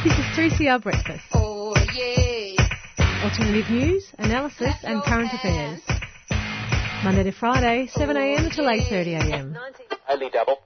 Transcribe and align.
This 0.03 0.13
is 0.13 0.25
3CR 0.37 0.81
Breakfast. 0.83 1.23
Oh 1.33 1.73
yeah. 1.95 3.23
Alternative 3.23 3.69
news, 3.71 4.05
analysis 4.19 4.75
and 4.83 5.01
current 5.03 5.31
affairs. 5.33 5.81
Monday 7.03 7.23
to 7.23 7.31
Friday, 7.31 7.87
7am 7.87 8.53
till 8.53 8.65
8.30am. 8.65 9.57
Only 10.09 10.29
double. 10.29 10.59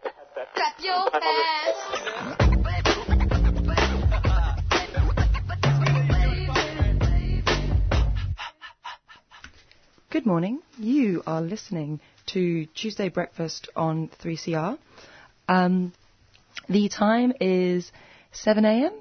Clap 0.54 0.80
your 0.84 1.10
hands. 1.12 2.57
Good 10.18 10.26
morning. 10.26 10.62
You 10.80 11.22
are 11.28 11.44
listening 11.44 12.00
to 12.34 12.66
Tuesday 12.74 13.10
Breakfast 13.10 13.70
on 13.76 14.10
3CR. 14.20 14.80
Um, 15.48 15.94
the 16.68 16.90
time 16.90 17.34
is 17.40 17.92
7 18.32 18.66
a.m. 18.66 18.94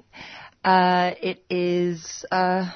Uh, 0.63 1.13
it 1.19 1.43
is 1.49 2.23
uh, 2.31 2.69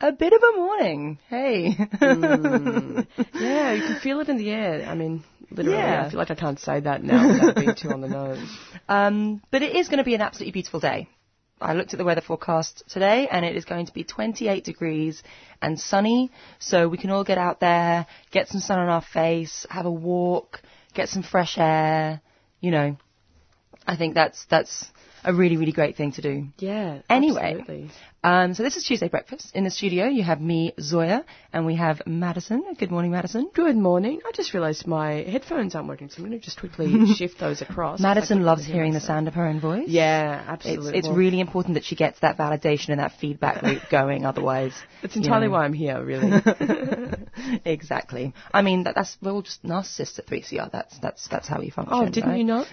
a 0.00 0.10
bit 0.10 0.32
of 0.32 0.42
a 0.42 0.56
morning. 0.56 1.20
Hey. 1.28 1.68
Yeah, 2.00 3.74
you 3.74 3.82
can 3.82 4.00
feel 4.02 4.18
it 4.18 4.28
in 4.28 4.38
the 4.38 4.50
air. 4.50 4.84
I 4.88 4.96
mean, 4.96 5.22
literally, 5.52 5.78
Yeah. 5.78 6.04
I 6.04 6.10
feel 6.10 6.18
like 6.18 6.32
I 6.32 6.34
can't 6.34 6.58
say 6.58 6.80
that 6.80 7.04
now 7.04 7.28
without 7.28 7.54
being 7.54 7.76
too 7.76 7.90
on 7.92 8.00
the 8.00 8.08
nose. 8.08 8.38
Um, 8.88 9.40
but 9.52 9.62
it 9.62 9.76
is 9.76 9.88
going 9.88 9.98
to 9.98 10.04
be 10.04 10.14
an 10.16 10.20
absolutely 10.20 10.50
beautiful 10.52 10.80
day. 10.80 11.08
I 11.60 11.74
looked 11.74 11.94
at 11.94 11.98
the 11.98 12.04
weather 12.04 12.20
forecast 12.20 12.82
today 12.88 13.28
and 13.30 13.44
it 13.44 13.56
is 13.56 13.64
going 13.64 13.86
to 13.86 13.92
be 13.92 14.04
28 14.04 14.64
degrees 14.64 15.22
and 15.62 15.78
sunny. 15.78 16.30
So 16.58 16.88
we 16.88 16.98
can 16.98 17.10
all 17.10 17.24
get 17.24 17.38
out 17.38 17.60
there, 17.60 18.06
get 18.30 18.48
some 18.48 18.60
sun 18.60 18.78
on 18.78 18.88
our 18.88 19.02
face, 19.02 19.66
have 19.70 19.86
a 19.86 19.90
walk, 19.90 20.60
get 20.94 21.08
some 21.08 21.22
fresh 21.22 21.56
air. 21.58 22.20
You 22.60 22.70
know, 22.70 22.96
I 23.86 23.96
think 23.96 24.14
that's, 24.14 24.44
that's 24.46 24.86
a 25.24 25.32
really, 25.34 25.56
really 25.56 25.72
great 25.72 25.96
thing 25.96 26.12
to 26.12 26.22
do. 26.22 26.46
Yeah. 26.58 26.98
Anyway, 27.08 27.56
absolutely. 27.60 27.90
um, 28.22 28.54
so 28.54 28.62
this 28.62 28.76
is 28.76 28.84
Tuesday 28.84 29.08
breakfast. 29.08 29.50
In 29.54 29.64
the 29.64 29.70
studio, 29.70 30.06
you 30.06 30.22
have 30.22 30.40
me, 30.40 30.72
Zoya, 30.80 31.24
and 31.52 31.64
we 31.66 31.76
have 31.76 32.02
Madison. 32.06 32.62
Good 32.78 32.90
morning, 32.90 33.10
Madison. 33.10 33.50
Good 33.54 33.76
morning. 33.76 34.20
I 34.26 34.32
just 34.32 34.54
realised 34.54 34.86
my 34.86 35.12
headphones 35.22 35.74
aren't 35.74 35.88
working, 35.88 36.08
so 36.10 36.16
I'm 36.22 36.28
going 36.28 36.38
to 36.38 36.44
just 36.44 36.58
quickly 36.60 37.06
shift 37.14 37.38
those 37.40 37.62
across. 37.62 38.00
Madison 38.00 38.42
loves 38.42 38.62
couldn't 38.62 38.74
hearing 38.74 38.92
the 38.92 39.00
sound 39.00 39.28
of 39.28 39.34
her 39.34 39.46
own 39.46 39.60
voice. 39.60 39.88
Yeah, 39.88 40.44
absolutely. 40.46 40.98
it's 40.98 41.08
Well, 41.08 41.16
really 41.16 41.40
important 41.40 41.74
that 41.74 41.84
she 41.84 41.96
gets 41.96 42.20
that 42.20 42.36
validation 42.38 42.90
and 42.90 43.00
that 43.00 43.12
feedback 43.20 43.62
loop 43.62 43.82
going. 43.90 44.26
Otherwise, 44.26 44.74
That's 45.02 45.16
you 45.16 45.22
entirely 45.22 45.46
know. 45.46 45.52
why 45.54 45.64
I'm 45.64 45.72
here, 45.72 46.04
really. 46.04 46.42
exactly. 47.64 48.34
I 48.52 48.62
mean, 48.62 48.84
that, 48.84 48.94
that's 48.94 49.16
we're 49.22 49.32
all 49.32 49.42
just 49.42 49.62
narcissists 49.64 50.18
at 50.18 50.26
3CR. 50.26 50.70
That's 50.70 50.98
that's 50.98 51.28
that's 51.28 51.48
how 51.48 51.60
we 51.60 51.70
function. 51.70 51.94
oh, 51.96 52.08
didn't 52.10 52.30
right? 52.30 52.38
you 52.38 52.44
not? 52.44 52.66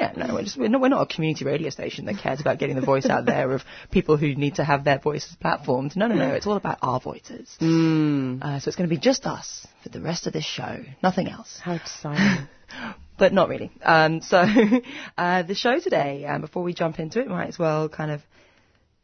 Yeah, 0.00 0.12
no, 0.16 0.34
we're 0.34 0.42
just 0.44 0.56
we're 0.56 0.68
not, 0.68 0.80
we're 0.80 0.88
not 0.88 1.02
a 1.02 1.14
community 1.14 1.44
radio 1.44 1.68
station 1.68 2.06
that 2.06 2.16
cares 2.18 2.40
about 2.40 2.58
getting 2.58 2.74
the 2.76 2.80
voice 2.82 3.04
out 3.06 3.26
there 3.26 3.52
of 3.52 3.62
people 3.90 4.16
who 4.16 4.34
need 4.34 4.54
to 4.54 4.64
have 4.64 4.82
their 4.84 4.98
voices 4.98 5.36
platformed. 5.44 5.94
No, 5.94 6.06
no, 6.06 6.14
no. 6.14 6.28
It's 6.30 6.46
all 6.46 6.56
about 6.56 6.78
our 6.80 7.00
voices. 7.00 7.54
Mm, 7.60 8.42
Uh, 8.42 8.58
so 8.60 8.68
it's 8.68 8.76
going 8.76 8.88
to 8.88 8.94
be 8.94 9.00
just 9.00 9.26
us 9.26 9.66
for 9.82 9.90
the 9.90 10.00
rest 10.00 10.26
of 10.26 10.32
this 10.32 10.44
show, 10.44 10.78
nothing 11.02 11.28
else. 11.28 11.58
how 11.62 11.74
exciting. 11.74 12.48
but 13.18 13.34
not 13.34 13.48
really. 13.50 13.70
Um, 13.82 14.22
so 14.22 14.38
uh, 15.18 15.42
the 15.42 15.54
show 15.54 15.78
today, 15.78 16.24
um, 16.24 16.40
before 16.40 16.62
we 16.62 16.72
jump 16.72 16.98
into 16.98 17.20
it, 17.20 17.28
might 17.28 17.48
as 17.48 17.58
well 17.58 17.88
kind 17.90 18.10
of 18.12 18.22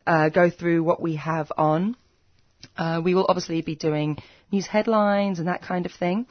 uh, 0.06 0.28
go 0.31 0.49
through 0.49 0.82
what 0.82 1.03
we 1.03 1.16
have 1.16 1.53
on. 1.59 1.97
Uh, 2.76 3.03
we 3.04 3.15
will 3.15 3.26
obviously 3.28 3.60
be 3.60 3.75
doing 3.75 4.16
news 4.50 4.66
headlines 4.66 5.38
and 5.41 5.49
that 5.49 5.60
kind 5.62 5.84
of 5.84 5.93
thing. 5.93 6.26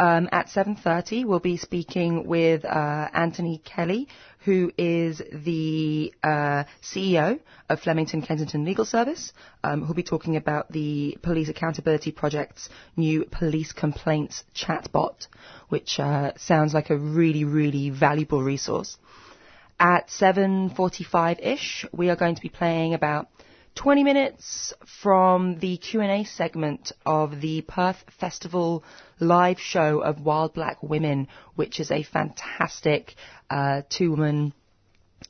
Um, 0.00 0.28
at 0.30 0.46
7.30, 0.46 1.24
we'll 1.24 1.40
be 1.40 1.56
speaking 1.56 2.24
with 2.28 2.64
uh, 2.64 3.08
Anthony 3.12 3.60
Kelly, 3.64 4.06
who 4.44 4.70
is 4.78 5.20
the 5.32 6.14
uh, 6.22 6.62
CEO 6.80 7.40
of 7.68 7.80
Flemington 7.80 8.22
Kensington 8.22 8.64
Legal 8.64 8.84
Service, 8.84 9.32
um, 9.64 9.82
who'll 9.82 9.96
be 9.96 10.04
talking 10.04 10.36
about 10.36 10.70
the 10.70 11.18
Police 11.22 11.48
Accountability 11.48 12.12
Project's 12.12 12.68
new 12.96 13.24
police 13.24 13.72
complaints 13.72 14.44
chatbot, 14.54 15.26
which 15.68 15.98
uh, 15.98 16.30
sounds 16.36 16.74
like 16.74 16.90
a 16.90 16.96
really, 16.96 17.42
really 17.42 17.90
valuable 17.90 18.40
resource. 18.40 18.96
At 19.80 20.08
7.45ish, 20.10 21.86
we 21.92 22.08
are 22.08 22.16
going 22.16 22.36
to 22.36 22.42
be 22.42 22.48
playing 22.48 22.94
about 22.94 23.26
20 23.78 24.02
minutes 24.02 24.72
from 25.00 25.60
the 25.60 25.76
Q&A 25.76 26.24
segment 26.24 26.90
of 27.06 27.40
the 27.40 27.60
Perth 27.60 28.02
Festival 28.18 28.82
live 29.20 29.60
show 29.60 30.00
of 30.00 30.20
Wild 30.20 30.52
Black 30.52 30.82
Women, 30.82 31.28
which 31.54 31.78
is 31.78 31.92
a 31.92 32.02
fantastic 32.02 33.14
uh, 33.48 33.82
two-woman 33.88 34.52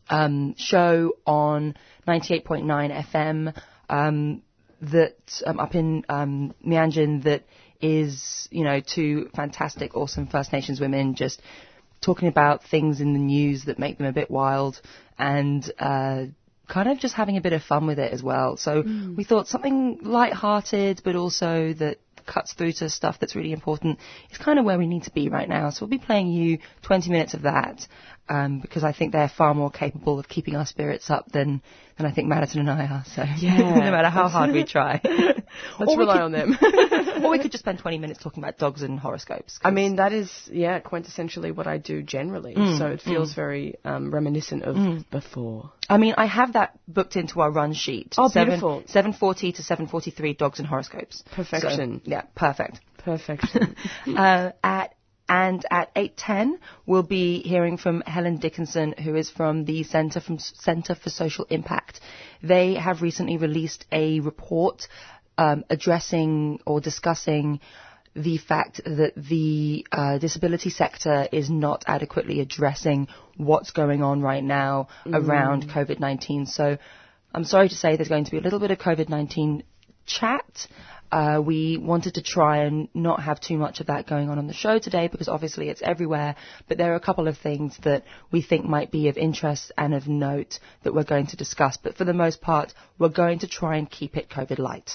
um, 0.08 0.54
show 0.56 1.12
on 1.26 1.76
98.9 2.08 3.04
FM 3.12 3.62
um, 3.90 4.42
that 4.80 5.18
um, 5.44 5.60
up 5.60 5.74
in 5.74 6.06
um, 6.08 6.54
Mianjin 6.66 7.24
that 7.24 7.44
is, 7.82 8.48
you 8.50 8.64
know, 8.64 8.80
two 8.80 9.28
fantastic, 9.36 9.94
awesome 9.94 10.26
First 10.26 10.54
Nations 10.54 10.80
women 10.80 11.16
just 11.16 11.42
talking 12.00 12.28
about 12.28 12.64
things 12.64 13.02
in 13.02 13.12
the 13.12 13.18
news 13.18 13.66
that 13.66 13.78
make 13.78 13.98
them 13.98 14.06
a 14.06 14.12
bit 14.12 14.30
wild 14.30 14.80
and 15.18 15.70
uh, 15.78 16.24
kind 16.68 16.88
of 16.88 16.98
just 16.98 17.14
having 17.14 17.36
a 17.36 17.40
bit 17.40 17.52
of 17.52 17.62
fun 17.62 17.86
with 17.86 17.98
it 17.98 18.12
as 18.12 18.22
well. 18.22 18.56
So 18.56 18.82
mm. 18.82 19.16
we 19.16 19.24
thought 19.24 19.48
something 19.48 19.98
light-hearted, 20.02 21.00
but 21.04 21.16
also 21.16 21.72
that 21.74 21.98
cuts 22.26 22.52
through 22.52 22.72
to 22.72 22.90
stuff 22.90 23.18
that's 23.18 23.34
really 23.34 23.52
important 23.52 23.98
is 24.30 24.38
kind 24.38 24.58
of 24.58 24.64
where 24.64 24.78
we 24.78 24.86
need 24.86 25.04
to 25.04 25.10
be 25.10 25.28
right 25.28 25.48
now. 25.48 25.70
So 25.70 25.78
we'll 25.80 25.98
be 25.98 26.04
playing 26.04 26.28
you 26.28 26.58
20 26.82 27.10
minutes 27.10 27.34
of 27.34 27.42
that 27.42 27.86
um, 28.28 28.60
because 28.60 28.84
I 28.84 28.92
think 28.92 29.12
they're 29.12 29.28
far 29.34 29.54
more 29.54 29.70
capable 29.70 30.18
of 30.18 30.28
keeping 30.28 30.56
our 30.56 30.66
spirits 30.66 31.10
up 31.10 31.30
than, 31.32 31.62
than 31.96 32.06
I 32.06 32.12
think 32.12 32.28
Madison 32.28 32.60
and 32.60 32.70
I 32.70 32.86
are. 32.86 33.04
So 33.14 33.24
Yeah. 33.38 33.58
no 33.58 33.90
matter 33.90 34.08
how 34.10 34.28
hard 34.28 34.52
we 34.52 34.64
try. 34.64 35.00
Let's 35.04 35.92
Or 35.92 35.98
rely 35.98 36.14
could- 36.16 36.22
on 36.22 36.32
them. 36.32 36.58
or 37.24 37.30
we 37.30 37.38
could 37.38 37.50
just 37.50 37.64
spend 37.64 37.78
20 37.78 37.98
minutes 37.98 38.22
talking 38.22 38.42
about 38.42 38.58
dogs 38.58 38.82
and 38.82 38.98
horoscopes. 39.00 39.58
I 39.64 39.70
mean, 39.70 39.96
that 39.96 40.12
is, 40.12 40.30
yeah, 40.52 40.78
quintessentially 40.80 41.54
what 41.54 41.66
I 41.66 41.78
do 41.78 42.02
generally. 42.02 42.54
Mm, 42.54 42.78
so 42.78 42.86
it 42.86 43.00
feels 43.00 43.34
very 43.34 43.76
um, 43.84 44.12
reminiscent 44.12 44.62
of 44.64 45.10
before. 45.10 45.72
I 45.88 45.96
mean, 45.96 46.14
I 46.18 46.26
have 46.26 46.52
that 46.52 46.78
booked 46.86 47.16
into 47.16 47.40
our 47.40 47.50
run 47.50 47.72
sheet. 47.72 48.14
Oh, 48.18 48.28
Seven- 48.28 48.48
beautiful. 48.60 48.82
740 48.86 49.52
to 49.52 49.62
743 49.62 50.34
dogs 50.34 50.58
and 50.58 50.68
horoscopes. 50.68 51.24
Perfection. 51.34 52.02
So, 52.04 52.10
yeah, 52.10 52.22
perfect. 52.34 52.80
Perfection. 52.98 53.74
uh, 54.08 54.52
at 54.62 54.94
and 55.28 55.64
at 55.70 55.94
8:10 55.94 56.58
we'll 56.86 57.02
be 57.02 57.40
hearing 57.42 57.76
from 57.76 58.02
Helen 58.02 58.38
Dickinson 58.38 58.92
who 58.92 59.14
is 59.14 59.30
from 59.30 59.64
the 59.64 59.82
Centre 59.82 60.20
from 60.20 60.38
Centre 60.38 60.94
for 60.94 61.10
Social 61.10 61.46
Impact. 61.50 62.00
They 62.42 62.74
have 62.74 63.02
recently 63.02 63.36
released 63.36 63.86
a 63.92 64.20
report 64.20 64.88
um, 65.36 65.64
addressing 65.70 66.60
or 66.66 66.80
discussing 66.80 67.60
the 68.14 68.38
fact 68.38 68.80
that 68.84 69.12
the 69.14 69.86
uh, 69.92 70.18
disability 70.18 70.70
sector 70.70 71.28
is 71.30 71.48
not 71.48 71.84
adequately 71.86 72.40
addressing 72.40 73.06
what's 73.36 73.70
going 73.70 74.02
on 74.02 74.20
right 74.20 74.42
now 74.42 74.88
around 75.06 75.68
COVID-19. 75.68 76.48
So 76.48 76.78
I'm 77.32 77.44
sorry 77.44 77.68
to 77.68 77.74
say 77.74 77.96
there's 77.96 78.08
going 78.08 78.24
to 78.24 78.30
be 78.30 78.38
a 78.38 78.40
little 78.40 78.58
bit 78.58 78.72
of 78.72 78.78
COVID-19 78.78 79.62
chat. 80.06 80.66
Uh, 81.10 81.40
we 81.44 81.78
wanted 81.78 82.14
to 82.14 82.22
try 82.22 82.58
and 82.58 82.88
not 82.94 83.22
have 83.22 83.40
too 83.40 83.56
much 83.56 83.80
of 83.80 83.86
that 83.86 84.06
going 84.06 84.28
on 84.28 84.38
on 84.38 84.46
the 84.46 84.52
show 84.52 84.78
today 84.78 85.08
because 85.08 85.28
obviously 85.28 85.68
it's 85.68 85.82
everywhere, 85.82 86.36
but 86.68 86.76
there 86.76 86.92
are 86.92 86.96
a 86.96 87.00
couple 87.00 87.28
of 87.28 87.38
things 87.38 87.78
that 87.84 88.04
we 88.30 88.42
think 88.42 88.64
might 88.64 88.90
be 88.90 89.08
of 89.08 89.16
interest 89.16 89.72
and 89.78 89.94
of 89.94 90.06
note 90.06 90.58
that 90.82 90.94
we're 90.94 91.04
going 91.04 91.26
to 91.26 91.36
discuss. 91.36 91.78
But 91.78 91.96
for 91.96 92.04
the 92.04 92.12
most 92.12 92.40
part, 92.40 92.74
we're 92.98 93.08
going 93.08 93.38
to 93.40 93.48
try 93.48 93.76
and 93.76 93.90
keep 93.90 94.16
it 94.16 94.28
COVID 94.28 94.58
light. 94.58 94.90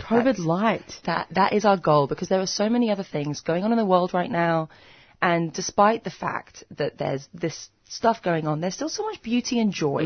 COVID 0.00 0.38
light. 0.38 1.00
That 1.04 1.28
that 1.32 1.52
is 1.52 1.64
our 1.64 1.76
goal 1.76 2.06
because 2.06 2.28
there 2.28 2.40
are 2.40 2.46
so 2.46 2.68
many 2.68 2.90
other 2.90 3.04
things 3.04 3.40
going 3.40 3.64
on 3.64 3.70
in 3.72 3.78
the 3.78 3.84
world 3.84 4.12
right 4.12 4.30
now, 4.30 4.68
and 5.22 5.52
despite 5.52 6.02
the 6.04 6.10
fact 6.10 6.64
that 6.76 6.98
there's 6.98 7.28
this 7.32 7.70
stuff 7.88 8.22
going 8.22 8.46
on, 8.46 8.60
there's 8.60 8.74
still 8.74 8.88
so 8.88 9.04
much 9.04 9.22
beauty 9.22 9.60
and 9.60 9.72
joy. 9.72 10.02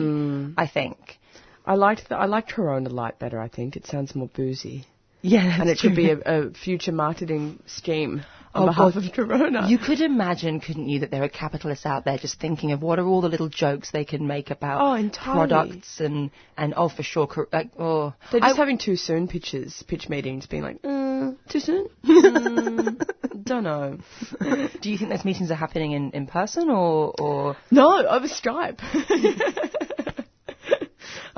I 0.57 0.67
think. 0.67 1.19
I 1.65 1.75
liked 1.75 2.09
the, 2.09 2.17
I 2.17 2.25
liked 2.27 2.51
Corona 2.51 2.89
Light 2.89 3.19
better. 3.19 3.39
I 3.39 3.49
think 3.49 3.77
it 3.77 3.87
sounds 3.87 4.15
more 4.15 4.29
boozy. 4.29 4.87
Yeah, 5.23 5.61
and 5.61 5.63
it 5.65 5.67
that's 5.75 5.83
could 5.83 5.97
be 5.97 6.11
a, 6.11 6.19
a 6.25 6.51
future 6.53 6.93
marketing 6.93 7.61
scheme 7.67 8.25
on 8.55 8.63
Oh, 8.63 8.67
behalf 8.67 8.95
God. 8.95 9.05
of 9.05 9.13
Corona. 9.15 9.69
You 9.69 9.79
could 9.79 10.01
imagine, 10.01 10.61
couldn't 10.61 10.89
you, 10.89 11.01
that 11.01 11.11
there 11.11 11.23
are 11.23 11.29
capitalists 11.29 11.85
out 11.85 12.05
there 12.05 12.17
just 12.19 12.41
thinking 12.41 12.73
of 12.73 12.81
what 12.83 12.99
are 12.99 13.07
all 13.07 13.21
the 13.21 13.29
little 13.29 13.49
jokes 13.49 13.91
they 13.91 14.05
can 14.05 14.27
make 14.27 14.51
about 14.51 14.81
Oh, 14.81 14.95
entirely. 14.95 15.49
products 15.49 16.01
and 16.01 16.31
and 16.57 16.73
oh 16.77 16.89
for 16.89 17.03
sure, 17.03 17.29
like 17.53 17.71
oh 17.79 18.15
They're 18.31 18.41
just 18.41 18.55
I- 18.55 18.57
having 18.57 18.79
too 18.79 18.97
soon 18.97 19.29
pitches, 19.29 19.83
pitch 19.87 20.09
meetings, 20.09 20.47
being 20.47 20.63
like, 20.63 20.79
uh, 20.85 21.33
too 21.51 21.61
soon? 21.61 21.89
Mm, 22.05 23.45
don't 23.45 23.65
know. 23.65 23.99
do 24.81 24.91
you 24.91 24.99
think 24.99 25.11
those 25.11 25.25
meetings 25.25 25.51
are 25.51 25.55
happening 25.57 25.93
in, 25.93 26.11
in 26.13 26.27
person 26.27 26.69
or 26.71 27.15
or 27.19 27.57
No, 27.71 28.07
over 28.07 28.29
Skype. 28.29 28.79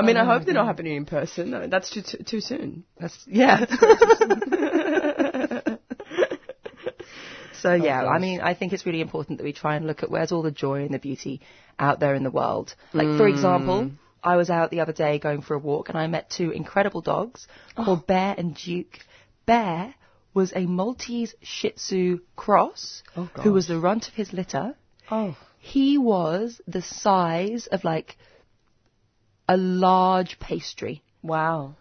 I 0.00 0.06
mean, 0.06 0.16
I 0.16 0.22
Oh, 0.22 0.26
hope 0.26 0.44
they're 0.44 0.54
not 0.54 0.66
happening 0.66 0.96
in 0.96 1.04
person. 1.04 1.70
That's 1.70 1.90
too 1.90 2.02
too, 2.02 2.18
too 2.24 2.40
soon. 2.40 2.84
that's 2.98 3.24
yeah. 3.26 3.64
so 7.60 7.74
yeah, 7.74 8.04
oh, 8.04 8.08
I 8.08 8.18
mean, 8.18 8.40
I 8.40 8.54
think 8.54 8.72
it's 8.72 8.86
really 8.86 9.00
important 9.00 9.38
that 9.38 9.44
we 9.44 9.52
try 9.52 9.76
and 9.76 9.86
look 9.86 10.02
at 10.02 10.10
where's 10.10 10.32
all 10.32 10.42
the 10.42 10.50
joy 10.50 10.82
and 10.82 10.94
the 10.94 10.98
beauty 10.98 11.40
out 11.78 12.00
there 12.00 12.14
in 12.14 12.24
the 12.24 12.30
world. 12.30 12.74
Like 12.92 13.18
for 13.18 13.28
mm. 13.28 13.34
example. 13.34 13.90
I 14.22 14.36
was 14.36 14.50
out 14.50 14.70
the 14.70 14.80
other 14.80 14.92
day 14.92 15.18
going 15.18 15.40
for 15.40 15.54
a 15.54 15.58
walk 15.58 15.88
and 15.88 15.96
I 15.96 16.06
met 16.06 16.28
two 16.28 16.50
incredible 16.50 17.00
dogs 17.00 17.46
oh. 17.76 17.84
called 17.84 18.06
Bear 18.06 18.34
and 18.36 18.54
Duke. 18.54 18.98
Bear 19.46 19.94
was 20.34 20.52
a 20.54 20.66
Maltese 20.66 21.34
Shih 21.42 21.70
Tzu 21.70 22.20
cross 22.36 23.02
Oh, 23.16 23.30
who 23.42 23.52
was 23.52 23.66
the 23.66 23.78
runt 23.78 24.08
of 24.08 24.14
his 24.14 24.32
litter. 24.32 24.74
Oh, 25.10 25.36
He 25.58 25.98
was 25.98 26.60
the 26.68 26.82
size 26.82 27.66
of 27.66 27.82
like 27.82 28.16
a 29.50 29.56
large 29.56 30.38
pastry. 30.38 31.02
wow. 31.22 31.74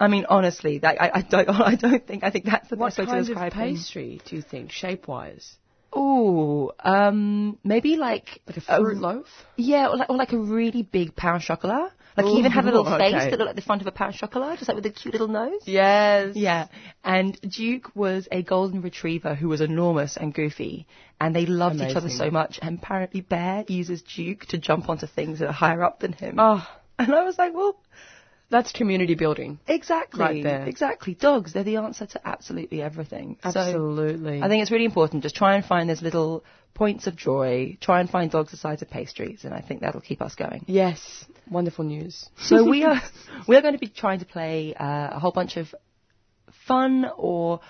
I 0.00 0.08
mean, 0.08 0.26
honestly, 0.28 0.78
that, 0.78 1.00
I, 1.00 1.10
I 1.18 1.22
don't, 1.22 1.48
I 1.72 1.76
don't 1.76 2.04
think, 2.04 2.24
I 2.24 2.30
think 2.30 2.44
that's 2.46 2.68
the 2.68 2.76
What 2.76 2.88
best 2.88 2.98
way 2.98 3.04
to 3.04 3.10
kind 3.10 3.20
of 3.20 3.26
describe 3.28 3.52
him. 3.52 3.76
pastry 3.76 4.20
do 4.24 4.34
you 4.34 4.42
think, 4.42 4.72
shape-wise? 4.72 5.46
Oh, 5.92 6.72
um, 6.80 7.58
maybe 7.62 7.96
like 7.96 8.40
Like 8.48 8.56
a 8.56 8.60
fruit 8.62 8.96
loaf? 8.96 9.26
Yeah, 9.56 9.88
or 9.90 9.96
like, 9.96 10.10
or 10.10 10.16
like 10.16 10.32
a 10.32 10.38
really 10.38 10.82
big 10.82 11.14
pain 11.14 11.34
au 11.36 11.38
chocolat. 11.38 11.92
Like 12.16 12.26
he 12.26 12.32
even 12.40 12.50
had 12.50 12.64
a 12.64 12.66
little 12.66 12.86
Ooh, 12.86 12.98
face 12.98 13.14
okay. 13.14 13.30
that 13.30 13.38
looked 13.38 13.48
like 13.52 13.56
the 13.56 13.62
front 13.62 13.80
of 13.82 13.86
a 13.86 13.92
pain 13.92 14.08
au 14.08 14.12
chocolat, 14.12 14.58
just 14.58 14.68
like 14.68 14.76
with 14.76 14.86
a 14.86 14.90
cute 14.90 15.14
little 15.14 15.28
nose. 15.28 15.60
Yes. 15.66 16.34
Yeah, 16.34 16.66
and 17.04 17.38
Duke 17.42 17.94
was 17.94 18.26
a 18.32 18.42
golden 18.42 18.82
retriever 18.82 19.34
who 19.34 19.48
was 19.48 19.60
enormous 19.60 20.16
and 20.16 20.34
goofy, 20.34 20.86
and 21.20 21.34
they 21.36 21.46
loved 21.46 21.80
each 21.80 21.94
other 21.96 22.08
so 22.10 22.30
much. 22.30 22.58
And 22.60 22.78
apparently, 22.78 23.20
Bear 23.20 23.64
uses 23.68 24.02
Duke 24.02 24.46
to 24.46 24.58
jump 24.58 24.88
onto 24.88 25.06
things 25.06 25.38
that 25.38 25.48
are 25.48 25.52
higher 25.52 25.84
up 25.84 26.00
than 26.00 26.12
him. 26.12 26.36
Oh, 26.38 26.66
And 27.02 27.14
I 27.14 27.22
was 27.24 27.38
like, 27.38 27.54
well, 27.54 27.76
that's 28.50 28.70
community 28.72 29.14
building. 29.14 29.58
exactly, 29.66 30.20
Right 30.20 30.42
there. 30.42 30.66
exactly. 30.66 31.14
Dogs, 31.14 31.52
they're 31.52 31.64
the 31.64 31.76
answer 31.76 32.06
to 32.06 32.28
absolutely 32.28 32.82
everything. 32.82 33.38
So 33.42 33.58
Absolutely. 33.60 34.42
I 34.42 34.48
think 34.48 34.62
it's 34.62 34.70
really 34.70 34.84
important. 34.84 35.22
Just 35.22 35.36
try 35.36 35.56
and 35.56 35.64
find 35.64 35.88
those 35.88 36.02
little 36.02 36.44
points 36.74 37.06
of 37.06 37.16
joy. 37.16 37.76
Try 37.80 38.00
and 38.00 38.10
find 38.10 38.30
dogs 38.30 38.50
the 38.50 38.56
size 38.58 38.82
of 38.82 38.90
pastries, 38.90 39.44
and 39.44 39.54
I 39.54 39.60
think 39.60 39.80
that'll 39.80 40.00
keep 40.02 40.20
us 40.20 40.34
going. 40.34 40.64
Yes. 40.66 41.24
Wonderful 41.50 41.84
news. 41.84 42.28
So 42.38 42.68
we 42.68 42.84
are 42.84 43.00
we 43.48 43.56
are 43.56 43.62
going 43.62 43.74
to 43.74 43.80
be 43.80 43.88
trying 43.88 44.18
to 44.20 44.26
play 44.26 44.74
uh, 44.74 45.16
a 45.16 45.18
whole 45.18 45.32
bunch 45.32 45.56
of 45.56 45.74
fun 46.68 47.06
or 47.16 47.60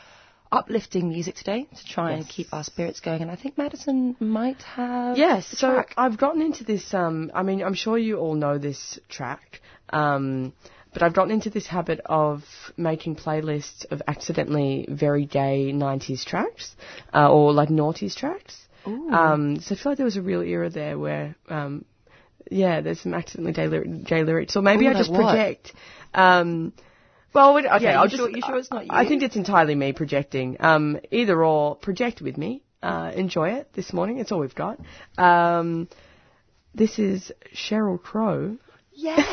uplifting 0.53 1.09
music 1.09 1.35
today 1.35 1.67
to 1.75 1.85
try 1.87 2.13
and 2.13 2.29
keep 2.29 2.53
our 2.53 2.63
spirits 2.63 3.01
going. 3.01 3.23
And 3.23 3.31
I 3.31 3.37
think 3.37 3.57
Madison 3.57 4.15
might 4.21 4.63
have 4.63 5.17
Yes, 5.17 5.47
so. 5.47 5.83
I've 5.97 6.19
gotten 6.19 6.43
into 6.43 6.63
this. 6.63 6.93
Um, 6.93 7.33
I 7.35 7.43
mean, 7.43 7.63
I'm 7.63 7.75
sure 7.75 7.97
you 7.97 8.19
all 8.19 8.35
know 8.35 8.59
this 8.59 9.01
track, 9.09 9.63
um, 9.91 10.53
but 10.93 11.03
I've 11.03 11.15
gotten 11.15 11.33
into 11.33 11.49
this 11.49 11.67
habit 11.67 12.01
of 12.05 12.45
making 12.77 13.17
playlists 13.17 13.91
of 13.91 14.03
accidentally 14.07 14.87
very 14.91 15.25
gay 15.25 15.73
90s 15.73 16.25
tracks 16.25 16.77
uh, 17.15 17.33
or 17.33 17.53
like 17.55 17.71
noughties 17.71 18.15
tracks. 18.15 18.69
Um, 18.85 19.61
so 19.61 19.75
I 19.75 19.79
feel 19.79 19.93
like 19.93 19.97
there 19.97 20.05
was 20.05 20.17
a 20.17 20.23
real 20.23 20.43
era 20.43 20.69
there 20.69 20.99
where, 20.99 21.37
um, 21.49 21.85
yeah, 22.51 22.81
there's 22.81 23.01
some 23.01 23.15
accidentally 23.15 23.53
gay, 23.53 24.03
gay 24.05 24.25
lyrics, 24.25 24.57
or 24.57 24.63
maybe 24.63 24.87
I 24.89 24.93
just 24.93 25.13
project. 25.13 25.73
Um, 26.13 26.73
well, 27.35 27.57
okay, 27.59 27.85
Yeah, 27.85 27.99
I'll 27.99 28.05
you 28.05 28.11
just. 28.11 28.17
sure- 28.23 28.31
you 28.31 28.43
sure 28.45 28.57
it's 28.59 28.71
not 28.71 28.85
I 28.91 29.07
think 29.07 29.23
it's 29.23 29.37
entirely 29.37 29.75
me 29.75 29.93
projecting. 29.93 30.57
Um, 30.61 30.99
either 31.11 31.43
or, 31.45 31.77
project 31.77 32.21
with 32.21 32.37
me. 32.37 32.63
Uh, 32.83 33.13
enjoy 33.15 33.51
it 33.51 33.73
this 33.75 33.93
morning. 33.93 34.19
It's 34.19 34.33
all 34.33 34.41
we've 34.41 34.55
got. 34.55 34.79
Um, 35.17 35.89
this 36.75 36.99
is 36.99 37.31
Sheryl 37.55 38.01
Crow. 38.03 38.57
yes, 38.93 39.25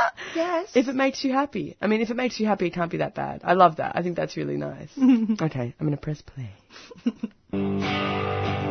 yes. 0.34 0.70
If 0.74 0.88
it 0.88 0.94
makes 0.96 1.22
you 1.22 1.32
happy. 1.32 1.76
I 1.80 1.86
mean, 1.86 2.00
if 2.00 2.10
it 2.10 2.16
makes 2.16 2.40
you 2.40 2.46
happy, 2.46 2.66
it 2.66 2.72
can't 2.74 2.90
be 2.90 2.96
that 2.98 3.14
bad. 3.14 3.42
I 3.44 3.52
love 3.52 3.76
that. 3.76 3.92
I 3.94 4.02
think 4.02 4.16
that's 4.16 4.36
really 4.36 4.56
nice. 4.56 4.90
okay, 4.98 5.74
I'm 5.78 5.86
going 5.86 5.92
to 5.92 5.96
press 5.96 6.20
play. 6.22 6.50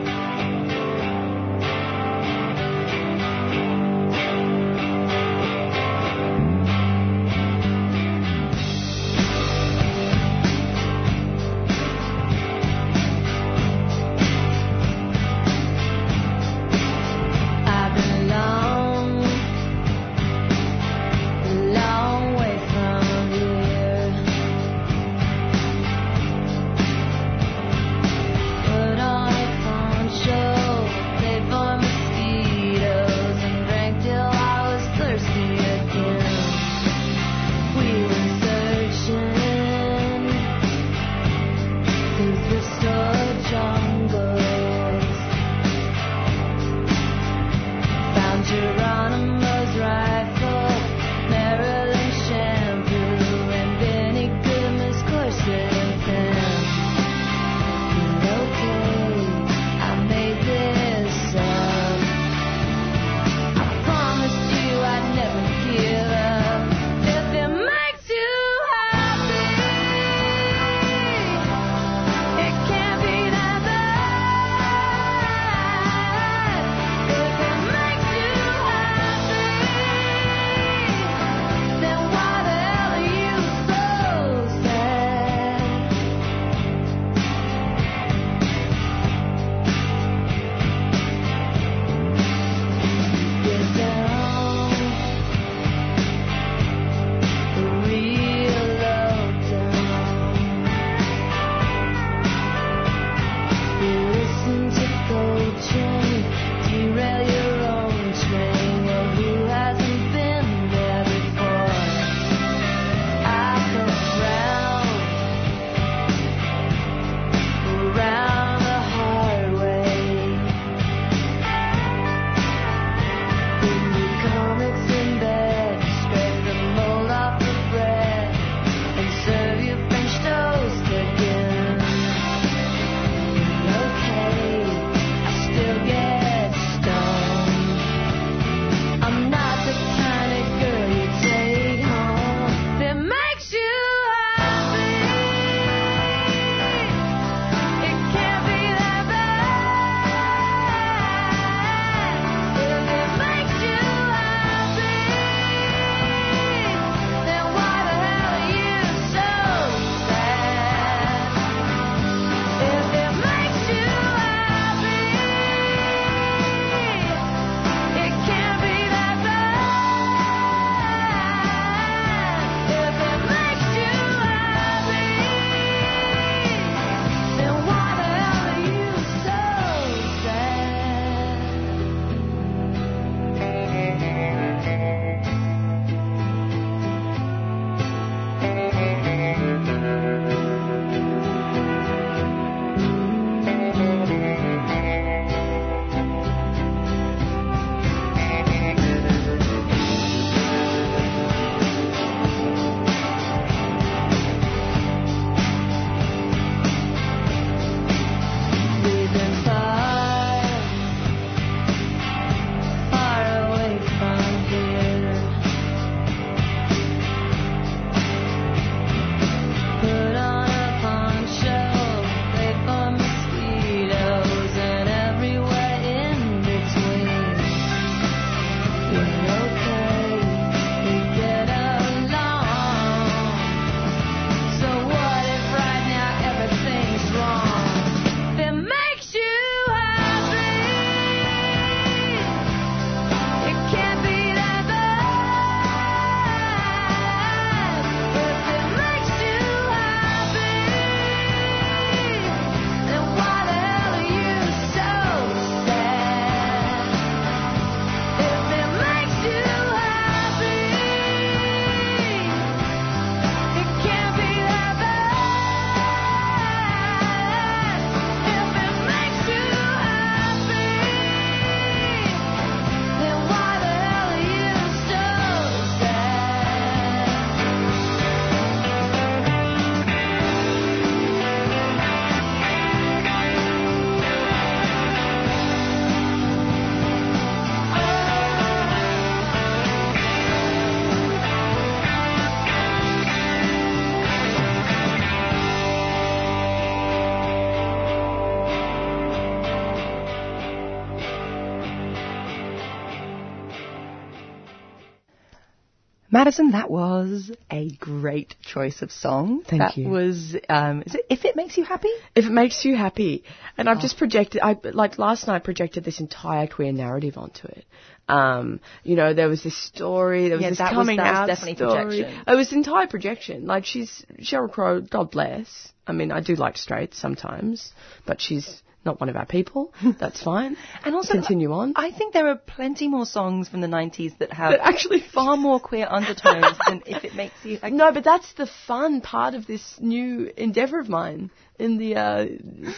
Madison, 306.16 306.52
that 306.52 306.72
was 306.72 307.30
a 307.52 307.70
great 307.72 308.36
choice 308.42 308.82
of 308.82 308.90
song. 308.90 309.42
Thank 309.44 309.60
that 309.62 309.76
you. 309.78 309.90
was, 309.90 310.34
um, 310.48 310.82
is 310.86 310.96
it 310.96 311.06
If 311.10 311.26
It 311.26 311.36
Makes 311.36 311.58
You 311.58 311.66
Happy? 311.66 311.90
If 312.16 312.24
it 312.26 312.32
makes 312.32 312.64
you 312.64 312.74
happy, 312.78 313.26
and 313.58 313.68
Oh. 313.68 313.72
I've 313.74 313.82
just 313.82 313.98
projected, 313.98 314.40
I 314.42 314.58
like 314.64 314.98
last 314.98 315.28
night 315.28 315.44
projected 315.44 315.84
this 315.84 316.00
entire 316.00 316.48
queer 316.48 316.72
narrative 316.72 317.18
onto 317.18 317.48
it. 317.50 317.66
Um, 318.08 318.62
you 318.84 318.96
know, 318.96 319.14
there 319.14 319.28
was 319.28 319.44
this 319.44 319.58
story, 319.58 320.30
there 320.30 320.38
was 320.38 320.44
Yeah, 320.44 320.52
this 320.52 320.60
was- 320.62 320.70
coming 320.70 320.98
was 321.00 321.06
out 321.06 321.26
definitely 321.28 321.56
story. 321.58 321.84
projection. 321.84 322.22
It 322.28 322.36
was 322.36 322.54
entire 322.54 322.88
projection. 322.88 323.46
Like 323.46 323.66
she's 323.66 324.06
Sheryl 324.22 324.50
Crow, 324.50 324.80
God 324.80 325.12
bless. 325.12 325.74
I 325.86 325.92
mean, 325.92 326.14
I 326.14 326.22
do 326.22 326.36
like 326.36 326.58
straight 326.58 326.94
sometimes, 326.96 327.74
but 328.06 328.22
she's 328.22 328.64
not 328.86 329.00
one 329.00 329.10
of 329.10 329.16
our 329.16 329.26
people. 329.26 329.74
That's 330.00 330.22
fine. 330.24 330.56
And 330.84 330.96
also, 330.96 331.14
continue 331.14 331.52
on. 331.52 331.74
I 331.76 331.92
think 331.92 332.14
there 332.14 332.28
are 332.28 332.36
plenty 332.36 332.88
more 332.88 333.06
songs 333.06 333.50
from 333.50 333.62
the 333.62 333.68
90s 333.68 334.18
that 334.20 334.32
have 334.34 334.52
That 334.52 334.62
actually- 334.62 335.04
far 335.14 335.36
more 335.48 335.60
queer 335.60 335.88
undertones 335.90 336.58
than 336.68 336.84
If 336.86 337.04
It 337.04 337.16
Makes 337.16 337.36
You 337.44 337.60
Like, 337.62 337.74
No, 337.74 337.92
but 337.92 338.04
that's 338.04 338.34
the 338.34 338.48
fun 338.68 339.02
part 339.02 339.34
of 339.34 339.48
this 339.48 339.76
new 339.80 340.32
endeavour 340.38 340.80
of 340.80 340.90
mine 340.90 341.32
in 341.60 341.78
the 341.78 341.96
uh, 341.96 342.26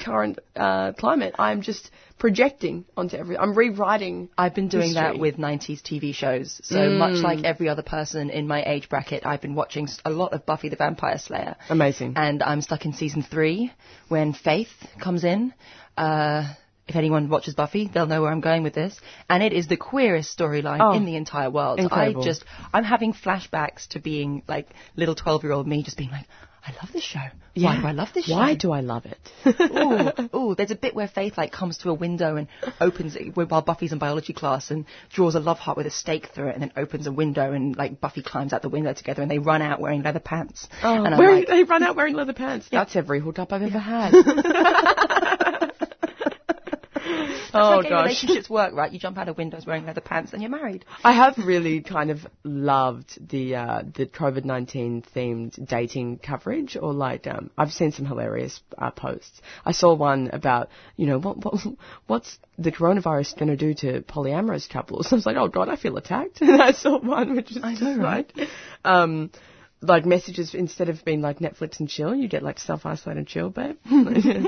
current 0.04 0.40
uh, 0.56 0.94
climate. 0.94 1.36
I'm 1.40 1.62
just 1.62 1.90
projecting 2.20 2.86
onto 2.96 3.18
every. 3.18 3.38
I'm 3.38 3.56
rewriting. 3.58 4.30
I've 4.38 4.56
been 4.56 4.68
doing 4.68 4.94
that 4.94 5.18
with 5.20 5.38
90s 5.38 5.82
TV 5.82 6.14
shows. 6.14 6.60
So 6.64 6.90
much 6.90 7.24
like 7.24 7.44
every 7.44 7.70
other 7.70 7.84
person 7.84 8.30
in 8.30 8.48
my 8.48 8.64
age 8.64 8.90
bracket, 8.90 9.26
I've 9.26 9.42
been 9.42 9.56
watching 9.56 9.88
a 10.06 10.10
lot 10.10 10.34
of 10.34 10.46
Buffy 10.46 10.70
the 10.70 10.76
Vampire 10.76 11.18
Slayer. 11.18 11.56
Amazing. 11.70 12.14
And 12.16 12.42
I'm 12.44 12.62
stuck 12.62 12.86
in 12.86 12.94
season 12.94 13.24
three 13.24 13.72
when 14.08 14.34
Faith 14.34 14.70
comes 15.02 15.24
in. 15.24 15.54
Uh, 15.98 16.54
if 16.88 16.96
anyone 16.96 17.28
watches 17.28 17.54
Buffy, 17.54 17.90
they'll 17.94 18.06
know 18.08 18.22
where 18.22 18.32
I'm 18.32 18.40
going 18.40 18.64
with 18.64 18.74
this. 18.74 18.98
And 19.30 19.44
it 19.44 19.52
is 19.52 19.68
the 19.68 19.76
queerest 19.76 20.38
storyline 20.38 20.80
Oh, 20.80 20.96
in 20.96 21.04
the 21.06 21.18
entire 21.18 21.50
world. 21.50 21.80
incredible. 21.80 22.22
I 22.22 22.26
just, 22.26 22.46
I'm 22.74 22.86
having 22.86 23.14
flashbacks 23.14 23.88
to 23.90 24.00
being 24.00 24.44
like 24.48 24.70
little 24.96 25.14
12 25.16 25.44
year 25.44 25.52
old 25.52 25.68
me 25.68 25.84
just 25.84 25.98
being 25.98 26.12
like, 26.12 26.28
I 26.68 26.72
love 26.82 26.92
this 26.92 27.04
show. 27.04 27.20
Why 27.56 27.80
do 27.80 27.88
I 27.88 27.92
love 27.92 28.10
this 28.14 28.26
show? 28.26 28.34
Why 28.36 28.56
do 28.56 28.72
I 28.72 28.82
love 28.82 29.06
it? 29.06 29.18
ooh, 30.34 30.38
ooh, 30.38 30.56
there's 30.56 30.70
a 30.72 30.76
bit 30.76 30.94
where 30.94 31.08
Faith 31.08 31.38
like 31.38 31.52
comes 31.52 31.78
to 31.80 31.90
a 31.90 31.94
window 31.94 32.36
and 32.36 32.48
opens 32.82 33.16
it 33.16 33.36
while 33.36 33.62
Buffy's 33.62 33.94
in 33.94 34.00
biology 34.00 34.34
class 34.34 34.70
and 34.70 34.86
draws 35.12 35.36
a 35.36 35.40
love 35.40 35.58
heart 35.58 35.78
with 35.78 35.88
a 35.88 35.92
stake 35.92 36.28
through 36.36 36.50
it 36.50 36.54
and 36.56 36.62
then 36.62 36.72
opens 36.76 37.08
a 37.08 37.12
window 37.12 37.54
and 37.54 37.76
like 37.76 38.02
Buffy 38.02 38.22
climbs 38.22 38.54
out 38.54 38.62
the 38.62 38.70
window 38.70 38.94
together 38.94 39.22
and 39.22 39.32
they 39.32 39.40
run 39.40 39.62
out 39.62 39.80
wearing 39.80 40.04
leather 40.04 40.20
pants. 40.20 40.68
Oh. 40.84 41.04
and 41.06 41.08
I'm 41.08 41.14
Oh, 41.14 41.18
wearing, 41.20 41.38
like, 41.40 41.48
they 41.48 41.64
run 41.64 41.84
out 41.84 41.96
wearing 41.96 42.16
leather 42.16 42.34
pants. 42.34 42.68
That's 42.70 42.96
every 42.96 43.22
hookup 43.22 43.54
I've 43.54 43.64
ever 43.64 43.80
had. 43.80 44.12
oh 47.54 47.78
like 47.78 47.86
how 47.86 47.90
gosh. 47.90 48.04
relationships 48.04 48.50
work, 48.50 48.74
right? 48.74 48.92
You 48.92 49.00
jump 49.00 49.18
out 49.18 49.30
of 49.30 49.38
windows 49.38 49.66
wearing 49.66 49.86
leather 49.86 50.02
pants 50.02 50.34
and 50.34 50.42
you're 50.42 50.52
married. 50.52 50.86
I 51.04 51.14
have 51.14 51.38
really 51.38 51.82
kind 51.82 52.12
of 52.12 52.26
loved 52.44 53.18
the 53.30 53.56
uh, 53.56 53.84
the 53.96 54.06
COVID 54.06 54.46
nineteen 54.46 55.04
themed 55.16 55.68
dating 55.68 56.20
coverage, 56.20 56.78
or 56.80 56.94
like 56.94 57.28
um, 57.28 57.52
I've 57.58 57.72
seen 57.72 57.92
some 57.92 58.06
hilarious 58.06 58.62
uh, 58.78 58.92
posts. 58.92 59.42
I 59.66 59.72
saw 59.72 59.94
one 59.94 60.30
about 60.32 60.70
you 60.96 61.08
know 61.08 61.20
what, 61.20 61.44
what 61.44 61.62
what's 62.08 62.38
the 62.58 62.72
coronavirus 62.72 63.38
going 63.38 63.50
to 63.50 63.58
do 63.58 63.74
to 63.76 64.02
polyamorous 64.02 64.70
couples. 64.70 65.08
I 65.12 65.16
was 65.16 65.26
like, 65.26 65.38
oh 65.38 65.48
god, 65.48 65.70
I 65.70 65.76
feel 65.76 65.98
attacked. 65.98 66.42
And 66.48 66.62
I 66.62 66.72
saw 66.72 67.00
one 67.00 67.36
which 67.36 67.52
is 67.52 67.60
I 67.62 67.74
know, 67.74 67.98
right? 67.98 68.32
um, 68.86 69.32
like 69.82 70.06
messages 70.06 70.54
instead 70.54 70.90
of 70.90 71.04
being 71.06 71.22
like 71.22 71.40
Netflix 71.40 71.80
and 71.80 71.90
chill, 71.90 72.16
you 72.16 72.28
get 72.28 72.44
like 72.44 72.60
self 72.60 72.86
isolate 72.86 73.18
and 73.18 73.28
chill, 73.28 73.50
babe. 73.50 73.78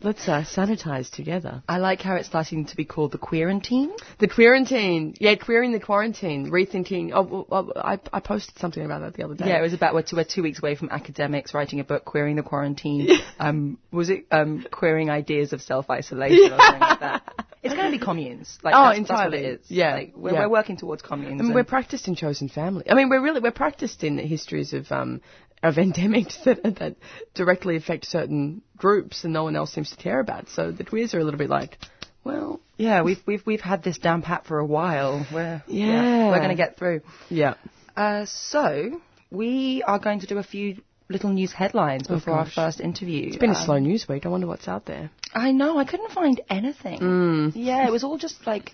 Let's 0.00 0.28
uh, 0.28 0.44
sanitize 0.44 1.10
together. 1.10 1.62
I 1.68 1.78
like 1.78 2.00
how 2.02 2.14
it's 2.14 2.28
starting 2.28 2.66
to 2.66 2.76
be 2.76 2.84
called 2.84 3.10
the 3.12 3.18
quarantine. 3.18 3.92
The 4.20 4.28
quarantine, 4.28 5.14
yeah, 5.18 5.34
queering 5.34 5.72
the 5.72 5.80
quarantine, 5.80 6.50
rethinking. 6.50 7.10
Oh, 7.12 7.72
I 7.76 7.98
I 8.12 8.20
posted 8.20 8.56
something 8.58 8.84
about 8.84 9.00
that 9.00 9.14
the 9.14 9.24
other 9.24 9.34
day. 9.34 9.48
Yeah, 9.48 9.58
it 9.58 9.62
was 9.62 9.72
about 9.74 9.94
we're 9.94 10.02
two, 10.02 10.16
we're 10.16 10.24
two 10.24 10.42
weeks 10.44 10.60
away 10.60 10.76
from 10.76 10.90
academics 10.90 11.52
writing 11.52 11.80
a 11.80 11.84
book, 11.84 12.04
queering 12.04 12.36
the 12.36 12.42
quarantine. 12.44 13.08
Um, 13.40 13.78
was 13.92 14.10
it 14.10 14.26
um, 14.30 14.66
queering 14.70 15.10
ideas 15.10 15.52
of 15.52 15.62
self-isolation 15.62 16.52
or 16.52 16.58
something 16.58 16.80
like 16.80 17.00
that? 17.00 17.22
It's 17.60 17.74
going 17.74 17.90
to 17.90 17.98
be 17.98 18.02
communes. 18.02 18.56
Like, 18.62 18.74
Oh, 18.76 18.84
that's, 18.84 18.98
that's 19.00 19.10
what 19.10 19.24
entirely. 19.26 19.46
it 19.46 19.60
is. 19.62 19.66
Yeah, 19.70 19.94
like, 19.94 20.12
we're, 20.16 20.32
yeah. 20.32 20.38
we're 20.40 20.48
working 20.48 20.76
towards 20.76 21.02
communes. 21.02 21.42
We're 21.52 21.64
practiced 21.64 22.06
in 22.06 22.14
chosen 22.14 22.48
family. 22.48 22.88
I 22.88 22.94
mean, 22.94 23.08
we're 23.08 23.20
really 23.20 23.40
we're 23.40 23.50
practiced 23.50 24.04
in 24.04 24.14
the 24.14 24.22
histories 24.22 24.72
of 24.72 24.90
um 24.92 25.20
of 25.62 25.74
endemics 25.76 26.42
that 26.44 26.62
that 26.78 26.96
directly 27.34 27.76
affect 27.76 28.06
certain 28.06 28.62
groups 28.76 29.24
and 29.24 29.32
no 29.32 29.44
one 29.44 29.56
else 29.56 29.72
seems 29.72 29.90
to 29.90 29.96
care 29.96 30.20
about. 30.20 30.48
So 30.50 30.70
the 30.72 30.84
queers 30.84 31.14
are 31.14 31.18
a 31.18 31.24
little 31.24 31.38
bit 31.38 31.50
like, 31.50 31.78
well, 32.24 32.60
yeah, 32.76 33.02
we've 33.02 33.20
we've 33.26 33.44
we've 33.46 33.60
had 33.60 33.82
this 33.82 33.98
down 33.98 34.22
pat 34.22 34.46
for 34.46 34.58
a 34.58 34.64
while. 34.66 35.26
We're 35.32 35.62
Yeah. 35.66 36.28
we're 36.28 36.38
going 36.38 36.50
to 36.50 36.54
get 36.54 36.76
through. 36.76 37.00
yeah. 37.28 37.54
Uh, 37.96 38.26
so 38.26 39.00
we 39.30 39.82
are 39.86 39.98
going 39.98 40.20
to 40.20 40.26
do 40.26 40.38
a 40.38 40.42
few 40.44 40.80
little 41.10 41.30
news 41.30 41.52
headlines 41.52 42.06
before 42.06 42.34
our 42.34 42.46
first 42.48 42.80
interview. 42.80 43.26
It's 43.28 43.36
been 43.36 43.50
a 43.50 43.58
Um, 43.58 43.64
slow 43.64 43.78
news 43.78 44.06
week. 44.08 44.26
I 44.26 44.28
wonder 44.28 44.46
what's 44.46 44.68
out 44.68 44.84
there. 44.84 45.10
I 45.34 45.52
know. 45.52 45.78
I 45.78 45.84
couldn't 45.84 46.12
find 46.12 46.40
anything. 46.48 47.00
Mm. 47.00 47.52
Yeah, 47.54 47.86
it 47.86 47.90
was 47.90 48.04
all 48.04 48.18
just 48.18 48.46
like 48.46 48.72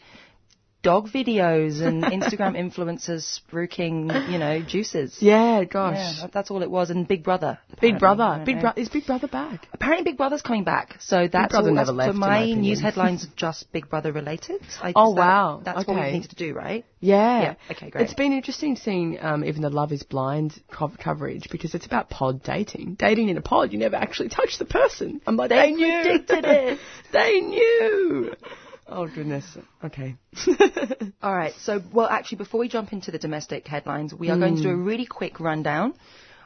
dog 0.84 1.08
videos 1.08 1.80
and 1.80 2.04
Instagram 2.18 2.54
influencers 2.56 3.40
spruiking, 3.40 4.30
you 4.30 4.38
know, 4.38 4.62
juices. 4.62 5.16
Yeah, 5.20 5.64
gosh. 5.64 5.96
Yeah, 5.96 6.26
that's 6.32 6.50
all 6.52 6.62
it 6.62 6.70
was. 6.70 6.90
And 6.90 7.08
Big 7.08 7.24
Brother. 7.24 7.58
Big 7.80 7.98
Brother, 7.98 8.42
Big. 8.46 8.60
Brother 8.60 8.80
is 8.80 8.88
Big 8.88 9.06
Brother 9.06 9.26
back? 9.26 9.66
Apparently, 9.72 10.04
Big 10.04 10.16
Brother's 10.16 10.42
coming 10.42 10.62
back. 10.62 10.96
So 11.00 11.26
that's 11.26 11.50
Brother 11.52 11.70
all. 11.70 11.74
never 11.74 11.86
that's, 11.92 11.96
left, 11.96 12.10
in 12.14 12.20
my, 12.20 12.28
my 12.28 12.52
news 12.52 12.80
headlines 12.80 13.24
are 13.24 13.32
just 13.34 13.72
Big 13.72 13.88
Brother 13.90 14.12
related. 14.12 14.60
I, 14.80 14.92
Oh, 14.94 15.14
that- 15.14 15.18
wow. 15.20 15.60
That's 15.64 15.86
what 15.86 15.96
we 15.96 16.00
Okay. 16.02 16.12
need 16.12 16.28
to 16.30 16.36
do, 16.36 16.54
right? 16.54 16.84
Yeah. 17.00 17.40
Yeah, 17.42 17.54
okay, 17.72 17.90
great. 17.90 18.04
It's 18.04 18.14
been 18.14 18.32
interesting 18.32 18.76
seeing 18.76 19.18
um, 19.20 19.44
even 19.44 19.62
the 19.62 19.70
Love 19.70 19.90
Is 19.92 20.02
Blind 20.04 20.60
co- 20.70 20.92
coverage 20.98 21.48
because 21.50 21.74
it's 21.74 21.86
about 21.86 22.08
pod 22.10 22.42
dating. 22.42 22.94
Dating 22.98 23.28
in 23.30 23.36
a 23.36 23.42
pod, 23.42 23.72
you 23.72 23.78
never 23.78 23.96
actually 23.96 24.28
touch 24.28 24.58
the 24.58 24.64
person. 24.64 25.20
I'm 25.26 25.36
like, 25.36 25.50
they, 25.50 25.72
knew. 25.72 26.02
predicted 26.02 26.44
it. 26.44 26.78
they 27.12 27.40
knew. 27.40 28.34
Oh 28.86 29.06
goodness. 29.06 29.44
Okay. 29.82 30.16
All 31.22 31.34
right. 31.34 31.54
So, 31.60 31.82
well, 31.92 32.06
actually, 32.06 32.38
before 32.38 32.60
we 32.60 32.68
jump 32.68 32.92
into 32.92 33.10
the 33.10 33.18
domestic 33.18 33.66
headlines, 33.66 34.12
we 34.12 34.30
are 34.30 34.38
going 34.38 34.56
to 34.56 34.62
do 34.62 34.70
a 34.70 34.76
really 34.76 35.06
quick 35.06 35.40
rundown 35.40 35.94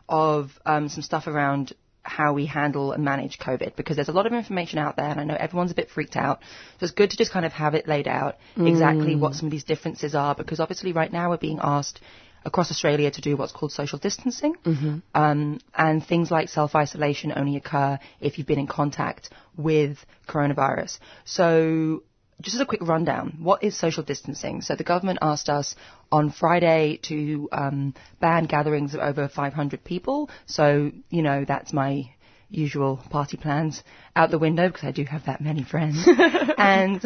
of 0.09 0.50
um, 0.64 0.88
some 0.88 1.02
stuff 1.02 1.26
around 1.26 1.75
how 2.02 2.33
we 2.33 2.47
handle 2.47 2.92
and 2.92 3.04
manage 3.04 3.38
COVID 3.38 3.76
because 3.76 3.97
there's 3.97 4.09
a 4.09 4.12
lot 4.12 4.26
of 4.26 4.33
information 4.33 4.78
out 4.78 4.97
there, 4.97 5.09
and 5.09 5.21
I 5.21 5.25
know 5.25 5.37
everyone's 5.38 5.73
a 5.73 5.75
bit 5.75 5.90
freaked 5.90 6.16
out. 6.16 6.40
So 6.78 6.85
it's 6.85 6.92
good 6.92 7.11
to 7.11 7.16
just 7.16 7.33
kind 7.33 7.45
of 7.45 7.52
have 7.52 7.75
it 7.75 7.87
laid 7.87 8.09
out 8.09 8.37
exactly 8.68 9.14
what 9.21 9.35
some 9.35 9.47
of 9.47 9.50
these 9.50 9.64
differences 9.64 10.14
are 10.14 10.35
because 10.35 10.61
obviously 10.61 10.92
right 10.92 11.12
now 11.12 11.30
we're 11.30 11.37
being 11.37 11.59
asked 11.62 12.00
across 12.45 12.71
Australia 12.71 13.11
to 13.11 13.21
do 13.21 13.37
what's 13.37 13.52
called 13.52 13.73
social 13.73 13.99
distancing, 13.99 14.54
um, 15.14 15.61
and 15.75 16.07
things 16.07 16.30
like 16.30 16.49
self-isolation 16.49 17.33
only 17.37 17.57
occur 17.57 17.99
if 18.21 18.38
you've 18.38 18.47
been 18.47 18.61
in 18.61 18.66
contact 18.68 19.28
with 19.57 19.99
coronavirus. 20.26 20.99
So 21.25 22.04
just 22.40 22.54
as 22.54 22.61
a 22.61 22.66
quick 22.66 22.83
rundown, 22.83 23.38
what 23.40 23.64
is 23.64 23.76
social 23.76 24.02
distancing? 24.02 24.62
So 24.62 24.76
the 24.76 24.85
government 24.85 25.18
asked 25.23 25.49
us 25.49 25.75
on 26.12 26.30
Friday 26.30 27.00
to 27.02 27.49
um, 27.50 27.95
ban 28.21 28.47
gatherings 28.47 28.95
of 28.95 29.00
over 29.00 29.28
500 29.28 29.83
people. 29.83 30.30
So, 30.47 30.92
you 31.11 31.23
know, 31.23 31.45
that's 31.45 31.73
my 31.73 32.11
usual 32.50 32.97
party 33.11 33.37
plans 33.37 33.83
out 34.16 34.30
the 34.30 34.38
window 34.38 34.68
because 34.68 34.85
I 34.85 34.92
do 34.92 35.04
have 35.04 35.26
that 35.26 35.40
many 35.40 35.64
friends. 35.64 36.09
and 36.59 37.04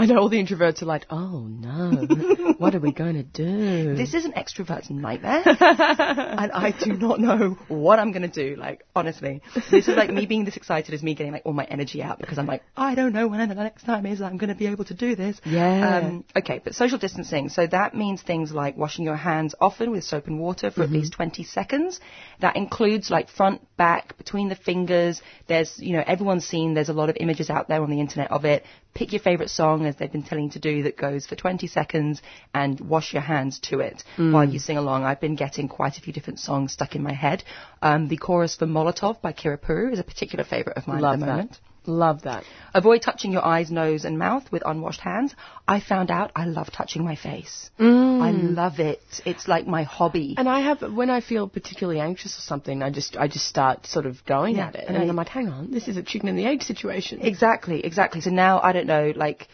I 0.00 0.06
know 0.06 0.18
all 0.18 0.30
the 0.30 0.42
introverts 0.42 0.80
are 0.80 0.86
like, 0.86 1.04
oh 1.10 1.40
no, 1.40 2.54
what 2.56 2.74
are 2.74 2.80
we 2.80 2.90
going 2.90 3.14
to 3.14 3.22
do? 3.22 3.94
this 3.96 4.14
is 4.14 4.24
an 4.24 4.32
extrovert's 4.32 4.88
nightmare. 4.88 5.42
and 5.46 6.52
I 6.52 6.74
do 6.82 6.94
not 6.94 7.20
know 7.20 7.58
what 7.68 7.98
I'm 7.98 8.10
going 8.10 8.28
to 8.28 8.28
do. 8.28 8.56
Like, 8.56 8.86
honestly, 8.96 9.42
this 9.70 9.88
is 9.88 9.88
like 9.88 10.10
me 10.10 10.24
being 10.24 10.46
this 10.46 10.56
excited 10.56 10.94
is 10.94 11.02
me 11.02 11.14
getting 11.14 11.32
like 11.32 11.42
all 11.44 11.52
my 11.52 11.64
energy 11.64 12.02
out 12.02 12.18
because 12.18 12.38
I'm 12.38 12.46
like, 12.46 12.62
I 12.74 12.94
don't 12.94 13.12
know 13.12 13.28
when 13.28 13.46
the 13.46 13.54
next 13.54 13.82
time 13.82 14.06
is 14.06 14.22
I'm 14.22 14.38
going 14.38 14.48
to 14.48 14.54
be 14.54 14.68
able 14.68 14.86
to 14.86 14.94
do 14.94 15.16
this. 15.16 15.38
Yeah. 15.44 15.98
Um, 15.98 16.24
okay, 16.34 16.62
but 16.64 16.74
social 16.74 16.96
distancing. 16.96 17.50
So 17.50 17.66
that 17.66 17.94
means 17.94 18.22
things 18.22 18.52
like 18.52 18.78
washing 18.78 19.04
your 19.04 19.16
hands 19.16 19.54
often 19.60 19.90
with 19.90 20.04
soap 20.04 20.28
and 20.28 20.40
water 20.40 20.70
for 20.70 20.82
at 20.82 20.90
least 20.90 21.12
20 21.12 21.44
seconds. 21.44 22.00
That 22.40 22.56
includes 22.56 23.10
like 23.10 23.28
front, 23.28 23.60
back, 23.76 24.16
between 24.16 24.48
the 24.48 24.56
fingers. 24.56 25.20
There's, 25.46 25.78
you 25.78 25.92
know, 25.92 26.04
everyone's 26.06 26.46
seen, 26.46 26.72
there's 26.72 26.88
a 26.88 26.94
lot 26.94 27.10
of 27.10 27.18
images 27.20 27.50
out 27.50 27.68
there 27.68 27.82
on 27.82 27.90
the 27.90 28.00
internet 28.00 28.30
of 28.30 28.46
it. 28.46 28.64
Pick 28.94 29.12
your 29.12 29.20
favorite 29.20 29.50
song, 29.50 29.86
as 29.86 29.96
they've 29.96 30.10
been 30.10 30.22
telling 30.22 30.44
you 30.44 30.50
to 30.50 30.58
do, 30.58 30.82
that 30.82 30.96
goes 30.96 31.26
for 31.26 31.36
20 31.36 31.66
seconds 31.66 32.20
and 32.52 32.80
wash 32.80 33.12
your 33.12 33.22
hands 33.22 33.58
to 33.60 33.80
it 33.80 34.02
while 34.16 34.44
you 34.44 34.58
sing 34.58 34.76
along. 34.76 35.04
I've 35.04 35.20
been 35.20 35.36
getting 35.36 35.68
quite 35.68 35.96
a 35.96 36.00
few 36.00 36.12
different 36.12 36.40
songs 36.40 36.72
stuck 36.72 36.96
in 36.96 37.02
my 37.02 37.12
head. 37.12 37.44
Um, 37.82 38.08
the 38.08 38.16
chorus 38.16 38.56
for 38.56 38.66
Molotov 38.66 39.20
by 39.22 39.32
Kira 39.32 39.58
Puru 39.58 39.92
is 39.92 39.98
a 39.98 40.04
particular 40.04 40.44
favorite 40.44 40.76
of 40.76 40.86
mine 40.86 41.00
Love 41.00 41.14
at 41.14 41.20
the 41.20 41.26
that. 41.26 41.58
Love 41.90 42.22
that. 42.22 42.44
Avoid 42.72 43.02
touching 43.02 43.32
your 43.32 43.44
eyes, 43.44 43.70
nose, 43.70 44.04
and 44.04 44.18
mouth 44.18 44.50
with 44.52 44.62
unwashed 44.64 45.00
hands. 45.00 45.34
I 45.66 45.80
found 45.80 46.10
out 46.10 46.30
I 46.36 46.44
love 46.44 46.70
touching 46.70 47.04
my 47.04 47.16
face. 47.16 47.70
Mm. 47.78 48.22
I 48.22 48.30
love 48.30 48.78
it. 48.78 49.02
It's 49.26 49.48
like 49.48 49.66
my 49.66 49.82
hobby. 49.82 50.34
And 50.38 50.48
I 50.48 50.60
have 50.60 50.80
when 50.92 51.10
I 51.10 51.20
feel 51.20 51.48
particularly 51.48 52.00
anxious 52.00 52.38
or 52.38 52.42
something, 52.42 52.82
I 52.82 52.90
just 52.90 53.16
I 53.16 53.26
just 53.28 53.46
start 53.46 53.86
sort 53.86 54.06
of 54.06 54.24
going 54.24 54.56
Yeah, 54.56 54.68
at 54.68 54.74
it, 54.76 54.84
and 54.86 54.96
and, 54.96 55.04
I- 55.04 55.08
I'm 55.08 55.16
like, 55.16 55.28
hang 55.28 55.48
on, 55.48 55.70
this 55.72 55.88
is 55.88 55.96
a 55.96 56.02
chicken 56.02 56.28
and 56.28 56.38
the 56.38 56.46
egg 56.46 56.62
situation. 56.62 57.20
Exactly, 57.22 57.84
exactly. 57.84 58.20
So 58.20 58.30
now 58.30 58.60
I 58.62 58.72
don't 58.72 58.86
know, 58.86 59.12
like 59.16 59.48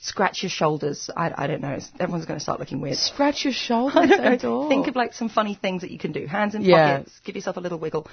scratch 0.00 0.42
your 0.42 0.50
shoulders. 0.50 1.10
I, 1.16 1.32
I 1.36 1.46
don't 1.46 1.60
know. 1.60 1.78
Everyone's 2.00 2.26
going 2.26 2.38
to 2.38 2.42
start 2.42 2.60
looking 2.60 2.80
weird. 2.80 2.96
Scratch 2.96 3.44
your 3.44 3.52
shoulder. 3.66 3.98
I 3.98 4.06
don't 4.06 4.22
know. 4.24 4.32
Adore. 4.32 4.68
Think 4.68 4.86
of 4.88 4.96
like 4.96 5.12
some 5.14 5.28
funny 5.28 5.54
things 5.60 5.82
that 5.82 5.90
you 5.90 5.98
can 5.98 6.12
do. 6.12 6.26
Hands 6.26 6.54
in 6.54 6.62
Yeah. 6.62 6.98
pockets. 6.98 7.20
Give 7.24 7.34
yourself 7.36 7.56
a 7.56 7.60
little 7.60 7.78
wiggle. 7.78 8.06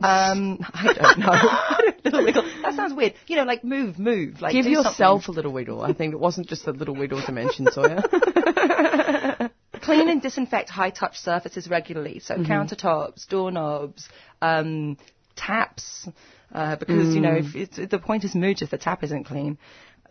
Um, 0.00 0.58
I 0.74 0.92
don't 0.94 1.18
know. 1.18 2.00
little 2.04 2.24
wiggle. 2.24 2.42
That 2.62 2.74
sounds 2.74 2.94
weird. 2.94 3.14
You 3.26 3.36
know, 3.36 3.44
like 3.44 3.64
move, 3.64 3.98
move. 3.98 4.40
Like 4.40 4.52
Give 4.52 4.66
yourself 4.66 5.24
something. 5.24 5.34
a 5.34 5.36
little 5.36 5.52
wiggle. 5.52 5.82
I 5.82 5.92
think 5.92 6.12
it 6.14 6.20
wasn't 6.20 6.46
just 6.48 6.66
a 6.66 6.72
little 6.72 6.94
wiggle 6.94 7.22
to 7.22 7.32
mention, 7.32 7.66
Zoya. 7.70 8.02
Clean 9.82 10.08
and 10.10 10.20
disinfect 10.20 10.68
high 10.70 10.90
touch 10.90 11.18
surfaces 11.18 11.68
regularly. 11.68 12.18
So 12.20 12.34
Mm-hmm. 12.34 12.52
countertops, 12.52 13.26
doorknobs, 13.28 14.08
um, 14.42 14.98
taps. 15.36 16.06
Uh, 16.52 16.76
because 16.76 17.14
you 17.14 17.20
know, 17.20 17.30
Mm. 17.40 17.48
if 17.48 17.78
it's, 17.78 17.90
the 17.90 17.98
point 17.98 18.24
is 18.24 18.34
moot 18.34 18.60
if 18.60 18.70
the 18.70 18.78
tap 18.78 19.04
isn't 19.04 19.24
clean. 19.24 19.56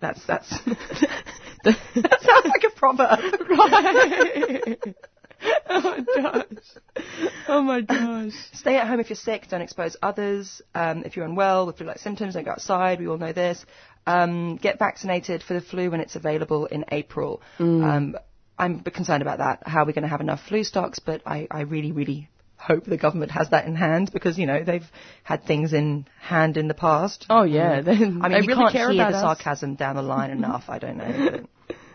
That's 0.01 0.25
that's 0.25 0.49
that 1.63 2.17
sounds 2.21 2.45
like 2.45 2.63
a 2.65 2.69
proverb. 2.75 3.19
oh 5.69 5.81
my 5.81 6.03
gosh. 6.21 6.45
Oh 7.47 7.61
my 7.61 7.81
gosh. 7.81 8.33
Stay 8.53 8.77
at 8.77 8.87
home 8.87 8.99
if 8.99 9.09
you're 9.09 9.15
sick. 9.17 9.47
Don't 9.49 9.61
expose 9.61 9.95
others. 10.01 10.61
Um, 10.75 11.03
if 11.05 11.15
you're 11.15 11.25
unwell 11.25 11.65
with 11.65 11.77
flu-like 11.77 11.99
symptoms, 11.99 12.33
don't 12.33 12.43
go 12.45 12.51
outside. 12.51 12.99
We 12.99 13.07
all 13.07 13.17
know 13.17 13.33
this. 13.33 13.65
Um, 14.05 14.57
get 14.57 14.79
vaccinated 14.79 15.43
for 15.43 15.53
the 15.53 15.61
flu 15.61 15.91
when 15.91 15.99
it's 16.01 16.15
available 16.15 16.65
in 16.65 16.85
April. 16.91 17.41
Um, 17.83 18.15
I'm 18.57 18.81
concerned 18.81 19.21
about 19.21 19.37
that. 19.37 19.63
How 19.65 19.83
are 19.83 19.85
we 19.85 19.93
going 19.93 20.03
to 20.03 20.09
have 20.09 20.21
enough 20.21 20.41
flu 20.47 20.63
stocks? 20.63 20.99
But 20.99 21.21
I, 21.25 21.47
I 21.49 21.61
really, 21.61 21.91
really 21.91 22.29
hope 22.59 22.83
the 22.85 22.97
government 22.97 23.31
has 23.31 23.49
that 23.51 23.65
in 23.65 23.75
hand 23.75 24.11
because 24.11 24.37
you 24.37 24.45
know 24.45 24.63
they've 24.63 24.85
had 25.23 25.45
things 25.45 25.73
in 25.73 26.05
hand 26.21 26.57
in 26.57 26.67
the 26.67 26.73
past. 26.73 27.25
Oh 27.29 27.43
yeah. 27.43 27.81
They, 27.81 27.91
I 27.93 27.95
mean, 27.95 28.21
they 28.21 28.27
you 28.41 28.47
really 28.47 28.55
can't 28.55 28.71
care 28.73 28.91
hear 28.91 29.01
about 29.01 29.11
the 29.11 29.17
us. 29.17 29.23
sarcasm 29.23 29.75
down 29.75 29.95
the 29.95 30.01
line 30.01 30.29
enough. 30.39 30.65
I 30.67 30.79
don't 30.79 30.97
know. 30.97 31.39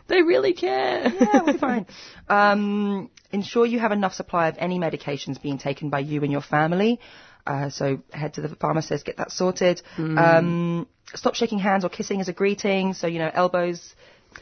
They 0.07 0.20
really 0.20 0.53
care. 0.53 1.09
yeah, 1.09 1.40
we're 1.46 1.57
fine. 1.70 1.87
Um, 2.29 3.11
ensure 3.33 3.64
you 3.64 3.79
have 3.79 3.90
enough 3.90 4.12
supply 4.12 4.48
of 4.48 4.57
any 4.59 4.79
medications 4.79 5.40
being 5.40 5.57
taken 5.57 5.88
by 5.88 6.00
you 6.00 6.22
and 6.22 6.31
your 6.31 6.42
family. 6.42 7.00
Uh, 7.46 7.70
so 7.70 8.03
head 8.12 8.35
to 8.35 8.42
the 8.42 8.55
pharmacist, 8.55 9.07
get 9.07 9.16
that 9.16 9.33
sorted. 9.33 9.81
Um, 9.96 10.87
stop 11.14 11.35
shaking 11.35 11.59
hands 11.59 11.87
or 11.87 11.88
kissing 11.88 12.20
as 12.20 12.29
a 12.29 12.35
greeting. 12.35 12.92
So 12.92 13.07
you 13.07 13.18
know, 13.18 13.31
elbows. 13.33 13.94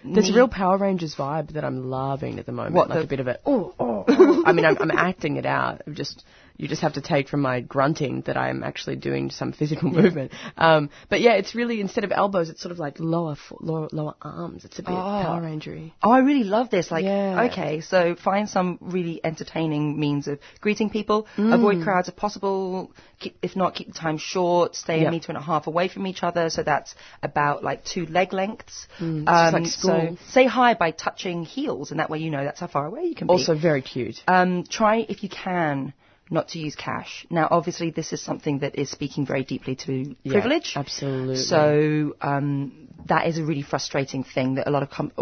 There's 0.05 0.31
a 0.31 0.35
real 0.35 0.49
Power 0.49 0.79
Rangers 0.79 1.15
vibe 1.15 1.53
that 1.53 1.65
I'm 1.65 1.91
loving 1.91 2.39
at 2.39 2.47
the 2.47 2.53
moment. 2.53 2.75
What, 2.75 2.89
like 2.89 2.99
the- 3.01 3.05
a 3.05 3.09
bit 3.09 3.21
of 3.21 3.29
it. 3.29 3.41
Oh, 3.47 3.75
oh, 3.81 4.05
oh. 4.09 4.43
I 4.45 4.53
mean, 4.53 4.65
I'm, 4.65 4.77
I'm 4.79 4.91
acting 4.91 5.37
it 5.37 5.47
out. 5.47 5.83
I'm 5.87 5.95
just 5.95 6.25
you 6.57 6.69
just 6.69 6.83
have 6.83 6.95
to 6.95 7.01
take 7.01 7.29
from 7.29 7.41
my 7.41 7.61
grunting 7.61 8.23
that 8.23 8.37
I 8.37 8.51
am 8.51 8.63
actually 8.63 8.97
doing 8.97 9.31
some 9.31 9.53
physical 9.53 9.91
movement. 10.01 10.33
Um, 10.57 10.91
but 11.09 11.21
yeah, 11.21 11.33
it's 11.35 11.55
really 11.55 11.81
instead 11.81 12.05
of 12.05 12.13
elbows, 12.13 12.51
it's 12.51 12.61
sort 12.63 12.73
of 12.73 12.79
like 12.79 12.99
lower 13.01 13.37
fo- 13.37 13.59
lower, 13.61 13.89
lower 13.93 14.15
arms. 14.23 14.65
It's 14.65 14.79
a 14.79 14.83
bit 14.83 14.93
Oh. 14.93 15.23
Power 15.25 15.41
Rangery. 15.43 15.93
Oh, 16.03 16.11
I 16.11 16.19
really 16.21 16.45
love 16.45 16.71
this. 16.71 16.91
Like, 16.91 17.05
Yeah. 17.05 17.49
okay, 17.51 17.81
so 17.81 18.15
find 18.15 18.49
some 18.49 18.79
really 18.81 19.21
entertaining 19.25 19.99
means 19.99 20.29
of 20.29 20.39
greeting 20.61 20.91
people. 20.91 21.27
Avoid 21.37 21.83
crowds 21.83 22.09
if 22.09 22.17
possible. 22.17 22.93
Keep, 23.21 23.39
if 23.43 23.57
not, 23.57 23.75
keep 23.75 23.89
the 23.89 23.95
time 23.95 24.19
short. 24.19 24.75
Stay 24.77 24.99
Yep. 25.01 25.09
a 25.09 25.11
meter 25.11 25.27
and 25.31 25.39
a 25.39 25.43
half 25.43 25.67
away 25.67 25.89
from 25.89 26.07
each 26.07 26.23
other. 26.23 26.51
So 26.51 26.63
that's 26.63 26.95
about 27.23 27.63
like 27.65 27.85
two 27.85 28.07
leg 28.07 28.33
lengths. 28.33 28.87
Um, 29.01 29.25
like 29.27 29.67
so 29.67 30.17
say 30.29 30.47
hi 30.47 30.75
by 30.75 30.91
touching 30.91 31.45
heels, 31.45 31.91
and 31.91 32.01
that 32.01 32.11
way 32.11 32.19
you 32.19 32.31
know 32.31 32.45
that's 32.45 32.61
how 32.61 32.67
far 32.67 32.87
away 32.87 33.05
you 33.05 33.15
can 33.15 33.27
be. 33.27 33.33
Also 33.33 33.55
very 33.57 33.83
cute. 33.83 34.23
Um, 34.29 34.65
try 34.69 35.07
if 35.09 35.23
you 35.23 35.29
can 35.29 35.93
not 36.31 36.49
to 36.49 36.59
use 36.59 36.75
cash. 36.75 37.27
Now, 37.31 37.49
obviously, 37.51 37.91
this 37.91 38.13
is 38.13 38.23
something 38.23 38.61
that 38.61 38.77
is 38.79 38.91
speaking 38.91 39.27
very 39.27 39.45
deeply 39.45 39.77
to 39.77 40.15
Yeah, 40.23 40.33
privilege. 40.33 40.73
absolutely. 40.77 41.37
So 41.37 42.15
um, 42.23 42.89
that 43.07 43.27
is 43.27 43.39
a 43.39 43.45
really 43.45 43.63
frustrating 43.63 44.25
thing 44.25 44.55
that 44.55 44.67
a 44.69 44.71
lot 44.71 44.83
of 44.83 44.91
com- 44.91 45.13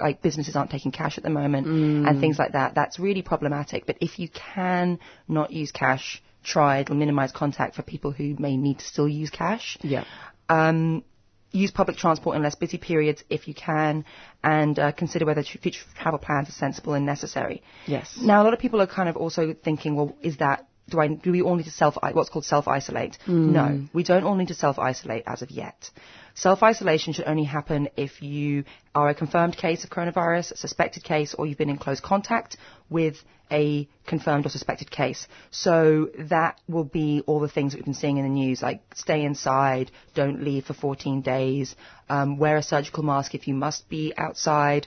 like 0.00 0.22
businesses 0.22 0.56
aren't 0.56 0.70
taking 0.70 0.92
cash 0.92 1.18
at 1.18 1.24
the 1.24 1.30
moment 1.30 1.66
Mm. 1.66 2.08
and 2.08 2.20
things 2.20 2.38
like 2.38 2.52
that. 2.52 2.74
That's 2.74 2.98
really 2.98 3.22
problematic. 3.22 3.86
But 3.86 3.98
if 4.00 4.18
you 4.18 4.28
can 4.28 4.98
not 5.28 5.52
use 5.52 5.70
cash, 5.72 6.22
try. 6.42 6.78
It'll 6.80 6.96
minimise 6.96 7.32
contact 7.32 7.74
for 7.76 7.82
people 7.82 8.10
who 8.12 8.36
may 8.38 8.56
need 8.56 8.78
to 8.80 8.84
still 8.84 9.08
use 9.08 9.30
cash. 9.30 9.76
Yeah. 9.82 10.04
Um, 10.48 11.04
use 11.52 11.70
public 11.70 11.96
transport 11.96 12.36
in 12.36 12.42
less 12.42 12.54
busy 12.54 12.78
periods 12.78 13.22
if 13.30 13.48
you 13.48 13.54
can, 13.54 14.04
and 14.42 14.78
uh, 14.78 14.92
consider 14.92 15.26
whether 15.26 15.42
tr- 15.42 15.58
future 15.58 15.82
travel 15.94 16.18
plans 16.18 16.48
are 16.48 16.52
sensible 16.52 16.94
and 16.94 17.06
necessary. 17.06 17.62
Yes. 17.86 18.18
Now, 18.20 18.42
a 18.42 18.44
lot 18.44 18.52
of 18.52 18.58
people 18.60 18.80
are 18.80 18.86
kind 18.86 19.08
of 19.08 19.16
also 19.16 19.54
thinking, 19.54 19.96
well, 19.96 20.16
is 20.22 20.38
that 20.38 20.66
do 20.88 21.00
I 21.00 21.08
do 21.08 21.32
we 21.32 21.42
all 21.42 21.56
need 21.56 21.64
to 21.64 21.70
self 21.70 21.96
what's 22.12 22.28
called 22.28 22.44
self 22.44 22.68
isolate? 22.68 23.18
No, 23.52 23.88
we 23.92 24.04
don't 24.04 24.24
all 24.24 24.36
need 24.36 24.48
to 24.48 24.54
self 24.54 24.78
isolate 24.78 25.24
as 25.26 25.42
of 25.42 25.50
yet. 25.50 25.90
Self 26.36 26.62
isolation 26.62 27.14
should 27.14 27.26
only 27.26 27.44
happen 27.44 27.88
if 27.96 28.22
you 28.22 28.64
are 28.94 29.08
a 29.08 29.14
confirmed 29.14 29.56
case 29.56 29.84
of 29.84 29.90
coronavirus, 29.90 30.52
a 30.52 30.56
suspected 30.58 31.02
case, 31.02 31.32
or 31.32 31.46
you've 31.46 31.56
been 31.56 31.70
in 31.70 31.78
close 31.78 31.98
contact 31.98 32.58
with 32.90 33.16
a 33.50 33.88
confirmed 34.06 34.44
or 34.44 34.50
suspected 34.50 34.90
case. 34.90 35.26
So 35.50 36.10
that 36.18 36.60
will 36.68 36.84
be 36.84 37.22
all 37.26 37.40
the 37.40 37.48
things 37.48 37.72
that 37.72 37.78
we've 37.78 37.86
been 37.86 37.94
seeing 37.94 38.18
in 38.18 38.24
the 38.24 38.28
news, 38.28 38.60
like 38.60 38.82
stay 38.94 39.24
inside, 39.24 39.90
don't 40.14 40.42
leave 40.44 40.66
for 40.66 40.74
14 40.74 41.22
days, 41.22 41.74
um, 42.10 42.36
wear 42.36 42.58
a 42.58 42.62
surgical 42.62 43.02
mask 43.02 43.34
if 43.34 43.48
you 43.48 43.54
must 43.54 43.88
be 43.88 44.12
outside. 44.18 44.86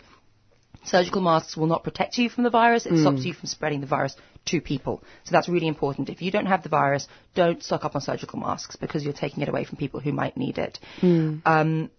Surgical 0.90 1.22
masks 1.22 1.56
will 1.56 1.68
not 1.68 1.84
protect 1.84 2.18
you 2.18 2.30
from 2.30 2.44
the 2.44 2.50
virus. 2.50 2.86
It 2.86 3.00
stops 3.02 3.24
you 3.24 3.34
from 3.34 3.48
spreading 3.48 3.80
the 3.82 3.88
virus 3.88 4.16
to 4.46 4.60
people. 4.60 5.04
So 5.24 5.32
that's 5.32 5.48
really 5.48 5.68
important. 5.68 6.10
If 6.10 6.22
you 6.22 6.32
don't 6.32 6.48
have 6.48 6.64
the 6.64 6.70
virus, 6.70 7.08
don't 7.36 7.62
stock 7.62 7.86
up 7.86 7.96
on 7.96 8.02
surgical 8.02 8.40
masks 8.40 8.76
because 8.76 9.04
you're 9.04 9.14
taking 9.14 9.44
it 9.44 9.50
away 9.50 9.66
from 9.66 9.78
people 9.78 10.00
who 10.00 10.12
might 10.12 10.36
need 10.36 10.58
it. 10.58 10.80
Um, 11.46 11.92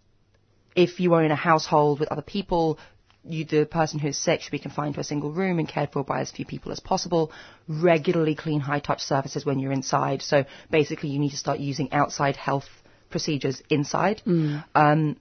if 0.75 0.99
you 0.99 1.15
are 1.15 1.23
in 1.23 1.31
a 1.31 1.37
household 1.37 2.01
with 2.01 2.11
other 2.11 2.23
people, 2.23 2.79
you, 3.25 3.45
the 3.45 3.65
person 3.65 4.01
who's 4.01 4.17
sick 4.17 4.41
should 4.41 4.51
be 4.51 4.59
confined 4.59 4.95
to 4.95 5.01
a 5.01 5.05
single 5.05 5.31
room 5.31 5.59
and 5.59 5.69
cared 5.69 5.93
for 5.93 6.03
by 6.03 6.21
as 6.21 6.31
few 6.31 6.45
people 6.47 6.73
as 6.73 6.81
possible. 6.81 7.31
Regularly 7.69 8.35
clean 8.35 8.61
high 8.61 8.81
touch 8.81 9.03
surfaces 9.03 9.45
when 9.47 9.59
you're 9.61 9.73
inside. 9.73 10.23
So 10.23 10.45
basically, 10.71 11.11
you 11.11 11.19
need 11.19 11.31
to 11.31 11.37
start 11.37 11.61
using 11.61 11.93
outside 11.93 12.37
health 12.37 12.69
procedures 13.11 13.63
inside. 13.69 14.23
Um, 14.75 15.17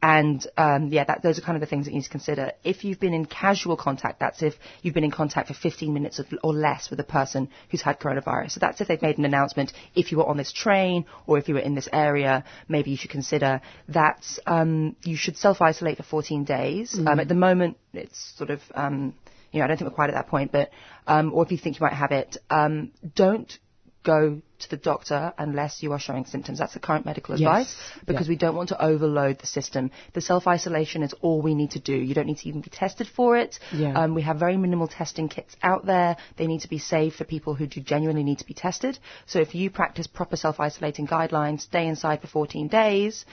and 0.00 0.46
um, 0.56 0.88
yeah, 0.88 1.04
that, 1.04 1.22
those 1.22 1.38
are 1.38 1.42
kind 1.42 1.56
of 1.56 1.60
the 1.60 1.66
things 1.66 1.86
that 1.86 1.90
you 1.90 1.96
need 1.98 2.04
to 2.04 2.10
consider. 2.10 2.52
If 2.62 2.84
you've 2.84 3.00
been 3.00 3.14
in 3.14 3.24
casual 3.24 3.76
contact, 3.76 4.20
that's 4.20 4.42
if 4.42 4.54
you've 4.82 4.94
been 4.94 5.02
in 5.04 5.10
contact 5.10 5.48
for 5.48 5.54
15 5.54 5.92
minutes 5.92 6.20
or 6.42 6.52
less 6.54 6.88
with 6.88 7.00
a 7.00 7.04
person 7.04 7.48
who's 7.70 7.82
had 7.82 7.98
coronavirus. 7.98 8.52
So 8.52 8.60
that's 8.60 8.80
if 8.80 8.86
they've 8.86 9.02
made 9.02 9.18
an 9.18 9.24
announcement. 9.24 9.72
If 9.96 10.12
you 10.12 10.18
were 10.18 10.26
on 10.26 10.36
this 10.36 10.52
train 10.52 11.04
or 11.26 11.36
if 11.38 11.48
you 11.48 11.54
were 11.54 11.60
in 11.60 11.74
this 11.74 11.88
area, 11.92 12.44
maybe 12.68 12.92
you 12.92 12.96
should 12.96 13.10
consider 13.10 13.60
that 13.88 14.24
um, 14.46 14.94
you 15.02 15.16
should 15.16 15.36
self-isolate 15.36 15.96
for 15.96 16.04
14 16.04 16.44
days. 16.44 16.94
Um, 16.96 17.18
at 17.18 17.26
the 17.28 17.34
moment, 17.34 17.76
it's 17.92 18.34
sort 18.36 18.50
of, 18.50 18.60
um, 18.74 19.14
you 19.50 19.58
know, 19.58 19.64
I 19.64 19.68
don't 19.68 19.78
think 19.78 19.90
we're 19.90 19.96
quite 19.96 20.10
at 20.10 20.14
that 20.14 20.28
point, 20.28 20.52
but 20.52 20.70
um, 21.08 21.32
or 21.34 21.44
if 21.44 21.50
you 21.50 21.58
think 21.58 21.80
you 21.80 21.84
might 21.84 21.94
have 21.94 22.12
it, 22.12 22.36
um, 22.50 22.92
don't 23.16 23.58
go 24.04 24.40
to 24.60 24.70
the 24.70 24.76
doctor 24.76 25.32
unless 25.38 25.82
you 25.82 25.92
are 25.92 25.98
showing 25.98 26.24
symptoms. 26.24 26.58
That's 26.58 26.74
the 26.74 26.80
current 26.80 27.04
medical 27.06 27.34
advice 27.34 27.76
because 28.06 28.26
Yeah. 28.26 28.32
we 28.32 28.36
don't 28.36 28.56
want 28.56 28.70
to 28.70 28.82
overload 28.82 29.38
the 29.38 29.46
system. 29.46 29.90
The 30.14 30.20
self-isolation 30.20 31.02
is 31.02 31.14
all 31.20 31.40
we 31.42 31.54
need 31.54 31.72
to 31.72 31.78
do. 31.78 31.94
You 31.94 32.14
don't 32.14 32.26
need 32.26 32.38
to 32.38 32.48
even 32.48 32.60
be 32.60 32.70
tested 32.70 33.06
for 33.06 33.36
it. 33.36 33.58
Yeah. 33.72 33.92
Um, 33.92 34.14
we 34.14 34.22
have 34.22 34.38
very 34.38 34.56
minimal 34.56 34.88
testing 34.88 35.28
kits 35.28 35.54
out 35.62 35.86
there. 35.86 36.16
They 36.36 36.46
need 36.46 36.62
to 36.62 36.68
be 36.68 36.78
saved 36.78 37.16
for 37.16 37.24
people 37.24 37.54
who 37.54 37.66
do 37.66 37.80
genuinely 37.80 38.24
need 38.24 38.38
to 38.38 38.46
be 38.46 38.54
tested. 38.54 38.98
So 39.26 39.38
if 39.40 39.54
you 39.54 39.70
practice 39.70 40.06
proper 40.06 40.36
self-isolating 40.36 41.06
guidelines, 41.06 41.60
stay 41.60 41.86
inside 41.86 42.20
for 42.20 42.26
14 42.26 42.68
days, 42.68 43.24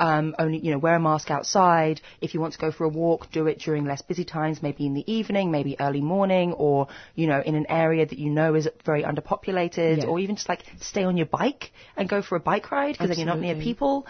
um, 0.00 0.34
only, 0.38 0.58
you 0.58 0.70
know, 0.70 0.78
wear 0.78 0.94
a 0.96 1.00
mask 1.00 1.30
outside. 1.30 2.00
If 2.20 2.34
you 2.34 2.40
want 2.40 2.52
to 2.54 2.58
go 2.58 2.70
for 2.70 2.84
a 2.84 2.88
walk, 2.88 3.30
do 3.30 3.46
it 3.46 3.58
during 3.58 3.84
less 3.84 4.02
busy 4.02 4.24
times, 4.24 4.62
maybe 4.62 4.86
in 4.86 4.94
the 4.94 5.10
evening, 5.12 5.50
maybe 5.50 5.76
early 5.80 6.00
morning, 6.00 6.52
or, 6.52 6.88
you 7.14 7.26
know, 7.26 7.40
in 7.44 7.54
an 7.54 7.66
area 7.68 8.06
that 8.06 8.18
you 8.18 8.30
know 8.30 8.54
is 8.54 8.68
very 8.84 9.02
underpopulated, 9.02 9.98
Yeah. 9.98 10.06
or 10.06 10.18
even 10.18 10.36
just 10.36 10.48
like 10.48 10.64
stay 10.80 11.04
on 11.04 11.16
your 11.16 11.26
bike 11.26 11.72
and 11.96 12.08
go 12.08 12.22
for 12.22 12.36
a 12.36 12.40
bike 12.40 12.70
ride 12.70 12.92
because 12.92 13.08
then 13.08 13.18
you're 13.18 13.26
not 13.26 13.40
near 13.40 13.56
people. 13.56 14.06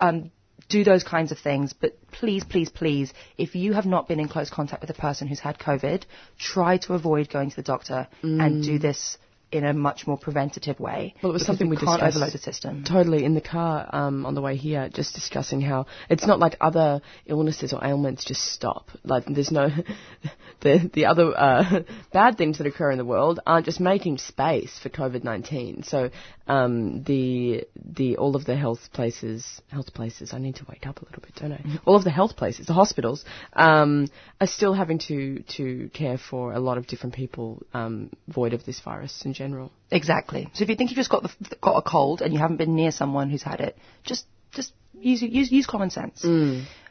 Um, 0.00 0.30
do 0.68 0.84
those 0.84 1.02
kinds 1.02 1.32
of 1.32 1.38
things, 1.38 1.72
but 1.72 1.96
please, 2.10 2.44
please, 2.44 2.68
please, 2.68 3.12
if 3.38 3.54
you 3.54 3.72
have 3.72 3.86
not 3.86 4.06
been 4.06 4.20
in 4.20 4.28
close 4.28 4.50
contact 4.50 4.82
with 4.82 4.90
a 4.90 4.94
person 4.94 5.26
who's 5.26 5.40
had 5.40 5.58
COVID, 5.58 6.02
try 6.38 6.76
to 6.78 6.92
avoid 6.94 7.30
going 7.30 7.48
to 7.50 7.56
the 7.56 7.62
doctor 7.62 8.06
and 8.22 8.62
do 8.62 8.78
this 8.78 9.16
in 9.50 9.64
a 9.64 9.72
much 9.72 10.06
more 10.06 10.18
preventative 10.18 10.78
way. 10.78 11.14
Well, 11.22 11.30
it 11.30 11.32
was 11.32 11.46
something 11.46 11.68
we 11.68 11.76
can't 11.76 12.00
discussed 12.00 12.16
overload 12.16 12.32
the 12.32 12.38
system. 12.38 12.84
Totally 12.84 13.24
in 13.24 13.34
the 13.34 13.40
car 13.40 13.88
um, 13.92 14.26
on 14.26 14.34
the 14.34 14.42
way 14.42 14.56
here, 14.56 14.88
just 14.92 15.14
discussing 15.14 15.60
how 15.60 15.86
it's 16.10 16.26
not 16.26 16.38
like 16.38 16.56
other 16.60 17.00
illnesses 17.26 17.72
or 17.72 17.82
ailments 17.84 18.24
just 18.24 18.44
stop. 18.52 18.90
Like 19.04 19.24
there's 19.26 19.50
no 19.50 19.70
the 20.60 20.90
the 20.92 21.06
other 21.06 21.32
uh, 21.36 21.80
bad 22.12 22.36
things 22.36 22.58
that 22.58 22.66
occur 22.66 22.90
in 22.90 22.98
the 22.98 23.04
world 23.04 23.40
aren't 23.46 23.64
just 23.64 23.80
making 23.80 24.18
space 24.18 24.78
for 24.78 24.90
COVID 24.90 25.24
nineteen. 25.24 25.82
So 25.82 26.10
um, 26.48 27.02
the 27.04 27.64
the 27.76 28.16
all 28.16 28.34
of 28.34 28.44
the 28.46 28.56
health 28.56 28.90
places, 28.92 29.60
health 29.68 29.92
places. 29.92 30.32
I 30.32 30.38
need 30.38 30.56
to 30.56 30.66
wake 30.68 30.86
up 30.86 31.00
a 31.02 31.04
little 31.04 31.22
bit, 31.22 31.34
don't 31.36 31.52
I? 31.52 31.60
All 31.84 31.96
of 31.96 32.04
the 32.04 32.10
health 32.10 32.36
places, 32.36 32.66
the 32.66 32.72
hospitals, 32.72 33.24
um, 33.52 34.08
are 34.40 34.46
still 34.46 34.72
having 34.72 34.98
to 35.00 35.42
to 35.56 35.90
care 35.92 36.18
for 36.18 36.52
a 36.54 36.58
lot 36.58 36.78
of 36.78 36.86
different 36.86 37.14
people 37.14 37.62
um, 37.74 38.10
void 38.26 38.54
of 38.54 38.64
this 38.64 38.80
virus 38.80 39.24
in 39.24 39.34
general. 39.34 39.70
Exactly. 39.90 40.48
So 40.54 40.64
if 40.64 40.70
you 40.70 40.76
think 40.76 40.90
you've 40.90 40.96
just 40.96 41.10
got 41.10 41.22
the, 41.22 41.56
got 41.60 41.76
a 41.76 41.82
cold 41.82 42.22
and 42.22 42.32
you 42.32 42.38
haven't 42.38 42.56
been 42.56 42.74
near 42.74 42.90
someone 42.90 43.30
who's 43.30 43.42
had 43.42 43.60
it, 43.60 43.76
just 44.02 44.24
just 44.52 44.72
use 44.94 45.22
use 45.22 45.52
use 45.52 45.66
common 45.66 45.90
sense. 45.90 46.24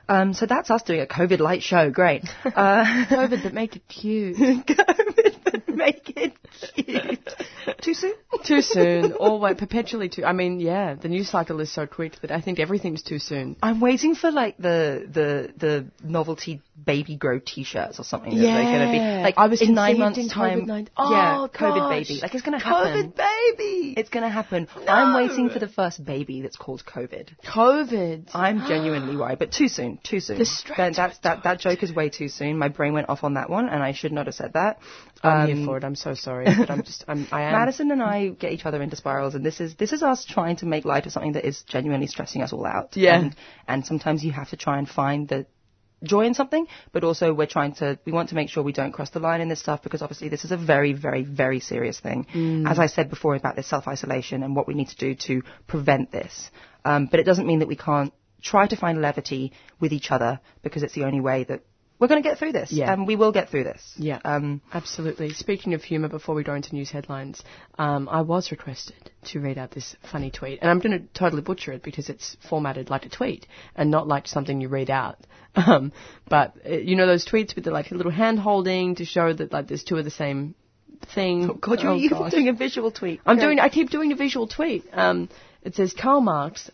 Um, 0.09 0.33
so 0.33 0.45
that's 0.45 0.71
us 0.71 0.83
doing 0.83 1.01
a 1.01 1.05
COVID 1.05 1.39
light 1.39 1.63
show. 1.63 1.89
Great. 1.89 2.23
Uh, 2.45 3.05
COVID, 3.09 3.43
that 3.43 3.53
make 3.53 3.75
it 3.75 3.87
cute. 3.87 4.35
COVID, 4.37 5.35
but 5.43 5.66
make 5.77 6.13
it 6.15 6.33
cute. 6.75 7.19
Too 7.81 7.93
soon? 7.93 8.13
too 8.43 8.61
soon. 8.61 9.13
Always 9.13 9.57
perpetually 9.57 10.09
too. 10.09 10.23
I 10.25 10.33
mean, 10.33 10.59
yeah, 10.59 10.95
the 10.95 11.09
news 11.09 11.29
cycle 11.29 11.59
is 11.59 11.71
so 11.71 11.85
quick 11.85 12.13
that 12.21 12.31
I 12.31 12.41
think 12.41 12.59
everything's 12.59 13.03
too 13.03 13.19
soon. 13.19 13.55
I'm 13.61 13.79
waiting 13.79 14.15
for 14.15 14.31
like 14.31 14.57
the 14.57 15.07
the 15.17 15.53
the 15.57 15.91
novelty 16.03 16.61
baby 16.85 17.15
grow 17.15 17.39
T-shirts 17.39 17.99
or 17.99 18.03
something. 18.03 18.35
that 18.35 18.41
they're 18.41 18.63
gonna 18.63 18.91
be 18.91 18.97
Yeah. 18.97 19.21
like 19.23 19.35
I 19.37 19.47
was 19.47 19.61
in 19.61 19.73
nine 19.73 19.99
months' 19.99 20.19
in 20.19 20.29
time. 20.29 20.61
COVID-19. 20.65 20.87
yeah, 21.11 21.37
Oh, 21.41 21.49
COVID 21.53 21.79
gosh. 21.79 22.07
baby. 22.07 22.19
Like 22.21 22.33
it's 22.35 22.43
gonna 22.43 22.59
happen. 22.59 23.11
COVID 23.11 23.15
baby. 23.15 23.93
It's 23.97 24.09
gonna 24.09 24.29
happen. 24.29 24.67
No. 24.85 24.91
I'm 24.93 25.15
waiting 25.15 25.49
for 25.49 25.59
the 25.59 25.67
first 25.67 26.03
baby 26.05 26.41
that's 26.41 26.55
called 26.57 26.83
COVID. 26.85 27.29
COVID. 27.45 28.29
I'm 28.33 28.59
genuinely 28.67 29.15
worried, 29.17 29.39
but 29.39 29.51
too 29.51 29.67
soon, 29.67 29.99
too 30.03 30.19
soon. 30.19 30.37
The 30.37 30.47
That, 30.77 31.13
that, 31.23 31.43
that 31.43 31.59
joke 31.59 31.83
is 31.83 31.93
way 31.93 32.09
too 32.09 32.29
soon. 32.29 32.57
My 32.57 32.69
brain 32.69 32.93
went 32.93 33.09
off 33.09 33.23
on 33.23 33.33
that 33.35 33.49
one, 33.49 33.69
and 33.69 33.81
I 33.83 33.91
should 33.93 34.11
not 34.11 34.25
have 34.27 34.35
said 34.35 34.53
that. 34.53 34.79
I'm 35.23 35.41
Um, 35.49 35.55
here 35.57 35.65
for 35.65 35.77
it. 35.77 35.83
I'm 35.83 35.95
so 35.95 36.13
sorry, 36.13 36.45
but 36.45 36.69
I'm 36.69 36.83
just. 36.83 37.03
I'm. 37.07 37.27
I 37.31 37.43
am. 37.43 37.53
Madison 37.53 37.91
and 37.91 38.01
I 38.01 38.29
get 38.29 38.51
each 38.51 38.65
other 38.65 38.81
into 38.81 38.95
spirals, 38.95 39.35
and 39.35 39.45
this 39.45 39.59
is 39.59 39.75
this 39.75 39.93
is 39.93 40.03
us 40.03 40.25
trying 40.25 40.57
to 40.57 40.65
make 40.65 40.85
light 40.85 41.05
of 41.05 41.11
something 41.11 41.33
that 41.33 41.45
is 41.45 41.63
genuinely 41.63 42.07
stressing 42.07 42.41
us 42.41 42.53
all 42.53 42.65
out. 42.65 42.95
Yeah. 42.95 43.19
And, 43.19 43.35
and 43.67 43.85
sometimes 43.85 44.23
you 44.23 44.31
have 44.31 44.49
to 44.49 44.57
try 44.57 44.77
and 44.77 44.87
find 44.87 45.27
the 45.27 45.45
joy 46.03 46.25
in 46.25 46.33
something, 46.33 46.67
but 46.91 47.03
also 47.03 47.33
we're 47.33 47.47
trying 47.47 47.73
to 47.75 47.97
we 48.05 48.11
want 48.11 48.29
to 48.29 48.35
make 48.35 48.49
sure 48.49 48.63
we 48.63 48.73
don't 48.73 48.91
cross 48.91 49.09
the 49.09 49.19
line 49.19 49.41
in 49.41 49.49
this 49.49 49.59
stuff 49.59 49.81
because 49.81 50.01
obviously 50.01 50.29
this 50.29 50.45
is 50.45 50.51
a 50.51 50.57
very 50.57 50.93
very 50.93 51.23
very 51.23 51.59
serious 51.59 51.99
thing. 51.99 52.27
Mm. 52.33 52.69
As 52.69 52.79
I 52.79 52.87
said 52.87 53.09
before 53.09 53.35
about 53.35 53.55
this 53.55 53.67
self 53.67 53.87
isolation 53.87 54.43
and 54.43 54.55
what 54.55 54.67
we 54.67 54.73
need 54.73 54.89
to 54.89 54.97
do 54.97 55.15
to 55.15 55.41
prevent 55.67 56.11
this, 56.11 56.51
um, 56.85 57.07
but 57.07 57.19
it 57.19 57.23
doesn't 57.23 57.47
mean 57.47 57.59
that 57.59 57.67
we 57.67 57.75
can't 57.75 58.13
try 58.41 58.67
to 58.67 58.75
find 58.75 59.01
levity 59.01 59.53
with 59.79 59.91
each 59.91 60.11
other 60.11 60.39
because 60.61 60.83
it's 60.83 60.93
the 60.93 61.03
only 61.03 61.19
way 61.19 61.43
that 61.45 61.61
we're 61.99 62.07
going 62.07 62.21
to 62.21 62.27
get 62.29 62.37
through 62.37 62.51
this. 62.51 62.71
Yeah. 62.71 62.91
and 62.93 63.07
we 63.07 63.15
will 63.15 63.31
get 63.31 63.49
through 63.49 63.63
this. 63.63 63.81
Yeah. 63.97 64.19
Um, 64.23 64.61
Absolutely. 64.73 65.33
Speaking 65.33 65.73
of 65.73 65.83
humour, 65.83 66.09
before 66.09 66.35
we 66.35 66.43
go 66.43 66.53
into 66.53 66.73
news 66.75 66.91
headlines, 66.91 67.41
um, 67.79 68.07
I 68.09 68.21
was 68.21 68.51
requested 68.51 69.11
to 69.25 69.39
read 69.39 69.57
out 69.57 69.71
this 69.71 69.95
funny 70.11 70.29
tweet, 70.31 70.59
and 70.61 70.69
I'm 70.69 70.79
going 70.79 70.99
to 70.99 71.07
totally 71.19 71.41
butcher 71.41 71.71
it 71.73 71.81
because 71.83 72.09
it's 72.09 72.37
formatted 72.49 72.89
like 72.89 73.05
a 73.05 73.09
tweet 73.09 73.47
and 73.75 73.89
not 73.89 74.07
like 74.07 74.27
something 74.27 74.61
you 74.61 74.67
read 74.69 74.89
out. 74.89 75.17
Um, 75.57 75.91
but 76.29 76.53
uh, 76.69 76.73
you 76.73 76.95
know 76.95 77.07
those 77.07 77.25
tweets 77.25 77.55
with 77.55 77.63
the 77.63 77.71
like 77.71 77.89
a 77.89 77.95
little 77.95 78.11
hand 78.11 78.37
holding 78.37 78.93
to 78.97 79.05
show 79.05 79.33
that 79.33 79.51
like 79.51 79.67
there's 79.67 79.83
two 79.83 79.97
of 79.97 80.05
the 80.05 80.11
same 80.11 80.53
thing. 81.15 81.49
oh 81.49 81.53
God, 81.55 81.81
you're 81.81 81.93
Oh, 81.93 82.09
gosh. 82.09 82.31
doing 82.31 82.47
a 82.47 82.53
visual 82.53 82.91
tweet. 82.91 83.21
I'm 83.25 83.39
doing. 83.39 83.59
I 83.59 83.69
keep 83.69 83.89
doing 83.89 84.11
a 84.11 84.15
visual 84.15 84.47
tweet. 84.47 84.85
Um, 84.93 85.29
it 85.63 85.73
says 85.73 85.95
Karl 85.99 86.21
Marx 86.21 86.69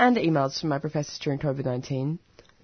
and 0.00 0.16
emails 0.16 0.58
from 0.58 0.70
my 0.70 0.80
professors 0.80 1.16
during 1.22 1.38
COVID-19. 1.38 2.18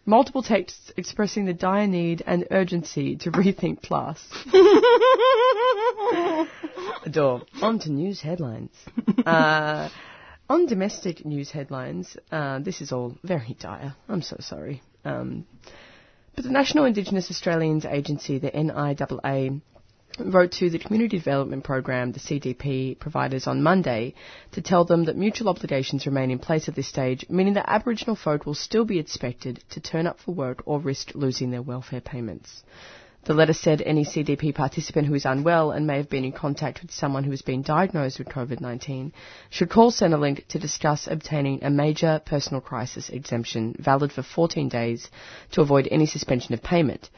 Multiple 0.06 0.42
texts 0.42 0.92
expressing 0.96 1.44
the 1.44 1.52
dire 1.52 1.86
need 1.86 2.22
and 2.26 2.46
urgency 2.50 3.16
to 3.16 3.30
rethink 3.30 3.82
class. 3.82 4.18
Adore. 7.04 7.42
On 7.62 7.78
to 7.80 7.90
news 7.90 8.20
headlines. 8.20 8.72
Uh, 9.24 9.88
on 10.48 10.66
domestic 10.66 11.24
news 11.24 11.50
headlines, 11.50 12.16
uh, 12.32 12.58
this 12.58 12.80
is 12.80 12.92
all 12.92 13.16
very 13.22 13.56
dire. 13.60 13.94
I'm 14.08 14.22
so 14.22 14.36
sorry. 14.40 14.82
Um, 15.04 15.46
but 16.34 16.44
the 16.44 16.50
National 16.50 16.86
Indigenous 16.86 17.30
Australians 17.30 17.84
Agency, 17.84 18.38
the 18.38 18.50
NIAA, 18.50 19.60
wrote 20.18 20.52
to 20.52 20.70
the 20.70 20.78
Community 20.78 21.18
Development 21.18 21.62
Program, 21.62 22.12
the 22.12 22.20
CDP, 22.20 22.98
providers 22.98 23.46
on 23.46 23.62
Monday 23.62 24.14
to 24.52 24.60
tell 24.60 24.84
them 24.84 25.04
that 25.04 25.16
mutual 25.16 25.48
obligations 25.48 26.06
remain 26.06 26.30
in 26.30 26.38
place 26.38 26.68
at 26.68 26.74
this 26.74 26.88
stage, 26.88 27.24
meaning 27.28 27.54
that 27.54 27.70
Aboriginal 27.70 28.16
folk 28.16 28.46
will 28.46 28.54
still 28.54 28.84
be 28.84 28.98
expected 28.98 29.62
to 29.70 29.80
turn 29.80 30.06
up 30.06 30.18
for 30.20 30.32
work 30.32 30.62
or 30.66 30.80
risk 30.80 31.12
losing 31.14 31.50
their 31.50 31.62
welfare 31.62 32.00
payments. 32.00 32.62
The 33.24 33.34
letter 33.34 33.52
said 33.52 33.82
any 33.82 34.06
CDP 34.06 34.54
participant 34.54 35.06
who 35.06 35.14
is 35.14 35.26
unwell 35.26 35.72
and 35.72 35.86
may 35.86 35.98
have 35.98 36.08
been 36.08 36.24
in 36.24 36.32
contact 36.32 36.80
with 36.80 36.90
someone 36.90 37.22
who 37.22 37.30
has 37.32 37.42
been 37.42 37.60
diagnosed 37.60 38.18
with 38.18 38.30
COVID-19 38.30 39.12
should 39.50 39.68
call 39.68 39.90
Centrelink 39.90 40.46
to 40.48 40.58
discuss 40.58 41.06
obtaining 41.06 41.62
a 41.62 41.68
major 41.68 42.22
personal 42.24 42.62
crisis 42.62 43.10
exemption 43.10 43.76
valid 43.78 44.10
for 44.10 44.22
14 44.22 44.70
days 44.70 45.10
to 45.52 45.60
avoid 45.60 45.86
any 45.90 46.06
suspension 46.06 46.54
of 46.54 46.62
payment. 46.62 47.10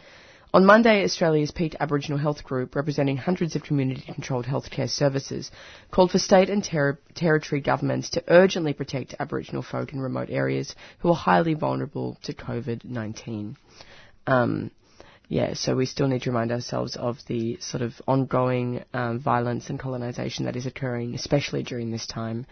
On 0.54 0.66
Monday, 0.66 1.02
Australia's 1.02 1.50
peak 1.50 1.74
Aboriginal 1.80 2.18
Health 2.18 2.44
Group, 2.44 2.76
representing 2.76 3.16
hundreds 3.16 3.56
of 3.56 3.62
community-controlled 3.62 4.44
healthcare 4.44 4.88
services, 4.88 5.50
called 5.90 6.10
for 6.10 6.18
state 6.18 6.50
and 6.50 6.62
ter- 6.62 6.98
territory 7.14 7.62
governments 7.62 8.10
to 8.10 8.24
urgently 8.28 8.74
protect 8.74 9.14
Aboriginal 9.18 9.62
folk 9.62 9.94
in 9.94 10.00
remote 10.00 10.28
areas 10.28 10.74
who 10.98 11.08
are 11.08 11.14
highly 11.14 11.54
vulnerable 11.54 12.18
to 12.24 12.34
COVID-19. 12.34 13.56
Um, 14.26 14.70
yeah, 15.26 15.54
so 15.54 15.74
we 15.74 15.86
still 15.86 16.06
need 16.06 16.20
to 16.22 16.30
remind 16.30 16.52
ourselves 16.52 16.96
of 16.96 17.16
the 17.28 17.56
sort 17.60 17.82
of 17.82 17.94
ongoing 18.06 18.84
um, 18.92 19.20
violence 19.20 19.70
and 19.70 19.80
colonisation 19.80 20.44
that 20.44 20.56
is 20.56 20.66
occurring, 20.66 21.14
especially 21.14 21.62
during 21.62 21.90
this 21.90 22.06
time. 22.06 22.44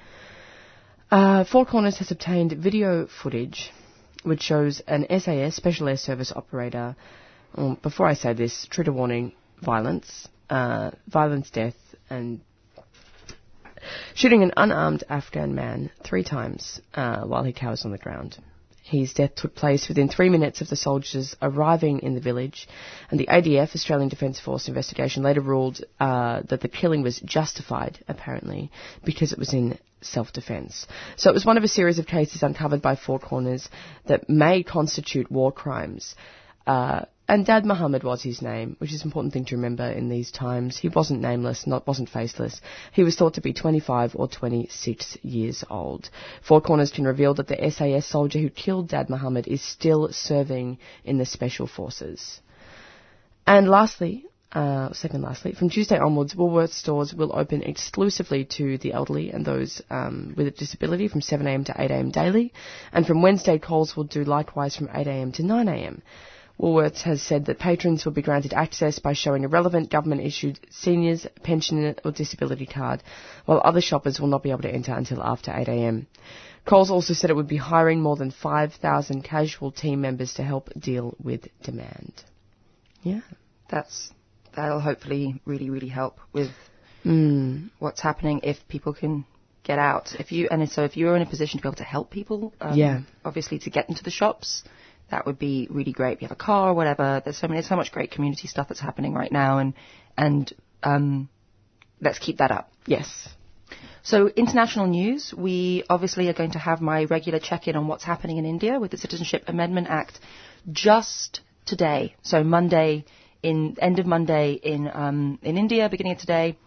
Uh, 1.11 1.45
Four 1.45 1.67
Corners 1.67 1.99
has 1.99 2.11
obtained 2.11 2.53
video 2.53 3.07
footage 3.07 3.71
which 4.23 4.43
shows 4.43 4.81
an 4.87 5.07
SAS, 5.21 5.55
Special 5.55 5.89
Air 5.89 5.97
Service 5.97 6.33
operator. 6.35 6.97
Um, 7.55 7.79
before 7.83 8.07
I 8.07 8.15
say 8.15 8.33
this, 8.33 8.67
trigger 8.71 8.93
warning: 8.93 9.33
violence, 9.61 10.29
uh, 10.49 10.91
violence, 11.09 11.51
death, 11.51 11.77
and 12.09 12.41
shooting 14.15 14.43
an 14.43 14.53
unarmed 14.57 15.05
Afghan 15.09 15.55
man 15.55 15.91
three 16.05 16.25
times 16.25 16.81
uh, 16.95 17.23
while 17.23 17.45
he 17.45 17.53
cowers 17.53 17.85
on 17.85 17.93
the 17.93 17.99
ground. 17.99 18.39
His 18.83 19.13
death 19.13 19.37
took 19.37 19.55
place 19.55 19.89
within 19.89 20.09
three 20.09 20.31
minutes 20.31 20.61
of 20.61 20.69
the 20.69 20.75
soldiers 20.75 21.37
arriving 21.41 22.01
in 22.01 22.15
the 22.15 22.21
village, 22.21 22.67
and 23.11 23.21
the 23.21 23.27
ADF, 23.27 23.75
Australian 23.75 24.09
Defence 24.09 24.41
Force 24.41 24.67
investigation, 24.67 25.23
later 25.23 25.41
ruled 25.41 25.81
uh, 26.01 26.43
that 26.49 26.61
the 26.61 26.69
killing 26.69 27.03
was 27.03 27.21
justified, 27.21 28.01
apparently, 28.09 28.73
because 29.05 29.33
it 29.33 29.39
was 29.39 29.55
in 29.55 29.79
self-defence. 30.01 30.89
So 31.17 31.31
it 31.31 31.35
was 31.35 31.47
one 31.47 31.57
of 31.57 31.63
a 31.63 31.69
series 31.69 32.01
of 32.01 32.07
cases 32.07 32.43
uncovered 32.43 32.83
by 32.83 32.97
Four 32.97 33.21
Corners 33.21 33.69
that 34.07 34.29
may 34.29 34.65
constitute 34.65 35.31
war 35.31 35.53
crimes. 35.53 36.17
Uh, 36.67 37.03
and 37.31 37.47
Dad 37.47 37.64
Muhammad 37.64 38.03
was 38.03 38.25
his 38.25 38.43
name, 38.43 38.75
which 38.79 38.93
is 38.93 39.03
an 39.03 39.07
important 39.07 39.33
thing 39.33 39.45
to 39.45 39.55
remember 39.55 39.85
in 39.85 40.09
these 40.09 40.33
times. 40.33 40.77
He 40.77 40.88
wasn't 40.88 41.21
nameless, 41.21 41.64
not 41.64 41.87
wasn't 41.87 42.09
faceless. 42.09 42.61
He 42.90 43.05
was 43.05 43.14
thought 43.14 43.35
to 43.35 43.40
be 43.40 43.53
25 43.53 44.16
or 44.16 44.27
26 44.27 45.16
years 45.23 45.62
old. 45.71 46.11
Four 46.43 46.61
Corners 46.61 46.90
can 46.90 47.05
reveal 47.05 47.35
that 47.35 47.47
the 47.47 47.71
SAS 47.71 48.05
soldier 48.05 48.40
who 48.40 48.51
killed 48.51 48.88
Dad 48.88 49.09
Muhammad 49.09 49.47
is 49.47 49.62
still 49.62 50.09
serving 50.11 50.79
in 51.05 51.19
the 51.19 51.25
Special 51.25 51.69
Forces. 51.69 52.40
And 53.47 53.69
lastly, 53.69 54.25
uh, 54.51 54.93
second 54.93 55.23
lastly, 55.23 55.53
from 55.53 55.71
Tuesday 55.71 55.99
onwards, 56.01 56.35
Woolworths 56.35 56.73
stores 56.73 57.14
will 57.14 57.31
open 57.33 57.62
exclusively 57.62 58.45
to 58.57 58.77
the 58.79 58.93
elderly 58.93 59.31
and 59.31 59.45
those 59.45 59.81
um, 59.88 60.35
with 60.37 60.49
a 60.49 60.51
disability 60.51 61.07
from 61.07 61.21
7am 61.21 61.66
to 61.66 61.75
8am 61.75 62.11
daily. 62.11 62.53
And 62.93 63.07
from 63.07 63.23
Wednesday, 63.23 63.61
Coles 63.61 63.95
will 63.95 64.03
do 64.03 64.25
likewise 64.25 64.75
from 64.75 64.88
8am 64.88 65.35
to 65.35 65.45
9am. 65.45 66.01
Woolworths 66.61 67.03
has 67.03 67.23
said 67.23 67.46
that 67.46 67.59
patrons 67.59 68.05
will 68.05 68.12
be 68.12 68.20
granted 68.23 68.53
access 68.53 68.99
by 68.99 69.14
showing 69.14 69.44
a 69.44 69.49
relevant 69.49 69.90
government-issued 69.90 70.61
seniors, 70.70 71.27
pensioner 71.42 71.94
or 72.05 72.12
disability 72.12 72.66
card, 72.66 73.03
while 73.46 73.62
other 73.64 73.81
shoppers 73.81 74.20
will 74.20 74.29
not 74.29 74.42
be 74.42 74.51
able 74.51 74.62
to 74.62 74.75
enter 74.75 74.92
until 74.92 75.23
after 75.23 75.51
8am. 75.51 76.07
Coles 76.66 76.90
also 76.90 77.14
said 77.14 77.31
it 77.31 77.37
would 77.37 77.49
be 77.49 77.57
hiring 77.57 78.01
more 78.03 78.16
than 78.16 78.31
5,000 78.31 79.23
casual 79.23 79.73
team 79.73 80.03
members 80.03 80.35
to 80.35 80.42
help 80.42 80.68
deal 80.79 81.16
with 81.23 81.49
demand. 81.62 82.12
Yeah. 83.03 83.20
That's 83.70 84.11
that'll 84.55 84.81
hopefully 84.81 85.40
really 85.46 85.70
really 85.70 85.88
help 85.88 86.18
with 86.33 86.51
Mm. 87.05 87.70
what's 87.79 88.03
happening 88.03 88.40
if 88.42 88.59
people 88.68 88.92
can 88.92 89.25
get 89.62 89.79
out. 89.79 90.14
If 90.18 90.33
you 90.33 90.49
and 90.51 90.68
so 90.70 90.85
if 90.85 90.99
you're 90.99 91.16
in 91.16 91.23
a 91.23 91.27
position 91.27 91.59
to 91.59 91.62
be 91.62 91.68
able 91.68 91.77
to 91.77 91.85
help 91.85 92.11
people, 92.11 92.53
um, 92.61 92.77
Yeah. 92.77 93.01
obviously 93.25 93.59
to 93.61 93.70
get 93.70 93.88
into 93.88 94.05
the 94.05 94.11
shops, 94.11 94.64
that 95.11 95.27
would 95.27 95.38
be 95.38 95.68
really 95.70 95.92
great. 95.92 96.14
If 96.14 96.23
you 96.23 96.29
have 96.29 96.37
a 96.37 96.40
car 96.40 96.70
or 96.70 96.75
whatever, 96.75 97.20
there's 97.25 97.38
so 97.38 97.49
many, 97.49 97.62
so 97.62 97.77
much 97.77 97.92
great 97.92 98.11
community 98.11 98.49
stuff 98.49 98.68
that's 98.68 98.81
happening 98.81 99.14
right 99.14 99.33
now, 99.33 99.59
and 99.59 99.75
and 100.16 100.53
um, 100.83 101.29
let's 102.01 102.18
keep 102.18 102.38
that 102.38 102.51
up. 102.51 102.73
Yes. 102.87 103.29
So, 104.03 104.29
international 104.29 104.87
news. 104.87 105.35
We 105.37 105.85
obviously 105.90 106.29
are 106.29 106.33
going 106.33 106.53
to 106.53 106.59
have 106.59 106.81
my 106.81 107.05
regular 107.05 107.38
check-in 107.38 107.77
on 107.77 107.87
what's 107.87 108.05
happening 108.05 108.38
in 108.38 108.46
India 108.46 108.81
with 108.81 108.90
the 108.90 108.96
Citizenship 108.96 109.44
Amendment 109.46 109.88
Act 109.90 110.18
just 110.73 111.40
today. 111.66 112.14
So, 112.23 112.42
Monday, 112.42 113.05
in 113.42 113.77
end 113.81 113.99
of 113.99 114.07
Monday 114.07 114.53
in 114.55 114.90
um, 114.92 115.38
in 115.42 115.57
India, 115.57 115.88
beginning 115.88 116.12
of 116.12 116.18
today. 116.18 116.59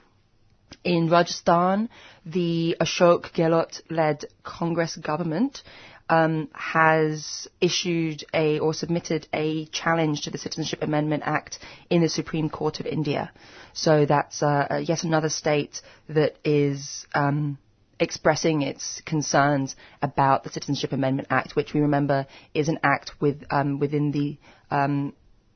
In 0.84 1.08
Rajasthan, 1.08 1.88
the 2.26 2.76
Ashok 2.82 3.32
Gehlot-led 3.32 4.26
Congress 4.42 4.96
government 4.96 5.62
um, 6.10 6.50
has 6.54 7.48
issued 7.62 8.24
a 8.34 8.60
or 8.60 8.74
submitted 8.74 9.28
a 9.34 9.66
challenge 9.68 10.22
to 10.24 10.30
the 10.30 10.38
Citizenship 10.38 10.82
Amendment 10.84 11.24
Act 11.26 11.60
in 11.90 12.02
the 12.02 12.10
Supreme 12.10 12.50
Court 12.50 12.80
of 12.80 12.86
India. 12.86 13.32
So 13.74 14.06
that's 14.06 14.44
uh, 14.44 14.68
uh, 14.70 14.78
yet 14.78 15.04
another 15.04 15.30
state 15.30 15.82
that 16.10 16.36
is 16.44 17.06
um, 17.16 17.58
expressing 18.00 18.62
its 18.62 19.02
concerns 19.06 19.76
about 20.02 20.44
the 20.44 20.50
Citizenship 20.50 20.92
Amendment 20.92 21.28
Act, 21.32 21.56
which 21.56 21.74
we 21.74 21.82
remember 21.82 22.28
is 22.54 22.68
an 22.68 22.80
act 22.84 23.12
with 23.22 23.44
um, 23.50 23.80
within 23.80 24.12
the 24.12 24.38
um, 24.70 25.14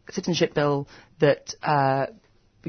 citizenship 0.09 0.53
bill 0.53 0.87
that 1.19 1.53
uh, 1.61 2.07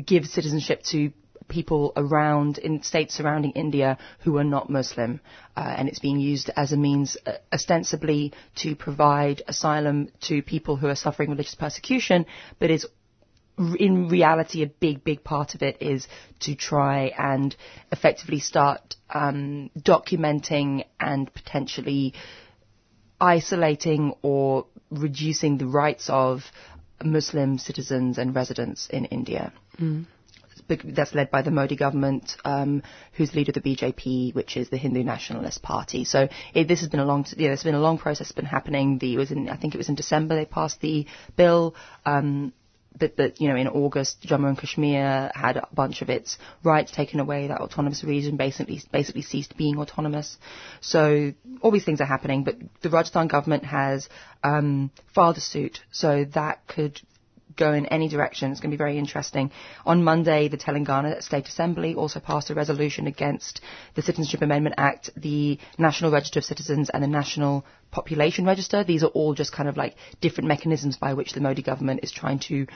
gives 0.05 0.33
citizenship 0.33 0.83
to 0.83 1.12
people 1.48 1.92
around 1.96 2.58
in 2.58 2.82
states 2.82 3.14
surrounding 3.14 3.52
India 3.52 3.98
who 4.20 4.37
are 4.38 4.44
not 4.44 4.70
Muslim, 4.70 5.20
uh, 5.56 5.61
and 5.61 5.88
it's 5.88 5.98
being 5.98 6.20
used 6.20 6.50
as 6.56 6.72
a 6.72 6.76
means 6.76 7.16
uh, 7.26 7.32
ostensibly 7.52 8.32
to 8.56 8.76
provide 8.76 9.42
asylum 9.48 10.11
to 10.20 10.42
people 10.42 10.76
who 10.76 10.87
are 10.88 10.94
suffering 10.94 11.30
religious 11.30 11.54
persecution, 11.54 12.26
but 12.58 12.70
is 12.70 12.87
in 13.78 14.08
reality, 14.08 14.62
a 14.62 14.66
big, 14.66 15.02
big 15.02 15.24
part 15.24 15.54
of 15.54 15.62
it 15.62 15.78
is 15.80 16.06
to 16.40 16.54
try 16.54 17.12
and 17.18 17.56
effectively 17.90 18.38
start 18.38 18.96
um, 19.11 19.70
documenting 19.76 20.84
and 21.00 21.32
potentially 21.34 22.14
isolating 23.20 24.14
or 24.22 24.66
reducing 24.90 25.58
the 25.58 25.66
rights 25.66 26.08
of 26.08 26.44
Muslim 27.02 27.58
citizens 27.58 28.18
and 28.18 28.34
residents 28.34 28.88
in 28.90 29.06
India. 29.06 29.52
Bec- 29.78 30.17
That's 30.68 31.14
led 31.14 31.31
by 31.31 31.42
the 31.42 31.51
Modi 31.51 31.77
government, 31.77 32.37
um, 32.44 32.83
who's 33.12 33.31
the 33.31 33.38
leader 33.38 33.53
of 33.55 33.62
the 33.62 33.77
BJP, 33.77 34.35
which 34.35 34.57
is 34.57 34.71
the 34.71 34.77
Hindu 34.77 35.03
Nationalist 35.05 35.62
Party. 35.62 36.05
So 36.05 36.29
it, 36.55 36.68
this 36.68 36.81
has 36.81 36.88
been 36.88 37.01
a 37.01 37.05
long, 37.05 37.27
yeah, 37.37 37.51
it's 37.51 37.64
been 37.64 37.75
a 37.75 37.81
long 37.81 37.99
process. 37.99 38.29
It's 38.29 38.33
been 38.33 38.44
happening. 38.44 38.99
The 38.99 39.14
it 39.14 39.18
was 39.18 39.31
in, 39.31 39.49
I 39.49 39.57
think 39.57 39.75
it 39.75 39.79
was 39.79 39.88
in 39.88 39.94
December 39.94 40.35
they 40.35 40.44
passed 40.44 40.81
the 40.81 41.07
bill. 41.37 41.75
Um, 42.07 42.53
but, 42.99 43.40
you 43.40 43.49
know, 43.49 43.57
in 43.57 43.68
August, 43.68 44.23
Jammu 44.23 44.49
and 44.49 44.59
Kashmir 44.59 45.31
had 45.35 45.57
a 45.57 45.68
bunch 45.73 46.03
of 46.03 46.11
its 46.11 46.37
rights 46.64 46.90
taken 46.90 47.21
away. 47.21 47.49
That 47.49 47.61
autonomous 47.61 48.03
region 48.03 48.37
basically 48.37 48.83
basically 48.90 49.23
ceased 49.23 49.57
being 49.57 49.79
autonomous. 49.79 50.37
So 50.81 51.33
all 51.61 51.71
these 51.71 51.85
things 51.85 52.01
are 52.01 52.07
happening. 52.07 52.44
But 52.44 52.57
the 52.83 52.90
Rajasthan 52.90 53.29
government 53.29 53.64
has 53.64 54.09
um, 54.42 54.90
filed 55.14 55.37
a 55.37 55.40
suit, 55.40 55.81
so 55.90 56.25
that 56.35 56.66
could 56.66 57.01
go 57.59 57.73
in 57.75 57.85
any 57.87 58.09
direction. 58.09 58.51
It's 58.51 58.61
going 58.61 58.71
to 58.71 58.77
be 58.77 58.79
very 58.79 58.97
interesting. 58.99 59.51
On 59.85 60.03
Monday, 60.03 60.49
the 60.49 60.57
Telangana 60.57 61.23
State 61.23 61.49
Assembly 61.49 61.94
also 61.94 62.21
passed 62.21 62.49
a 62.51 62.55
resolution 62.55 63.07
against 63.07 63.61
the 63.94 64.03
Citizenship 64.03 64.40
Amendment 64.40 64.77
Act, 64.79 65.11
the 65.16 65.59
National 65.77 66.11
Register 66.11 66.38
of 66.38 66.44
Citizens, 66.44 66.88
and 66.88 67.03
the 67.03 67.09
National 67.09 67.66
Population 67.90 68.47
Register. 68.47 68.85
These 68.85 69.03
are 69.03 69.09
all 69.09 69.35
just 69.35 69.53
kind 69.53 69.68
of 69.68 69.77
like 69.77 69.97
different 70.21 70.49
mechanisms 70.49 70.97
by 70.97 71.12
which 71.14 71.33
the 71.33 71.40
Modi 71.40 71.62
government 71.62 72.01
is 72.03 72.12
trying 72.12 72.38
to 72.49 72.66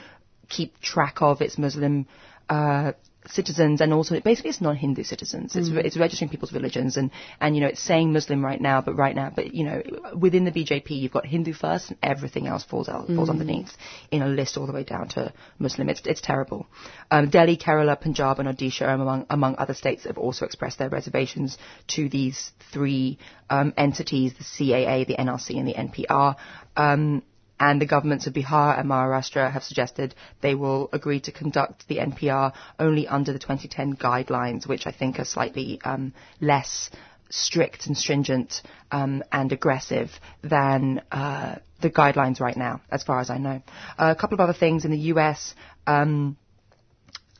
keep 0.49 0.79
track 0.81 1.21
of 1.21 1.41
its 1.41 1.57
Muslim 1.57 2.05
uh, 2.49 2.91
citizens 3.27 3.81
and 3.81 3.93
also 3.93 4.19
basically 4.19 4.49
it's 4.49 4.61
non-Hindu 4.61 5.03
citizens. 5.03 5.55
It's, 5.55 5.69
it's 5.69 5.97
registering 5.97 6.29
people's 6.29 6.53
religions 6.53 6.97
and, 6.97 7.11
and 7.39 7.55
you 7.55 7.61
know 7.61 7.67
it's 7.67 7.81
saying 7.81 8.11
Muslim 8.13 8.43
right 8.43 8.59
now, 8.59 8.81
but 8.81 8.95
right 8.95 9.15
now, 9.15 9.31
but 9.33 9.53
you 9.53 9.63
know 9.63 9.81
within 10.17 10.45
the 10.45 10.51
BJP 10.51 10.89
you've 10.89 11.11
got 11.11 11.25
Hindu 11.25 11.53
first 11.53 11.89
and 11.89 11.97
everything 12.03 12.47
else 12.47 12.63
falls 12.63 12.89
out 12.89 13.07
falls 13.07 13.29
underneath 13.29 13.71
in 14.11 14.21
a 14.21 14.27
list 14.27 14.57
all 14.57 14.67
the 14.67 14.73
way 14.73 14.83
down 14.83 15.09
to 15.09 15.33
Muslim. 15.59 15.89
It's 15.89 16.01
it's 16.05 16.21
terrible. 16.21 16.67
Um, 17.11 17.29
Delhi, 17.29 17.57
Kerala, 17.57 17.99
Punjab, 17.99 18.39
and 18.39 18.49
Odisha, 18.49 18.93
among 18.93 19.25
among 19.29 19.55
other 19.57 19.73
states, 19.73 20.03
have 20.05 20.17
also 20.17 20.45
expressed 20.45 20.79
their 20.79 20.89
reservations 20.89 21.57
to 21.89 22.09
these 22.09 22.51
three 22.71 23.17
um, 23.49 23.73
entities: 23.77 24.33
the 24.33 24.43
CAA, 24.43 25.07
the 25.07 25.15
NRC, 25.15 25.57
and 25.57 25.67
the 25.67 25.73
NPR. 25.73 26.35
Um, 26.75 27.23
and 27.63 27.81
the 27.81 27.85
governments 27.85 28.27
of 28.27 28.33
Bihar 28.33 28.77
and 28.77 28.89
Maharashtra 28.89 29.49
have 29.49 29.63
suggested 29.63 30.13
they 30.41 30.53
will 30.53 30.89
agree 30.91 31.21
to 31.21 31.31
conduct 31.31 31.87
the 31.87 31.97
NPR 31.97 32.51
only 32.77 33.07
under 33.07 33.31
the 33.31 33.39
2010 33.39 33.95
guidelines, 33.95 34.67
which 34.67 34.85
I 34.85 34.91
think 34.91 35.17
are 35.17 35.23
slightly 35.25 35.79
um, 35.85 36.13
less 36.41 36.89
strict 37.29 37.87
and 37.87 37.97
stringent 37.97 38.61
um, 38.91 39.23
and 39.31 39.49
aggressive 39.53 40.11
than 40.43 41.01
uh, 41.09 41.55
the 41.81 41.89
guidelines 41.89 42.41
right 42.41 42.57
now, 42.57 42.81
as 42.91 43.03
far 43.03 43.21
as 43.21 43.29
I 43.29 43.37
know. 43.37 43.61
Uh, 43.97 44.13
a 44.15 44.19
couple 44.19 44.35
of 44.35 44.41
other 44.41 44.53
things 44.59 44.83
in 44.83 44.91
the 44.91 45.03
US. 45.13 45.55
Um, 45.87 46.35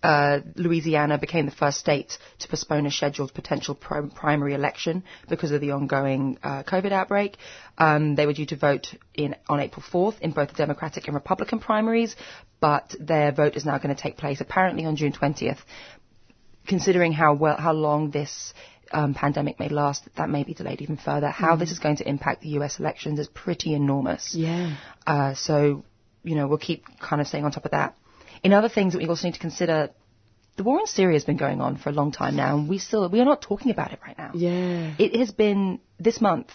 uh, 0.03 0.41
Louisiana 0.55 1.17
became 1.17 1.45
the 1.45 1.51
first 1.51 1.79
state 1.79 2.17
to 2.39 2.47
postpone 2.49 2.85
a 2.85 2.91
scheduled 2.91 3.33
potential 3.33 3.73
prim- 3.73 4.11
primary 4.11 4.53
election 4.53 5.03
because 5.29 5.51
of 5.51 5.61
the 5.61 5.71
ongoing 5.71 6.37
uh, 6.43 6.63
COVID 6.63 6.91
outbreak. 6.91 7.37
Um, 7.77 8.15
they 8.15 8.25
were 8.25 8.33
due 8.33 8.45
to 8.47 8.57
vote 8.57 8.93
in 9.13 9.35
on 9.47 9.61
April 9.61 9.83
4th 9.91 10.19
in 10.19 10.31
both 10.31 10.49
the 10.49 10.55
Democratic 10.55 11.07
and 11.07 11.15
Republican 11.15 11.59
primaries, 11.59 12.15
but 12.59 12.93
their 12.99 13.31
vote 13.31 13.55
is 13.55 13.65
now 13.65 13.77
going 13.77 13.95
to 13.95 14.01
take 14.01 14.17
place 14.17 14.41
apparently 14.41 14.85
on 14.85 14.97
June 14.97 15.13
20th. 15.13 15.59
Considering 16.67 17.11
how 17.11 17.33
well 17.33 17.57
how 17.57 17.73
long 17.73 18.11
this 18.11 18.53
um, 18.91 19.13
pandemic 19.13 19.59
may 19.59 19.69
last, 19.69 20.07
that 20.17 20.29
may 20.29 20.43
be 20.43 20.53
delayed 20.53 20.81
even 20.81 20.97
further. 20.97 21.29
How 21.29 21.55
this 21.55 21.71
is 21.71 21.79
going 21.79 21.97
to 21.97 22.07
impact 22.07 22.41
the 22.41 22.49
U.S. 22.49 22.79
elections 22.79 23.19
is 23.19 23.27
pretty 23.27 23.73
enormous. 23.73 24.35
Yeah. 24.35 24.75
Uh, 25.05 25.33
so, 25.33 25.83
you 26.23 26.35
know, 26.35 26.47
we'll 26.47 26.57
keep 26.57 26.85
kind 26.99 27.21
of 27.21 27.27
staying 27.27 27.43
on 27.43 27.51
top 27.51 27.65
of 27.65 27.71
that. 27.71 27.95
In 28.43 28.53
other 28.53 28.69
things 28.69 28.93
that 28.93 28.99
we 28.99 29.07
also 29.07 29.27
need 29.27 29.33
to 29.35 29.39
consider, 29.39 29.89
the 30.57 30.63
war 30.63 30.79
in 30.79 30.85
Syria 30.87 31.15
has 31.15 31.23
been 31.23 31.37
going 31.37 31.61
on 31.61 31.77
for 31.77 31.89
a 31.89 31.93
long 31.93 32.11
time 32.11 32.35
now, 32.35 32.57
and 32.57 32.67
we 32.69 32.77
still 32.77 33.09
we 33.09 33.19
are 33.21 33.25
not 33.25 33.41
talking 33.41 33.71
about 33.71 33.91
it 33.93 33.99
right 34.05 34.17
now. 34.17 34.31
Yeah. 34.33 34.93
It 34.99 35.15
has 35.15 35.31
been 35.31 35.79
this 35.99 36.19
month 36.21 36.49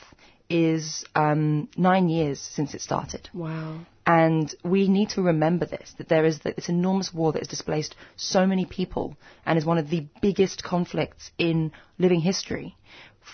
is 0.51 1.05
um, 1.15 1.69
nine 1.77 2.09
years 2.09 2.41
since 2.41 2.75
it 2.75 2.81
started, 2.81 3.29
Wow. 3.35 3.81
and 4.07 4.55
we 4.65 4.89
need 4.89 5.11
to 5.11 5.23
remember 5.23 5.67
this 5.67 5.93
that 5.99 6.09
there 6.09 6.25
is 6.25 6.39
this 6.41 6.69
enormous 6.71 7.13
war 7.13 7.33
that 7.33 7.41
has 7.41 7.49
displaced 7.49 7.95
so 8.17 8.47
many 8.47 8.65
people 8.65 9.17
and 9.45 9.59
is 9.59 9.67
one 9.67 9.77
of 9.79 9.91
the 9.91 10.07
biggest 10.23 10.63
conflicts 10.65 11.31
in 11.39 11.73
living 11.99 12.21
history. 12.21 12.77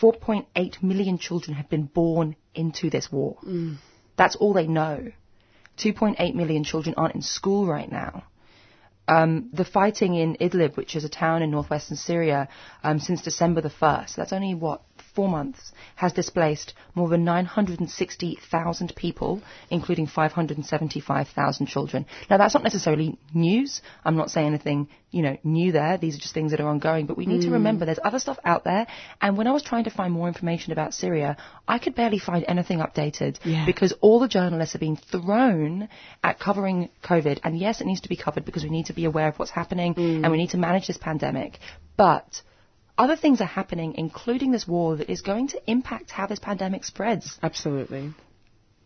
4.8 0.01 0.83
million 0.83 1.19
children 1.19 1.57
have 1.57 1.69
been 1.71 1.85
born 1.85 2.35
into 2.55 2.91
this 2.91 3.13
war. 3.13 3.37
That's 4.17 4.35
all 4.37 4.53
they 4.53 4.67
know. 4.67 5.13
2.8 5.79 6.35
million 6.35 6.65
children 6.65 6.95
aren't 6.97 7.15
in 7.15 7.23
school 7.23 7.67
right 7.67 7.91
now. 7.91 8.25
Um, 9.07 9.51
the 9.53 9.65
fighting 9.65 10.15
in 10.15 10.37
Idlib, 10.41 10.77
which 10.77 10.97
is 10.97 11.05
a 11.05 11.09
town 11.09 11.43
in 11.43 11.51
northwestern 11.51 11.97
Syria, 11.97 12.49
um, 12.83 12.99
since 12.99 13.21
December 13.23 13.61
the 13.61 13.69
1st, 13.69 14.15
that's 14.15 14.33
only 14.33 14.55
what, 14.55 14.81
four 15.15 15.29
months, 15.29 15.73
has 15.97 16.13
displaced 16.13 16.75
more 16.95 17.09
than 17.09 17.25
960,000 17.25 18.97
people, 18.97 19.43
including 19.71 20.07
575,000 20.07 21.67
children. 21.67 22.07
Now 22.29 22.39
that's 22.39 22.55
not 22.55 22.63
necessarily 22.63 23.19
news. 23.33 23.81
I'm 24.05 24.17
not 24.17 24.31
saying 24.31 24.49
anything, 24.49 24.89
you 25.11 25.23
know, 25.23 25.37
new 25.45 25.73
there. 25.73 25.97
These 25.99 26.17
are 26.17 26.21
just 26.21 26.35
things 26.35 26.51
that 26.51 26.61
are 26.61 26.69
ongoing, 26.69 27.07
but 27.07 27.17
we 27.17 27.27
need 27.27 27.43
to 27.43 27.49
mm. 27.49 27.53
remember 27.53 27.87
there's 27.87 27.99
other 28.03 28.19
stuff 28.19 28.39
out 28.45 28.65
there. 28.65 28.87
And 29.21 29.37
when 29.37 29.47
I 29.47 29.53
was 29.53 29.63
trying 29.63 29.85
to 29.85 29.91
find 29.91 30.13
more 30.13 30.29
information 30.29 30.73
about 30.73 30.95
Syria, 30.95 31.37
I 31.69 31.79
could 31.79 31.95
barely 31.95 32.19
find 32.19 32.45
anything 32.49 32.79
updated 32.79 33.39
Yeah. 33.45 33.67
because 33.67 33.93
all 34.01 34.19
the 34.19 34.29
journalists 34.29 34.75
are 34.75 34.81
being 34.81 34.97
thrown 34.97 35.89
at 36.23 36.39
covering 36.39 36.91
COVID. 37.03 37.41
And 37.45 37.59
yes, 37.59 37.81
it 37.81 37.87
needs 37.87 38.03
to 38.03 38.09
be 38.09 38.17
covered 38.17 38.45
because 38.45 38.65
we 38.65 38.71
need 38.71 38.87
to 38.87 38.93
be 38.93 39.05
aware 39.05 39.29
of 39.29 39.39
what's 39.39 39.51
happening 39.51 39.95
mm. 39.95 40.23
and 40.23 40.31
we 40.31 40.39
need 40.39 40.51
to 40.51 40.59
manage 40.59 40.87
this 40.87 40.99
pandemic. 40.99 41.59
But 41.97 42.43
other 42.97 43.17
things 43.17 43.41
are 43.41 43.47
happening, 43.47 43.95
including 43.97 44.53
this 44.53 44.67
war 44.67 44.97
that 44.97 45.11
is 45.11 45.23
going 45.23 45.49
to 45.49 45.71
impact 45.71 46.11
how 46.11 46.27
this 46.27 46.39
pandemic 46.39 46.85
spreads. 46.85 47.39
Absolutely. 47.43 48.13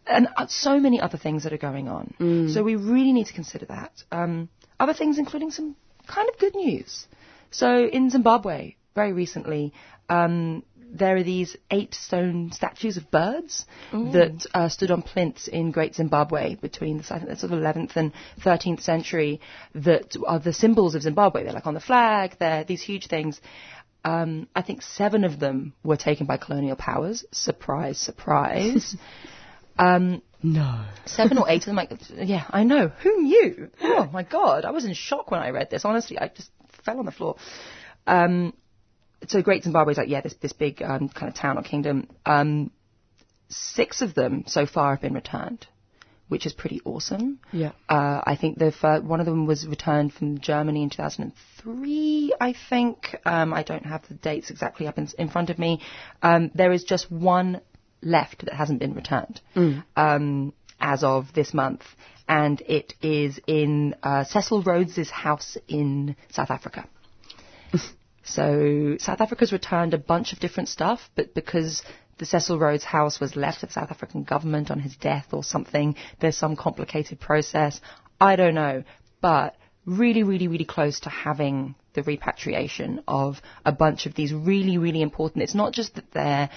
And 0.07 0.29
uh, 0.37 0.47
so 0.49 0.81
many 0.81 1.01
other 1.01 1.19
things 1.19 1.45
that 1.45 1.53
are 1.53 1.59
going 1.59 1.89
on. 1.89 2.15
So 2.53 2.63
we 2.63 2.77
really 2.77 3.13
need 3.13 3.27
to 3.27 3.35
consider 3.35 3.67
that. 3.67 3.93
Um, 4.11 4.49
other 4.81 4.95
things, 4.95 5.19
including 5.19 5.51
some 5.51 5.77
kind 6.07 6.29
of 6.29 6.39
good 6.39 6.55
news. 6.55 7.07
So 7.51 7.85
in 7.87 8.09
Zimbabwe, 8.11 8.77
very 8.95 9.13
recently, 9.13 9.75
um, 10.09 10.63
there 10.91 11.17
are 11.17 11.23
these 11.23 11.57
eight 11.71 11.95
stone 11.95 12.51
statues 12.53 12.97
of 12.97 13.11
birds 13.11 13.67
that 13.93 14.47
uh, 14.55 14.69
stood 14.69 14.91
on 14.91 15.03
plinths 15.03 15.49
in 15.49 15.71
Great 15.71 15.95
Zimbabwe 15.95 16.55
between 16.55 16.99
the 16.99 17.05
I 17.11 17.19
think 17.19 17.29
that's 17.29 17.41
sort 17.41 17.53
of 17.53 17.59
11th 17.59 17.97
and 17.97 18.13
13th 18.41 18.83
century 18.83 19.41
that 19.75 20.17
are 20.27 20.39
the 20.39 20.53
symbols 20.53 20.95
of 20.95 21.03
Zimbabwe. 21.03 21.45
They're 21.45 21.53
like 21.53 21.67
on 21.67 21.75
the 21.75 21.81
flag. 21.81 22.37
They're 22.39 22.65
these 22.65 22.83
huge 22.83 23.07
things. 23.07 23.41
Um, 24.09 24.49
I 24.55 24.63
think 24.63 24.81
seven 24.83 25.25
of 25.25 25.39
them 25.39 25.75
were 25.83 25.97
taken 25.99 26.27
by 26.27 26.37
colonial 26.39 26.77
powers. 26.77 27.25
Surprise, 27.33 27.99
surprise. 27.99 28.97
um, 29.79 30.23
No. 30.43 30.85
seven 31.05 31.37
or 31.37 31.47
eight 31.49 31.63
of 31.63 31.67
them. 31.67 31.77
Like, 31.77 31.93
yeah, 32.15 32.45
I 32.49 32.65
know. 32.65 32.89
Who 32.89 33.23
knew? 33.23 33.71
Oh 33.83 34.09
my 34.13 34.23
god, 34.23 34.65
I 34.65 34.71
was 34.71 34.85
in 34.87 34.95
shock 34.95 35.31
when 35.31 35.41
I 35.41 35.51
read 35.51 35.69
this. 35.71 35.85
Honestly, 35.85 36.19
I 36.19 36.29
just 36.29 36.51
fell 36.85 36.99
on 36.99 37.05
the 37.05 37.13
floor. 37.13 37.37
Um, 38.07 38.55
so 39.27 39.43
Great 39.43 39.65
Zimbabwe 39.65 39.93
is 39.93 39.99
like, 39.99 40.09
yeah, 40.09 40.23
this 40.23 40.35
this 40.41 40.53
big 40.55 40.81
um, 40.83 41.09
kind 41.09 41.29
of 41.31 41.35
town 41.39 41.59
or 41.59 41.63
kingdom. 41.63 42.09
Um, 42.25 42.71
six 43.49 44.01
of 44.01 44.15
them 44.15 44.45
so 44.47 44.65
far 44.65 44.93
have 44.95 45.03
been 45.03 45.15
returned, 45.15 45.67
which 46.29 46.47
is 46.47 46.53
pretty 46.53 46.81
awesome. 46.85 47.41
Yeah. 47.53 47.73
Uh, 47.89 48.21
I 48.25 48.37
think 48.37 48.59
the 48.59 48.73
fir- 48.73 49.01
one 49.01 49.21
of 49.21 49.27
them 49.27 49.47
was 49.47 49.67
returned 49.67 50.13
from 50.13 50.39
Germany 50.41 50.83
in 50.83 50.91
2003, 50.91 52.35
I 52.41 52.55
think. 52.69 53.17
Um, 53.25 53.53
I 53.53 53.63
don't 53.63 53.87
have 53.87 54.07
the 54.09 54.15
dates 54.15 54.51
exactly 54.51 54.87
up 54.87 54.99
in, 54.99 55.09
in 55.19 55.29
front 55.29 55.51
of 55.51 55.59
me. 55.59 55.81
Um, 56.23 56.51
there 56.55 56.73
is 56.73 56.85
just 56.85 57.11
one 57.11 57.61
left 58.03 58.45
that 58.45 58.55
hasn't 58.55 58.81
been 58.81 58.95
returned 58.95 59.41
um, 59.97 60.53
as 60.81 61.03
of 61.03 61.33
this 61.35 61.53
month, 61.53 61.83
and 62.29 62.61
it 62.63 62.95
is 63.03 63.41
in 63.47 63.95
uh, 64.03 64.25
Cecil 64.25 64.63
Rhodes' 64.63 65.11
house 65.11 65.57
in 65.67 66.15
South 66.31 66.51
Africa. 66.51 66.87
So 68.29 68.97
South 68.99 69.23
Africa's 69.23 69.53
returned 69.53 69.95
a 69.95 69.99
bunch 69.99 70.35
of 70.35 70.39
different 70.39 70.69
stuff, 70.69 71.01
but 71.15 71.33
because 71.35 71.83
the 72.19 72.27
Cecil 72.27 72.59
Rhodes 72.59 72.85
house 72.85 73.21
was 73.21 73.37
left 73.37 73.61
to 73.61 73.67
the 73.67 73.73
South 73.73 73.91
African 73.91 74.25
government 74.25 74.71
on 74.71 74.81
his 74.81 74.97
death 74.97 75.29
or 75.33 75.43
something, 75.43 75.97
there's 76.21 76.37
some 76.37 76.57
complicated 76.57 77.21
process. 77.21 77.81
I 78.21 78.37
don't 78.37 78.55
know. 78.55 78.85
But 79.21 79.57
really, 79.87 80.23
really, 80.23 80.49
really 80.49 80.65
close 80.65 81.01
to 81.01 81.09
having 81.09 81.75
the 81.95 82.03
repatriation 82.03 83.03
of 83.09 83.41
a 83.65 83.73
bunch 83.73 84.07
of 84.07 84.15
these 84.15 84.33
really, 84.33 84.79
really 84.79 85.03
important. 85.03 85.43
It's 85.43 85.55
not 85.55 85.73
just 85.73 85.95
that 85.95 86.13
they're 86.13 86.51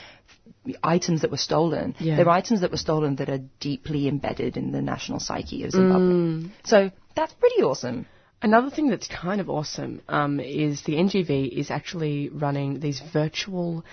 items 0.84 1.21
that 1.21 1.32
were 1.32 1.38
stolen. 1.38 1.95
Yeah. 2.00 2.17
They're 2.17 2.30
items 2.30 2.62
that 2.62 2.71
were 2.71 2.78
stolen 2.78 3.15
that 3.15 3.30
are 3.30 3.39
deeply 3.60 4.08
embedded 4.08 4.58
in 4.58 4.71
the 4.71 4.82
national 4.82 5.19
psyche 5.19 5.63
of 5.63 5.71
Zimbabwe. 5.71 6.52
So 6.65 6.91
that's 7.15 7.34
pretty 7.34 7.63
awesome. 7.63 8.06
Another 8.43 8.69
thing 8.69 8.89
that's 8.89 9.08
kind 9.08 9.39
of 9.39 9.50
awesome 9.50 10.02
um, 10.10 10.39
is 10.39 10.82
the 10.84 10.93
NGV 10.93 11.50
is 11.50 11.69
actually 11.69 12.30
running 12.30 12.80
these 12.80 13.00
virtual 13.13 13.86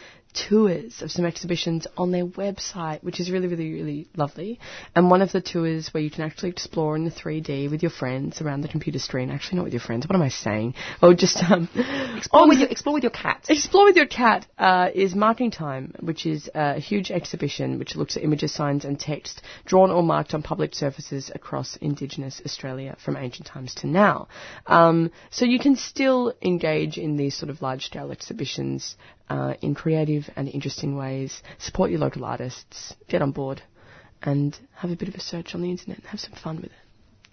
tours 0.49 1.03
of 1.03 1.11
some 1.11 1.25
exhibitions 1.25 1.87
on 1.97 2.11
their 2.11 2.27
website, 2.27 3.03
which 3.03 3.21
is 3.21 3.31
really, 3.31 3.49
really, 3.49 3.73
really 3.73 4.09
lovely. 4.17 4.61
And 4.95 5.11
one 5.11 5.23
of 5.23 5.33
the 5.33 5.41
tours 5.41 5.89
where 5.93 6.03
you 6.03 6.11
can 6.11 6.25
actually 6.25 6.51
explore 6.51 6.97
in 6.97 7.05
the 7.05 7.11
3D 7.11 7.71
with 7.71 7.83
your 7.83 7.91
friends 7.91 8.41
around 8.41 8.61
the 8.61 8.69
computer 8.69 8.99
screen. 8.99 9.31
Actually, 9.31 9.57
not 9.57 9.65
with 9.65 9.73
your 9.73 9.81
friends. 9.81 10.07
What 10.07 10.17
am 10.17 10.23
I 10.23 10.29
saying? 10.29 10.75
Oh, 11.03 11.15
just 11.15 11.43
um, 11.43 11.69
Explore 12.17 12.49
with 12.49 12.59
your, 12.59 12.69
explore 12.69 12.95
with 12.95 13.03
your 13.03 13.13
cat. 13.13 13.45
Explore 13.49 13.85
with 13.85 13.97
Your 13.97 14.07
Cat 14.07 14.47
uh, 14.59 14.89
is 14.95 15.15
Marking 15.15 15.51
Time, 15.51 15.95
which 16.01 16.27
is 16.27 16.51
a 16.55 16.79
huge 16.79 17.11
exhibition 17.11 17.79
which 17.79 17.97
looks 17.97 18.17
at 18.17 18.23
images, 18.23 18.53
signs, 18.53 18.85
and 18.85 18.99
text 18.99 19.43
drawn 19.65 19.91
or 19.91 20.03
marked 20.03 20.35
on 20.35 20.43
public 20.43 20.75
surfaces 20.75 21.31
across 21.35 21.77
Indigenous 21.77 22.43
Australia 22.45 22.97
from 23.05 23.17
ancient 23.17 23.47
times 23.47 23.75
to 23.77 23.87
now. 23.87 24.29
Um, 24.67 25.11
so 25.31 25.45
you 25.45 25.59
can 25.59 25.77
still 25.77 26.35
engage 26.43 26.99
in 26.99 27.17
these 27.17 27.37
sort 27.37 27.51
of 27.51 27.63
large 27.63 27.87
scale 27.87 28.11
exhibitions 28.11 28.97
uh, 29.31 29.55
in 29.61 29.75
creative 29.75 30.29
and 30.37 30.49
interesting 30.49 30.97
ways, 30.97 31.43
support 31.59 31.91
your 31.91 32.01
local 32.01 32.25
artists, 32.25 32.95
get 33.09 33.23
on 33.23 33.33
board, 33.33 33.63
and 34.23 34.59
have 34.75 34.91
a 34.91 34.97
bit 34.97 35.09
of 35.09 35.15
a 35.15 35.21
search 35.21 35.55
on 35.55 35.63
the 35.63 35.71
internet 35.71 35.99
and 35.99 36.07
have 36.07 36.21
some 36.21 36.33
fun 36.33 36.57
with 36.57 36.67
it. 36.67 36.73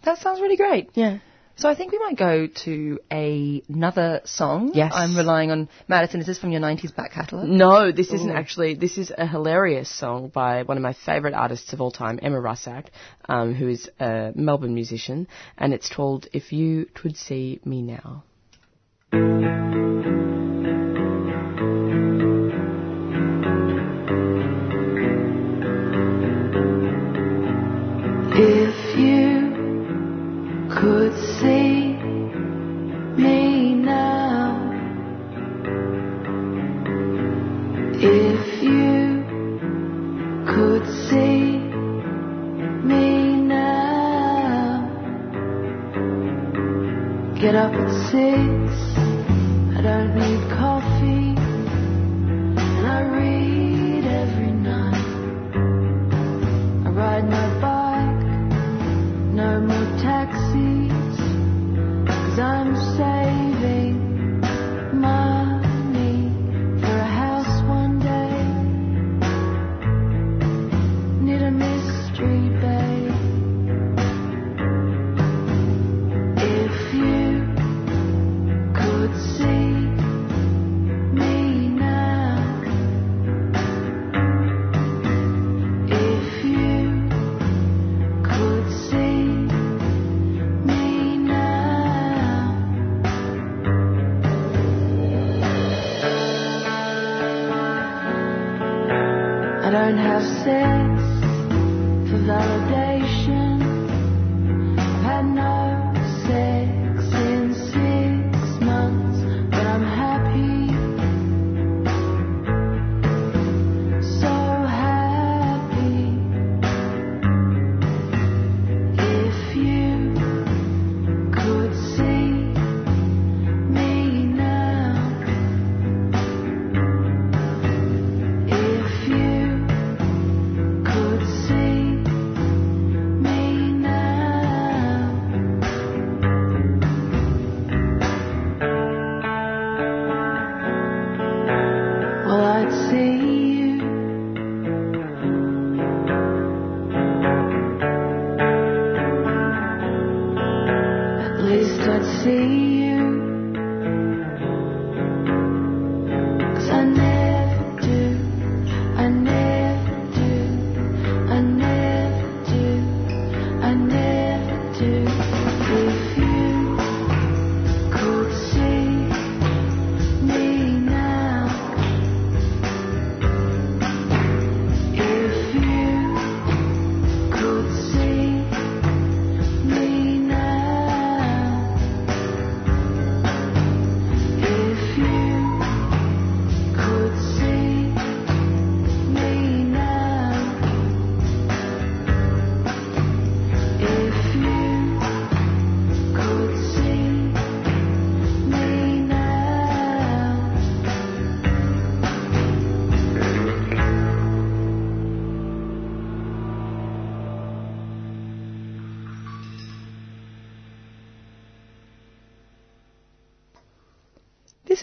That 0.04 0.20
sounds 0.20 0.40
really 0.40 0.58
great. 0.58 0.92
Yeah. 0.94 1.20
So 1.58 1.70
I 1.70 1.76
think 1.76 1.94
we 1.94 2.00
might 2.00 2.18
go 2.18 2.48
to 2.48 3.00
a, 3.10 3.64
another 3.70 4.22
song. 4.26 4.72
Yes. 4.74 4.92
I'm 4.94 5.16
relying 5.16 5.52
on 5.52 5.70
Madison. 5.88 6.20
Is 6.20 6.28
this 6.28 6.38
from 6.38 6.52
your 6.52 6.60
90s 6.60 6.94
back 6.94 7.14
catalogue? 7.14 7.48
No, 7.48 7.94
this 7.94 8.12
isn't 8.12 8.30
actually. 8.30 8.76
This 8.76 8.98
is 8.98 9.12
a 9.18 9.26
hilarious 9.26 9.90
song 9.90 10.28
by 10.28 10.64
one 10.64 10.76
of 10.76 10.84
my 10.84 10.94
favourite 10.94 11.34
artists 11.34 11.72
of 11.72 11.80
all 11.80 11.92
time, 11.92 12.20
Emma 12.22 12.38
Russack, 12.38 12.88
um, 13.30 13.54
who 13.56 13.70
is 13.70 13.90
a 14.02 14.34
Melbourne 14.36 14.76
musician, 14.76 15.28
and 15.58 15.74
it's 15.74 15.90
called 15.90 16.28
"If 16.34 16.52
You 16.52 16.88
Could 16.94 17.16
See 17.16 17.62
Me 17.64 17.82
Now." 17.82 18.24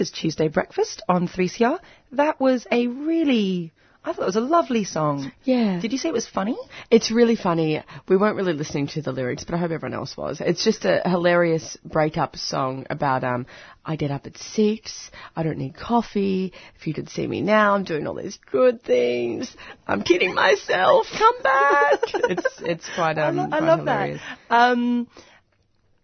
Is 0.02 0.10
Tuesday 0.10 0.48
Breakfast 0.48 1.02
on 1.08 1.28
3CR. 1.28 1.78
That 2.12 2.40
was 2.40 2.66
a 2.70 2.88
really 2.88 3.72
I 4.04 4.12
thought 4.12 4.22
it 4.22 4.26
was 4.26 4.36
a 4.36 4.40
lovely 4.40 4.82
song. 4.82 5.30
Yeah. 5.44 5.78
Did 5.80 5.92
you 5.92 5.98
say 5.98 6.08
it 6.08 6.12
was 6.12 6.26
funny? 6.26 6.56
It's 6.90 7.12
really 7.12 7.36
funny. 7.36 7.80
We 8.08 8.16
weren't 8.16 8.34
really 8.34 8.52
listening 8.52 8.88
to 8.88 9.02
the 9.02 9.12
lyrics, 9.12 9.44
but 9.44 9.54
I 9.54 9.58
hope 9.58 9.70
everyone 9.70 9.94
else 9.94 10.16
was. 10.16 10.40
It's 10.40 10.64
just 10.64 10.84
a 10.84 11.08
hilarious 11.08 11.76
breakup 11.84 12.34
song 12.34 12.84
about 12.90 13.22
um 13.22 13.46
I 13.84 13.94
get 13.94 14.10
up 14.10 14.26
at 14.26 14.36
six, 14.38 15.10
I 15.36 15.44
don't 15.44 15.58
need 15.58 15.76
coffee. 15.76 16.52
If 16.78 16.88
you 16.88 16.94
could 16.94 17.10
see 17.10 17.26
me 17.28 17.42
now, 17.42 17.74
I'm 17.76 17.84
doing 17.84 18.08
all 18.08 18.14
these 18.14 18.38
good 18.50 18.82
things. 18.82 19.56
I'm 19.86 20.02
kidding 20.02 20.34
myself. 20.34 21.06
Come 21.16 21.42
back. 21.42 22.00
it's 22.14 22.60
it's 22.60 22.88
quite 22.96 23.18
um 23.18 23.38
I, 23.38 23.42
lo- 23.42 23.48
I 23.52 23.58
quite 23.58 23.66
love 23.68 23.78
hilarious. 23.78 24.20
that. 24.50 24.56
Um, 24.72 25.08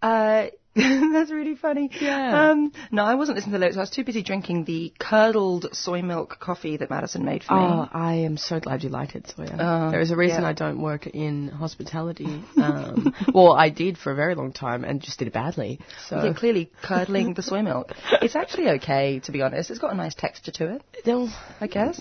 uh, 0.00 0.46
that's 0.76 1.30
really 1.30 1.56
funny. 1.56 1.90
Yeah. 2.00 2.50
Um, 2.50 2.72
no, 2.92 3.04
I 3.04 3.14
wasn't 3.14 3.36
listening 3.36 3.52
to 3.52 3.58
the 3.58 3.60
lyrics. 3.60 3.76
I 3.76 3.80
was 3.80 3.90
too 3.90 4.04
busy 4.04 4.22
drinking 4.22 4.64
the 4.64 4.92
curdled 4.98 5.66
soy 5.72 6.02
milk 6.02 6.38
coffee 6.38 6.76
that 6.76 6.90
Madison 6.90 7.24
made 7.24 7.42
for 7.42 7.54
me. 7.54 7.60
Oh. 7.62 7.88
I 7.92 8.14
am 8.16 8.36
so 8.36 8.60
glad 8.60 8.82
you 8.84 8.88
like 8.90 9.14
it, 9.14 9.32
Zoya. 9.34 9.56
Oh, 9.58 9.90
there 9.90 10.00
is 10.00 10.10
a 10.10 10.16
reason 10.16 10.42
yeah. 10.42 10.48
I 10.48 10.52
don't 10.52 10.80
work 10.80 11.06
in 11.06 11.48
hospitality. 11.48 12.42
Um, 12.56 13.12
well, 13.34 13.52
I 13.54 13.70
did 13.70 13.98
for 13.98 14.12
a 14.12 14.14
very 14.14 14.34
long 14.34 14.52
time 14.52 14.84
and 14.84 15.00
just 15.00 15.18
did 15.18 15.28
it 15.28 15.34
badly. 15.34 15.80
So 16.06 16.22
Yeah, 16.22 16.32
clearly 16.34 16.70
curdling 16.82 17.34
the 17.34 17.42
soy 17.42 17.62
milk. 17.62 17.92
It's 18.22 18.36
actually 18.36 18.68
okay, 18.70 19.20
to 19.20 19.32
be 19.32 19.42
honest. 19.42 19.70
It's 19.70 19.78
got 19.78 19.92
a 19.92 19.96
nice 19.96 20.14
texture 20.14 20.52
to 20.52 20.74
it, 20.76 20.82
They'll- 21.04 21.32
I 21.60 21.66
guess. 21.66 22.00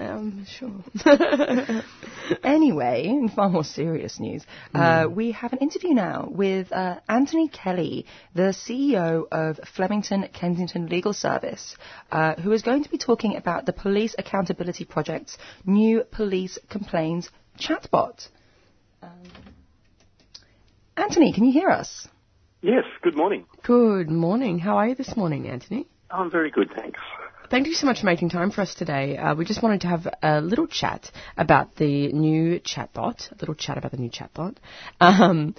Um, 0.00 0.46
sure. 0.46 0.72
Anyway, 2.42 3.04
in 3.06 3.28
far 3.28 3.48
more 3.48 3.62
serious 3.64 4.18
news, 4.18 4.44
uh, 4.74 5.06
we 5.08 5.32
have 5.32 5.52
an 5.52 5.58
interview 5.60 5.94
now 5.94 6.28
with 6.30 6.72
uh, 6.72 6.96
Anthony 7.08 7.48
Kelly, 7.48 8.06
the 8.34 8.54
CEO 8.54 9.26
of 9.30 9.60
Flemington 9.74 10.28
Kensington 10.32 10.88
Legal 10.88 11.12
Service, 11.12 11.76
uh, 12.10 12.34
who 12.34 12.52
is 12.52 12.62
going 12.62 12.82
to 12.82 12.90
be 12.90 12.98
talking 12.98 13.36
about 13.36 13.64
the 13.64 13.72
Police 13.72 14.14
Accountability 14.18 14.84
Project's 14.84 15.38
new 15.64 16.02
police 16.10 16.58
complaints 16.68 17.30
chatbot. 17.60 18.28
Um, 19.02 19.10
Anthony, 20.96 21.32
can 21.32 21.44
you 21.44 21.52
hear 21.52 21.68
us? 21.68 22.08
Yes, 22.62 22.84
good 23.02 23.16
morning. 23.16 23.46
Good 23.62 24.10
morning. 24.10 24.58
How 24.58 24.78
are 24.78 24.88
you 24.88 24.94
this 24.94 25.16
morning, 25.16 25.48
Anthony? 25.48 25.86
I'm 26.10 26.30
very 26.30 26.50
good, 26.50 26.72
thanks. 26.74 26.98
Thank 27.48 27.68
you 27.68 27.74
so 27.74 27.86
much 27.86 28.00
for 28.00 28.06
making 28.06 28.30
time 28.30 28.50
for 28.50 28.62
us 28.62 28.74
today. 28.74 29.16
Uh, 29.16 29.34
we 29.36 29.44
just 29.44 29.62
wanted 29.62 29.82
to 29.82 29.86
have 29.86 30.08
a 30.22 30.40
little 30.40 30.66
chat 30.66 31.10
about 31.36 31.76
the 31.76 32.12
new 32.12 32.58
chatbot, 32.60 33.30
a 33.30 33.36
little 33.38 33.54
chat 33.54 33.78
about 33.78 33.92
the 33.92 33.98
new 33.98 34.10
chatbot. 34.10 34.56
Um, 35.00 35.54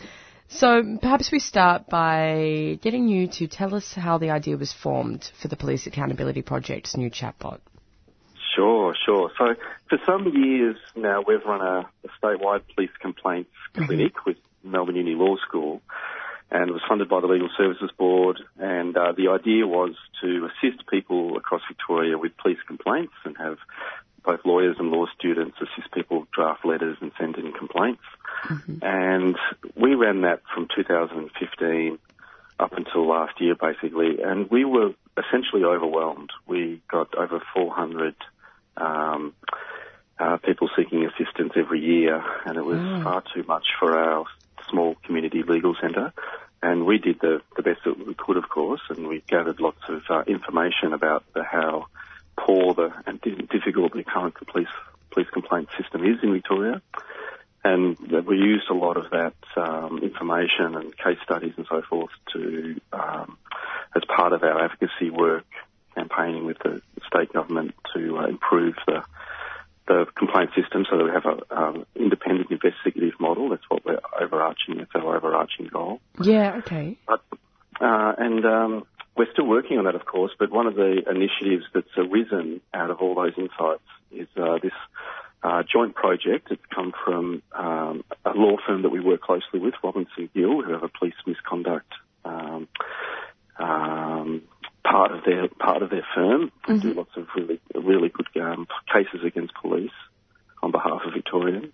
so 0.49 0.97
perhaps 1.01 1.31
we 1.31 1.39
start 1.39 1.88
by 1.88 2.77
getting 2.81 3.07
you 3.07 3.27
to 3.27 3.47
tell 3.47 3.73
us 3.73 3.93
how 3.93 4.17
the 4.17 4.31
idea 4.31 4.57
was 4.57 4.73
formed 4.73 5.31
for 5.41 5.47
the 5.47 5.55
Police 5.55 5.88
Accountability 5.88 6.41
Project's 6.41 6.97
new 6.97 7.09
chatbot. 7.09 7.59
Sure, 8.55 8.93
sure. 9.05 9.31
So 9.38 9.55
for 9.88 9.97
some 10.05 10.27
years 10.35 10.75
now, 10.95 11.23
we've 11.25 11.43
run 11.45 11.61
a, 11.61 11.89
a 12.03 12.09
statewide 12.21 12.63
police 12.75 12.91
complaints 12.99 13.51
clinic 13.75 14.25
with 14.25 14.38
Melbourne 14.63 14.95
Uni 14.95 15.15
Law 15.15 15.38
School, 15.47 15.81
and 16.50 16.70
it 16.70 16.74
was 16.74 16.82
funded 16.88 17.10
by 17.10 17.20
the 17.20 17.28
Legal 17.28 17.50
Services 17.58 17.91
Board. 17.98 18.39
And 18.58 18.95
uh, 18.95 19.12
the 19.12 19.30
idea 19.30 19.68
was 19.68 19.95
to 20.22 20.48
assist 20.48 20.88
people 20.88 21.38
across 21.38 21.62
Victoria 21.68 22.18
with 22.18 22.38
police 22.38 22.60
complaints 22.66 23.14
and 23.26 23.38
have 23.38 23.58
both 24.24 24.41
lawyers 24.45 24.76
and 24.80 24.91
law 24.91 25.06
students 25.18 25.58
assist 25.62 25.91
people 25.93 26.28
draft 26.34 26.66
letters 26.66 26.98
and 27.02 27.12
send 27.20 27.38
in 27.38 27.52
complaints. 27.54 28.04
And 28.82 29.38
we 29.76 29.95
ran 29.95 30.22
that 30.22 30.41
from 30.54 30.68
2015 30.76 31.98
up 32.60 32.74
until 32.74 33.08
last 33.08 33.39
year, 33.39 33.56
basically, 33.56 34.22
and 34.22 34.50
we 34.50 34.66
were 34.66 34.93
essentially 35.18 35.64
overwhelmed. 35.64 36.32
We 36.45 36.82
got 36.89 37.16
over 37.16 37.41
400 37.54 38.16
um, 38.78 39.34
uh, 40.20 40.38
people 40.38 40.70
seeking 40.76 41.06
assistance 41.06 41.54
every 41.56 41.80
year, 41.80 42.24
and 42.45 42.58
it 42.58 42.66
was 42.66 42.80
far 43.04 43.24
too 43.34 43.43
much 43.48 43.66
for 43.80 43.98
our 43.98 44.26
small 44.70 44.95
community 45.03 45.43
legal 45.43 45.76
centre. 45.82 46.13
And 46.61 46.86
we 46.86 46.97
did 46.97 47.20
the, 47.20 47.41
the 47.55 47.61
best 47.61 47.82
that 47.86 48.05
we 48.05 48.15
could, 48.15 48.38
of 48.38 48.49
course, 48.49 48.82
and 48.89 49.07
we 49.07 49.24
gathered 49.28 49.59
lots 49.59 49.82
of 49.88 50.01
uh, 50.09 50.24
information 50.28 50.93
about 50.93 51.24
the, 51.34 51.43
how 51.43 51.86
poor 52.36 52.74
the 52.74 52.91
and 53.05 53.22
difficult 53.22 53.93
the 53.93 54.03
current 54.03 54.36
police 54.47 54.68
police 55.11 55.30
complaint 55.32 55.70
system 55.80 56.03
is 56.03 56.18
in 56.24 56.34
Victoria. 56.34 56.82
And 57.63 57.97
we 58.26 58.38
used 58.38 58.70
a 58.70 58.74
lot 58.74 58.97
of 58.97 59.09
that 59.11 59.34
um, 59.55 59.99
information 59.99 60.76
and 60.76 60.95
case 60.95 61.18
studies 61.24 61.53
and 61.57 61.65
so 61.68 61.82
forth 61.82 62.11
to, 62.34 62.80
um, 62.93 63.38
as 63.95 64.03
part 64.05 64.32
of 64.32 64.43
our 64.43 64.63
advocacy 64.63 65.09
work, 65.09 65.45
campaigning 65.95 66.45
with 66.45 66.59
the 66.59 66.82
state 67.07 67.34
government 67.34 67.74
to 67.93 68.20
uh, 68.20 68.28
improve 68.28 68.76
the 68.86 69.03
the 69.88 70.05
complaint 70.15 70.51
system 70.55 70.85
so 70.89 70.97
that 70.97 71.03
we 71.05 71.11
have 71.11 71.25
an 71.25 71.39
um, 71.49 71.85
independent 71.95 72.51
investigative 72.51 73.19
model. 73.19 73.49
That's 73.49 73.63
what 73.69 73.85
we're 73.85 73.99
overarching. 74.21 74.77
That's 74.77 74.91
our 74.95 75.15
overarching 75.15 75.67
goal. 75.67 75.99
Yeah, 76.21 76.57
okay. 76.57 76.97
But, 77.07 77.21
uh, 77.79 78.13
and 78.17 78.45
um, 78.45 78.88
we're 79.15 79.31
still 79.31 79.47
working 79.47 79.77
on 79.77 79.85
that, 79.85 79.95
of 79.95 80.05
course. 80.05 80.31
But 80.38 80.51
one 80.51 80.67
of 80.67 80.75
the 80.75 81.01
initiatives 81.09 81.65
that's 81.73 81.88
arisen 81.97 82.61
out 82.73 82.91
of 82.91 82.99
all 82.99 83.15
those 83.15 83.33
insights 83.38 83.83
is 84.11 84.27
uh, 84.35 84.59
this 84.61 84.73
uh, 85.43 85.63
joint 85.63 85.95
project. 85.95 86.49
It's 86.51 86.61
come 86.73 86.93
from 87.05 87.41
um, 87.53 88.03
a 88.25 88.31
law 88.31 88.57
firm 88.65 88.81
that 88.83 88.89
we 88.89 88.99
work 88.99 89.21
closely 89.21 89.59
with, 89.59 89.73
Robinson 89.83 90.29
Gill, 90.33 90.61
who 90.61 90.73
have 90.73 90.83
a 90.83 90.89
police 90.89 91.15
misconduct 91.25 91.91
um, 92.25 92.67
um, 93.59 94.41
part 94.89 95.11
of 95.11 95.23
their 95.23 95.47
part 95.47 95.81
of 95.81 95.89
their 95.89 96.05
firm. 96.15 96.51
They 96.67 96.77
do 96.77 96.93
lots 96.93 97.15
of 97.15 97.27
really 97.35 97.59
really 97.75 98.09
good 98.09 98.27
um, 98.41 98.67
cases 98.91 99.25
against 99.25 99.53
police 99.55 99.91
on 100.63 100.71
behalf 100.71 101.01
of 101.05 101.13
Victorians 101.13 101.73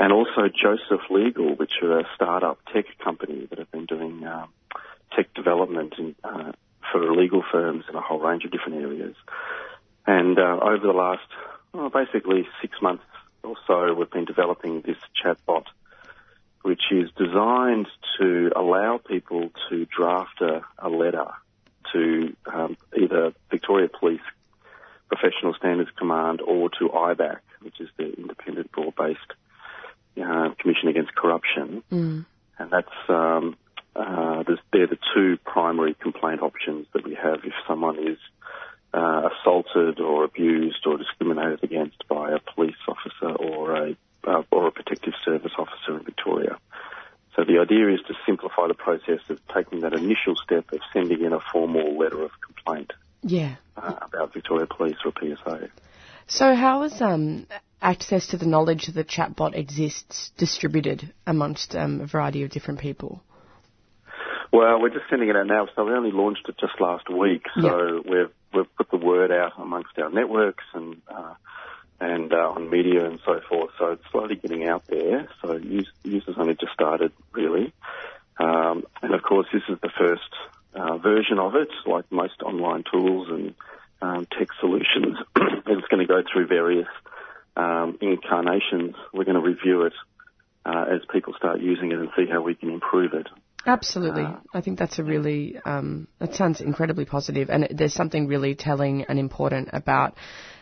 and 0.00 0.14
also 0.14 0.48
Josef 0.48 1.02
Legal, 1.10 1.54
which 1.56 1.74
are 1.82 2.00
a 2.00 2.04
startup 2.14 2.58
tech 2.72 2.86
company 3.04 3.46
that 3.50 3.58
have 3.58 3.70
been 3.70 3.84
doing 3.84 4.26
um, 4.26 4.48
tech 5.14 5.32
development 5.34 5.92
in, 5.98 6.14
uh, 6.24 6.52
for 6.90 7.14
legal 7.14 7.44
firms 7.52 7.84
in 7.86 7.94
a 7.94 8.00
whole 8.00 8.18
range 8.18 8.46
of 8.46 8.50
different 8.50 8.82
areas. 8.82 9.14
And 10.06 10.38
uh, 10.38 10.58
over 10.62 10.86
the 10.86 10.94
last, 10.94 11.28
well, 11.74 11.90
basically 11.90 12.48
six 12.62 12.80
months 12.80 13.04
or 13.42 13.56
so, 13.66 13.92
we've 13.92 14.10
been 14.10 14.24
developing 14.24 14.80
this 14.80 14.96
chatbot, 15.22 15.66
which 16.62 16.84
is 16.90 17.10
designed 17.18 17.86
to 18.18 18.52
allow 18.56 18.98
people 19.06 19.50
to 19.68 19.84
draft 19.84 20.40
a, 20.40 20.62
a 20.78 20.88
letter 20.88 21.26
to 21.92 22.36
um, 22.52 22.76
either 22.96 23.32
Victoria 23.50 23.88
Police 23.88 24.20
Professional 25.08 25.54
Standards 25.54 25.90
Command 25.98 26.40
or 26.40 26.70
to 26.70 26.88
IBAC, 26.88 27.38
which 27.62 27.80
is 27.80 27.88
the 27.96 28.12
independent 28.16 28.70
broad-based 28.72 29.18
uh, 30.22 30.50
Commission 30.58 30.88
Against 30.88 31.14
Corruption, 31.14 31.82
and 32.58 32.70
that's 32.70 32.88
um, 33.08 33.56
uh, 33.96 34.44
they're 34.72 34.86
the 34.86 34.98
two 35.14 35.38
primary 35.44 35.94
complaint 35.94 36.42
options 36.42 36.86
that 36.92 37.04
we 37.04 37.14
have 37.14 37.40
if 37.44 37.52
someone 37.66 37.98
is 37.98 38.18
uh, 38.92 39.28
assaulted 39.30 40.00
or 40.00 40.24
abused 40.24 40.86
or 40.86 40.98
discriminated 40.98 41.62
against 41.62 42.06
by 42.08 42.32
a 42.32 42.38
police 42.54 42.76
officer 42.88 43.34
or 43.36 43.76
a 43.76 43.96
uh, 44.26 44.42
or 44.50 44.66
a 44.66 44.70
protective 44.70 45.14
service 45.24 45.52
officer 45.58 45.96
in 45.98 46.04
Victoria. 46.04 46.58
So 47.40 47.46
the 47.50 47.58
idea 47.58 47.88
is 47.88 48.00
to 48.06 48.14
simplify 48.26 48.68
the 48.68 48.74
process 48.74 49.20
of 49.30 49.38
taking 49.54 49.80
that 49.80 49.94
initial 49.94 50.34
step 50.44 50.70
of 50.74 50.80
sending 50.92 51.24
in 51.24 51.32
a 51.32 51.40
formal 51.40 51.96
letter 51.98 52.22
of 52.22 52.32
complaint 52.44 52.92
Yeah. 53.22 53.56
uh, 53.78 53.94
about 54.02 54.34
Victoria 54.34 54.66
Police 54.66 54.96
or 55.06 55.12
PSA. 55.18 55.70
So 56.26 56.54
how 56.54 56.82
is 56.82 57.00
um, 57.00 57.46
access 57.80 58.26
to 58.28 58.36
the 58.36 58.44
knowledge 58.44 58.86
that 58.86 58.92
the 58.92 59.04
chatbot 59.04 59.54
exists 59.56 60.32
distributed 60.36 61.14
amongst 61.26 61.74
um, 61.74 62.02
a 62.02 62.06
variety 62.06 62.42
of 62.42 62.50
different 62.50 62.78
people? 62.78 63.22
Well, 64.52 64.78
we're 64.82 64.90
just 64.90 65.08
sending 65.08 65.30
it 65.30 65.36
out 65.36 65.46
now. 65.46 65.66
So 65.74 65.84
we 65.84 65.92
only 65.92 66.12
launched 66.12 66.46
it 66.46 66.58
just 66.58 66.78
last 66.78 67.08
week. 67.08 67.42
So 67.58 68.02
we've 68.04 68.30
we've 68.52 68.76
put 68.76 68.90
the 68.90 68.98
word 68.98 69.32
out 69.32 69.52
amongst 69.56 69.96
our 69.98 70.10
networks 70.10 70.64
and 70.74 71.00
uh, 71.08 71.34
and 72.00 72.32
uh, 72.32 72.52
on 72.56 72.70
media 72.70 73.04
and 73.04 73.20
so 73.24 73.40
forth. 73.48 73.70
So 73.78 73.92
it's 73.92 74.02
slowly 74.10 74.36
getting 74.36 74.66
out 74.66 74.86
there. 74.86 75.28
So 75.42 75.56
use, 75.56 75.90
users 76.02 76.36
only 76.38 76.54
just 76.54 76.72
started 76.72 77.12
really. 77.32 77.72
Um, 78.38 78.84
and 79.02 79.14
of 79.14 79.22
course, 79.22 79.46
this 79.52 79.62
is 79.68 79.78
the 79.82 79.90
first 79.98 80.30
uh, 80.74 80.96
version 80.98 81.38
of 81.38 81.54
it. 81.54 81.68
Like 81.86 82.10
most 82.10 82.42
online 82.42 82.84
tools 82.90 83.28
and 83.28 83.54
um, 84.00 84.26
tech 84.26 84.48
solutions, 84.60 85.18
it's 85.36 85.88
going 85.88 86.00
to 86.00 86.06
go 86.06 86.22
through 86.32 86.46
various 86.46 86.88
um, 87.56 87.98
incarnations. 88.00 88.94
We're 89.12 89.24
going 89.24 89.40
to 89.40 89.46
review 89.46 89.82
it 89.82 89.92
uh, 90.64 90.86
as 90.88 91.00
people 91.12 91.34
start 91.36 91.60
using 91.60 91.92
it 91.92 91.98
and 91.98 92.08
see 92.16 92.26
how 92.26 92.40
we 92.40 92.54
can 92.54 92.70
improve 92.70 93.12
it. 93.12 93.26
Absolutely. 93.66 94.26
I 94.54 94.60
think 94.62 94.78
that's 94.78 94.98
a 94.98 95.04
really, 95.04 95.58
um, 95.64 96.08
that 96.18 96.34
sounds 96.34 96.60
incredibly 96.60 97.04
positive. 97.04 97.20
positive, 97.20 97.50
and 97.50 97.78
there's 97.78 97.94
something 97.94 98.26
really 98.26 98.54
telling 98.54 99.04
and 99.04 99.18
important 99.18 99.68
about 99.72 100.14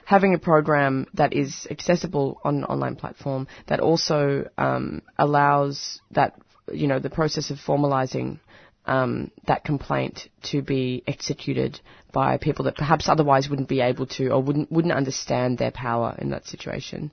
having 0.05 0.35
a 0.35 0.39
program 0.39 1.07
that 1.15 1.33
is 1.33 1.67
accessible 1.71 2.41
on 2.43 2.57
an 2.57 2.65
online 2.65 2.97
platform 2.97 3.47
that 3.67 3.81
also 3.81 4.49
um, 4.57 5.03
allows 5.19 6.01
that, 6.11 6.35
you 6.73 6.89
know, 6.89 6.99
the 6.99 7.11
process 7.11 7.51
of 7.51 7.59
formalizing 7.59 8.41
um, 8.87 9.31
that 9.47 9.65
complaint 9.65 10.29
to 10.43 10.63
be 10.63 11.03
executed 11.07 11.79
by 12.13 12.39
people 12.39 12.65
that 12.65 12.77
perhaps 12.77 13.09
otherwise 13.09 13.49
wouldn't 13.49 13.69
be 13.69 13.81
able 13.81 14.07
to 14.07 14.31
or 14.31 14.43
wouldn't 14.43 14.73
wouldn't 14.73 14.95
understand 14.95 15.59
their 15.59 15.71
power 15.71 16.17
in 16.19 16.31
that 16.31 16.47
situation. 16.47 17.11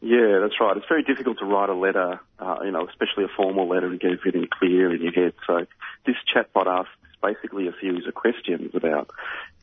Yeah, 0.00 0.40
that's 0.42 0.60
right. 0.60 0.76
It's 0.76 0.86
very 0.88 1.02
difficult 1.02 1.38
to 1.38 1.46
write 1.46 1.70
a 1.70 1.74
letter, 1.74 2.20
uh, 2.38 2.58
you 2.64 2.70
know, 2.70 2.86
especially 2.86 3.24
a 3.24 3.28
formal 3.36 3.66
letter 3.68 3.86
and 3.86 3.98
get 3.98 4.12
everything 4.12 4.46
clear 4.50 4.94
in 4.94 5.02
your 5.02 5.12
head. 5.12 5.32
So 5.46 5.66
this 6.04 6.16
chatbot 6.34 6.66
asks 6.66 6.92
basically 7.22 7.66
a 7.66 7.72
series 7.80 8.06
of 8.06 8.14
questions 8.14 8.74
about, 8.74 9.10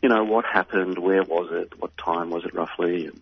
you 0.02 0.10
know, 0.10 0.24
what 0.24 0.46
happened, 0.46 0.98
where 0.98 1.24
was 1.24 1.50
it, 1.52 1.80
what 1.80 1.96
time 1.98 2.30
was 2.30 2.44
it 2.46 2.54
roughly, 2.54 3.06
and, 3.06 3.22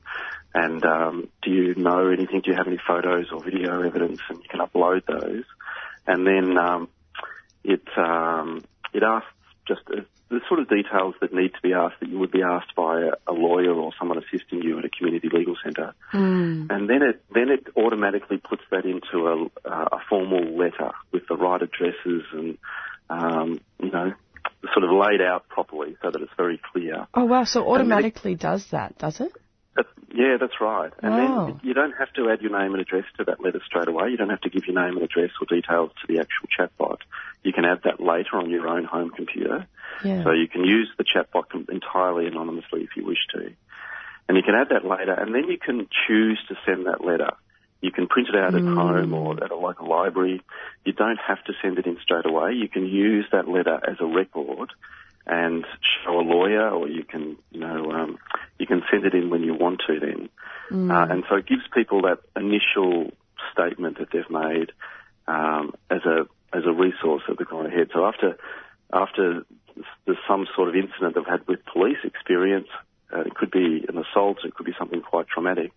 and 0.54 0.86
um, 0.86 1.30
do 1.42 1.52
you 1.52 1.76
know 1.76 2.08
anything? 2.10 2.42
Do 2.42 2.52
you 2.52 2.58
have 2.58 2.68
any 2.68 2.80
photos 2.88 3.28
or 3.32 3.44
video 3.44 3.82
evidence? 3.82 4.22
And 4.30 4.40
you 4.40 4.50
can 4.50 4.62
upload 4.62 5.06
those, 5.06 5.44
and 6.08 6.26
then 6.26 6.58
um, 6.58 6.88
it 7.64 7.84
um, 7.98 8.64
it 8.94 9.04
asks 9.04 9.28
just 9.74 9.88
uh, 9.90 10.02
the 10.30 10.40
sort 10.48 10.60
of 10.60 10.70
details 10.70 11.16
that 11.22 11.34
need 11.34 11.54
to 11.54 11.62
be 11.62 11.74
asked 11.74 12.00
that 12.00 12.10
you 12.10 12.20
would 12.20 12.32
be 12.32 12.42
asked 12.42 12.74
by 12.76 13.02
a, 13.02 13.12
a 13.28 13.34
lawyer 13.34 13.74
or 13.74 13.92
someone 13.98 14.18
assisting 14.18 14.62
you 14.62 14.80
at 14.80 14.86
a 14.86 14.90
community 14.90 15.30
legal 15.32 15.56
centre, 15.64 15.94
mm. 16.14 16.70
and 16.70 16.90
then 16.90 17.02
it 17.02 17.24
then 17.34 17.50
it 17.50 17.68
automatically 17.76 18.38
puts 18.38 18.64
that 18.72 18.86
into 18.86 19.28
a, 19.28 19.70
a 19.70 20.00
formal 20.10 20.44
letter 20.58 20.92
with 21.12 21.24
the 21.28 21.36
right 21.36 21.62
addresses 21.62 22.24
and 22.34 22.58
um, 23.10 23.60
you 23.82 23.92
know 23.92 24.14
sort 24.74 24.84
of 24.84 24.92
laid 24.92 25.22
out 25.22 25.48
properly 25.50 25.98
so 26.02 26.12
that 26.12 26.22
it's 26.22 26.32
very 26.38 26.60
clear. 26.72 27.08
Oh 27.14 27.26
wow! 27.26 27.44
So 27.44 27.68
automatically 27.68 28.34
it, 28.34 28.40
does 28.40 28.66
that, 28.72 28.98
does 28.98 29.20
it? 29.20 29.32
That's, 29.76 29.88
yeah, 30.14 30.38
that's 30.40 30.60
right. 30.60 30.92
And 31.02 31.12
wow. 31.12 31.46
then 31.46 31.60
you 31.64 31.74
don't 31.74 31.94
have 31.98 32.12
to 32.14 32.30
add 32.30 32.42
your 32.42 32.52
name 32.52 32.74
and 32.74 32.82
address 32.82 33.06
to 33.18 33.24
that 33.26 33.40
letter 33.42 33.62
straight 33.66 33.88
away. 33.88 34.10
You 34.10 34.18
don't 34.18 34.30
have 34.30 34.42
to 34.42 34.50
give 34.50 34.66
your 34.68 34.76
name 34.76 34.98
and 34.98 35.04
address 35.04 35.32
or 35.40 35.48
details 35.48 35.92
to 36.02 36.08
the 36.08 36.20
actual 36.20 36.50
chatbot. 36.52 36.98
You 37.44 37.54
can 37.54 37.64
add 37.66 37.82
that 37.86 38.02
later 38.02 38.38
on 38.38 38.50
your 38.50 38.68
own 38.68 38.84
home 38.84 39.12
computer. 39.12 39.68
Yeah. 40.04 40.24
So 40.24 40.32
you 40.32 40.48
can 40.48 40.66
use 40.66 40.90
the 40.98 41.06
chatbot 41.06 41.70
entirely 41.70 42.28
anonymously 42.28 42.84
if 42.84 42.90
you 42.98 43.06
wish 43.06 43.26
to. 43.34 43.52
And 44.28 44.38
you 44.38 44.44
can 44.44 44.56
add 44.56 44.70
that 44.70 44.86
later, 44.86 45.14
and 45.14 45.34
then 45.34 45.50
you 45.50 45.58
can 45.58 45.88
choose 46.08 46.40
to 46.50 46.56
send 46.66 46.86
that 46.86 47.04
letter. 47.04 47.32
You 47.82 47.92
can 47.92 48.08
print 48.08 48.30
it 48.30 48.36
out 48.36 48.56
at 48.56 48.64
Mm. 48.64 48.76
home 48.76 49.14
or 49.14 49.44
at 49.44 49.52
a 49.52 49.56
local 49.56 49.88
library. 49.88 50.42
You 50.86 50.94
don't 50.94 51.20
have 51.20 51.44
to 51.46 51.54
send 51.62 51.80
it 51.80 51.88
in 51.88 51.98
straight 52.00 52.26
away. 52.26 52.54
You 52.54 52.70
can 52.70 52.86
use 52.86 53.26
that 53.32 53.48
letter 53.48 53.80
as 53.86 54.00
a 54.00 54.06
record 54.06 54.72
and 55.28 55.66
show 56.04 56.20
a 56.20 56.22
lawyer, 56.22 56.70
or 56.70 56.88
you 56.88 57.04
can, 57.04 57.38
you 57.52 57.60
know, 57.60 57.92
um, 57.92 58.18
you 58.58 58.66
can 58.66 58.82
send 58.92 59.06
it 59.06 59.14
in 59.14 59.30
when 59.30 59.44
you 59.44 59.54
want 59.54 59.82
to. 59.88 60.00
Then, 60.00 60.30
uh, 60.92 61.06
and 61.10 61.24
so 61.30 61.36
it 61.36 61.46
gives 61.48 61.62
people 61.74 62.02
that 62.04 62.20
initial 62.36 63.12
statement 63.52 64.00
that 64.00 64.08
they've 64.12 64.30
made 64.30 64.72
um, 65.28 65.74
as 65.90 66.02
a 66.06 66.26
as 66.54 66.64
a 66.66 66.72
resource 66.74 67.24
that 67.28 67.38
they've 67.38 67.48
gone 67.48 67.66
ahead. 67.66 67.90
So 67.94 68.06
after 68.06 68.38
after 68.92 69.46
there's 70.06 70.18
some 70.28 70.48
sort 70.56 70.70
of 70.70 70.76
incident 70.76 71.16
they've 71.16 71.26
had 71.26 71.48
with 71.48 71.60
police 71.66 71.98
experience, 72.04 72.68
uh, 73.14 73.22
it 73.22 73.36
could 73.36 73.52
be 73.52 73.86
an 73.88 73.98
assault, 73.98 74.40
it 74.44 74.54
could 74.54 74.66
be 74.66 74.74
something 74.78 75.02
quite 75.02 75.28
traumatic. 75.28 75.72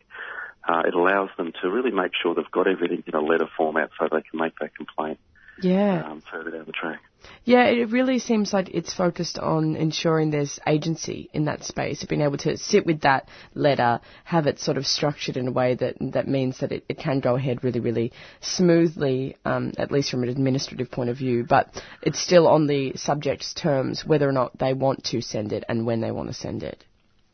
Uh, 0.67 0.83
it 0.87 0.95
allows 0.95 1.29
them 1.37 1.53
to 1.61 1.71
really 1.71 1.91
make 1.91 2.13
sure 2.21 2.35
they've 2.35 2.51
got 2.51 2.67
everything 2.67 3.05
in 3.07 3.15
a 3.15 3.21
letter 3.21 3.49
format 3.57 3.91
so 3.99 4.09
they 4.11 4.23
can 4.23 4.41
make 4.41 4.59
that 4.61 4.75
complaint 4.75 5.19
Yeah. 5.61 6.03
um, 6.07 6.23
further 6.31 6.51
down 6.51 6.65
the 6.65 6.73
track. 6.73 7.01
Yeah, 7.45 7.64
it 7.66 7.91
really 7.91 8.18
seems 8.18 8.53
like 8.53 8.70
it's 8.70 8.93
focused 8.93 9.39
on 9.39 9.77
ensuring 9.77 10.31
there's 10.31 10.59
agency 10.66 11.29
in 11.33 11.45
that 11.45 11.64
space, 11.64 12.03
being 12.05 12.22
able 12.22 12.39
to 12.39 12.57
sit 12.57 12.87
with 12.87 13.03
that 13.03 13.29
letter, 13.55 14.01
have 14.25 14.47
it 14.47 14.61
sort 14.61 14.77
of 14.77 14.87
structured 14.87 15.37
in 15.37 15.49
a 15.49 15.53
way 15.53 15.75
that 15.75 15.97
that 16.01 16.27
means 16.27 16.61
that 16.61 16.72
it, 16.72 16.85
it 16.89 16.99
can 16.99 17.20
go 17.20 17.37
ahead 17.37 17.62
really, 17.62 17.81
really 17.81 18.12
smoothly, 18.41 19.37
um, 19.45 19.72
at 19.77 19.91
least 19.91 20.11
from 20.11 20.22
an 20.22 20.29
administrative 20.29 20.91
point 20.91 21.11
of 21.11 21.18
view, 21.18 21.45
but 21.45 21.68
it's 22.03 22.18
still 22.18 22.47
on 22.47 22.66
the 22.66 22.93
subject's 22.97 23.53
terms 23.53 24.05
whether 24.07 24.29
or 24.29 24.33
not 24.33 24.59
they 24.59 24.72
want 24.72 25.05
to 25.05 25.20
send 25.20 25.53
it 25.53 25.64
and 25.68 25.87
when 25.87 26.01
they 26.01 26.11
want 26.11 26.29
to 26.29 26.35
send 26.35 26.62
it. 26.62 26.85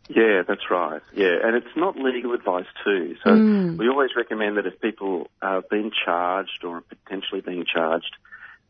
Yeah, 0.08 0.42
that's 0.46 0.68
right. 0.70 1.02
Yeah, 1.14 1.36
and 1.44 1.54
it's 1.54 1.76
not 1.76 1.96
legal 1.96 2.34
advice 2.34 2.66
too. 2.84 3.14
So 3.22 3.32
we 3.78 3.88
always 3.88 4.10
recommend 4.16 4.56
that 4.56 4.66
if 4.66 4.80
people 4.80 5.28
are 5.40 5.62
being 5.70 5.92
charged 6.04 6.64
or 6.64 6.80
potentially 6.80 7.40
being 7.42 7.64
charged 7.64 8.16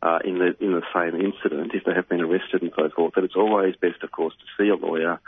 uh, 0.02 0.18
in 0.24 0.38
the 0.38 0.56
in 0.60 0.72
the 0.72 0.82
same 0.94 1.20
incident, 1.20 1.72
if 1.74 1.84
they 1.84 1.94
have 1.94 2.08
been 2.08 2.20
arrested 2.20 2.62
and 2.62 2.72
so 2.76 2.88
forth, 2.94 3.14
that 3.14 3.24
it's 3.24 3.36
always 3.36 3.74
best, 3.76 4.02
of 4.02 4.10
course, 4.10 4.34
to 4.34 4.62
see 4.62 4.68
a 4.70 4.74
lawyer 4.74 5.20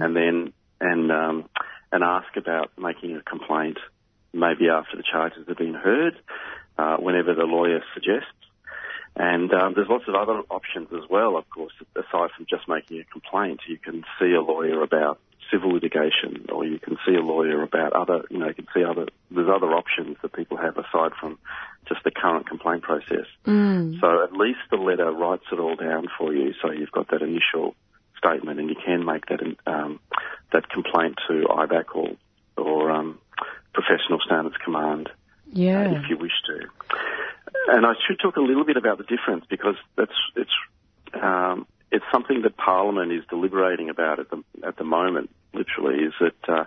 and 0.00 0.14
then 0.16 0.52
and 0.80 1.10
um, 1.10 1.48
and 1.92 2.04
ask 2.04 2.36
about 2.36 2.70
making 2.78 3.16
a 3.16 3.22
complaint, 3.22 3.78
maybe 4.32 4.68
after 4.68 4.96
the 4.96 5.02
charges 5.02 5.46
have 5.48 5.58
been 5.58 5.74
heard, 5.74 6.14
uh, 6.78 6.96
whenever 6.96 7.34
the 7.34 7.44
lawyer 7.44 7.82
suggests. 7.94 8.28
And 9.16 9.52
um, 9.52 9.74
there's 9.74 9.88
lots 9.88 10.04
of 10.06 10.14
other 10.14 10.40
options 10.50 10.88
as 10.92 11.10
well, 11.10 11.36
of 11.36 11.48
course, 11.50 11.72
aside 11.96 12.30
from 12.36 12.46
just 12.48 12.68
making 12.68 13.00
a 13.00 13.04
complaint. 13.04 13.60
You 13.66 13.76
can 13.76 14.04
see 14.20 14.32
a 14.32 14.40
lawyer 14.40 14.82
about 14.82 15.18
civil 15.50 15.72
litigation, 15.72 16.46
or 16.50 16.64
you 16.64 16.78
can 16.78 16.96
see 17.06 17.14
a 17.14 17.20
lawyer 17.20 17.62
about 17.62 17.92
other, 17.92 18.22
you 18.30 18.38
know, 18.38 18.48
you 18.48 18.54
can 18.54 18.66
see 18.74 18.84
other, 18.84 19.06
there's 19.30 19.48
other 19.48 19.72
options 19.72 20.16
that 20.22 20.32
people 20.32 20.56
have 20.56 20.76
aside 20.76 21.12
from 21.20 21.38
just 21.88 22.02
the 22.04 22.10
current 22.10 22.46
complaint 22.48 22.82
process. 22.82 23.26
So 24.00 24.24
at 24.24 24.32
least 24.32 24.60
the 24.70 24.76
letter 24.76 25.10
writes 25.10 25.44
it 25.52 25.58
all 25.58 25.76
down 25.76 26.08
for 26.18 26.32
you, 26.32 26.52
so 26.62 26.70
you've 26.70 26.92
got 26.92 27.08
that 27.10 27.22
initial 27.22 27.74
statement, 28.18 28.60
and 28.60 28.68
you 28.68 28.76
can 28.84 29.04
make 29.04 29.26
that 29.26 29.40
um, 29.66 30.00
that 30.52 30.68
complaint 30.68 31.16
to 31.28 31.46
IBAC 31.48 31.94
or 31.94 32.10
or 32.56 32.90
um, 32.90 33.18
Professional 33.72 34.18
Standards 34.24 34.56
Command 34.62 35.08
uh, 35.08 36.00
if 36.02 36.10
you 36.10 36.18
wish 36.18 36.32
to. 36.46 36.68
And 37.68 37.86
I 37.86 37.92
should 38.06 38.18
talk 38.20 38.36
a 38.36 38.40
little 38.40 38.64
bit 38.64 38.76
about 38.76 38.98
the 38.98 39.04
difference 39.04 39.44
because 39.48 39.76
that's 39.96 40.12
it's 40.36 40.50
um, 41.14 41.66
it's 41.90 42.04
something 42.12 42.42
that 42.42 42.56
Parliament 42.56 43.12
is 43.12 43.22
deliberating 43.28 43.90
about 43.90 44.20
at 44.20 44.30
the 44.30 44.42
at 44.66 44.76
the 44.76 44.84
moment. 44.84 45.30
Literally, 45.60 46.04
is 46.04 46.14
that 46.20 46.40
uh, 46.48 46.64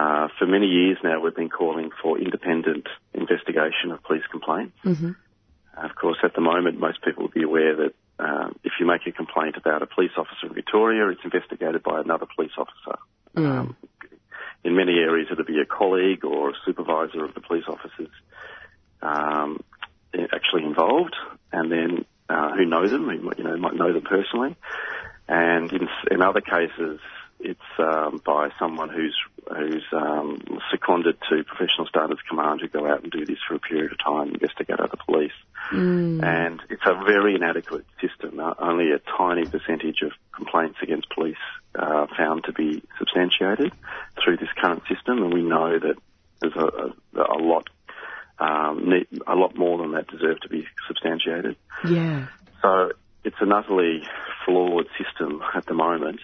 uh, 0.00 0.28
for 0.38 0.46
many 0.46 0.66
years 0.66 0.98
now 1.02 1.20
we've 1.20 1.34
been 1.34 1.50
calling 1.50 1.90
for 2.02 2.18
independent 2.18 2.86
investigation 3.14 3.90
of 3.92 4.02
police 4.02 4.26
complaints. 4.30 4.76
Mhm. 4.84 5.16
Of 5.76 5.94
course, 5.94 6.18
at 6.22 6.34
the 6.34 6.42
moment, 6.42 6.78
most 6.78 7.02
people 7.02 7.22
will 7.24 7.36
be 7.40 7.42
aware 7.42 7.74
that 7.76 7.94
um, 8.18 8.48
if 8.62 8.72
you 8.78 8.86
make 8.86 9.06
a 9.06 9.12
complaint 9.12 9.56
about 9.56 9.82
a 9.82 9.86
police 9.86 10.12
officer 10.16 10.46
in 10.46 10.54
Victoria, 10.54 11.08
it's 11.08 11.24
investigated 11.24 11.82
by 11.82 12.00
another 12.00 12.26
police 12.36 12.52
officer. 12.58 12.96
Um, 13.34 13.76
in 14.64 14.76
many 14.76 14.98
areas, 14.98 15.28
it'll 15.32 15.44
be 15.44 15.60
a 15.60 15.64
colleague 15.64 16.24
or 16.24 16.50
a 16.50 16.54
supervisor 16.66 17.24
of 17.24 17.34
the 17.34 17.40
police 17.40 17.64
officers 17.66 18.10
um, 19.00 19.64
actually 20.32 20.64
involved, 20.64 21.16
and 21.52 21.72
then 21.72 22.04
uh, 22.28 22.52
who 22.56 22.64
know 22.66 22.86
them, 22.88 23.10
you 23.38 23.44
know 23.44 23.56
might 23.56 23.74
know 23.74 23.92
them 23.92 24.02
personally. 24.02 24.56
And 25.28 25.72
in, 25.72 25.88
in 26.10 26.22
other 26.22 26.42
cases, 26.42 27.00
it's 27.42 27.60
um, 27.78 28.20
by 28.24 28.50
someone 28.58 28.88
who's 28.88 29.16
who's 29.48 29.84
um, 29.92 30.40
seconded 30.70 31.16
to 31.28 31.44
Professional 31.44 31.86
Standards 31.86 32.20
Command 32.28 32.60
who 32.60 32.68
go 32.68 32.86
out 32.86 33.02
and 33.02 33.10
do 33.10 33.26
this 33.26 33.38
for 33.46 33.54
a 33.54 33.58
period 33.58 33.92
of 33.92 33.98
time, 33.98 34.34
investigate 34.34 34.78
other 34.78 34.96
police. 35.04 35.32
And 36.22 36.60
it's 36.70 36.82
a 36.86 36.94
very 37.04 37.34
inadequate 37.34 37.84
system. 38.00 38.38
Uh, 38.38 38.54
only 38.58 38.92
a 38.92 39.00
tiny 39.16 39.46
percentage 39.46 40.02
of 40.02 40.12
complaints 40.34 40.78
against 40.82 41.08
police 41.10 41.36
are 41.74 42.08
found 42.16 42.44
to 42.44 42.52
be 42.52 42.82
substantiated 42.98 43.72
through 44.22 44.36
this 44.36 44.48
current 44.60 44.82
system, 44.88 45.22
and 45.22 45.32
we 45.32 45.42
know 45.42 45.78
that 45.78 45.96
there's 46.40 46.56
a, 46.56 47.18
a, 47.18 47.22
a 47.22 47.38
lot 47.38 47.68
um, 48.38 48.92
a 49.26 49.34
lot 49.34 49.56
more 49.56 49.78
than 49.78 49.92
that 49.92 50.08
deserve 50.08 50.40
to 50.40 50.48
be 50.48 50.66
substantiated. 50.88 51.56
Yeah. 51.88 52.26
So 52.60 52.92
it's 53.24 53.36
an 53.40 53.52
utterly 53.52 54.02
flawed 54.44 54.86
system 54.98 55.42
at 55.54 55.66
the 55.66 55.74
moment. 55.74 56.20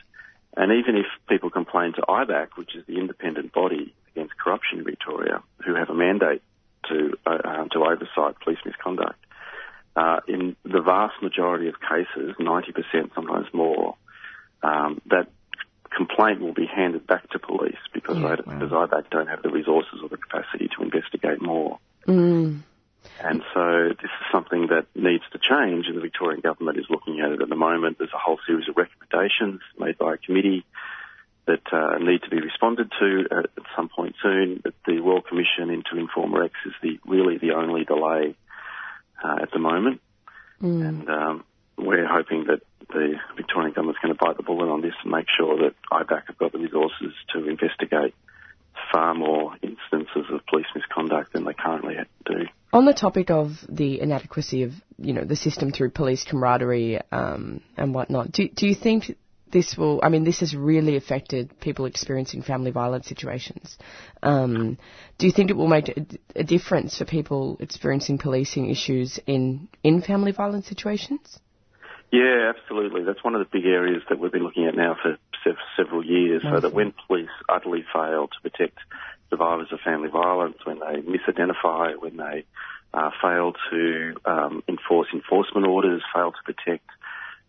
And 0.59 0.73
even 0.73 0.97
if 0.97 1.07
people 1.29 1.51
complain 1.51 1.93
to 1.95 2.03
IBAC, 2.03 2.49
which 2.57 2.75
is 2.75 2.85
the 2.87 2.99
independent 2.99 3.53
body 3.53 3.95
against 4.11 4.37
corruption 4.37 4.81
in 4.81 4.85
Victoria, 4.85 5.41
who 5.65 5.77
have 5.77 5.89
a 5.89 5.95
mandate 5.95 6.43
to 6.89 7.17
uh, 7.25 7.39
um, 7.45 7.69
to 7.71 7.85
oversight 7.85 8.41
police 8.43 8.59
misconduct, 8.67 9.25
uh, 9.95 10.19
in 10.27 10.57
the 10.65 10.81
vast 10.81 11.15
majority 11.23 11.69
of 11.69 11.75
cases, 11.81 12.35
90%, 12.41 13.15
sometimes 13.15 13.47
more, 13.55 13.95
um, 14.65 15.01
that 15.07 15.29
complaint 15.97 16.41
will 16.41 16.55
be 16.55 16.67
handed 16.67 17.07
back 17.07 17.31
to 17.31 17.39
police 17.39 17.79
because, 17.95 18.17
Yeah, 18.19 18.25
wow. 18.25 18.59
because 18.59 18.71
IBAC 18.71 19.11
don't 19.11 19.29
have 19.29 19.43
the 19.43 19.51
resources 19.51 20.01
or 20.03 20.09
the 20.09 20.17
capacity 20.17 20.69
to 20.77 20.83
investigate 20.83 21.41
more. 21.41 21.79
Mm. 22.09 22.63
And 23.21 23.43
so 23.53 23.89
this 23.89 24.11
is 24.11 24.27
something 24.31 24.69
that 24.69 24.87
needs 24.95 25.25
to 25.33 25.39
change, 25.39 25.87
and 25.87 25.97
the 25.97 26.01
Victorian 26.01 26.41
government 26.41 26.79
is 26.79 26.87
looking 26.89 27.21
at 27.21 27.33
it 27.33 27.43
at 27.43 27.49
the 27.49 27.57
moment. 27.57 27.99
There's 27.99 28.13
a 28.15 28.19
whole 28.19 28.39
series 28.47 28.69
of 28.69 28.77
recommendations 28.77 29.61
made 29.79 29.99
by 29.99 30.15
a 30.15 30.17
committee 30.19 30.65
that 31.47 31.73
uh, 31.73 31.99
need 31.99 32.23
to 32.23 32.31
be 32.31 32.41
responded 32.41 32.93
to 33.01 33.25
at, 33.31 33.45
at 33.57 33.65
some 33.75 33.89
point 33.89 34.15
soon. 34.23 34.61
But 34.63 34.75
the 34.87 35.01
Royal 35.01 35.23
Commission 35.23 35.71
into 35.71 35.97
Informer 35.97 36.45
X 36.45 36.55
is 36.67 36.75
the 36.83 37.01
really 37.07 37.39
the 37.39 37.53
only 37.53 37.85
delay 37.85 38.37
uh, 39.23 39.37
at 39.43 39.51
the 39.51 39.59
moment, 39.59 40.01
and 40.61 41.09
um, 41.09 41.45
we're 41.77 42.07
hoping 42.07 42.45
that 42.45 42.61
the 42.89 43.15
Victorian 43.37 43.73
government's 43.73 44.01
going 44.01 44.15
to 44.15 44.19
bite 44.19 44.37
the 44.37 44.43
bullet 44.43 44.71
on 44.71 44.81
this 44.81 44.95
and 45.03 45.13
make 45.13 45.27
sure 45.37 45.57
that 45.59 45.75
IBAC 45.91 46.27
have 46.29 46.39
got 46.39 46.53
the 46.53 46.59
resources 46.59 47.13
to 47.33 47.49
investigate 47.49 48.15
far 48.93 49.14
more 49.14 49.55
instances 49.62 50.27
of 50.33 50.45
police 50.47 50.66
misconduct 50.75 51.33
than 51.33 51.45
they 51.45 51.55
currently 51.55 51.97
do. 52.25 52.47
On 52.73 52.85
the 52.85 52.95
topic 52.95 53.31
of 53.31 53.53
the 53.69 54.01
inadequacy 54.01 54.62
of, 54.62 54.73
you 54.99 55.12
know, 55.12 55.25
the 55.25 55.37
system 55.37 55.73
through 55.73 55.91
police 55.91 56.25
camaraderie 56.25 57.01
um, 57.11 57.62
and 57.77 57.95
whatnot, 57.95 58.33
do, 58.33 58.49
do 58.49 58.66
you 58.66 58.75
think 58.75 59.16
this 59.51 59.77
will, 59.77 60.01
I 60.03 60.09
mean, 60.09 60.25
this 60.25 60.41
has 60.41 60.55
really 60.55 60.97
affected 60.97 61.59
people 61.61 61.87
experiencing 61.87 62.43
family 62.43 62.71
violence 62.71 63.07
situations. 63.07 63.79
Um, 64.23 64.79
do 65.16 65.27
you 65.27 65.33
think 65.33 65.51
it 65.51 65.57
will 65.57 65.69
make 65.69 65.89
a, 65.89 66.07
a, 66.37 66.45
difference 66.45 66.99
for 66.99 67.05
people 67.05 67.57
experiencing 67.61 68.19
policing 68.19 68.69
issues 68.69 69.19
in, 69.27 69.69
in 69.83 70.03
family 70.03 70.33
violence 70.33 70.66
situations? 70.66 71.39
Yeah, 72.11 72.53
absolutely. 72.57 73.05
That's 73.05 73.23
one 73.23 73.35
of 73.35 73.41
the 73.41 73.49
big 73.51 73.67
areas 73.67 74.03
that 74.09 74.19
we've 74.19 74.33
been 74.33 74.45
looking 74.45 74.67
at 74.67 74.75
now 74.75 74.97
for 75.03 75.19
several 75.77 76.05
years, 76.05 76.43
so 76.43 76.61
that 76.61 76.75
when 76.75 76.93
police 77.07 77.29
utterly 77.49 77.85
fail 77.93 78.29
to 78.29 78.51
protect 78.51 78.79
survivors 79.31 79.69
of 79.73 79.81
family 79.81 80.09
violence, 80.09 80.57
when 80.65 80.79
they 80.81 81.01
misidentify, 81.03 82.01
when 82.01 82.17
they 82.17 82.45
uh, 82.95 83.11
fail 83.23 83.53
to 83.71 84.15
um, 84.25 84.63
enforce 84.69 85.09
enforcement 85.13 85.67
orders, 85.67 86.03
fail 86.15 86.33
to 86.33 86.53
protect 86.53 86.89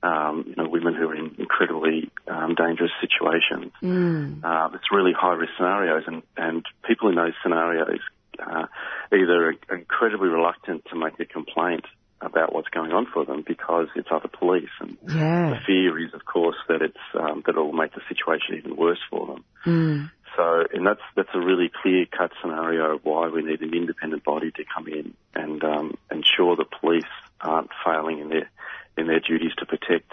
um, 0.01 0.45
you 0.47 0.55
know, 0.55 0.69
women 0.69 0.95
who 0.95 1.09
are 1.09 1.15
in 1.15 1.35
incredibly 1.37 2.09
um, 2.27 2.55
dangerous 2.55 2.91
situations. 3.01 3.73
Mm. 3.81 4.43
Uh, 4.43 4.69
it's 4.73 4.91
really 4.91 5.11
high 5.13 5.33
risk 5.33 5.51
scenarios, 5.57 6.03
and, 6.07 6.23
and 6.37 6.65
people 6.87 7.09
in 7.09 7.15
those 7.15 7.33
scenarios 7.43 7.99
uh, 8.39 8.65
either 9.11 9.49
are 9.69 9.75
incredibly 9.75 10.29
reluctant 10.29 10.85
to 10.89 10.95
make 10.95 11.19
a 11.19 11.25
complaint 11.25 11.85
about 12.21 12.53
what's 12.53 12.67
going 12.69 12.91
on 12.91 13.07
for 13.13 13.25
them 13.25 13.43
because 13.45 13.87
it's 13.95 14.09
other 14.11 14.27
police, 14.27 14.69
and 14.79 14.97
yeah. 15.07 15.51
the 15.51 15.57
fear 15.65 15.97
is, 15.99 16.13
of 16.13 16.25
course, 16.25 16.57
that 16.67 16.81
it's 16.81 16.97
um, 17.17 17.43
that 17.45 17.55
it 17.55 17.59
will 17.59 17.73
make 17.73 17.93
the 17.93 18.01
situation 18.09 18.55
even 18.57 18.75
worse 18.75 18.99
for 19.09 19.27
them. 19.27 19.45
Mm. 19.65 20.11
So, 20.35 20.63
and 20.73 20.85
that's 20.85 21.01
that's 21.15 21.29
a 21.33 21.39
really 21.39 21.71
clear 21.81 22.05
cut 22.05 22.31
scenario 22.41 22.95
of 22.95 23.05
why 23.05 23.29
we 23.29 23.41
need 23.41 23.61
an 23.61 23.73
independent 23.73 24.23
body 24.23 24.51
to 24.51 24.63
come 24.73 24.87
in 24.87 25.13
and 25.33 25.63
um, 25.63 25.97
ensure 26.11 26.55
the 26.55 26.65
police 26.79 27.03
aren't 27.41 27.69
failing 27.85 28.19
in 28.19 28.29
their 28.29 28.49
in 28.97 29.07
their 29.07 29.19
duties 29.19 29.51
to 29.57 29.65
protect 29.65 30.11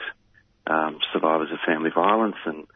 um, 0.66 0.98
survivors 1.12 1.48
of 1.52 1.58
family 1.66 1.90
violence, 1.94 2.36
and 2.44 2.66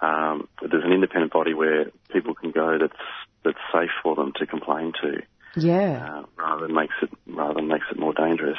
um, 0.00 0.48
there's 0.60 0.84
an 0.84 0.92
independent 0.92 1.32
body 1.32 1.54
where 1.54 1.90
people 2.12 2.34
can 2.34 2.50
go 2.50 2.78
that's 2.78 3.00
that's 3.44 3.58
safe 3.72 3.90
for 4.02 4.14
them 4.16 4.32
to 4.36 4.46
complain 4.46 4.92
to. 5.02 5.22
Yeah. 5.56 6.04
Uh, 6.04 6.22
rather 6.36 6.66
than 6.66 6.74
makes 6.74 6.94
it 7.02 7.10
rather 7.26 7.54
than 7.54 7.68
makes 7.68 7.86
it 7.90 7.98
more 7.98 8.12
dangerous. 8.12 8.58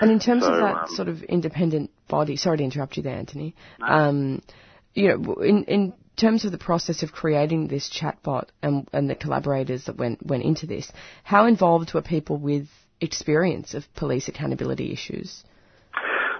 And 0.00 0.09
in 0.09 0.09
terms 0.20 0.44
so, 0.44 0.52
of 0.52 0.60
that 0.60 0.76
um, 0.76 0.86
sort 0.88 1.08
of 1.08 1.22
independent 1.22 1.90
body, 2.08 2.36
sorry 2.36 2.58
to 2.58 2.64
interrupt 2.64 2.96
you 2.96 3.02
there, 3.02 3.16
Anthony. 3.16 3.54
No. 3.78 3.86
Um, 3.86 4.42
you 4.94 5.08
know, 5.08 5.34
in 5.34 5.64
in 5.64 5.92
terms 6.16 6.44
of 6.44 6.52
the 6.52 6.58
process 6.58 7.02
of 7.02 7.12
creating 7.12 7.68
this 7.68 7.90
chatbot 7.90 8.48
and 8.62 8.88
and 8.92 9.08
the 9.08 9.14
collaborators 9.14 9.84
that 9.84 9.96
went 9.96 10.24
went 10.24 10.42
into 10.42 10.66
this, 10.66 10.90
how 11.22 11.46
involved 11.46 11.94
were 11.94 12.02
people 12.02 12.36
with 12.36 12.68
experience 13.00 13.74
of 13.74 13.84
police 13.94 14.28
accountability 14.28 14.92
issues? 14.92 15.42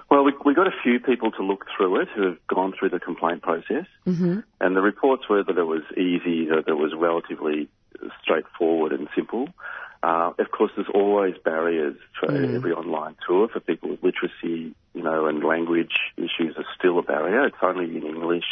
Well, 0.09 0.25
we, 0.25 0.33
we 0.45 0.53
got 0.53 0.67
a 0.67 0.75
few 0.83 0.99
people 0.99 1.31
to 1.31 1.43
look 1.43 1.65
through 1.75 2.01
it 2.01 2.09
who 2.13 2.23
have 2.23 2.37
gone 2.47 2.73
through 2.77 2.89
the 2.89 2.99
complaint 2.99 3.41
process, 3.41 3.85
mm-hmm. 4.05 4.39
and 4.59 4.75
the 4.75 4.81
reports 4.81 5.23
were 5.29 5.41
that 5.41 5.57
it 5.57 5.63
was 5.63 5.83
easy, 5.93 6.47
that 6.49 6.65
it 6.67 6.73
was 6.73 6.91
relatively 6.93 7.69
straightforward 8.21 8.91
and 8.91 9.07
simple. 9.15 9.47
Uh, 10.03 10.31
of 10.39 10.49
course, 10.51 10.71
there's 10.75 10.89
always 10.93 11.35
barriers 11.43 11.95
for 12.19 12.27
mm. 12.27 12.55
every 12.55 12.71
online 12.71 13.15
tour. 13.27 13.47
For 13.47 13.59
people 13.59 13.89
with 13.91 14.03
literacy, 14.03 14.73
you 14.93 15.03
know, 15.03 15.27
and 15.27 15.43
language 15.43 15.93
issues 16.17 16.55
are 16.57 16.65
still 16.77 16.97
a 16.97 17.03
barrier. 17.03 17.45
It's 17.45 17.57
only 17.61 17.85
in 17.85 18.03
English. 18.03 18.45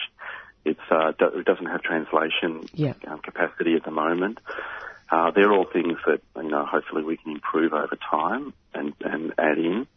It's 0.63 0.79
uh, 0.91 1.13
do- 1.17 1.39
it 1.39 1.45
doesn't 1.45 1.65
have 1.65 1.81
translation 1.81 2.69
yeah. 2.73 2.93
um, 3.07 3.19
capacity 3.19 3.75
at 3.75 3.83
the 3.83 3.91
moment. 3.91 4.39
Uh, 5.11 5.31
they're 5.31 5.51
all 5.51 5.65
things 5.65 5.97
that 6.05 6.21
you 6.35 6.49
know 6.49 6.65
hopefully 6.65 7.03
we 7.03 7.17
can 7.17 7.31
improve 7.31 7.73
over 7.73 7.97
time 8.11 8.53
and, 8.75 8.93
and 9.01 9.33
add 9.39 9.57
in. 9.57 9.87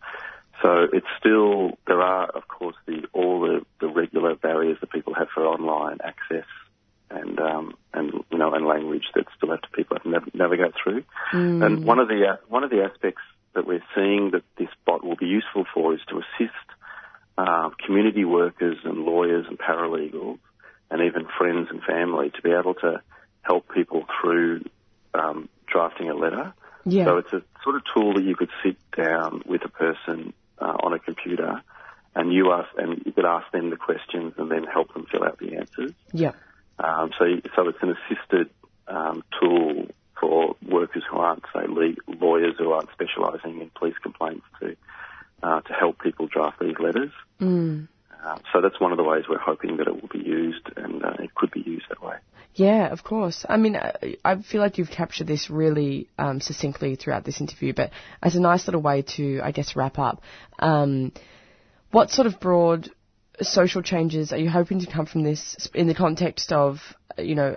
So 0.62 0.86
it's 0.90 1.06
still 1.18 1.76
there 1.86 2.00
are 2.00 2.30
of 2.30 2.48
course 2.48 2.76
the 2.86 3.04
all 3.12 3.40
the, 3.40 3.66
the 3.80 3.88
regular 3.88 4.36
barriers 4.36 4.78
that 4.80 4.90
people 4.90 5.12
have 5.14 5.28
for 5.34 5.44
online 5.44 5.98
access 6.02 6.46
and 7.12 7.38
um, 7.40 7.74
and 7.92 8.12
you 8.30 8.38
know 8.38 8.54
and 8.54 8.66
language 8.66 9.04
that 9.14 9.24
still 9.36 9.50
have 9.50 9.62
to 9.62 9.68
people 9.70 9.96
have 9.96 10.04
to 10.04 10.10
nav- 10.10 10.34
navigate 10.34 10.74
through. 10.82 11.04
Mm. 11.32 11.64
And 11.64 11.84
one 11.84 11.98
of 11.98 12.08
the 12.08 12.24
uh, 12.26 12.36
one 12.48 12.64
of 12.64 12.70
the 12.70 12.82
aspects 12.82 13.22
that 13.54 13.66
we're 13.66 13.84
seeing 13.94 14.30
that 14.32 14.42
this 14.56 14.68
bot 14.86 15.04
will 15.04 15.16
be 15.16 15.26
useful 15.26 15.64
for 15.74 15.94
is 15.94 16.00
to 16.08 16.18
assist 16.18 16.66
uh, 17.36 17.70
community 17.84 18.24
workers 18.24 18.78
and 18.84 19.04
lawyers 19.04 19.46
and 19.48 19.58
paralegals 19.58 20.38
and 20.90 21.02
even 21.02 21.26
friends 21.38 21.68
and 21.70 21.82
family 21.82 22.30
to 22.30 22.42
be 22.42 22.50
able 22.50 22.74
to 22.74 23.02
help 23.42 23.68
people 23.74 24.04
through 24.20 24.62
um, 25.14 25.48
drafting 25.66 26.08
a 26.08 26.14
letter. 26.14 26.52
Yeah. 26.84 27.04
So 27.04 27.18
it's 27.18 27.32
a 27.32 27.42
sort 27.62 27.76
of 27.76 27.82
tool 27.94 28.14
that 28.14 28.22
you 28.22 28.36
could 28.36 28.50
sit 28.62 28.76
down 28.96 29.42
with 29.46 29.64
a 29.64 29.68
person 29.68 30.32
uh, 30.58 30.76
on 30.82 30.92
a 30.92 30.98
computer 30.98 31.62
and 32.14 32.32
you 32.32 32.52
ask 32.52 32.68
and 32.76 33.02
you 33.04 33.12
could 33.12 33.24
ask 33.24 33.50
them 33.52 33.70
the 33.70 33.76
questions 33.76 34.34
and 34.36 34.50
then 34.50 34.64
help 34.64 34.92
them 34.92 35.06
fill 35.10 35.24
out 35.24 35.38
the 35.38 35.56
answers. 35.56 35.92
Yeah. 36.12 36.32
Um, 36.82 37.10
so, 37.18 37.24
so 37.54 37.68
it's 37.68 37.78
an 37.80 37.94
assisted 37.96 38.50
um, 38.88 39.22
tool 39.40 39.86
for 40.20 40.56
workers 40.68 41.04
who 41.10 41.16
aren't, 41.18 41.44
say, 41.54 41.66
lawyers 41.66 42.54
who 42.58 42.72
aren't 42.72 42.90
specialising 42.92 43.60
in 43.60 43.70
police 43.74 43.96
complaints 44.02 44.44
to 44.60 44.76
uh, 45.42 45.60
to 45.60 45.72
help 45.72 46.00
people 46.00 46.28
draft 46.28 46.60
these 46.60 46.76
letters. 46.78 47.10
Mm. 47.40 47.88
Uh, 48.24 48.38
so 48.52 48.60
that's 48.60 48.80
one 48.80 48.92
of 48.92 48.98
the 48.98 49.02
ways 49.02 49.24
we're 49.28 49.38
hoping 49.38 49.78
that 49.78 49.88
it 49.88 50.00
will 50.00 50.08
be 50.08 50.20
used, 50.20 50.68
and 50.76 51.04
uh, 51.04 51.14
it 51.18 51.34
could 51.34 51.50
be 51.50 51.60
used 51.60 51.86
that 51.88 52.00
way. 52.00 52.14
Yeah, 52.54 52.92
of 52.92 53.02
course. 53.02 53.44
I 53.48 53.56
mean, 53.56 53.76
I 54.24 54.42
feel 54.42 54.60
like 54.60 54.78
you've 54.78 54.90
captured 54.90 55.26
this 55.26 55.50
really 55.50 56.08
um, 56.18 56.40
succinctly 56.40 56.96
throughout 56.96 57.24
this 57.24 57.40
interview, 57.40 57.72
but 57.72 57.90
as 58.22 58.36
a 58.36 58.40
nice 58.40 58.66
little 58.66 58.82
way 58.82 59.02
to, 59.16 59.40
I 59.42 59.50
guess, 59.52 59.74
wrap 59.74 59.98
up, 59.98 60.22
um, 60.58 61.12
what 61.90 62.10
sort 62.10 62.26
of 62.26 62.38
broad 62.38 62.90
social 63.40 63.82
changes 63.82 64.32
are 64.32 64.38
you 64.38 64.50
hoping 64.50 64.80
to 64.80 64.86
come 64.86 65.06
from 65.06 65.22
this 65.22 65.68
in 65.74 65.86
the 65.86 65.94
context 65.94 66.52
of, 66.52 66.80
you 67.18 67.34
know, 67.34 67.56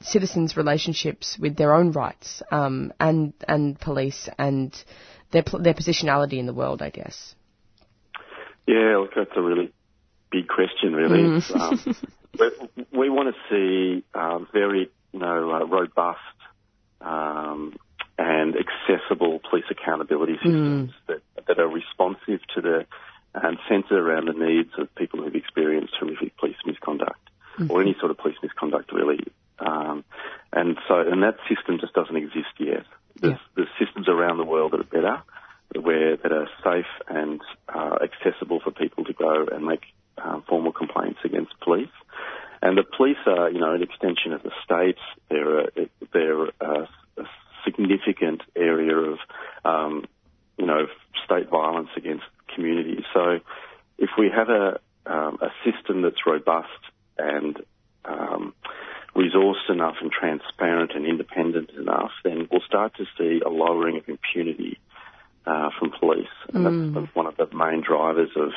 citizens' 0.00 0.56
relationships 0.56 1.38
with 1.38 1.56
their 1.56 1.74
own 1.74 1.92
rights 1.92 2.42
um, 2.50 2.92
and 3.00 3.32
and 3.48 3.78
police 3.78 4.28
and 4.38 4.74
their 5.30 5.42
their 5.60 5.74
positionality 5.74 6.38
in 6.38 6.46
the 6.46 6.54
world, 6.54 6.82
I 6.82 6.90
guess. 6.90 7.34
Yeah, 8.66 8.98
look, 8.98 9.10
that's 9.14 9.30
a 9.36 9.42
really 9.42 9.72
big 10.30 10.48
question, 10.48 10.94
really. 10.94 11.40
Mm. 11.40 11.56
Um, 11.56 11.96
we, 12.90 12.98
we, 12.98 13.10
want 13.10 13.34
to 13.34 13.40
see 13.50 14.04
um, 14.14 14.48
very, 14.52 14.90
you 15.12 15.18
know, 15.18 15.52
uh, 15.52 15.66
robust 15.66 16.18
um, 17.02 17.76
and 18.18 18.54
accessible 18.56 19.40
police 19.50 19.66
accountability 19.70 20.36
systems 20.36 20.90
mm. 20.90 20.94
that, 21.08 21.46
that 21.46 21.58
are 21.58 21.68
responsive 21.68 22.40
to 22.54 22.62
the 22.62 22.86
and 23.34 23.58
centre 23.68 23.98
around 23.98 24.28
the 24.28 24.32
needs 24.32 24.70
of 24.78 24.94
people 24.94 25.22
who've 25.22 25.34
experienced 25.34 25.94
horrific 25.98 26.36
police 26.36 26.56
misconduct 26.66 27.18
mm-hmm. 27.58 27.70
or 27.70 27.82
any 27.82 27.96
sort 27.98 28.10
of 28.10 28.18
police 28.18 28.36
misconduct, 28.42 28.92
really. 28.92 29.20
Um, 29.58 30.04
and 30.52 30.76
so, 30.88 31.00
and 31.00 31.22
that 31.22 31.36
system 31.48 31.78
just 31.80 31.94
doesn't 31.94 32.16
exist 32.16 32.54
yet. 32.58 32.84
There's, 33.20 33.34
yeah. 33.34 33.38
there's 33.56 33.68
systems 33.78 34.08
around 34.08 34.38
the 34.38 34.44
world 34.44 34.72
that 34.72 34.80
are 34.80 34.84
better, 34.84 35.22
where 35.80 36.16
that 36.16 36.32
are 36.32 36.48
safe 36.62 36.90
and 37.08 37.40
uh, 37.68 37.96
accessible 38.02 38.60
for 38.60 38.70
people 38.70 39.04
to 39.04 39.12
go 39.12 39.46
and 39.50 39.64
make 39.64 39.82
uh, 40.18 40.40
formal 40.48 40.72
complaints 40.72 41.20
against 41.24 41.58
police. 41.60 41.88
And 42.62 42.78
the 42.78 42.84
police 42.84 43.18
are, 43.26 43.50
you 43.50 43.60
know, 43.60 43.74
an 43.74 43.82
extension 43.82 44.32
of 44.32 44.42
the 44.42 44.52
state. 44.64 44.98
They're 45.28 45.60
a, 45.60 45.68
they're 46.12 46.44
a, 46.44 46.88
a 47.18 47.24
significant 47.64 48.42
area 48.56 48.96
of, 48.96 49.18
um, 49.64 50.04
you 50.56 50.66
know, 50.66 50.86
state 51.24 51.50
violence 51.50 51.90
against 51.96 52.24
communities. 52.54 53.04
So, 53.12 53.40
if 53.98 54.10
we 54.18 54.30
have 54.34 54.48
a 54.48 54.80
um, 55.06 55.38
a 55.42 55.48
system 55.64 56.02
that's 56.02 56.26
robust 56.26 56.68
and 57.18 57.58
um, 58.04 58.54
resourced 59.14 59.70
enough 59.70 59.96
and 60.00 60.10
transparent 60.10 60.92
and 60.94 61.06
independent 61.06 61.70
enough, 61.70 62.10
then 62.24 62.48
we'll 62.50 62.62
start 62.66 62.94
to 62.96 63.04
see 63.18 63.40
a 63.44 63.48
lowering 63.48 63.96
of 63.98 64.08
impunity 64.08 64.78
uh, 65.46 65.70
from 65.78 65.92
police. 65.98 66.26
And 66.52 66.66
mm. 66.66 66.94
that's 66.94 67.14
one 67.14 67.26
of 67.26 67.36
the 67.36 67.46
main 67.54 67.82
drivers 67.82 68.30
of 68.36 68.50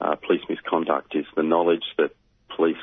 uh, 0.00 0.16
police 0.16 0.42
misconduct 0.48 1.14
is 1.14 1.26
the 1.36 1.42
knowledge 1.42 1.84
that 1.98 2.10
police, 2.56 2.76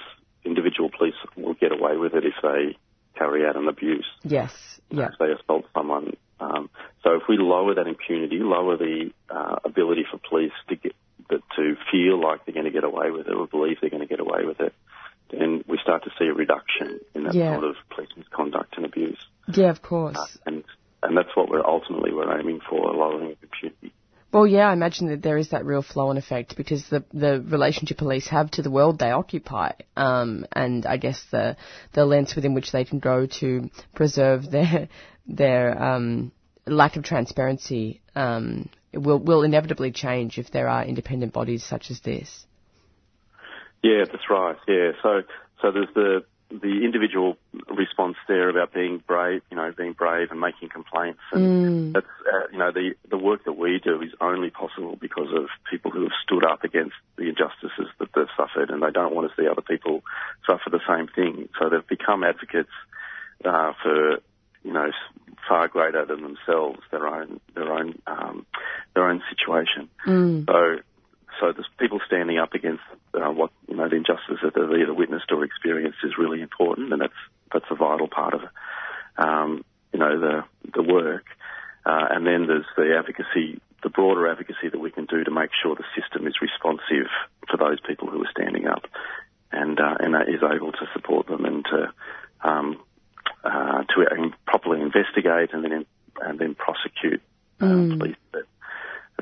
individual 0.45 0.89
police, 0.95 1.15
will 1.35 1.55
get 1.55 1.71
away 1.71 1.97
with 1.97 2.13
it 2.13 2.23
if 2.25 2.35
they 2.41 2.77
carry 3.17 3.45
out 3.45 3.57
an 3.57 3.67
abuse. 3.67 4.07
Yes. 4.23 4.53
Yeah. 4.89 5.09
If 5.11 5.19
they 5.19 5.31
assault 5.31 5.65
someone. 5.73 6.15
Um, 6.39 6.69
so 7.03 7.15
if 7.15 7.23
we 7.27 7.37
lower 7.37 7.75
that 7.75 7.87
impunity, 7.87 8.37
lower 8.39 8.77
the 8.77 9.11
uh, 9.29 9.57
ability 9.65 10.05
for 10.09 10.19
police 10.29 10.53
to 10.69 10.75
get 10.77 10.93
to 11.29 11.75
feel 11.91 12.19
like 12.19 12.45
they're 12.45 12.55
going 12.55 12.65
to 12.65 12.71
get 12.71 12.83
away 12.83 13.11
with 13.11 13.27
it 13.27 13.33
or 13.33 13.45
believe 13.45 13.77
they're 13.81 13.89
going 13.91 14.01
to 14.01 14.07
get 14.07 14.19
away 14.19 14.45
with 14.45 14.59
it, 14.61 14.73
then 15.31 15.63
we 15.67 15.77
start 15.81 16.03
to 16.03 16.09
see 16.17 16.25
a 16.25 16.33
reduction 16.33 16.99
in 17.13 17.23
that 17.23 17.35
yeah. 17.35 17.53
sort 17.53 17.65
of 17.65 17.75
police 17.93 18.09
misconduct 18.17 18.75
and 18.77 18.85
abuse. 18.85 19.19
Yeah, 19.53 19.69
of 19.69 19.81
course. 19.81 20.17
Uh, 20.17 20.25
and 20.45 20.63
and 21.01 21.15
that's 21.15 21.35
what 21.35 21.49
we're 21.49 21.65
ultimately 21.65 22.11
we're 22.13 22.39
aiming 22.39 22.59
for, 22.67 22.93
lowering 22.93 23.35
impunity. 23.41 23.93
Well, 24.31 24.45
yeah, 24.59 24.69
I 24.69 24.73
imagine 24.73 25.07
that 25.07 25.21
there 25.21 25.37
is 25.37 25.51
that 25.51 25.65
real 25.65 25.81
flow-on 25.81 26.17
effect 26.17 26.57
because 26.57 26.83
the 26.89 27.05
the 27.13 27.41
relationship 27.41 27.97
police 27.97 28.27
have 28.27 28.51
to 28.51 28.61
the 28.61 28.69
world 28.69 28.99
they 28.99 29.09
occupy, 29.11 29.71
um, 29.95 30.45
and 30.51 30.85
I 30.85 30.97
guess 30.97 31.23
the 31.31 31.55
the 31.93 32.05
lens 32.05 32.35
within 32.35 32.53
which 32.53 32.73
they 32.73 32.83
can 32.83 32.99
go 32.99 33.25
to 33.39 33.69
preserve 33.95 34.51
their 34.55 34.89
their 35.25 35.81
um, 35.81 36.33
lack 36.67 36.97
of 36.97 37.03
transparency 37.05 38.01
um, 38.15 38.67
will 38.93 39.19
will 39.19 39.43
inevitably 39.43 39.91
change 39.91 40.37
if 40.37 40.51
there 40.51 40.67
are 40.67 40.83
independent 40.83 41.31
bodies 41.31 41.63
such 41.63 41.89
as 41.89 42.01
this. 42.01 42.45
Yeah, 43.81 44.03
that's 44.11 44.29
right. 44.29 44.57
Yeah, 44.67 44.91
so 45.01 45.21
so 45.61 45.71
there's 45.71 45.93
the 45.95 46.25
the 46.49 46.83
individual 46.83 47.37
response 47.69 48.17
there 48.27 48.49
about 48.49 48.73
being 48.73 49.03
brave, 49.05 49.41
you 49.51 49.57
know, 49.57 49.71
being 49.75 49.93
brave 49.93 50.31
and 50.31 50.39
making 50.39 50.69
complaints, 50.69 51.19
and 51.31 51.51
that's 51.93 52.07
uh, 52.25 52.47
you 52.51 52.57
know 52.57 52.71
the 52.71 52.95
the 53.09 53.17
work 53.17 53.45
that 53.45 53.53
we 53.53 53.79
do 53.83 54.01
is 54.01 54.11
only 54.19 54.49
possible 54.49 54.95
because 54.95 55.29
of 55.35 55.45
people 55.69 55.91
who 55.91 56.03
have 56.03 56.11
stood 56.23 56.43
up 56.43 56.63
against 56.63 56.95
the 57.17 57.29
injustices 57.29 57.87
that 57.99 58.09
they've 58.15 58.25
suffered, 58.35 58.69
and 58.69 58.81
they 58.81 58.91
don't 58.91 59.13
want 59.13 59.29
to 59.29 59.41
see 59.41 59.47
other 59.47 59.61
people 59.61 60.01
suffer 60.47 60.69
the 60.69 60.81
same 60.87 61.07
thing. 61.07 61.49
So 61.59 61.69
they've 61.69 61.87
become 61.87 62.23
advocates 62.23 62.73
uh, 63.45 63.73
for 63.83 64.19
you 64.63 64.73
know 64.73 64.91
far 65.47 65.67
greater 65.67 66.05
than 66.05 66.21
themselves, 66.21 66.79
their 66.91 67.07
own 67.07 67.39
their 67.53 67.71
own 67.71 67.99
um, 68.07 68.45
their 68.95 69.07
own 69.07 69.21
situation. 69.29 69.89
So 70.47 70.79
so 71.39 71.51
there's 71.51 71.69
people 71.79 71.99
standing 72.05 72.37
up 72.37 72.53
against 72.53 72.83
uh, 73.13 73.31
what 73.31 73.51
you 73.67 73.75
know 73.75 73.87
the 73.87 73.95
injustice 73.95 74.39
that 74.43 74.53
they've 74.55 74.81
either 74.81 74.93
witnessed 74.93 75.31
or 75.31 75.43
experienced 75.43 75.99
is 76.03 76.17
really 76.17 76.41
important, 76.41 76.91
and 76.91 77.01
that's 77.01 77.13
that's 77.53 77.65
a 77.71 77.75
vital 77.75 78.07
part 78.07 78.33
of 78.33 78.41
um, 79.17 79.63
you 79.93 79.99
know 79.99 80.19
the 80.19 80.43
the 80.73 80.83
work. 80.83 81.25
Uh, 81.85 82.05
and 82.11 82.27
then 82.27 82.45
there's 82.45 82.65
the 82.75 82.95
advocacy, 82.97 83.59
the 83.81 83.89
broader 83.89 84.29
advocacy 84.29 84.69
that 84.69 84.79
we 84.79 84.91
can 84.91 85.05
do 85.05 85.23
to 85.23 85.31
make 85.31 85.49
sure 85.63 85.75
the 85.75 85.83
system 85.99 86.27
is 86.27 86.35
responsive 86.41 87.07
for 87.49 87.57
those 87.57 87.79
people 87.87 88.09
who 88.09 88.21
are 88.21 88.31
standing 88.31 88.67
up, 88.67 88.85
and 89.51 89.79
uh, 89.79 89.95
and 89.99 90.15
is 90.27 90.43
able 90.43 90.71
to 90.71 90.85
support 90.93 91.27
them 91.27 91.45
and 91.45 91.65
to 91.65 91.93
um, 92.41 92.77
uh, 93.43 93.83
to 93.83 94.31
properly 94.45 94.81
investigate 94.81 95.53
and 95.53 95.63
then 95.63 95.85
and 96.21 96.39
then 96.39 96.55
prosecute 96.55 97.21
uh, 97.61 97.97
police 97.97 98.15
that 98.33 98.43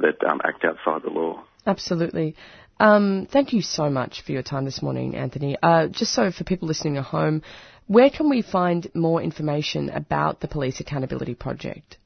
that 0.02 0.24
um, 0.28 0.42
act 0.44 0.64
outside 0.66 1.04
the 1.04 1.10
law. 1.10 1.44
Absolutely. 1.68 2.36
Um, 2.80 3.28
thank 3.32 3.54
you 3.54 3.62
so 3.62 3.90
much 3.90 4.22
for 4.22 4.32
your 4.32 4.44
time 4.44 4.66
this 4.66 4.82
morning, 4.82 5.16
Anthony. 5.16 5.58
Uh, 5.62 5.88
just 5.88 6.14
so 6.14 6.32
for 6.32 6.44
people 6.44 6.68
listening 6.68 6.98
at 6.98 7.04
home, 7.04 7.42
where 7.88 8.10
can 8.10 8.30
we 8.30 8.42
find 8.42 8.90
more 8.96 9.22
information 9.22 9.90
about 9.90 10.40
the 10.40 10.48
Police 10.48 10.80
Accountability 10.80 11.36
Project? 11.36 11.98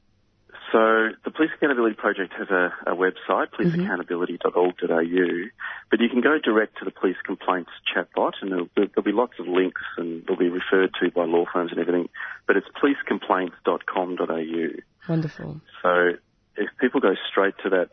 So 0.72 1.10
the 1.24 1.30
Police 1.30 1.50
Accountability 1.56 1.96
Project 1.96 2.32
has 2.38 2.48
a, 2.48 2.72
a 2.86 2.96
website, 2.96 3.48
policeaccountability.org.au, 3.52 5.48
but 5.90 6.00
you 6.00 6.08
can 6.08 6.22
go 6.22 6.38
direct 6.42 6.78
to 6.78 6.86
the 6.86 6.90
police 6.90 7.16
complaints 7.26 7.70
chatbot, 7.94 8.32
and 8.40 8.50
there'll, 8.50 8.68
there'll 8.74 9.02
be 9.04 9.12
lots 9.12 9.34
of 9.38 9.46
links, 9.46 9.82
and 9.98 10.24
they'll 10.26 10.38
be 10.38 10.48
referred 10.48 10.94
to 11.02 11.10
by 11.10 11.26
law 11.26 11.44
firms 11.52 11.72
and 11.72 11.80
everything. 11.80 12.08
But 12.46 12.56
it's 12.56 12.68
policecomplaints.com.au. 12.82 14.68
Wonderful. 15.08 15.60
So 15.82 16.12
if 16.56 16.70
people 16.80 17.00
go 17.02 17.16
straight 17.30 17.54
to 17.64 17.70
that 17.70 17.90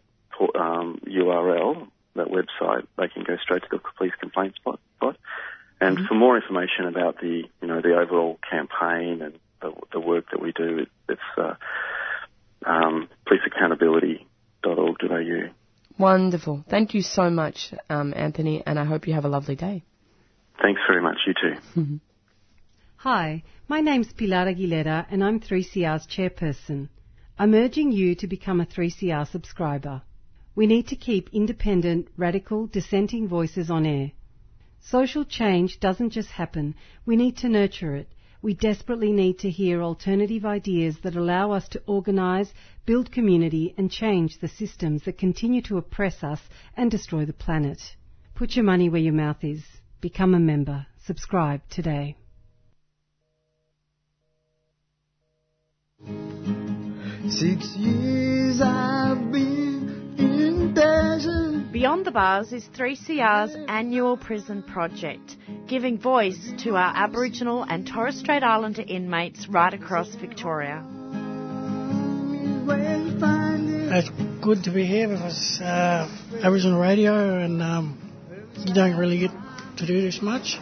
um, 0.56 1.00
URL, 1.08 1.88
that 2.16 2.28
website, 2.28 2.86
they 2.98 3.08
can 3.08 3.24
go 3.24 3.38
straight 3.42 3.64
to 3.64 3.68
the 3.72 3.80
police 3.98 4.14
complaints 4.20 4.58
bot. 4.64 4.80
bot. 5.00 5.18
And 5.82 5.98
for 6.08 6.16
more 6.16 6.36
information 6.36 6.86
about 6.86 7.22
the, 7.22 7.44
you 7.62 7.68
know, 7.68 7.82
the 7.82 7.98
overall 7.98 8.38
campaign 8.50 9.22
and 9.22 9.40
the, 9.62 9.72
the 9.94 10.00
work 10.00 10.26
that 10.32 10.42
we 10.42 10.52
do, 10.52 10.80
it, 10.80 10.90
it's 11.08 11.22
uh, 11.38 11.54
um, 12.66 13.08
policeaccountability.org.au. 13.28 15.50
Wonderful. 15.98 16.66
Thank 16.70 16.94
you 16.94 17.02
so 17.02 17.30
much, 17.30 17.74
um, 17.90 18.14
Anthony, 18.16 18.64
and 18.66 18.80
I 18.80 18.86
hope 18.86 19.06
you 19.08 19.14
have 19.14 19.26
a 19.26 19.30
lovely 19.30 19.56
day. 19.56 19.84
Thanks 20.62 20.82
very 20.88 21.02
much. 21.02 21.18
You 21.26 21.34
too. 21.34 21.56
Hi, 22.98 23.44
my 23.70 23.80
name's 23.80 24.12
Pilar 24.12 24.54
Aguilera 24.54 25.06
and 25.10 25.24
I'm 25.24 25.40
3CR's 25.40 26.06
chairperson. 26.08 26.90
I'm 27.38 27.54
urging 27.54 27.94
you 27.94 28.16
to 28.16 28.28
become 28.28 28.60
a 28.60 28.66
3CR 28.66 29.26
subscriber. 29.32 30.02
We 30.60 30.68
need 30.68 30.88
to 30.90 30.98
keep 30.98 31.30
independent, 31.32 32.10
radical, 32.18 32.68
dissenting 32.68 33.30
voices 33.30 33.72
on 33.72 33.86
air. 33.86 34.12
Social 34.82 35.24
change 35.24 35.80
doesn't 35.80 36.10
just 36.10 36.32
happen, 36.32 36.76
we 37.06 37.16
need 37.16 37.38
to 37.38 37.48
nurture 37.48 37.96
it. 37.96 38.10
We 38.42 38.56
desperately 38.56 39.14
need 39.14 39.40
to 39.40 39.50
hear 39.50 39.82
alternative 39.82 40.46
ideas 40.46 40.98
that 41.04 41.16
allow 41.16 41.54
us 41.54 41.70
to 41.70 41.82
organise, 41.86 42.52
build 42.86 43.10
community 43.10 43.74
and 43.78 43.90
change 43.90 44.40
the 44.40 44.50
systems 44.50 45.04
that 45.06 45.18
continue 45.18 45.62
to 45.62 45.78
oppress 45.78 46.26
us 46.26 46.42
and 46.76 46.92
destroy 46.92 47.24
the 47.24 47.32
planet. 47.32 47.80
Put 48.36 48.58
your 48.58 48.66
money 48.66 48.90
where 48.90 49.00
your 49.00 49.14
mouth 49.14 49.42
is. 49.42 49.64
Become 50.02 50.36
a 50.36 50.40
member. 50.40 50.88
Subscribe 51.06 51.62
today. 51.70 52.18
Six 57.30 57.78
years 57.78 58.60
I've 58.60 59.32
been. 59.32 59.69
Beyond 60.74 62.06
the 62.06 62.12
Bars 62.12 62.54
is 62.54 62.64
3CR's 62.76 63.56
annual 63.68 64.18
prison 64.18 64.62
project, 64.62 65.36
giving 65.68 65.98
voice 65.98 66.54
to 66.64 66.76
our 66.76 66.94
Aboriginal 66.96 67.64
and 67.64 67.88
Torres 67.88 68.20
Strait 68.20 68.44
Islander 68.44 68.84
inmates 68.88 69.48
right 69.50 69.74
across 69.74 70.14
Victoria. 70.16 70.82
Where 72.66 72.98
you 73.00 73.20
find 73.20 73.70
it? 73.70 73.92
It's 73.92 74.10
good 74.44 74.64
to 74.66 74.72
be 74.72 74.86
here 74.86 75.08
because 75.08 75.60
uh, 75.60 76.08
Aboriginal 76.44 76.80
radio 76.80 77.40
and 77.40 77.64
um, 77.64 77.98
you 78.66 78.74
don't 78.74 78.96
really 78.96 79.20
get 79.20 79.32
to 79.78 79.88
do 79.88 80.02
this 80.02 80.22
much. 80.22 80.60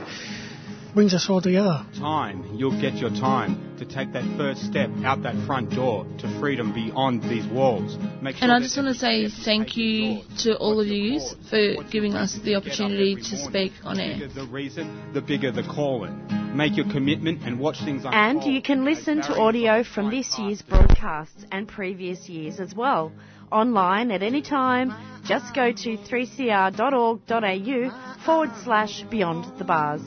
Brings 0.97 1.13
us 1.13 1.29
all 1.29 1.41
together. 1.41 1.85
time, 1.93 2.55
you'll 2.55 2.81
get 2.81 2.95
your 2.95 3.11
time 3.11 3.77
to 3.77 3.85
take 3.85 4.13
that 4.13 4.23
first 4.35 4.65
step 4.65 4.89
out 5.03 5.21
that 5.21 5.35
front 5.45 5.69
door 5.69 6.07
to 6.17 6.39
freedom 6.39 6.73
beyond 6.73 7.21
these 7.21 7.45
walls. 7.45 7.95
Make 8.19 8.37
sure 8.37 8.45
And 8.45 8.51
I 8.51 8.57
just 8.59 8.75
want 8.75 8.89
to 8.89 8.95
say 8.95 9.29
thank 9.29 9.77
you 9.77 10.23
to 10.39 10.57
all 10.57 10.79
of 10.79 10.87
you 10.87 11.19
for 11.51 11.83
giving 11.91 12.15
us 12.15 12.39
the 12.43 12.55
opportunity 12.55 13.13
to 13.15 13.37
speak 13.37 13.73
on 13.83 13.97
the 13.97 14.05
air. 14.05 14.13
bigger 14.17 14.33
the 14.33 14.47
reason, 14.47 15.13
the 15.13 15.21
bigger 15.21 15.51
the 15.51 15.61
calling. 15.61 16.19
Make 16.57 16.75
your 16.75 16.89
commitment 16.89 17.43
and 17.43 17.59
watch 17.59 17.77
things 17.85 18.03
unfold. 18.03 18.15
And 18.15 18.43
you 18.43 18.63
can 18.63 18.83
listen 18.83 19.21
to 19.21 19.35
audio 19.35 19.83
from 19.83 20.09
this 20.09 20.39
year's 20.39 20.63
broadcasts 20.63 21.45
and 21.51 21.67
previous 21.67 22.27
years 22.27 22.59
as 22.59 22.73
well. 22.73 23.11
Online 23.51 24.09
at 24.09 24.23
any 24.23 24.41
time, 24.41 24.95
just 25.25 25.53
go 25.53 25.71
to 25.71 25.95
3cr.org.au 25.95 27.91
forward 28.25 28.49
slash 28.63 29.03
beyond 29.11 29.59
the 29.59 29.63
bars. 29.63 30.01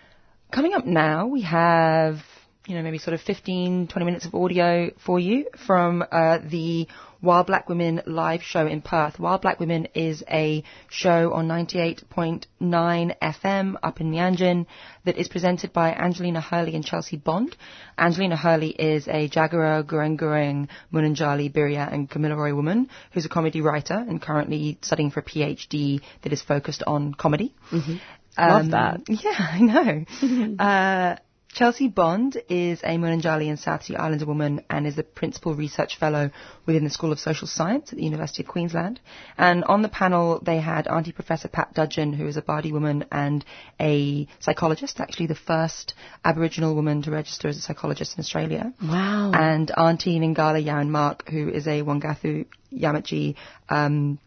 Coming 0.52 0.74
up 0.74 0.86
now, 0.86 1.28
we 1.28 1.42
have 1.42 2.20
you 2.68 2.76
know, 2.76 2.82
maybe 2.82 2.98
sort 2.98 3.14
of 3.14 3.22
15, 3.22 3.88
20 3.88 4.06
minutes 4.06 4.26
of 4.26 4.34
audio 4.34 4.90
for 5.06 5.20
you 5.20 5.48
from 5.66 6.04
uh, 6.12 6.40
the 6.40 6.88
Wild 7.26 7.48
Black 7.48 7.68
Women 7.68 8.04
live 8.06 8.44
show 8.44 8.68
in 8.68 8.84
Perth. 8.84 9.20
Wild 9.20 9.42
Black 9.42 9.60
Women 9.60 9.88
is 9.96 10.24
a 10.30 10.64
show 10.92 11.34
on 11.34 11.48
98.9 11.48 12.46
FM 12.62 13.76
up 13.82 14.00
in 14.00 14.12
Meanjin 14.12 14.68
that 15.06 15.18
is 15.18 15.28
presented 15.28 15.74
by 15.74 15.92
Angelina 15.92 16.40
Hurley 16.40 16.76
and 16.76 16.86
Chelsea 16.86 17.18
Bond. 17.18 17.58
Angelina 17.98 18.38
Hurley 18.38 18.70
is 18.70 19.08
a 19.08 19.28
Jagera, 19.28 19.84
Gureng 19.84 20.20
Gureng, 20.20 20.68
Munanjali, 20.94 21.52
Birya 21.52 21.92
and 21.92 22.08
Kamilaroi 22.08 22.56
woman 22.56 22.90
who's 23.12 23.26
a 23.26 23.30
comedy 23.30 23.60
writer 23.60 23.96
and 23.96 24.22
currently 24.22 24.78
studying 24.84 25.10
for 25.10 25.22
a 25.22 25.24
PhD 25.24 26.02
that 26.22 26.32
is 26.32 26.44
focused 26.44 26.84
on 26.86 27.16
comedy. 27.16 27.56
Mm-hmm. 27.72 27.96
Love 28.38 28.70
that. 28.70 29.02
Yeah, 29.08 29.32
I 29.40 29.60
know. 29.60 30.56
uh, 30.64 31.16
Chelsea 31.56 31.88
Bond 31.88 32.36
is 32.50 32.82
a 32.84 32.98
Munanjali 32.98 33.48
and 33.48 33.58
South 33.58 33.86
Sea 33.86 33.96
Islander 33.96 34.26
woman 34.26 34.62
and 34.70 34.86
is 34.86 34.98
a 34.98 35.04
principal 35.04 35.56
research 35.56 35.98
fellow 35.98 36.30
within 36.66 36.84
the 36.84 36.90
School 36.90 37.14
of 37.14 37.20
Social 37.20 37.48
Science 37.48 37.94
at 37.94 37.98
the 37.98 38.04
University 38.04 38.44
of 38.44 38.50
Queensland. 38.50 39.00
And 39.38 39.64
on 39.64 39.82
the 39.82 39.88
panel, 39.88 40.42
they 40.44 40.60
had 40.60 40.86
Auntie 40.86 41.14
Professor 41.14 41.48
Pat 41.48 41.74
Dudgeon, 41.74 42.12
who 42.12 42.28
is 42.28 42.36
a 42.36 42.42
Bardi 42.42 42.74
woman 42.74 43.06
and 43.10 43.46
a 43.80 44.28
psychologist, 44.42 45.00
actually 45.00 45.28
the 45.28 45.36
first 45.36 45.94
Aboriginal 46.26 46.76
woman 46.76 47.02
to 47.04 47.12
register 47.12 47.48
as 47.48 47.56
a 47.56 47.62
psychologist 47.62 48.18
in 48.18 48.20
Australia. 48.20 48.74
Wow. 48.82 49.32
And 49.34 49.72
Auntie 49.78 50.20
Ningala 50.20 50.62
Yaran 50.62 50.90
Mark, 50.90 51.30
who 51.30 51.48
is 51.48 51.68
a 51.68 51.84
Wangathu 51.84 52.48
Yamaji 52.74 53.36
um, 53.70 54.20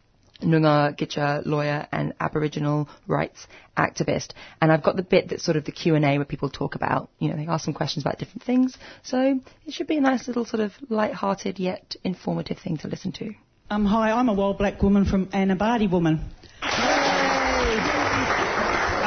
Noongar 0.43 0.97
Gitcha 0.97 1.43
lawyer 1.45 1.87
and 1.91 2.15
Aboriginal 2.21 2.89
rights 3.07 3.47
activist. 3.77 4.33
And 4.61 4.71
I've 4.71 4.83
got 4.83 4.97
the 4.97 5.03
bit 5.03 5.29
that's 5.29 5.45
sort 5.45 5.57
of 5.57 5.65
the 5.65 5.73
Q&A 5.73 6.01
where 6.01 6.25
people 6.25 6.49
talk 6.49 6.75
about, 6.75 7.11
you 7.19 7.31
know, 7.31 7.37
they 7.37 7.47
ask 7.47 7.65
some 7.65 7.75
questions 7.75 8.05
about 8.05 8.19
different 8.19 8.45
things. 8.45 8.77
So 9.03 9.41
it 9.67 9.73
should 9.73 9.87
be 9.87 9.97
a 9.97 10.01
nice 10.01 10.27
little 10.29 10.45
sort 10.45 10.61
of 10.61 10.73
light-hearted 10.89 11.59
yet 11.59 11.97
informative 12.05 12.59
thing 12.59 12.77
to 12.79 12.89
listen 12.89 13.13
to. 13.13 13.35
Um, 13.71 13.85
hi, 13.85 14.13
I'm 14.13 14.29
a 14.29 14.35
wild 14.35 14.59
black 14.59 14.83
woman 14.83 15.05
from 15.05 15.29
and 15.33 15.53
a 15.53 15.57
Bardi 15.57 15.89
woman. 15.89 16.25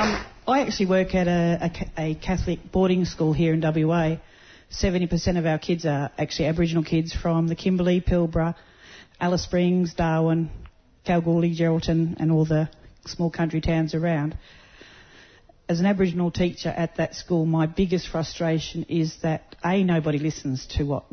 Um, 0.02 0.26
I 0.48 0.62
actually 0.62 0.88
work 0.88 1.16
at 1.16 1.28
a, 1.28 1.72
a, 1.98 2.02
a 2.10 2.16
Catholic 2.16 2.72
boarding 2.72 3.06
school 3.06 3.34
here 3.34 3.54
in 3.54 3.62
WA. 3.62 4.18
70% 4.72 5.38
of 5.38 5.46
our 5.46 5.58
kids 5.58 5.86
are 5.86 6.12
actually 6.18 6.46
Aboriginal 6.46 6.84
kids 6.84 7.14
from 7.14 7.48
the 7.48 7.56
Kimberley, 7.56 8.02
Pilbara, 8.02 8.56
Alice 9.20 9.44
Springs, 9.44 9.94
Darwin, 9.94 10.50
Kalgoorlie, 11.12 11.54
Geraldton, 11.54 12.16
and 12.22 12.32
all 12.32 12.46
the 12.46 12.70
small 13.06 13.30
country 13.30 13.60
towns 13.60 13.94
around. 13.94 14.38
As 15.68 15.82
an 15.82 15.86
Aboriginal 15.86 16.32
teacher 16.32 16.70
at 16.70 16.96
that 16.96 17.16
school, 17.16 17.46
my 17.46 17.66
biggest 17.66 18.08
frustration 18.08 18.86
is 18.88 19.18
that 19.22 19.58
A, 19.66 19.84
nobody 19.84 20.20
listens 20.20 20.66
to 20.78 20.86
what 20.86 21.04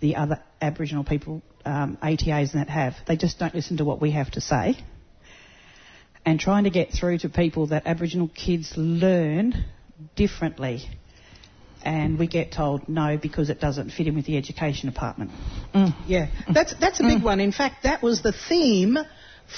the 0.00 0.16
other 0.16 0.42
Aboriginal 0.60 1.04
people, 1.04 1.40
um, 1.64 1.98
ATAs 2.02 2.52
and 2.52 2.62
that 2.62 2.68
have. 2.68 2.94
They 3.06 3.16
just 3.16 3.38
don't 3.38 3.54
listen 3.54 3.76
to 3.76 3.84
what 3.84 4.00
we 4.00 4.10
have 4.10 4.28
to 4.32 4.40
say. 4.40 4.76
And 6.26 6.40
trying 6.40 6.64
to 6.64 6.70
get 6.70 6.90
through 6.90 7.18
to 7.18 7.28
people 7.28 7.68
that 7.68 7.86
Aboriginal 7.86 8.26
kids 8.26 8.72
learn 8.76 9.66
differently. 10.16 10.82
And 11.84 12.18
we 12.18 12.26
get 12.26 12.50
told 12.50 12.88
no 12.88 13.16
because 13.16 13.50
it 13.50 13.60
doesn't 13.60 13.90
fit 13.90 14.08
in 14.08 14.16
with 14.16 14.26
the 14.26 14.36
education 14.36 14.90
department. 14.90 15.30
Mm. 15.72 15.94
Yeah, 16.08 16.26
that's 16.52 16.74
that's 16.74 16.98
a 16.98 17.04
big 17.04 17.22
one. 17.22 17.38
In 17.38 17.52
fact, 17.52 17.84
that 17.84 18.02
was 18.02 18.20
the 18.20 18.32
theme 18.48 18.98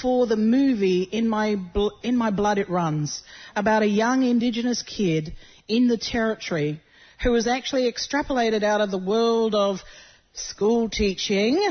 for 0.01 0.27
the 0.27 0.37
movie 0.37 1.03
in 1.03 1.27
my 1.27 1.55
Bl- 1.55 1.97
in 2.03 2.15
my 2.15 2.31
blood 2.31 2.57
it 2.57 2.69
runs 2.69 3.23
about 3.55 3.83
a 3.83 3.87
young 3.87 4.23
indigenous 4.23 4.81
kid 4.83 5.33
in 5.67 5.87
the 5.87 5.97
territory 5.97 6.81
who 7.23 7.31
was 7.31 7.47
actually 7.47 7.91
extrapolated 7.91 8.63
out 8.63 8.81
of 8.81 8.91
the 8.91 8.97
world 8.97 9.53
of 9.53 9.81
school 10.33 10.89
teaching 10.89 11.61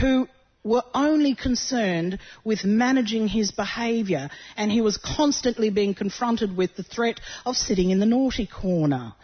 who 0.00 0.28
were 0.66 0.82
only 0.94 1.34
concerned 1.34 2.18
with 2.44 2.64
managing 2.64 3.28
his 3.28 3.52
behaviour 3.52 4.28
and 4.56 4.70
he 4.70 4.80
was 4.80 4.96
constantly 4.98 5.70
being 5.70 5.94
confronted 5.94 6.56
with 6.56 6.74
the 6.76 6.82
threat 6.82 7.20
of 7.44 7.56
sitting 7.56 7.90
in 7.90 8.00
the 8.00 8.06
naughty 8.06 8.46
corner. 8.46 9.14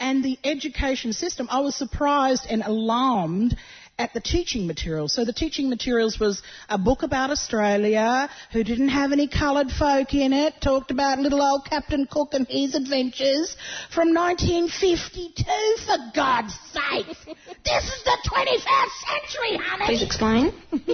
And 0.00 0.24
the 0.24 0.38
education 0.42 1.12
system, 1.12 1.46
I 1.50 1.60
was 1.60 1.76
surprised 1.76 2.46
and 2.48 2.62
alarmed 2.62 3.56
at 3.98 4.12
the 4.12 4.20
teaching 4.20 4.66
materials. 4.66 5.12
So 5.12 5.24
the 5.24 5.32
teaching 5.32 5.68
materials 5.68 6.18
was 6.18 6.42
a 6.68 6.78
book 6.78 7.02
about 7.02 7.30
Australia 7.30 8.28
who 8.52 8.64
didn't 8.64 8.88
have 8.88 9.12
any 9.12 9.28
coloured 9.28 9.70
folk 9.70 10.14
in 10.14 10.32
it, 10.32 10.54
talked 10.60 10.90
about 10.90 11.18
little 11.18 11.40
old 11.40 11.64
Captain 11.64 12.06
Cook 12.10 12.30
and 12.32 12.46
his 12.48 12.74
adventures 12.74 13.56
from 13.94 14.12
1952, 14.14 15.44
for 15.86 15.96
God's 16.14 16.54
sake. 16.72 17.06
This 17.64 17.84
is 17.84 18.04
the 18.04 18.18
21st 18.30 18.94
century, 19.08 19.56
honey. 19.56 19.86
Please 19.86 20.02
explain. 20.02 20.52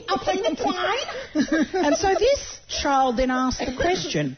I'll 0.08 0.18
please 0.18 0.46
explain. 0.46 1.84
and 1.84 1.96
so 1.96 2.14
this 2.14 2.60
child 2.68 3.16
then 3.16 3.30
asked 3.32 3.58
the 3.58 3.74
question, 3.74 4.36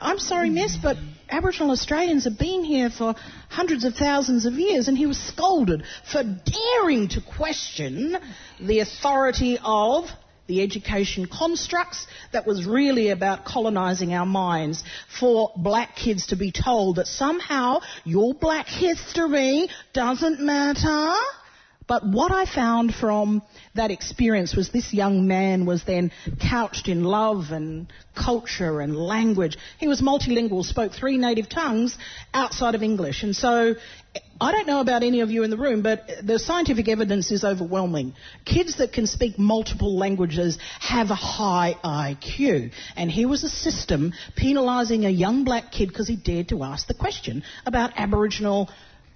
I'm 0.00 0.18
sorry, 0.18 0.50
miss, 0.50 0.76
but 0.76 0.96
Aboriginal 1.30 1.70
Australians 1.70 2.24
have 2.24 2.38
been 2.38 2.64
here 2.64 2.90
for 2.90 3.14
hundreds 3.48 3.84
of 3.84 3.94
thousands 3.94 4.44
of 4.44 4.54
years, 4.54 4.88
and 4.88 4.96
he 4.96 5.06
was 5.06 5.18
scolded 5.18 5.84
for 6.10 6.22
daring 6.22 7.08
to 7.08 7.22
question 7.22 8.16
the 8.60 8.80
authority 8.80 9.58
of 9.62 10.04
the 10.46 10.62
education 10.62 11.26
constructs 11.26 12.06
that 12.32 12.46
was 12.46 12.66
really 12.66 13.08
about 13.08 13.44
colonising 13.44 14.12
our 14.12 14.26
minds 14.26 14.84
for 15.18 15.50
black 15.56 15.96
kids 15.96 16.26
to 16.26 16.36
be 16.36 16.52
told 16.52 16.96
that 16.96 17.06
somehow 17.06 17.80
your 18.04 18.34
black 18.34 18.66
history 18.66 19.68
doesn't 19.92 20.40
matter. 20.40 21.14
But 21.88 22.06
what 22.06 22.32
I 22.32 22.44
found 22.44 22.94
from 22.94 23.42
that 23.76 23.90
experience 23.90 24.54
was 24.54 24.70
this 24.70 24.92
young 24.92 25.26
man 25.26 25.66
was 25.66 25.84
then 25.84 26.12
couched 26.40 26.88
in 26.88 27.04
love 27.04 27.50
and 27.50 27.92
culture 28.14 28.80
and 28.80 28.96
language. 28.96 29.56
He 29.78 29.88
was 29.88 30.00
multilingual, 30.00 30.64
spoke 30.64 30.92
three 30.92 31.18
native 31.18 31.48
tongues 31.48 31.96
outside 32.34 32.74
of 32.74 32.82
English. 32.82 33.22
And 33.22 33.34
so 33.34 33.74
I 34.40 34.52
don't 34.52 34.66
know 34.66 34.80
about 34.80 35.02
any 35.02 35.20
of 35.20 35.30
you 35.30 35.44
in 35.44 35.50
the 35.50 35.56
room, 35.56 35.82
but 35.82 36.08
the 36.22 36.38
scientific 36.38 36.88
evidence 36.88 37.30
is 37.30 37.44
overwhelming. 37.44 38.14
Kids 38.44 38.78
that 38.78 38.92
can 38.92 39.06
speak 39.06 39.38
multiple 39.38 39.96
languages 39.96 40.58
have 40.80 41.10
a 41.10 41.14
high 41.14 41.76
IQ. 41.82 42.72
And 42.96 43.10
here 43.10 43.28
was 43.28 43.44
a 43.44 43.48
system 43.48 44.12
penalising 44.36 45.06
a 45.06 45.10
young 45.10 45.44
black 45.44 45.72
kid 45.72 45.88
because 45.88 46.08
he 46.08 46.16
dared 46.16 46.48
to 46.50 46.62
ask 46.62 46.86
the 46.86 46.94
question 46.94 47.44
about 47.64 47.92
Aboriginal 47.96 48.68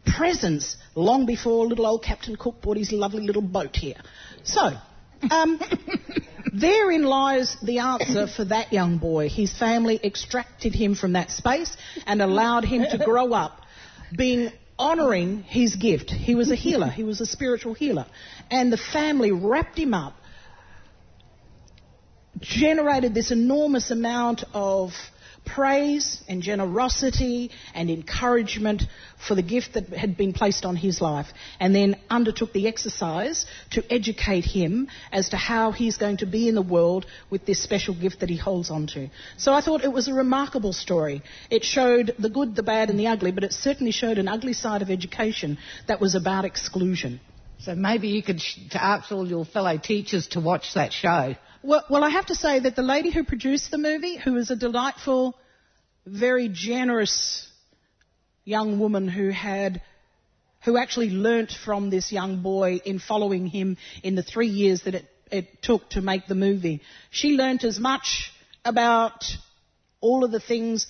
presence 0.07 0.77
long 0.95 1.27
before 1.27 1.67
little 1.67 1.87
old 1.87 2.03
Captain 2.03 2.37
Cook 2.37 2.63
bought 2.63 2.77
his 2.77 2.93
lovely 2.93 3.23
little 3.23 3.43
boat 3.43 3.77
here. 3.77 3.97
So, 4.45 4.73
um, 5.31 5.61
therein 6.53 7.05
lies 7.05 7.57
the 7.63 7.79
answer 7.79 8.27
for 8.27 8.45
that 8.47 8.73
young 8.73 8.99
boy. 8.99 9.29
His 9.29 9.57
family 9.57 10.01
extracted 10.03 10.75
him 10.75 10.95
from 10.95 11.13
that 11.13 11.31
space 11.31 11.77
and 12.07 12.23
allowed 12.23 12.65
him 12.65 12.85
to 12.91 12.99
grow 12.99 13.33
up 13.33 13.61
being 14.17 14.53
honouring 14.79 15.43
his 15.43 15.77
gift. 15.77 16.11
He 16.11 16.35
was 16.35 16.51
a 16.51 16.55
healer. 16.55 16.89
He 16.89 17.05
was 17.05 17.21
a 17.21 17.27
spiritual 17.27 17.75
healer. 17.75 18.07
And 18.51 18.73
the 18.73 18.79
family 18.79 19.31
wrapped 19.31 19.79
him 19.79 19.95
up, 19.95 20.15
generated 22.41 23.15
this 23.15 23.31
enormous 23.31 23.91
amount 23.91 24.45
of 24.55 24.93
praise 25.55 26.23
and 26.29 26.43
generosity 26.43 27.51
and 27.75 27.91
encouragement 27.91 28.83
for 29.27 29.35
the 29.35 29.43
gift 29.43 29.75
that 29.75 29.89
had 29.89 30.17
been 30.17 30.33
placed 30.33 30.65
on 30.65 30.77
his 30.77 31.01
life, 31.01 31.27
and 31.59 31.75
then 31.75 31.97
undertook 32.09 32.53
the 32.53 32.69
exercise 32.69 33.47
to 33.71 33.93
educate 33.93 34.45
him 34.45 34.89
as 35.13 35.31
to 35.31 35.37
how 35.37 35.73
he's 35.73 35.97
going 35.97 36.19
to 36.19 36.27
be 36.27 36.49
in 36.49 36.55
the 36.55 36.63
world 36.63 37.07
with 37.31 37.45
this 37.47 37.63
special 37.63 37.95
gift 37.95 38.21
that 38.21 38.29
he 38.29 38.37
holds 38.37 38.71
on 38.71 38.87
to. 38.87 39.09
So 39.37 39.53
I 39.53 39.61
thought 39.61 39.85
it 39.85 39.93
was 39.93 40.09
a 40.09 40.15
remarkable 40.15 40.73
story. 40.73 41.23
It 41.51 41.65
showed 41.65 42.15
the 42.19 42.31
good, 42.31 42.55
the 42.55 42.63
bad, 42.63 42.91
and 42.91 42.99
the 42.99 43.09
ugly, 43.09 43.33
but 43.33 43.45
it 43.45 43.53
certainly 43.53 43.93
showed 43.93 44.19
an 44.19 44.29
ugly 44.29 44.53
side 44.53 44.83
of 44.83 44.91
education 44.91 45.59
that 45.89 46.01
was 46.01 46.15
about 46.15 46.45
exclusion. 46.45 47.21
So 47.59 47.75
maybe 47.75 48.09
you 48.09 48.23
could 48.23 48.41
ask 48.73 49.13
all 49.13 49.29
your 49.29 49.45
fellow 49.45 49.77
teachers 49.77 50.29
to 50.29 50.41
watch 50.41 50.75
that 50.75 50.93
show. 50.93 51.35
Well, 51.63 51.85
well, 51.91 52.03
I 52.03 52.09
have 52.09 52.27
to 52.27 52.35
say 52.35 52.61
that 52.61 52.75
the 52.75 52.83
lady 52.83 53.11
who 53.11 53.23
produced 53.23 53.71
the 53.71 53.77
movie, 53.77 54.17
who 54.17 54.37
is 54.37 54.51
a 54.51 54.57
delightful, 54.57 55.37
very 56.07 56.49
generous 56.53 57.49
young 58.45 58.79
woman 58.79 59.09
who 59.09 59.31
had, 59.31 59.83
who 60.65 60.77
actually 60.77 61.11
learnt 61.11 61.53
from 61.65 61.91
this 61.91 62.11
young 62.11 62.43
boy 62.43 62.81
in 62.85 62.99
following 62.99 63.47
him 63.47 63.77
in 64.03 64.15
the 64.15 64.23
three 64.23 64.49
years 64.49 64.83
that 64.83 64.95
it, 64.95 65.07
it 65.31 65.63
took 65.63 65.89
to 65.91 66.01
make 66.01 66.27
the 66.27 66.35
movie. 66.35 66.81
She 67.11 67.31
learnt 67.31 67.65
as 67.65 67.79
much 67.79 68.33
about 68.65 69.25
all 70.01 70.25
of 70.25 70.31
the 70.31 70.41
things 70.41 70.87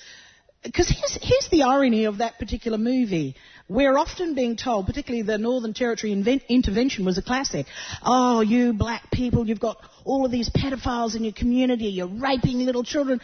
because 0.63 0.89
here's, 0.89 1.19
here's, 1.23 1.49
the 1.51 1.63
irony 1.63 2.05
of 2.05 2.19
that 2.19 2.39
particular 2.39 2.77
movie. 2.77 3.35
We're 3.71 3.97
often 3.97 4.35
being 4.35 4.57
told, 4.57 4.87
particularly 4.87 5.23
the 5.23 5.39
Northern 5.39 5.75
Territory 5.75 6.13
invent, 6.13 6.43
intervention 6.49 7.05
was 7.05 7.19
a 7.19 7.23
classic. 7.23 7.67
Oh, 8.03 8.41
you 8.41 8.73
black 8.73 9.13
people, 9.13 9.47
you've 9.47 9.61
got 9.61 9.77
all 10.05 10.27
of 10.27 10.33
these 10.33 10.51
pedophiles 10.51 11.15
in 11.15 11.23
your 11.23 11.33
community, 11.33 11.85
you're 11.85 12.09
raping 12.09 12.59
little 12.67 12.83
children. 12.83 13.21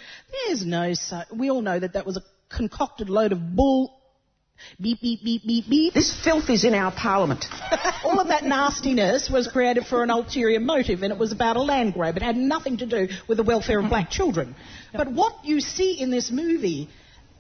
There's 0.47 0.64
no, 0.64 0.94
such. 0.94 1.26
we 1.34 1.51
all 1.51 1.62
know 1.62 1.80
that 1.80 1.94
that 1.94 2.07
was 2.07 2.16
a 2.16 2.22
concocted 2.49 3.11
load 3.11 3.32
of 3.32 3.57
bull 3.57 3.92
beep, 4.80 5.01
beep, 5.01 5.24
beep, 5.24 5.42
beep, 5.44 5.68
beep. 5.68 5.94
This 5.94 6.16
filth 6.22 6.49
is 6.49 6.64
in 6.64 6.74
our 6.74 6.92
parliament. 6.92 7.44
All 8.05 8.20
of 8.20 8.28
that 8.28 8.44
nastiness 8.44 9.28
was 9.28 9.49
created 9.49 9.84
for 9.86 10.05
an 10.05 10.11
ulterior 10.11 10.61
motive, 10.61 11.03
and 11.03 11.12
it 11.12 11.18
was 11.18 11.32
about 11.32 11.57
a 11.57 11.62
land 11.62 11.94
grab. 11.94 12.16
It 12.16 12.22
had 12.22 12.36
nothing 12.36 12.76
to 12.78 12.86
do 12.86 13.09
with 13.28 13.36
the 13.36 13.42
welfare 13.42 13.80
of 13.80 13.88
black 13.88 14.11
children. 14.11 14.55
But 14.92 15.11
what 15.11 15.44
you 15.44 15.61
see 15.61 16.01
in 16.01 16.11
this 16.11 16.30
movie 16.30 16.88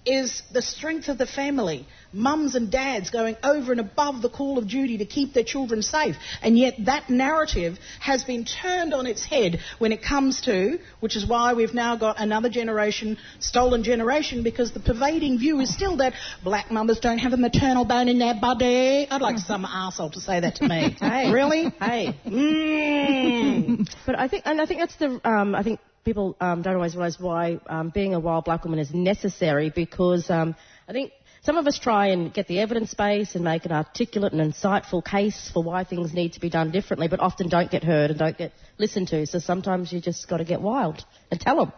is 0.06 0.42
the 0.52 0.62
strength 0.62 1.08
of 1.08 1.18
the 1.18 1.26
family. 1.26 1.86
Mums 2.12 2.54
and 2.54 2.70
dads 2.70 3.10
going 3.10 3.36
over 3.42 3.72
and 3.72 3.80
above 3.80 4.22
the 4.22 4.30
call 4.30 4.56
of 4.58 4.68
duty 4.68 4.98
to 4.98 5.04
keep 5.04 5.34
their 5.34 5.44
children 5.44 5.82
safe. 5.82 6.16
And 6.40 6.56
yet 6.56 6.74
that 6.86 7.10
narrative 7.10 7.78
has 8.00 8.24
been 8.24 8.44
turned 8.44 8.94
on 8.94 9.06
its 9.06 9.24
head 9.24 9.60
when 9.78 9.92
it 9.92 10.02
comes 10.02 10.40
to, 10.42 10.78
which 11.00 11.16
is 11.16 11.26
why 11.26 11.54
we've 11.54 11.74
now 11.74 11.96
got 11.96 12.20
another 12.20 12.48
generation, 12.48 13.18
stolen 13.40 13.82
generation, 13.82 14.42
because 14.42 14.72
the 14.72 14.80
pervading 14.80 15.38
view 15.38 15.60
is 15.60 15.72
still 15.72 15.96
that 15.98 16.14
black 16.42 16.70
mothers 16.70 17.00
don't 17.00 17.18
have 17.18 17.32
a 17.32 17.36
maternal 17.36 17.84
bone 17.84 18.08
in 18.08 18.18
their 18.18 18.34
body. 18.40 19.06
I'd 19.10 19.20
like 19.20 19.38
some 19.38 19.64
arsehole 19.64 20.12
to 20.12 20.20
say 20.20 20.40
that 20.40 20.56
to 20.56 20.68
me. 20.68 20.96
Hey. 21.06 21.30
Really? 21.30 21.72
Hey. 21.80 22.18
Mm. 22.26 23.88
But 24.04 24.18
I 24.18 24.28
think, 24.28 24.42
and 24.44 24.60
I 24.60 24.66
think 24.66 24.80
that's 24.80 24.96
the, 24.96 25.20
um, 25.24 25.54
I 25.54 25.62
think 25.62 25.80
people 26.06 26.36
um, 26.40 26.62
don't 26.62 26.76
always 26.76 26.94
realise 26.94 27.18
why 27.18 27.58
um, 27.66 27.90
being 27.90 28.14
a 28.14 28.20
wild 28.20 28.44
black 28.44 28.64
woman 28.64 28.78
is 28.78 28.94
necessary 28.94 29.70
because 29.74 30.30
um, 30.30 30.54
I 30.88 30.92
think 30.92 31.12
some 31.42 31.56
of 31.56 31.66
us 31.66 31.80
try 31.80 32.06
and 32.06 32.32
get 32.32 32.46
the 32.46 32.60
evidence 32.60 32.94
base 32.94 33.34
and 33.34 33.42
make 33.42 33.64
an 33.66 33.72
articulate 33.72 34.32
and 34.32 34.40
insightful 34.40 35.04
case 35.04 35.50
for 35.52 35.64
why 35.64 35.82
things 35.82 36.14
need 36.14 36.34
to 36.34 36.40
be 36.40 36.48
done 36.48 36.70
differently, 36.70 37.08
but 37.08 37.18
often 37.18 37.48
don't 37.48 37.70
get 37.70 37.82
heard 37.82 38.10
and 38.10 38.18
don't 38.18 38.38
get 38.38 38.52
listened 38.78 39.08
to. 39.08 39.26
So 39.26 39.40
sometimes 39.40 39.92
you 39.92 40.00
just 40.00 40.28
got 40.28 40.36
to 40.36 40.44
get 40.44 40.60
wild 40.60 41.04
and 41.32 41.40
tell 41.40 41.56
them. 41.56 41.72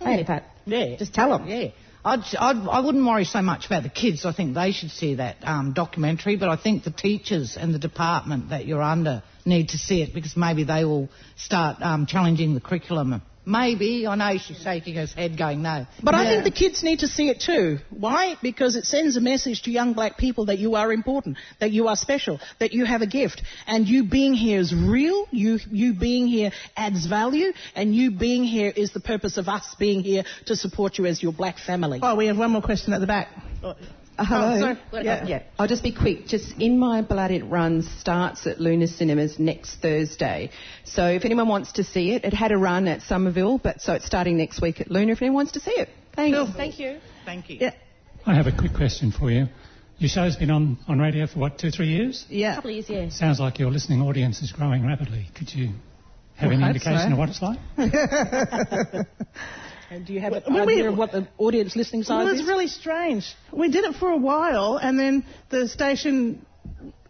Hey, 0.00 0.22
Pat. 0.24 0.44
Yeah. 0.64 0.96
Just 0.96 1.12
tell 1.12 1.36
them. 1.36 1.48
Yeah. 1.48 1.70
I'd, 2.04 2.20
I'd, 2.38 2.68
I 2.68 2.80
wouldn't 2.80 3.04
worry 3.04 3.24
so 3.24 3.42
much 3.42 3.66
about 3.66 3.82
the 3.82 3.88
kids. 3.88 4.24
I 4.24 4.32
think 4.32 4.54
they 4.54 4.70
should 4.70 4.90
see 4.90 5.16
that 5.16 5.36
um, 5.42 5.72
documentary, 5.72 6.36
but 6.36 6.48
I 6.48 6.56
think 6.56 6.84
the 6.84 6.90
teachers 6.92 7.56
and 7.58 7.74
the 7.74 7.78
department 7.80 8.50
that 8.50 8.64
you're 8.66 8.82
under 8.82 9.24
need 9.44 9.70
to 9.70 9.78
see 9.78 10.02
it 10.02 10.14
because 10.14 10.36
maybe 10.36 10.62
they 10.62 10.84
will 10.84 11.08
start 11.36 11.82
um, 11.82 12.06
challenging 12.06 12.54
the 12.54 12.60
curriculum. 12.60 13.22
Maybe. 13.44 14.06
I 14.06 14.14
know 14.14 14.38
she's 14.38 14.60
shaking 14.62 14.94
her 14.94 15.06
head 15.06 15.36
going 15.36 15.62
no. 15.62 15.86
But 16.02 16.14
I 16.14 16.24
think 16.24 16.44
the 16.44 16.50
kids 16.52 16.82
need 16.82 17.00
to 17.00 17.08
see 17.08 17.28
it 17.28 17.40
too. 17.40 17.78
Why? 17.90 18.36
Because 18.40 18.76
it 18.76 18.84
sends 18.84 19.16
a 19.16 19.20
message 19.20 19.62
to 19.62 19.70
young 19.70 19.94
black 19.94 20.16
people 20.16 20.46
that 20.46 20.58
you 20.58 20.76
are 20.76 20.92
important, 20.92 21.38
that 21.58 21.72
you 21.72 21.88
are 21.88 21.96
special, 21.96 22.38
that 22.60 22.72
you 22.72 22.84
have 22.84 23.02
a 23.02 23.06
gift, 23.06 23.42
and 23.66 23.86
you 23.88 24.04
being 24.04 24.34
here 24.34 24.60
is 24.60 24.72
real. 24.72 25.26
You 25.32 25.58
you 25.70 25.94
being 25.94 26.28
here 26.28 26.52
adds 26.76 27.06
value, 27.06 27.52
and 27.74 27.94
you 27.94 28.12
being 28.12 28.44
here 28.44 28.72
is 28.74 28.92
the 28.92 29.00
purpose 29.00 29.36
of 29.38 29.48
us 29.48 29.74
being 29.78 30.02
here 30.02 30.24
to 30.46 30.54
support 30.54 30.98
you 30.98 31.06
as 31.06 31.22
your 31.22 31.32
black 31.32 31.58
family. 31.58 31.98
Oh, 32.02 32.14
we 32.14 32.26
have 32.26 32.38
one 32.38 32.52
more 32.52 32.62
question 32.62 32.92
at 32.92 33.00
the 33.00 33.06
back. 33.06 33.28
Uh, 34.18 34.24
hello. 34.24 34.54
Oh, 34.54 34.60
sorry. 34.60 35.04
Yeah. 35.04 35.26
yeah. 35.26 35.42
I'll 35.58 35.68
just 35.68 35.82
be 35.82 35.92
quick. 35.92 36.26
Just 36.26 36.52
In 36.60 36.78
My 36.78 37.02
Blood 37.02 37.30
It 37.30 37.44
Runs 37.44 37.88
starts 37.98 38.46
at 38.46 38.60
Luna 38.60 38.86
Cinemas 38.86 39.38
next 39.38 39.76
Thursday. 39.76 40.50
So 40.84 41.06
if 41.06 41.24
anyone 41.24 41.48
wants 41.48 41.72
to 41.72 41.84
see 41.84 42.12
it, 42.12 42.24
it 42.24 42.34
had 42.34 42.52
a 42.52 42.58
run 42.58 42.88
at 42.88 43.02
Somerville, 43.02 43.58
but 43.58 43.80
so 43.80 43.94
it's 43.94 44.04
starting 44.06 44.36
next 44.36 44.60
week 44.60 44.80
at 44.80 44.90
Luna 44.90 45.12
if 45.12 45.22
anyone 45.22 45.36
wants 45.36 45.52
to 45.52 45.60
see 45.60 45.70
it. 45.72 45.88
Thanks. 46.14 46.38
Thank 46.56 46.78
you. 46.78 46.98
Thank 47.24 47.48
you. 47.48 47.58
Yeah. 47.60 47.74
I 48.26 48.34
have 48.34 48.46
a 48.46 48.52
quick 48.56 48.74
question 48.74 49.12
for 49.12 49.30
you. 49.30 49.46
Your 49.98 50.08
show's 50.08 50.36
been 50.36 50.50
on, 50.50 50.78
on 50.88 50.98
radio 50.98 51.26
for 51.26 51.38
what, 51.38 51.58
two, 51.58 51.70
three 51.70 51.88
years? 51.88 52.26
Yeah. 52.28 52.52
a 52.52 52.54
couple 52.56 52.70
of 52.70 52.74
years, 52.76 52.90
yeah. 52.90 53.08
Sounds 53.08 53.40
like 53.40 53.58
your 53.58 53.70
listening 53.70 54.02
audience 54.02 54.42
is 54.42 54.52
growing 54.52 54.86
rapidly. 54.86 55.26
Could 55.34 55.52
you 55.54 55.70
have 56.36 56.50
Well, 56.50 56.58
any 56.58 56.66
indication 56.66 57.08
so. 57.08 57.12
of 57.12 57.18
what 57.18 57.28
it's 57.28 57.40
like? 57.40 57.58
And 59.92 60.06
do 60.06 60.14
you 60.14 60.20
have 60.20 60.32
an 60.32 60.42
Well, 60.48 60.64
we- 60.64 60.72
idea 60.74 60.88
of 60.90 60.96
what 60.96 61.12
the 61.12 61.28
audience 61.36 61.76
listening 61.76 62.02
size 62.02 62.24
Well, 62.24 62.28
it's 62.32 62.40
is? 62.40 62.48
really 62.48 62.66
strange. 62.66 63.34
We 63.52 63.68
did 63.68 63.84
it 63.84 63.94
for 63.96 64.08
a 64.10 64.16
while, 64.16 64.78
and 64.78 64.98
then 64.98 65.22
the 65.50 65.68
station 65.68 66.46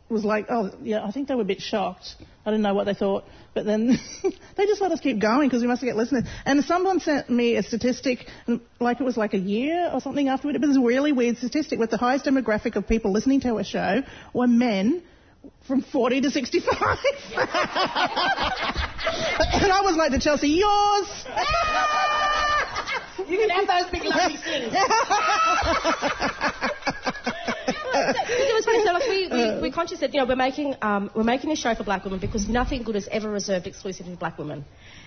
was 0.08 0.24
like, 0.24 0.46
oh, 0.50 0.72
yeah, 0.82 1.04
I 1.04 1.12
think 1.12 1.28
they 1.28 1.36
were 1.36 1.42
a 1.42 1.44
bit 1.54 1.62
shocked. 1.62 2.16
I 2.44 2.50
didn't 2.50 2.62
know 2.64 2.74
what 2.74 2.86
they 2.86 2.94
thought. 2.94 3.24
But 3.54 3.66
then 3.66 3.86
they 4.56 4.66
just 4.66 4.80
let 4.80 4.90
us 4.90 4.98
keep 4.98 5.20
going 5.20 5.48
because 5.48 5.62
we 5.62 5.68
must 5.68 5.80
get 5.82 5.94
listeners. 5.94 6.24
And 6.44 6.64
someone 6.64 6.98
sent 6.98 7.30
me 7.30 7.54
a 7.56 7.62
statistic, 7.62 8.26
mm, 8.48 8.60
like 8.80 9.00
it 9.00 9.04
was 9.04 9.16
like 9.16 9.32
a 9.34 9.38
year 9.38 9.88
or 9.92 10.00
something 10.00 10.26
afterward. 10.28 10.56
It 10.56 10.60
was 10.66 10.76
a 10.76 10.80
really 10.80 11.12
weird 11.12 11.36
statistic 11.38 11.78
with 11.78 11.90
the 11.90 11.98
highest 11.98 12.24
demographic 12.24 12.74
of 12.74 12.88
people 12.88 13.12
listening 13.12 13.40
to 13.42 13.58
a 13.58 13.64
show 13.64 14.02
were 14.34 14.48
men 14.48 15.02
from 15.68 15.82
40 15.82 16.22
to 16.22 16.30
65. 16.30 16.72
and 16.82 16.98
I 19.72 19.80
was 19.84 19.96
like 19.96 20.10
to 20.12 20.18
Chelsea, 20.18 20.48
yours. 20.48 21.24
You 23.18 23.38
can 23.38 23.50
have 23.50 23.66
those 23.66 23.90
big 23.90 24.04
lumpy 24.04 24.36
things. 24.36 24.72
it 27.94 28.54
was 28.54 28.64
funny. 28.64 28.84
So 28.84 28.92
like 28.92 29.08
we, 29.08 29.28
we, 29.28 29.60
we're 29.60 29.72
conscious 29.72 30.00
that 30.00 30.14
you 30.14 30.20
know 30.20 30.26
we're 30.26 30.36
making 30.36 30.74
um, 30.82 31.10
we're 31.14 31.24
making 31.24 31.50
a 31.50 31.56
show 31.56 31.74
for 31.74 31.84
black 31.84 32.04
women 32.04 32.20
because 32.20 32.48
nothing 32.48 32.82
good 32.82 32.96
is 32.96 33.08
ever 33.10 33.30
reserved 33.30 33.66
exclusively 33.66 34.14
for 34.14 34.18
black 34.18 34.38
women. 34.38 34.64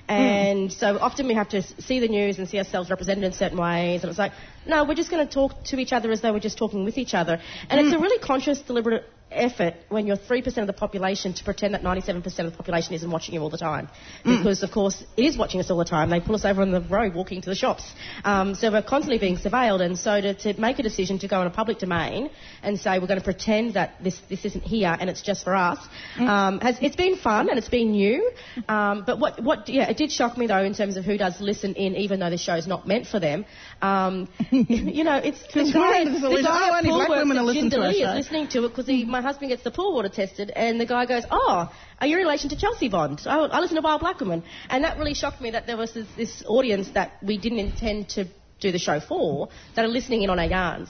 And 0.07 0.71
so 0.71 0.99
often 0.99 1.27
we 1.27 1.33
have 1.33 1.49
to 1.49 1.63
see 1.81 1.99
the 1.99 2.07
news 2.07 2.37
and 2.37 2.47
see 2.47 2.59
ourselves 2.59 2.91
represented 2.91 3.23
in 3.23 3.33
certain 3.33 3.57
ways, 3.57 4.03
and 4.03 4.09
it's 4.09 4.19
like, 4.19 4.33
no, 4.67 4.83
we're 4.83 4.93
just 4.93 5.09
going 5.09 5.27
to 5.27 5.33
talk 5.33 5.63
to 5.65 5.79
each 5.79 5.93
other 5.93 6.11
as 6.11 6.21
though 6.21 6.31
we're 6.31 6.39
just 6.39 6.59
talking 6.59 6.85
with 6.85 6.99
each 6.99 7.15
other. 7.15 7.41
And 7.69 7.81
it's 7.81 7.95
a 7.95 7.99
really 7.99 8.19
conscious, 8.19 8.61
deliberate 8.61 9.03
effort 9.35 9.75
when 9.89 10.07
you're 10.07 10.17
3% 10.17 10.57
of 10.57 10.67
the 10.67 10.73
population 10.73 11.33
to 11.33 11.43
pretend 11.43 11.73
that 11.73 11.83
97% 11.83 12.25
of 12.25 12.51
the 12.51 12.57
population 12.57 12.93
isn't 12.93 13.09
watching 13.09 13.35
you 13.35 13.41
all 13.41 13.49
the 13.49 13.57
time. 13.57 13.89
Because, 14.23 14.63
of 14.63 14.71
course, 14.71 15.03
it 15.17 15.25
is 15.25 15.37
watching 15.37 15.59
us 15.59 15.69
all 15.69 15.77
the 15.77 15.85
time. 15.85 16.09
They 16.09 16.19
pull 16.19 16.35
us 16.35 16.45
over 16.45 16.61
on 16.61 16.71
the 16.71 16.81
road 16.81 17.13
walking 17.13 17.41
to 17.41 17.49
the 17.49 17.55
shops. 17.55 17.91
Um, 18.23 18.55
so 18.55 18.71
we're 18.71 18.81
constantly 18.81 19.19
being 19.19 19.37
surveilled. 19.37 19.81
And 19.81 19.97
so 19.97 20.21
to, 20.21 20.33
to 20.33 20.59
make 20.59 20.79
a 20.79 20.83
decision 20.83 21.19
to 21.19 21.27
go 21.27 21.39
on 21.39 21.47
a 21.47 21.51
public 21.51 21.79
domain 21.79 22.29
and 22.63 22.79
say 22.79 22.99
we're 22.99 23.07
going 23.07 23.19
to 23.19 23.23
pretend 23.23 23.73
that 23.73 24.03
this, 24.03 24.19
this 24.29 24.45
isn't 24.45 24.63
here 24.63 24.95
and 24.99 25.09
it's 25.09 25.21
just 25.21 25.43
for 25.43 25.55
us, 25.55 25.79
um, 26.17 26.59
has, 26.59 26.77
it's 26.81 26.95
been 26.95 27.17
fun 27.17 27.49
and 27.49 27.57
it's 27.57 27.69
been 27.69 27.91
new. 27.91 28.31
Um, 28.67 29.03
but 29.05 29.19
what, 29.19 29.41
what, 29.43 29.69
yeah, 29.69 29.89
it 29.89 29.97
did 29.97 30.11
shock 30.11 30.37
me, 30.37 30.47
though, 30.47 30.63
in 30.63 30.73
terms 30.73 30.97
of 30.97 31.05
who 31.05 31.17
does 31.17 31.39
listen 31.41 31.75
in, 31.75 31.95
even 31.95 32.19
though 32.19 32.29
the 32.29 32.37
show's 32.37 32.67
not 32.67 32.87
meant 32.87 33.07
for 33.07 33.19
them. 33.19 33.45
Um, 33.81 34.29
you 34.51 35.03
know, 35.03 35.17
it's 35.17 35.41
the 35.53 35.71
guy, 35.71 36.05
the 36.05 36.41
guy 36.43 36.67
at 36.67 36.77
only 36.77 36.89
black 36.89 37.09
works 37.09 37.19
women 37.19 37.37
at 37.37 37.41
are 37.41 37.45
listening 37.45 37.69
to 37.71 37.89
is 37.89 38.15
listening 38.15 38.47
to 38.49 38.65
it 38.65 38.69
because 38.69 38.87
he... 38.87 39.05
my 39.05 39.21
husband 39.25 39.49
gets 39.49 39.63
the 39.63 39.71
pool 39.71 39.93
water 39.93 40.09
tested, 40.09 40.51
and 40.55 40.79
the 40.79 40.85
guy 40.85 41.05
goes, 41.05 41.23
"Oh, 41.29 41.71
are 41.99 42.07
you 42.07 42.17
in 42.17 42.23
relation 42.23 42.49
to 42.49 42.57
Chelsea 42.57 42.89
Bond? 42.89 43.21
I, 43.25 43.37
I 43.37 43.59
listen 43.59 43.75
to 43.75 43.81
Wild 43.81 44.01
Black 44.01 44.19
Woman," 44.19 44.43
and 44.69 44.83
that 44.83 44.97
really 44.97 45.13
shocked 45.13 45.41
me 45.41 45.51
that 45.51 45.67
there 45.67 45.77
was 45.77 45.93
this, 45.93 46.07
this 46.15 46.43
audience 46.47 46.89
that 46.89 47.13
we 47.21 47.37
didn't 47.37 47.59
intend 47.59 48.09
to 48.09 48.25
do 48.59 48.71
the 48.71 48.79
show 48.79 48.99
for 48.99 49.49
that 49.75 49.85
are 49.85 49.89
listening 49.89 50.23
in 50.23 50.29
on 50.29 50.39
our 50.39 50.45
yarns. 50.45 50.89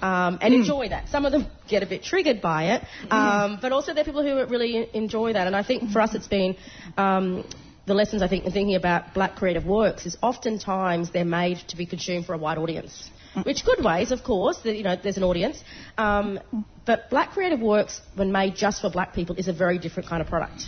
Um, 0.00 0.38
and 0.40 0.52
enjoy 0.52 0.88
that. 0.88 1.08
Some 1.08 1.24
of 1.24 1.32
them 1.32 1.46
get 1.68 1.82
a 1.82 1.86
bit 1.86 2.02
triggered 2.02 2.40
by 2.40 2.74
it, 2.74 2.84
um, 3.10 3.58
but 3.62 3.70
also 3.72 3.94
there 3.94 4.02
are 4.02 4.04
people 4.04 4.22
who 4.22 4.44
really 4.46 4.88
enjoy 4.94 5.32
that. 5.34 5.46
And 5.46 5.54
I 5.54 5.62
think 5.62 5.90
for 5.90 6.00
us, 6.00 6.14
it's 6.14 6.26
been 6.26 6.56
um, 6.96 7.44
the 7.86 7.94
lessons 7.94 8.22
I 8.22 8.28
think 8.28 8.44
in 8.44 8.52
thinking 8.52 8.74
about 8.74 9.14
black 9.14 9.36
creative 9.36 9.64
works 9.64 10.06
is 10.06 10.16
oftentimes 10.22 11.10
they're 11.10 11.24
made 11.24 11.58
to 11.68 11.76
be 11.76 11.86
consumed 11.86 12.26
for 12.26 12.34
a 12.34 12.38
wide 12.38 12.58
audience. 12.58 13.10
Which 13.44 13.64
good 13.64 13.82
ways, 13.82 14.12
of 14.12 14.22
course, 14.22 14.58
that, 14.58 14.76
you 14.76 14.82
know, 14.82 14.94
there's 15.02 15.16
an 15.16 15.24
audience. 15.24 15.62
But 16.84 17.10
black 17.10 17.30
creative 17.30 17.60
works, 17.60 18.00
when 18.14 18.32
made 18.32 18.56
just 18.56 18.80
for 18.80 18.90
black 18.90 19.14
people, 19.14 19.36
is 19.36 19.48
a 19.48 19.52
very 19.52 19.78
different 19.78 20.08
kind 20.08 20.20
of 20.20 20.28
product. 20.28 20.64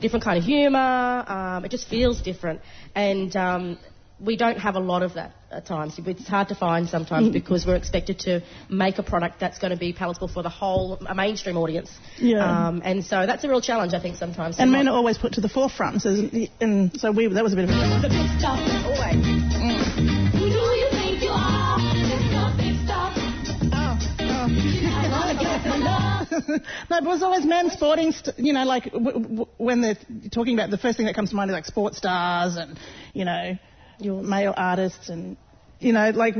Different 0.00 0.24
kind 0.24 0.38
of 0.38 0.44
humour, 0.44 1.24
um, 1.26 1.64
it 1.64 1.70
just 1.70 1.88
feels 1.88 2.20
different. 2.20 2.60
And 2.94 3.34
um, 3.34 3.78
we 4.20 4.36
don't 4.36 4.58
have 4.58 4.76
a 4.76 4.80
lot 4.80 5.02
of 5.02 5.14
that 5.14 5.32
at 5.50 5.66
times. 5.66 5.98
It's 5.98 6.28
hard 6.28 6.48
to 6.48 6.54
find 6.54 6.88
sometimes 6.88 7.28
because 7.32 7.66
we're 7.66 7.76
expected 7.76 8.18
to 8.20 8.42
make 8.68 8.98
a 8.98 9.02
product 9.02 9.40
that's 9.40 9.58
going 9.58 9.72
to 9.72 9.76
be 9.76 9.92
palatable 9.92 10.28
for 10.28 10.42
the 10.42 10.48
whole 10.48 10.94
a 11.06 11.14
mainstream 11.14 11.56
audience. 11.56 11.90
Yeah. 12.18 12.68
Um, 12.68 12.82
and 12.84 13.04
so 13.04 13.26
that's 13.26 13.44
a 13.44 13.48
real 13.48 13.60
challenge, 13.60 13.94
I 13.94 14.00
think, 14.00 14.16
sometimes. 14.16 14.58
And 14.58 14.72
men 14.72 14.88
are 14.88 14.94
always 14.94 15.18
put 15.18 15.34
to 15.34 15.40
the 15.40 15.48
forefront, 15.48 16.02
so, 16.02 16.10
and 16.60 16.98
so 16.98 17.12
we, 17.12 17.28
that 17.28 17.44
was 17.44 17.52
a 17.52 17.56
bit 17.56 17.64
of 17.64 17.70
a 17.70 17.74
Who 19.96 20.06
do 20.06 20.15
no, 26.48 26.58
but 26.88 27.02
it 27.02 27.06
was 27.06 27.22
always 27.22 27.44
men 27.44 27.70
sporting, 27.70 28.12
st- 28.12 28.38
you 28.38 28.52
know, 28.52 28.64
like 28.64 28.84
w- 28.92 29.12
w- 29.12 29.46
when 29.58 29.80
they're 29.80 29.98
talking 30.32 30.54
about 30.54 30.70
the 30.70 30.78
first 30.78 30.96
thing 30.96 31.06
that 31.06 31.14
comes 31.14 31.30
to 31.30 31.36
mind 31.36 31.50
is 31.50 31.54
like 31.54 31.66
sports 31.66 31.98
stars 31.98 32.56
and, 32.56 32.78
you 33.12 33.24
know, 33.24 33.52
your 33.98 34.22
male 34.22 34.54
artists 34.56 35.08
and, 35.08 35.36
you 35.78 35.92
know, 35.92 36.10
like, 36.10 36.36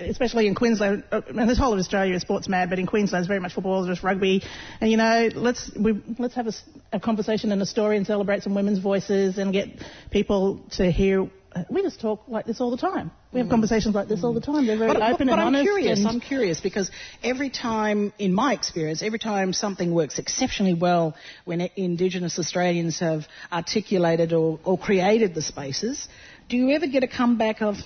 especially 0.00 0.46
in 0.46 0.54
Queensland, 0.54 1.04
uh, 1.12 1.20
and 1.28 1.48
this 1.48 1.58
whole 1.58 1.74
of 1.74 1.78
Australia 1.78 2.14
is 2.14 2.22
sports 2.22 2.48
mad, 2.48 2.70
but 2.70 2.78
in 2.78 2.86
Queensland 2.86 3.22
it's 3.22 3.28
very 3.28 3.40
much 3.40 3.52
football, 3.52 3.84
there's 3.84 4.02
rugby, 4.02 4.42
and 4.80 4.90
you 4.90 4.96
know, 4.96 5.28
let's 5.34 5.70
we, 5.78 6.00
let's 6.18 6.34
have 6.34 6.48
a 6.92 7.00
conversation 7.00 7.52
and 7.52 7.60
a 7.60 7.66
story 7.66 7.98
and 7.98 8.06
celebrate 8.06 8.42
some 8.42 8.54
women's 8.54 8.78
voices 8.78 9.36
and 9.36 9.52
get 9.52 9.68
people 10.10 10.64
to 10.72 10.90
hear. 10.90 11.28
We 11.70 11.82
just 11.82 12.00
talk 12.00 12.22
like 12.28 12.46
this 12.46 12.60
all 12.60 12.70
the 12.70 12.76
time. 12.76 13.10
We 13.32 13.40
have 13.40 13.48
conversations 13.48 13.94
like 13.94 14.08
this 14.08 14.22
all 14.24 14.32
the 14.32 14.40
time. 14.40 14.66
They're 14.66 14.78
very 14.78 14.92
but, 14.92 15.02
open 15.02 15.26
but 15.26 15.32
and 15.32 15.40
I'm 15.40 15.46
honest. 15.48 15.64
curious. 15.64 16.04
I'm 16.04 16.20
curious 16.20 16.60
because 16.60 16.90
every 17.22 17.50
time, 17.50 18.12
in 18.18 18.32
my 18.32 18.52
experience, 18.52 19.02
every 19.02 19.18
time 19.18 19.52
something 19.52 19.92
works 19.92 20.18
exceptionally 20.18 20.74
well 20.74 21.14
when 21.44 21.68
Indigenous 21.76 22.38
Australians 22.38 23.00
have 23.00 23.26
articulated 23.50 24.32
or, 24.32 24.60
or 24.64 24.78
created 24.78 25.34
the 25.34 25.42
spaces, 25.42 26.08
do 26.48 26.56
you 26.56 26.70
ever 26.70 26.86
get 26.86 27.04
a 27.04 27.08
comeback 27.08 27.62
of, 27.62 27.76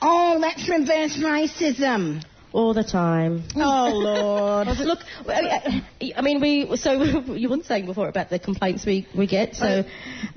"Oh, 0.00 0.38
that's 0.40 0.68
reverse 0.68 1.16
racism"? 1.16 2.22
All 2.52 2.74
the 2.74 2.84
time. 2.84 3.44
Oh 3.56 3.90
Lord! 3.92 4.68
Look, 4.78 5.00
I 5.28 5.82
I 6.16 6.22
mean, 6.22 6.40
we 6.40 6.76
so 6.76 6.92
you 7.34 7.48
weren't 7.48 7.66
saying 7.66 7.86
before 7.86 8.08
about 8.08 8.30
the 8.30 8.38
complaints 8.38 8.84
we, 8.86 9.06
we 9.16 9.26
get. 9.26 9.54
So 9.56 9.84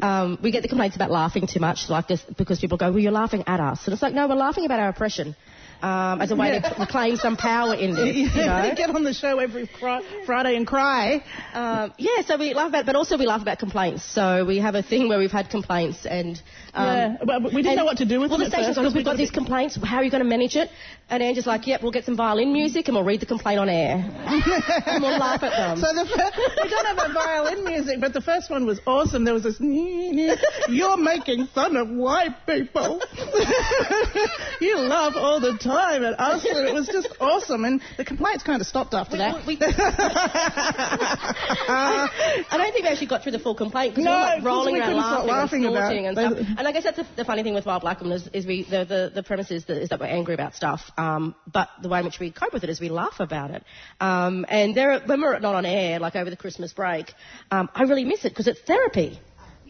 um, 0.01 0.37
we 0.41 0.51
get 0.51 0.61
the 0.61 0.67
complaints 0.69 0.95
about 0.95 1.11
laughing 1.11 1.47
too 1.47 1.59
much, 1.59 1.89
like 1.89 2.07
this, 2.07 2.21
because 2.37 2.59
people 2.59 2.77
go, 2.77 2.89
"Well, 2.91 2.99
you're 2.99 3.11
laughing 3.11 3.43
at 3.47 3.59
us," 3.59 3.85
and 3.85 3.93
it's 3.93 4.01
like, 4.01 4.13
no, 4.13 4.27
we're 4.27 4.35
laughing 4.35 4.65
about 4.65 4.79
our 4.79 4.89
oppression. 4.89 5.35
Um, 5.81 6.21
as 6.21 6.31
a 6.31 6.35
way 6.37 6.53
Yeah. 6.53 6.69
to 6.69 6.75
reclaim 6.79 7.17
some 7.17 7.35
power 7.35 7.75
in 7.75 7.93
this, 7.93 8.15
you 8.15 8.45
know. 8.45 8.71
Get 8.73 8.89
on 8.89 9.03
the 9.03 9.13
show 9.13 9.39
every 9.39 9.65
fri- 9.65 10.01
Friday 10.25 10.55
and 10.55 10.65
cry. 10.65 11.15
Um, 11.53 11.93
yeah, 11.97 12.21
so 12.25 12.37
we 12.37 12.53
laugh 12.53 12.69
about, 12.69 12.85
but 12.85 12.95
also 12.95 13.17
we 13.17 13.25
laugh 13.25 13.41
about 13.41 13.59
complaints. 13.59 14.01
So 14.05 14.45
we 14.45 14.59
have 14.59 14.75
a 14.75 14.81
thing 14.81 15.09
where 15.09 15.19
we've 15.19 15.29
had 15.29 15.49
complaints, 15.49 16.05
and 16.05 16.41
um, 16.73 16.85
Yeah, 16.87 17.17
but 17.23 17.43
we 17.43 17.61
didn't 17.61 17.75
know 17.75 17.85
what 17.85 17.97
to 17.97 18.05
do 18.05 18.19
with 18.19 18.31
well, 18.31 18.39
them 18.39 18.49
the 18.49 18.55
station's 18.55 18.77
because 18.77 18.95
we've 18.95 19.05
got 19.05 19.17
we 19.17 19.23
these 19.23 19.31
complaints. 19.31 19.77
How 19.83 19.97
are 19.97 20.03
you 20.03 20.09
going 20.09 20.23
to 20.23 20.29
manage 20.29 20.55
it? 20.55 20.69
And 21.09 21.21
Angie's 21.21 21.45
like, 21.45 21.67
"Yep, 21.67 21.83
we'll 21.83 21.91
get 21.91 22.05
some 22.05 22.15
violin 22.15 22.51
music 22.51 22.87
and 22.87 22.95
we'll 22.95 23.05
read 23.05 23.19
the 23.19 23.27
complaint 23.27 23.59
on 23.59 23.69
air, 23.69 23.97
and 23.97 25.03
we'll 25.03 25.19
laugh 25.19 25.43
at 25.43 25.51
them." 25.51 25.77
So 25.77 25.93
the 25.93 26.05
fir- 26.09 26.31
we 26.63 26.69
don't 26.69 26.85
have 26.87 26.97
a 27.09 27.13
violin 27.13 27.63
music, 27.63 27.99
but 28.01 28.13
the 28.13 28.21
first 28.21 28.49
one 28.49 28.65
was 28.65 28.81
awesome. 28.87 29.23
There 29.23 29.35
was 29.35 29.43
this, 29.43 29.57
you're 29.59 30.97
making 30.97 31.47
fun 31.47 31.75
of 31.75 31.89
white 31.89 32.47
people. 32.47 33.01
you 34.61 34.77
laugh 34.77 35.13
all 35.15 35.39
the 35.39 35.57
time 35.57 36.03
at 36.03 36.19
us, 36.19 36.43
and 36.45 36.67
it 36.67 36.73
was 36.73 36.87
just 36.87 37.09
awesome. 37.19 37.65
And 37.65 37.81
the 37.97 38.05
complaints 38.05 38.43
kind 38.43 38.59
of 38.61 38.67
stopped 38.67 38.95
after 38.95 39.17
that. 39.17 39.35
I 41.67 42.57
don't 42.57 42.71
think 42.73 42.85
we 42.85 42.89
actually 42.89 43.07
got 43.07 43.21
through 43.23 43.33
the 43.33 43.39
full 43.39 43.55
complaint 43.55 43.95
because 43.95 44.05
No, 44.05 44.11
we 44.11 44.17
were 44.17 44.23
like 44.23 44.43
rolling 44.43 44.73
we 44.75 44.79
around 44.79 44.95
laughing, 44.95 45.27
laughing 45.27 45.65
and 45.65 45.75
about 45.75 45.83
snorting 45.91 46.07
and 46.07 46.17
stuff. 46.17 46.57
And 46.63 46.67
I 46.69 46.71
guess 46.71 46.85
that's 46.85 46.95
the, 46.95 47.05
the 47.17 47.25
funny 47.25 47.43
thing 47.43 47.53
with 47.55 47.65
Wild 47.65 47.81
Black 47.81 47.99
Woman 47.99 48.15
is, 48.15 48.29
is 48.31 48.45
we 48.45 48.63
the, 48.63 48.85
the, 48.85 49.11
the 49.13 49.21
premise 49.21 49.51
is 49.51 49.65
that, 49.65 49.81
is 49.81 49.89
that 49.89 49.99
we're 49.99 50.05
angry 50.05 50.33
about 50.33 50.55
stuff, 50.55 50.79
um, 50.97 51.35
but 51.51 51.67
the 51.81 51.89
way 51.89 51.99
in 51.99 52.05
which 52.05 52.21
we 52.21 52.31
cope 52.31 52.53
with 52.53 52.63
it 52.63 52.69
is 52.69 52.79
we 52.79 52.87
laugh 52.87 53.19
about 53.19 53.51
it. 53.51 53.65
Um, 53.99 54.45
and 54.47 54.73
there, 54.73 55.01
when 55.01 55.19
we're 55.19 55.37
not 55.39 55.55
on 55.55 55.65
air, 55.65 55.99
like 55.99 56.15
over 56.15 56.29
the 56.29 56.37
Christmas 56.37 56.71
break, 56.71 57.11
um, 57.51 57.67
I 57.75 57.83
really 57.83 58.05
miss 58.05 58.23
it 58.23 58.29
because 58.29 58.47
it's 58.47 58.61
therapy. 58.61 59.19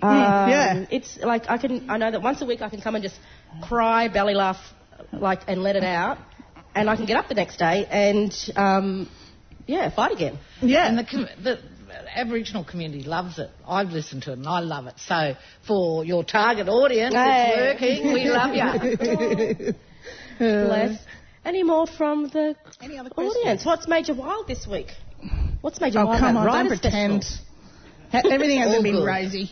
Mm, 0.04 0.08
Um, 0.08 0.50
yeah. 0.52 0.86
It's 0.92 1.18
like 1.18 1.50
I 1.50 1.58
can 1.58 1.90
I 1.90 1.98
know 1.98 2.12
that 2.12 2.22
once 2.22 2.44
a 2.44 2.46
week 2.46 2.62
I 2.62 2.70
can 2.70 2.80
come 2.80 2.94
and 2.94 3.04
just 3.04 3.20
cry, 3.64 4.08
belly 4.08 4.36
laugh, 4.36 4.62
like 5.12 5.42
and 5.48 5.64
let 5.64 5.76
it 5.76 5.84
out, 5.84 6.20
and 6.76 6.92
I 6.92 6.96
can 6.96 7.06
get 7.08 7.18
up 7.18 7.28
the 7.28 7.34
next 7.34 7.58
day 7.58 7.88
and 7.90 8.32
um, 8.56 9.10
yeah, 9.66 9.90
fight 9.90 10.12
again. 10.12 10.38
Yeah. 10.62 10.88
And 10.88 10.98
the, 11.00 11.06
com- 11.06 11.28
the 11.44 11.60
Aboriginal 12.16 12.64
community 12.64 13.04
loves 13.04 13.40
it. 13.40 13.50
I've 13.68 13.90
listened 13.90 14.24
to 14.24 14.32
it 14.32 14.38
and 14.40 14.48
I 14.48 14.60
love 14.60 14.88
it. 14.88 14.96
So 15.00 15.36
for 15.68 16.04
your 16.06 16.24
target 16.24 16.68
audience, 16.70 17.14
Hey. 17.14 17.76
it's 17.80 18.02
working. 18.02 18.14
We 18.14 18.26
love 18.30 18.54
you. 18.56 19.74
Bless. 20.40 21.00
Any 21.46 21.64
more 21.64 21.86
from 21.88 22.30
the 22.30 22.56
audience? 23.18 23.66
What's 23.66 23.88
Major 23.88 24.14
Wild 24.14 24.48
this 24.48 24.66
week? 24.68 24.88
What's 25.62 25.80
Major 25.82 26.00
Oh, 26.00 26.06
Wild? 26.06 26.20
come 26.20 26.38
at 26.38 26.40
on, 26.40 26.46
don't 26.46 26.56
Writers 26.66 26.80
pretend. 26.80 27.26
Everything 28.14 28.60
hasn't 28.60 28.84
been 28.84 28.96
good. 28.96 29.06
rosy. 29.06 29.52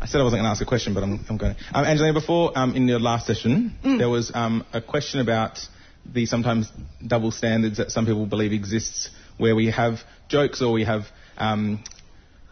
I 0.00 0.06
said 0.06 0.20
I 0.20 0.24
wasn't 0.24 0.38
going 0.40 0.44
to 0.44 0.50
ask 0.50 0.60
a 0.62 0.66
question, 0.66 0.92
but 0.94 1.02
I'm, 1.02 1.24
I'm 1.28 1.36
going 1.36 1.54
to. 1.54 1.60
Um, 1.78 1.84
Angelina, 1.84 2.12
before 2.12 2.52
um, 2.58 2.74
in 2.76 2.86
your 2.88 2.98
last 3.00 3.26
session, 3.26 3.74
Mm. 3.84 3.98
there 3.98 4.08
was 4.10 4.30
um, 4.34 4.64
a 4.72 4.80
question 4.80 5.20
about 5.20 5.58
the 6.04 6.26
sometimes 6.26 6.70
double 7.06 7.30
standards 7.30 7.78
that 7.78 7.90
some 7.90 8.04
people 8.06 8.26
believe 8.26 8.52
exists, 8.52 9.10
where 9.38 9.54
we 9.56 9.70
have 9.70 10.00
jokes 10.28 10.60
or 10.62 10.72
we 10.72 10.84
have 10.84 11.02
um, 11.38 11.82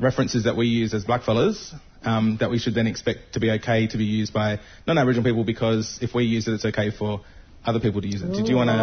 references 0.00 0.44
that 0.44 0.56
we 0.56 0.66
use 0.66 0.94
as 0.94 1.04
blackfellas 1.04 1.74
um, 2.04 2.36
that 2.40 2.50
we 2.50 2.58
should 2.58 2.74
then 2.74 2.86
expect 2.86 3.34
to 3.34 3.40
be 3.40 3.50
okay 3.52 3.86
to 3.86 3.96
be 3.96 4.04
used 4.04 4.32
by 4.32 4.60
non-Aboriginal 4.86 5.24
people 5.24 5.44
because 5.44 5.98
if 6.02 6.14
we 6.14 6.24
use 6.24 6.46
it, 6.48 6.52
it's 6.52 6.64
okay 6.64 6.90
for 6.90 7.20
other 7.64 7.80
people 7.80 8.00
to 8.00 8.08
use 8.08 8.22
it. 8.22 8.32
Did 8.32 8.48
you 8.48 8.56
want 8.56 8.68
to 8.68 8.76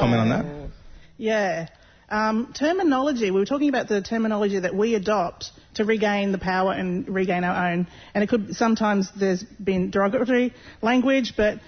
comment 0.00 0.20
on 0.20 0.28
that? 0.30 0.70
Yeah. 1.16 1.68
Um, 2.08 2.52
terminology. 2.52 3.30
We 3.30 3.40
were 3.40 3.46
talking 3.46 3.68
about 3.68 3.88
the 3.88 4.02
terminology 4.02 4.58
that 4.60 4.74
we 4.74 4.94
adopt 4.94 5.50
to 5.74 5.84
regain 5.84 6.30
the 6.30 6.38
power 6.38 6.72
and 6.72 7.08
regain 7.08 7.42
our 7.42 7.72
own. 7.72 7.86
And 8.14 8.22
it 8.22 8.28
could 8.28 8.54
sometimes 8.54 9.08
there's 9.18 9.42
been 9.42 9.90
derogatory 9.90 10.52
language, 10.82 11.34
but 11.36 11.58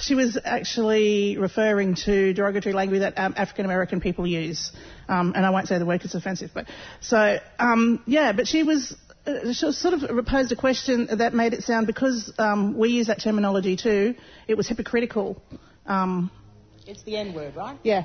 she 0.00 0.14
was 0.14 0.38
actually 0.44 1.38
referring 1.38 1.94
to 2.04 2.34
derogatory 2.34 2.74
language 2.74 3.00
that 3.00 3.14
um, 3.16 3.34
African 3.36 3.64
American 3.64 4.00
people 4.00 4.26
use. 4.26 4.72
Um, 5.12 5.32
and 5.36 5.44
I 5.44 5.50
won't 5.50 5.68
say 5.68 5.78
the 5.78 5.86
word 5.86 6.00
it's 6.04 6.14
offensive, 6.14 6.50
but 6.54 6.66
so 7.00 7.38
um, 7.58 8.02
yeah. 8.06 8.32
But 8.32 8.46
she 8.46 8.62
was. 8.62 8.96
Uh, 9.24 9.52
she 9.52 9.70
sort 9.70 9.94
of 9.94 10.26
posed 10.26 10.50
a 10.50 10.56
question 10.56 11.06
that 11.18 11.32
made 11.32 11.52
it 11.52 11.62
sound 11.62 11.86
because 11.86 12.32
um, 12.38 12.76
we 12.76 12.88
use 12.90 13.06
that 13.06 13.20
terminology 13.22 13.76
too. 13.76 14.16
It 14.48 14.56
was 14.56 14.66
hypocritical. 14.66 15.40
Um, 15.86 16.28
It's 16.86 17.04
the 17.04 17.16
N 17.16 17.32
word, 17.32 17.54
right? 17.54 17.78
yeah. 17.84 18.02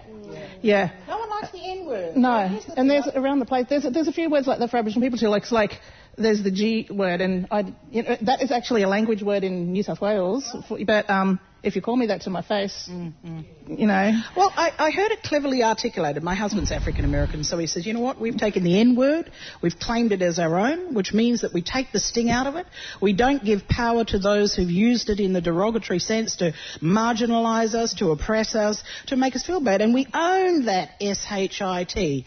Yeah. 0.61 0.91
No 1.07 1.17
one 1.17 1.29
likes 1.35 1.51
the 1.51 1.63
N 1.77 1.87
word. 1.87 2.15
No, 2.15 2.59
and 2.77 2.87
there's 2.89 3.07
around 3.21 3.39
the 3.39 3.45
place. 3.45 3.65
There's 3.67 3.85
there's 3.95 4.07
a 4.07 4.13
few 4.13 4.29
words 4.29 4.45
like 4.45 4.59
that 4.59 4.69
for 4.69 4.77
Aboriginal 4.77 5.03
people 5.07 5.17
too. 5.17 5.29
Like 5.29 5.51
like 5.51 5.73
there's 6.17 6.43
the 6.43 6.51
G 6.51 6.87
word, 6.89 7.21
and 7.21 7.47
I 7.51 7.73
you 7.91 8.03
know, 8.03 8.17
that 8.21 8.41
is 8.41 8.51
actually 8.51 8.83
a 8.83 8.87
language 8.87 9.21
word 9.21 9.43
in 9.43 9.71
New 9.71 9.83
South 9.83 10.01
Wales. 10.01 10.55
For, 10.67 10.79
but 10.85 11.09
um, 11.09 11.39
if 11.63 11.75
you 11.75 11.81
call 11.81 11.95
me 11.95 12.07
that 12.07 12.21
to 12.21 12.29
my 12.29 12.41
face, 12.41 12.87
you 12.87 13.87
know. 13.87 14.21
Well, 14.35 14.53
I, 14.55 14.71
I 14.77 14.91
heard 14.91 15.11
it 15.11 15.23
cleverly 15.23 15.63
articulated. 15.63 16.23
My 16.23 16.35
husband's 16.35 16.71
African 16.71 17.03
American, 17.03 17.43
so 17.43 17.57
he 17.57 17.67
says, 17.67 17.85
you 17.85 17.93
know 17.93 17.99
what? 17.99 18.19
We've 18.19 18.37
taken 18.37 18.63
the 18.63 18.79
N 18.79 18.95
word, 18.95 19.31
we've 19.61 19.77
claimed 19.77 20.11
it 20.11 20.21
as 20.21 20.39
our 20.39 20.57
own, 20.57 20.93
which 20.93 21.13
means 21.13 21.41
that 21.41 21.53
we 21.53 21.61
take 21.61 21.91
the 21.91 21.99
sting 21.99 22.29
out 22.29 22.47
of 22.47 22.55
it. 22.55 22.67
We 23.01 23.13
don't 23.13 23.43
give 23.43 23.67
power 23.67 24.05
to 24.05 24.19
those 24.19 24.55
who've 24.55 24.69
used 24.69 25.09
it 25.09 25.19
in 25.19 25.33
the 25.33 25.41
derogatory 25.41 25.99
sense 25.99 26.37
to 26.37 26.53
marginalise 26.81 27.73
us, 27.73 27.93
to 27.95 28.11
oppress 28.11 28.55
us, 28.55 28.81
to 29.07 29.15
make 29.15 29.35
us 29.35 29.45
feel 29.45 29.59
bad. 29.59 29.81
And 29.81 29.93
we 29.93 30.07
own 30.13 30.65
that 30.65 30.91
S 31.01 31.25
H 31.29 31.61
I 31.61 31.83
T. 31.83 32.25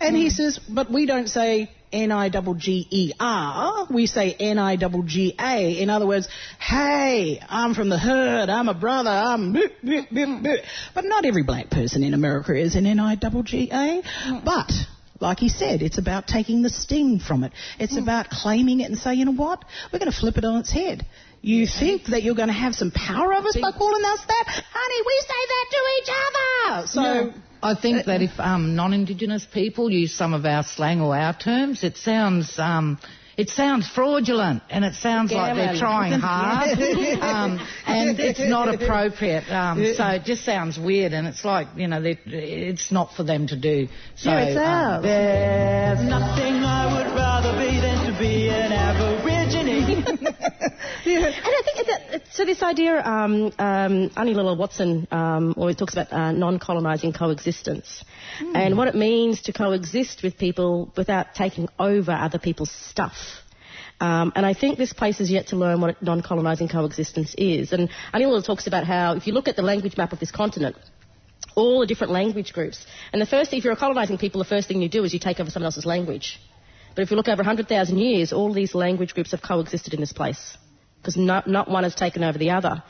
And 0.00 0.16
he 0.16 0.30
says, 0.30 0.58
but 0.58 0.90
we 0.90 1.06
don't 1.06 1.28
say 1.28 1.70
N-I-G-G-E-R. 1.92 3.86
We 3.90 4.06
say 4.06 4.32
N-I-G-G-A. 4.38 5.82
In 5.82 5.90
other 5.90 6.06
words, 6.06 6.28
hey, 6.58 7.40
I'm 7.48 7.74
from 7.74 7.88
the 7.88 7.98
herd, 7.98 8.48
I'm 8.48 8.68
a 8.68 8.74
brother, 8.74 9.10
I'm... 9.10 9.52
But 9.52 11.04
not 11.04 11.24
every 11.24 11.42
black 11.42 11.70
person 11.70 12.04
in 12.04 12.14
America 12.14 12.54
is 12.54 12.76
an 12.76 12.86
N-I-G-G-A. 12.86 14.02
But... 14.44 14.70
Like 15.20 15.38
he 15.38 15.50
said, 15.50 15.82
it's 15.82 15.98
about 15.98 16.26
taking 16.26 16.62
the 16.62 16.70
sting 16.70 17.18
from 17.18 17.44
it. 17.44 17.52
It's 17.78 17.92
hmm. 17.92 18.02
about 18.02 18.30
claiming 18.30 18.80
it 18.80 18.84
and 18.84 18.98
saying, 18.98 19.18
you 19.18 19.26
know 19.26 19.34
what? 19.34 19.62
We're 19.92 19.98
going 19.98 20.10
to 20.10 20.18
flip 20.18 20.38
it 20.38 20.46
on 20.46 20.60
its 20.60 20.72
head. 20.72 21.04
You 21.42 21.66
think 21.66 22.06
that 22.06 22.22
you're 22.22 22.34
going 22.34 22.48
to 22.48 22.54
have 22.54 22.74
some 22.74 22.90
power 22.90 23.34
over 23.34 23.48
us 23.48 23.58
by 23.60 23.70
calling 23.72 24.04
us 24.04 24.20
that? 24.26 24.44
Honey, 24.48 25.02
we 25.06 25.22
say 25.28 25.42
that 25.52 25.66
to 25.70 25.80
each 25.98 26.10
other. 26.24 26.86
So 26.86 27.02
No, 27.02 27.34
I 27.62 27.74
think 27.74 28.06
that 28.06 28.22
if 28.22 28.38
um, 28.38 28.74
non-Indigenous 28.74 29.46
people 29.52 29.90
use 29.90 30.14
some 30.14 30.34
of 30.34 30.44
our 30.44 30.62
slang 30.62 31.00
or 31.00 31.16
our 31.16 31.36
terms, 31.36 31.84
it 31.84 31.96
sounds 31.96 32.58
um, 32.58 32.98
it 33.36 33.48
sounds 33.48 33.88
fraudulent 33.88 34.62
and 34.70 34.84
it 34.84 34.94
sounds 34.94 35.32
like 35.32 35.56
they're 35.56 35.78
trying 35.78 36.12
hard, 36.20 36.78
um, 37.20 37.66
and 37.86 38.18
it's 38.20 38.40
not 38.40 38.72
appropriate. 38.74 39.48
Um, 39.50 39.94
so 39.94 40.06
it 40.08 40.24
just 40.24 40.44
sounds 40.44 40.78
weird, 40.78 41.12
and 41.12 41.26
it's 41.26 41.44
like 41.44 41.68
you 41.76 41.88
know, 41.88 42.02
it's 42.04 42.90
not 42.92 43.14
for 43.14 43.24
them 43.24 43.46
to 43.48 43.56
do. 43.56 43.88
So 44.16 44.30
Yeah, 44.30 44.44
it's 44.44 44.56
um, 44.56 44.62
ours. 44.62 45.02
there's 45.02 46.02
Nothing 46.08 46.54
I 46.64 46.84
would 46.96 47.14
rather 47.14 47.29
Aborigine. 51.06 51.24
And 51.24 51.34
I 51.44 51.62
think 51.64 51.86
that, 51.86 52.22
so 52.32 52.44
this 52.44 52.62
idea, 52.62 53.02
um, 53.02 53.52
um, 53.58 54.10
Aunty 54.16 54.34
Lilla 54.34 54.54
Watson 54.54 55.06
um, 55.10 55.54
always 55.56 55.76
talks 55.76 55.94
about 55.94 56.12
uh, 56.12 56.32
non-colonising 56.32 57.12
coexistence, 57.12 58.04
and 58.54 58.76
what 58.76 58.88
it 58.88 58.94
means 58.94 59.42
to 59.42 59.52
coexist 59.52 60.22
with 60.22 60.38
people 60.38 60.92
without 60.96 61.34
taking 61.34 61.68
over 61.78 62.12
other 62.12 62.38
people's 62.38 62.70
stuff. 62.70 63.16
Um, 64.00 64.32
and 64.34 64.46
I 64.46 64.54
think 64.54 64.78
this 64.78 64.94
place 64.94 65.18
has 65.18 65.30
yet 65.30 65.48
to 65.48 65.56
learn 65.56 65.80
what 65.80 66.02
non-colonising 66.02 66.68
coexistence 66.68 67.34
is. 67.36 67.72
And 67.72 67.90
Aunty 68.12 68.26
Lilla 68.26 68.42
talks 68.42 68.66
about 68.66 68.84
how 68.84 69.14
if 69.14 69.26
you 69.26 69.34
look 69.34 69.46
at 69.46 69.56
the 69.56 69.62
language 69.62 69.96
map 69.96 70.12
of 70.12 70.20
this 70.20 70.30
continent, 70.30 70.76
all 71.54 71.80
the 71.80 71.86
different 71.86 72.12
language 72.12 72.52
groups, 72.52 72.86
and 73.12 73.20
the 73.20 73.26
first, 73.26 73.52
if 73.52 73.64
you're 73.64 73.76
colonising 73.76 74.16
people, 74.16 74.38
the 74.38 74.48
first 74.48 74.68
thing 74.68 74.80
you 74.80 74.88
do 74.88 75.04
is 75.04 75.12
you 75.12 75.18
take 75.18 75.40
over 75.40 75.50
someone 75.50 75.66
else's 75.66 75.84
language. 75.84 76.38
But 76.94 77.02
if 77.02 77.10
you 77.10 77.16
look 77.16 77.28
over 77.28 77.40
100,000 77.40 77.98
years, 77.98 78.32
all 78.32 78.52
these 78.52 78.74
language 78.74 79.14
groups 79.14 79.30
have 79.30 79.42
coexisted 79.42 79.94
in 79.94 80.00
this 80.00 80.12
place 80.12 80.56
because 81.00 81.16
not, 81.16 81.46
not 81.46 81.70
one 81.70 81.84
has 81.84 81.94
taken 81.94 82.22
over 82.22 82.36
the 82.36 82.50
other. 82.50 82.82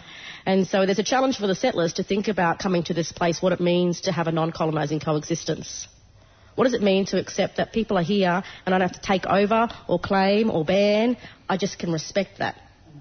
And 0.46 0.66
so 0.66 0.84
there's 0.84 0.98
a 0.98 1.04
challenge 1.04 1.38
for 1.38 1.46
the 1.46 1.54
settlers 1.54 1.94
to 1.94 2.02
think 2.02 2.28
about 2.28 2.58
coming 2.58 2.82
to 2.84 2.94
this 2.94 3.12
place, 3.12 3.40
what 3.40 3.52
it 3.52 3.60
means 3.60 4.02
to 4.02 4.12
have 4.12 4.26
a 4.26 4.32
non-colonising 4.32 5.00
coexistence. 5.00 5.86
What 6.56 6.64
does 6.64 6.74
it 6.74 6.82
mean 6.82 7.06
to 7.06 7.18
accept 7.18 7.58
that 7.58 7.72
people 7.72 7.96
are 7.98 8.02
here 8.02 8.42
and 8.66 8.74
I 8.74 8.78
don't 8.78 8.88
have 8.88 9.00
to 9.00 9.06
take 9.06 9.26
over 9.26 9.68
or 9.86 9.98
claim 9.98 10.50
or 10.50 10.64
ban? 10.64 11.16
I 11.48 11.56
just 11.56 11.78
can 11.78 11.92
respect 11.92 12.38
that. 12.38 12.56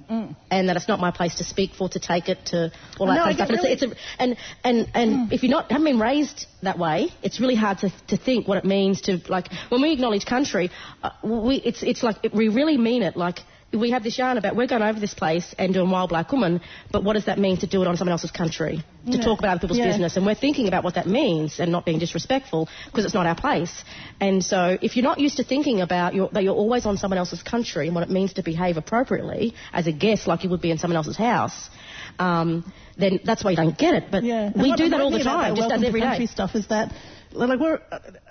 And 0.09 0.69
that 0.69 0.75
it's 0.75 0.87
not 0.87 0.99
my 0.99 1.11
place 1.11 1.35
to 1.35 1.43
speak 1.43 1.73
for, 1.73 1.87
to 1.89 1.99
take 1.99 2.29
it, 2.29 2.39
to 2.47 2.71
all 2.99 3.07
that 3.07 3.13
No, 3.13 3.23
kind 3.25 3.29
of 3.29 3.35
stuff. 3.35 3.49
And, 3.49 3.59
it's, 3.59 3.83
it's 3.83 3.93
a, 3.93 3.95
and 4.21 4.37
and 4.63 4.91
and 4.95 5.33
if 5.33 5.43
you're 5.43 5.51
not 5.51 5.71
haven't 5.71 5.85
been 5.85 5.99
raised 5.99 6.47
that 6.63 6.79
way, 6.79 7.09
it's 7.21 7.39
really 7.39 7.55
hard 7.55 7.77
to, 7.79 7.91
to 8.07 8.17
think 8.17 8.47
what 8.47 8.57
it 8.57 8.65
means 8.65 9.01
to 9.01 9.21
like 9.29 9.51
when 9.69 9.81
we 9.81 9.91
acknowledge 9.91 10.25
country, 10.25 10.71
uh, 11.03 11.11
we 11.23 11.57
it's 11.57 11.83
it's 11.83 12.01
like 12.01 12.17
it, 12.23 12.33
we 12.33 12.49
really 12.49 12.77
mean 12.77 13.03
it. 13.03 13.15
Like 13.15 13.39
we 13.71 13.91
have 13.91 14.03
this 14.03 14.17
yarn 14.17 14.37
about 14.37 14.55
we're 14.55 14.67
going 14.67 14.81
over 14.81 14.99
this 14.99 15.13
place 15.13 15.53
and 15.59 15.73
doing 15.73 15.89
Wild 15.91 16.09
Black 16.09 16.31
Woman, 16.31 16.61
but 16.91 17.03
what 17.03 17.13
does 17.13 17.25
that 17.25 17.37
mean 17.37 17.57
to 17.57 17.67
do 17.67 17.81
it 17.81 17.87
on 17.87 17.97
someone 17.97 18.11
else's 18.13 18.31
country? 18.31 18.83
To 19.11 19.17
Yeah. 19.17 19.23
talk 19.23 19.39
about 19.39 19.51
other 19.51 19.59
people's 19.61 19.77
Yeah. 19.77 19.87
business. 19.87 20.17
And 20.17 20.25
we're 20.25 20.33
thinking 20.35 20.67
about 20.67 20.83
what 20.83 20.95
that 20.95 21.07
means 21.07 21.59
and 21.59 21.71
not 21.71 21.85
being 21.85 21.99
disrespectful 21.99 22.67
because 22.85 23.05
it's 23.05 23.13
not 23.13 23.27
our 23.27 23.35
place. 23.35 23.83
And 24.19 24.43
so 24.43 24.77
if 24.81 24.95
you're 24.97 25.03
not 25.03 25.19
used 25.19 25.37
to 25.37 25.43
thinking 25.43 25.81
about 25.81 26.15
your, 26.15 26.29
that 26.31 26.43
you're 26.43 26.55
always 26.55 26.85
on 26.85 26.97
someone 26.97 27.17
else's 27.19 27.43
country 27.43 27.85
and 27.87 27.95
what 27.95 28.03
it 28.03 28.09
means 28.09 28.33
to 28.33 28.43
behave 28.43 28.77
appropriately 28.77 29.53
as 29.71 29.85
a 29.87 29.91
guest 29.91 30.25
like 30.25 30.43
you 30.43 30.49
would 30.49 30.61
be 30.61 30.71
in 30.71 30.79
someone 30.79 30.97
else's 30.97 31.17
house, 31.17 31.69
um, 32.17 32.71
then 32.97 33.19
that's 33.23 33.43
why 33.43 33.51
you 33.51 33.57
don't 33.57 33.77
get 33.77 33.93
it. 33.93 34.05
But 34.09 34.23
And 34.23 34.61
we 34.61 34.73
do 34.75 34.89
that 34.89 34.99
all 34.99 35.11
the 35.11 35.23
time, 35.23 35.55
just 35.55 35.71
as 35.71 35.83
every 35.83 36.01
day. 36.01 36.25
stuff 36.25 36.55
is 36.55 36.67
that, 36.67 36.91
like, 37.33 37.59
we're, 37.59 37.79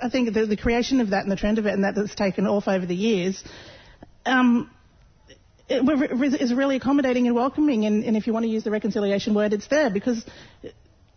I 0.02 0.08
think 0.08 0.34
the, 0.34 0.46
the 0.46 0.56
creation 0.56 1.00
of 1.00 1.10
that 1.10 1.22
and 1.22 1.30
the 1.30 1.36
trend 1.36 1.58
of 1.58 1.66
it 1.66 1.74
and 1.74 1.84
that 1.84 1.94
that's 1.94 2.14
taken 2.14 2.46
off 2.46 2.66
over 2.66 2.84
the 2.84 2.94
years, 2.96 3.42
um, 4.26 4.70
is 5.68 6.54
really 6.54 6.76
accommodating 6.76 7.26
and 7.26 7.34
welcoming. 7.34 7.84
And, 7.84 8.04
and 8.04 8.16
if 8.16 8.26
you 8.26 8.32
want 8.32 8.44
to 8.44 8.50
use 8.50 8.64
the 8.64 8.70
reconciliation 8.70 9.34
word, 9.34 9.52
it's 9.52 9.68
there 9.68 9.90
because 9.90 10.24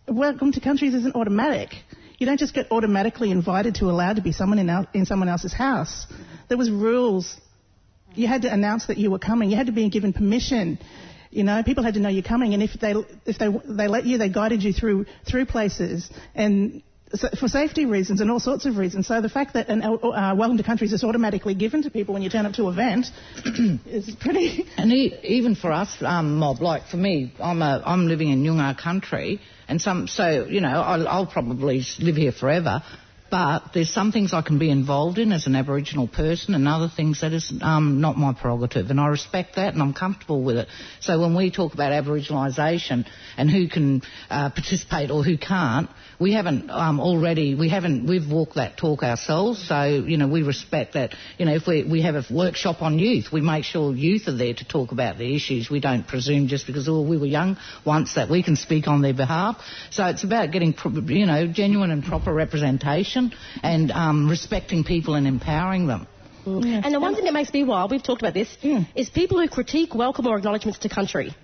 welcome 0.06 0.52
to 0.52 0.60
countries 0.60 0.94
isn't 0.94 1.14
automatic. 1.14 1.70
You 2.18 2.26
don't 2.26 2.38
just 2.38 2.54
get 2.54 2.70
automatically 2.70 3.30
invited 3.30 3.76
to 3.76 3.86
allowed 3.86 4.16
to 4.16 4.22
be 4.22 4.32
someone 4.32 4.58
in, 4.58 4.86
in 4.94 5.06
someone 5.06 5.28
else's 5.28 5.52
house. 5.52 6.06
There 6.48 6.58
was 6.58 6.70
rules. 6.70 7.40
You 8.14 8.28
had 8.28 8.42
to 8.42 8.52
announce 8.52 8.86
that 8.86 8.98
you 8.98 9.10
were 9.10 9.18
coming. 9.18 9.50
You 9.50 9.56
had 9.56 9.66
to 9.66 9.72
be 9.72 9.88
given 9.88 10.12
permission. 10.12 10.78
You 11.30 11.44
know, 11.44 11.62
people 11.62 11.82
had 11.82 11.94
to 11.94 12.00
know 12.00 12.10
you're 12.10 12.22
coming, 12.22 12.52
and 12.52 12.62
if 12.62 12.78
they 12.78 12.94
if 13.24 13.38
they 13.38 13.48
they 13.64 13.88
let 13.88 14.04
you, 14.04 14.18
they 14.18 14.28
guided 14.28 14.62
you 14.62 14.72
through 14.72 15.06
through 15.28 15.46
places 15.46 16.10
and. 16.34 16.82
So 17.14 17.28
for 17.38 17.48
safety 17.48 17.84
reasons 17.84 18.20
and 18.20 18.30
all 18.30 18.40
sorts 18.40 18.64
of 18.64 18.78
reasons. 18.78 19.06
So 19.06 19.20
the 19.20 19.28
fact 19.28 19.54
that 19.54 19.68
an 19.68 19.82
uh, 19.82 20.34
welcome 20.34 20.56
to 20.56 20.62
countries 20.62 20.92
is 20.92 21.04
automatically 21.04 21.54
given 21.54 21.82
to 21.82 21.90
people 21.90 22.14
when 22.14 22.22
you 22.22 22.30
turn 22.30 22.46
up 22.46 22.54
to 22.54 22.68
an 22.68 22.72
event 22.72 23.06
is 23.86 24.14
pretty. 24.14 24.66
And 24.78 24.90
e- 24.92 25.18
even 25.22 25.54
for 25.54 25.70
us, 25.70 25.94
um, 26.00 26.36
mob, 26.38 26.60
like 26.60 26.86
for 26.86 26.96
me, 26.96 27.32
I'm 27.38 27.60
a, 27.62 27.82
I'm 27.84 28.06
living 28.08 28.30
in 28.30 28.42
Nyungar 28.42 28.76
country, 28.78 29.40
and 29.68 29.80
some, 29.80 30.08
so 30.08 30.46
you 30.46 30.60
know, 30.60 30.68
I'll, 30.68 31.06
I'll 31.06 31.26
probably 31.26 31.84
live 31.98 32.16
here 32.16 32.32
forever. 32.32 32.82
But 33.32 33.72
there's 33.72 33.88
some 33.88 34.12
things 34.12 34.34
I 34.34 34.42
can 34.42 34.58
be 34.58 34.68
involved 34.68 35.16
in 35.16 35.32
as 35.32 35.46
an 35.46 35.56
Aboriginal 35.56 36.06
person, 36.06 36.54
and 36.54 36.68
other 36.68 36.90
things 36.94 37.22
that 37.22 37.32
is 37.32 37.50
um, 37.62 38.02
not 38.02 38.18
my 38.18 38.34
prerogative, 38.34 38.90
and 38.90 39.00
I 39.00 39.06
respect 39.06 39.56
that, 39.56 39.72
and 39.72 39.82
I'm 39.82 39.94
comfortable 39.94 40.42
with 40.42 40.58
it. 40.58 40.68
So 41.00 41.18
when 41.18 41.34
we 41.34 41.50
talk 41.50 41.72
about 41.72 41.92
Aboriginalisation 41.92 43.06
and 43.38 43.50
who 43.50 43.68
can 43.68 44.02
uh, 44.28 44.50
participate 44.50 45.10
or 45.10 45.24
who 45.24 45.38
can't, 45.38 45.88
we 46.20 46.34
haven't 46.34 46.68
um, 46.68 47.00
already, 47.00 47.54
we 47.54 47.70
haven't, 47.70 48.06
we've 48.06 48.30
walked 48.30 48.56
that 48.56 48.76
talk 48.76 49.02
ourselves. 49.02 49.66
So 49.66 49.84
you 49.84 50.18
know, 50.18 50.28
we 50.28 50.42
respect 50.42 50.92
that. 50.92 51.14
You 51.38 51.46
know, 51.46 51.54
if 51.54 51.66
we 51.66 51.84
we 51.84 52.02
have 52.02 52.16
a 52.16 52.24
workshop 52.30 52.82
on 52.82 52.98
youth, 52.98 53.32
we 53.32 53.40
make 53.40 53.64
sure 53.64 53.94
youth 53.94 54.28
are 54.28 54.36
there 54.36 54.52
to 54.52 54.68
talk 54.68 54.92
about 54.92 55.16
the 55.16 55.34
issues. 55.34 55.70
We 55.70 55.80
don't 55.80 56.06
presume 56.06 56.48
just 56.48 56.66
because 56.66 56.86
oh 56.86 57.00
we 57.00 57.16
were 57.16 57.24
young 57.24 57.56
once 57.86 58.16
that 58.16 58.28
we 58.28 58.42
can 58.42 58.56
speak 58.56 58.88
on 58.88 59.00
their 59.00 59.14
behalf. 59.14 59.56
So 59.88 60.04
it's 60.04 60.22
about 60.22 60.50
getting 60.50 60.74
you 61.06 61.24
know 61.24 61.46
genuine 61.46 61.90
and 61.90 62.04
proper 62.04 62.30
representation 62.30 63.21
and 63.62 63.90
um, 63.92 64.28
respecting 64.28 64.82
people 64.84 65.14
and 65.14 65.26
empowering 65.26 65.86
them. 65.86 66.06
And 66.44 66.92
the 66.92 66.98
one 66.98 67.14
thing 67.14 67.24
that 67.24 67.32
makes 67.32 67.52
me 67.52 67.62
wild, 67.62 67.92
we've 67.92 68.02
talked 68.02 68.20
about 68.20 68.34
this, 68.34 68.48
is 68.96 69.08
people 69.10 69.40
who 69.40 69.48
critique 69.48 69.94
welcome 69.94 70.26
or 70.26 70.36
acknowledgements 70.36 70.80
to 70.80 70.88
country. 70.88 71.34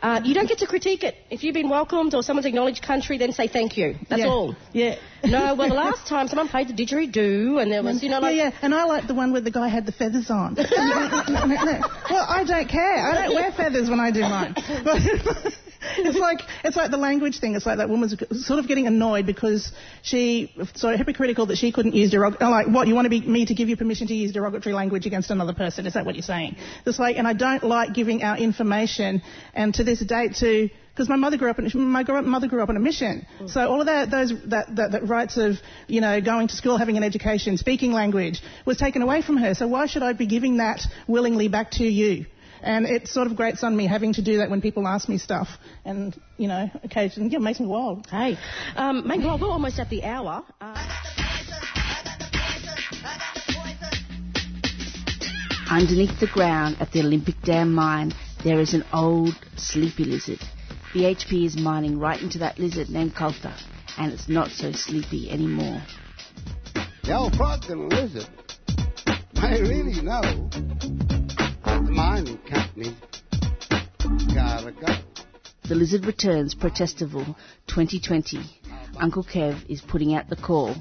Uh, 0.00 0.20
you 0.24 0.34
don't 0.34 0.48
get 0.48 0.58
to 0.58 0.66
critique 0.66 1.02
it. 1.02 1.14
If 1.30 1.42
you've 1.42 1.54
been 1.54 1.68
welcomed 1.68 2.14
or 2.14 2.22
someone's 2.22 2.46
acknowledged 2.46 2.82
country, 2.82 3.18
then 3.18 3.32
say 3.32 3.48
thank 3.48 3.76
you. 3.76 3.96
That's 4.08 4.22
Yeah. 4.22 4.28
all. 4.28 4.56
Yeah. 4.72 4.96
No, 5.26 5.56
well, 5.56 5.68
the 5.68 5.74
last 5.74 6.06
time 6.06 6.28
someone 6.28 6.46
played 6.46 6.68
the 6.68 6.72
didgeridoo 6.72 7.60
and 7.60 7.72
there 7.72 7.82
was, 7.82 8.00
you 8.00 8.08
know, 8.08 8.20
like... 8.20 8.36
yeah, 8.36 8.50
yeah, 8.50 8.58
and 8.62 8.72
I 8.72 8.84
like 8.84 9.08
the 9.08 9.14
one 9.14 9.32
where 9.32 9.40
the 9.40 9.50
guy 9.50 9.66
had 9.66 9.84
the 9.84 9.90
feathers 9.90 10.30
on. 10.30 10.54
no, 10.54 10.62
no, 10.62 11.46
no. 11.46 11.80
Well, 12.08 12.26
I 12.28 12.44
don't 12.46 12.68
care. 12.68 12.98
I 13.10 13.26
don't 13.26 13.34
wear 13.34 13.50
feathers 13.50 13.90
when 13.90 13.98
I 13.98 14.12
do 14.12 14.20
mine. 14.20 14.54
It's 15.98 16.18
like 16.18 16.40
it's 16.64 16.76
like 16.76 16.90
the 16.90 16.96
language 16.96 17.40
thing. 17.40 17.54
It's 17.54 17.66
like 17.66 17.78
that 17.78 17.88
woman's 17.88 18.14
sort 18.46 18.58
of 18.58 18.68
getting 18.68 18.86
annoyed 18.86 19.26
because 19.26 19.72
she 20.02 20.52
so 20.74 20.96
hypocritical 20.96 21.46
that 21.46 21.56
she 21.56 21.72
couldn't 21.72 21.94
use 21.94 22.10
derogatory. 22.10 22.50
Like, 22.50 22.66
what 22.68 22.86
you 22.86 22.94
want 22.94 23.06
to 23.06 23.10
be 23.10 23.20
me 23.20 23.46
to 23.46 23.54
give 23.54 23.68
you 23.68 23.76
permission 23.76 24.06
to 24.08 24.14
use 24.14 24.32
derogatory 24.32 24.74
language 24.74 25.06
against 25.06 25.30
another 25.30 25.54
person? 25.54 25.86
Is 25.86 25.94
that 25.94 26.04
what 26.06 26.14
you're 26.14 26.22
saying? 26.22 26.56
It's 26.84 26.98
like, 26.98 27.16
and 27.16 27.26
I 27.26 27.32
don't 27.32 27.62
like 27.64 27.94
giving 27.94 28.22
out 28.22 28.40
information. 28.40 29.22
And 29.54 29.74
to 29.74 29.84
this 29.84 30.00
date, 30.00 30.36
to 30.36 30.70
because 30.96 31.08
my 31.10 31.16
mother 31.16 31.36
grew 31.36 31.50
up 31.50 31.58
in 31.58 31.70
my 31.74 32.02
mother 32.22 32.48
grew 32.48 32.62
up 32.62 32.70
on 32.70 32.76
a 32.76 32.80
mission. 32.80 33.26
Mm. 33.40 33.50
So 33.50 33.68
all 33.68 33.80
of 33.80 33.86
that 33.86 34.10
those 34.10 34.32
that, 34.46 34.74
that 34.76 34.92
that 34.92 35.08
rights 35.08 35.36
of 35.36 35.56
you 35.86 36.00
know 36.00 36.20
going 36.20 36.48
to 36.48 36.54
school, 36.54 36.78
having 36.78 36.96
an 36.96 37.02
education, 37.02 37.58
speaking 37.58 37.92
language 37.92 38.40
was 38.64 38.78
taken 38.78 39.02
away 39.02 39.22
from 39.22 39.36
her. 39.36 39.54
So 39.54 39.68
why 39.68 39.86
should 39.86 40.02
I 40.02 40.14
be 40.14 40.26
giving 40.26 40.56
that 40.58 40.80
willingly 41.06 41.48
back 41.48 41.72
to 41.72 41.84
you? 41.84 42.26
And 42.66 42.84
it 42.84 43.06
sort 43.06 43.28
of 43.28 43.36
grates 43.36 43.62
on 43.62 43.76
me 43.76 43.86
having 43.86 44.12
to 44.14 44.22
do 44.22 44.38
that 44.38 44.50
when 44.50 44.60
people 44.60 44.88
ask 44.88 45.08
me 45.08 45.18
stuff, 45.18 45.46
and 45.84 46.20
you 46.36 46.48
know, 46.48 46.68
occasionally 46.82 47.30
yeah, 47.30 47.38
it 47.38 47.42
makes 47.42 47.60
me 47.60 47.66
wild. 47.66 48.08
Hey, 48.08 48.36
um, 48.74 49.06
mate, 49.06 49.20
well, 49.20 49.38
we're 49.38 49.48
almost 49.48 49.78
at 49.78 49.88
the 49.88 50.02
hour. 50.02 50.44
Uh, 50.60 50.74
Underneath 55.70 56.18
the 56.18 56.26
ground 56.32 56.76
at 56.80 56.90
the 56.90 57.00
Olympic 57.00 57.40
Dam 57.42 57.72
mine, 57.72 58.12
there 58.42 58.58
is 58.58 58.74
an 58.74 58.84
old 58.92 59.34
sleepy 59.56 60.04
lizard. 60.04 60.40
BHP 60.92 61.46
is 61.46 61.56
mining 61.56 62.00
right 62.00 62.20
into 62.20 62.38
that 62.38 62.58
lizard 62.58 62.88
named 62.88 63.14
Kalta, 63.14 63.54
and 63.96 64.12
it's 64.12 64.28
not 64.28 64.50
so 64.50 64.72
sleepy 64.72 65.30
anymore. 65.30 65.82
The 67.04 67.16
old 67.16 67.36
frog 67.36 67.64
and 67.68 67.92
lizard 67.92 68.26
may 69.40 69.60
really 69.62 70.00
know 70.02 70.48
the 70.50 71.05
mining 71.96 72.36
company 72.46 72.94
gotta 74.34 74.70
go. 74.70 74.86
The 75.66 75.74
Lizard 75.74 76.04
Returns 76.04 76.54
Protestival 76.54 77.24
2020. 77.68 78.38
Uncle 78.98 79.24
Kev 79.24 79.58
is 79.70 79.80
putting 79.80 80.14
out 80.14 80.28
the 80.28 80.36
call. 80.36 80.74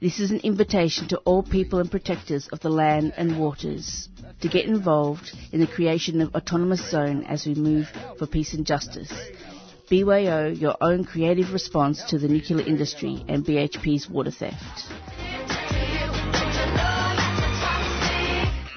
This 0.00 0.18
is 0.18 0.32
an 0.32 0.40
invitation 0.40 1.06
to 1.08 1.18
all 1.18 1.44
people 1.44 1.78
and 1.78 1.88
protectors 1.88 2.48
of 2.48 2.58
the 2.58 2.70
land 2.70 3.14
and 3.16 3.38
waters 3.38 4.08
to 4.40 4.48
get 4.48 4.66
involved 4.66 5.30
in 5.52 5.60
the 5.60 5.66
creation 5.68 6.20
of 6.20 6.34
autonomous 6.34 6.90
zone 6.90 7.22
as 7.24 7.46
we 7.46 7.54
move 7.54 7.86
for 8.18 8.26
peace 8.26 8.52
and 8.52 8.66
justice. 8.66 9.12
BYO 9.88 10.48
your 10.48 10.76
own 10.80 11.04
creative 11.04 11.52
response 11.52 12.02
to 12.08 12.18
the 12.18 12.26
nuclear 12.26 12.66
industry 12.66 13.24
and 13.28 13.46
BHP's 13.46 14.10
water 14.10 14.32
theft. 14.32 14.88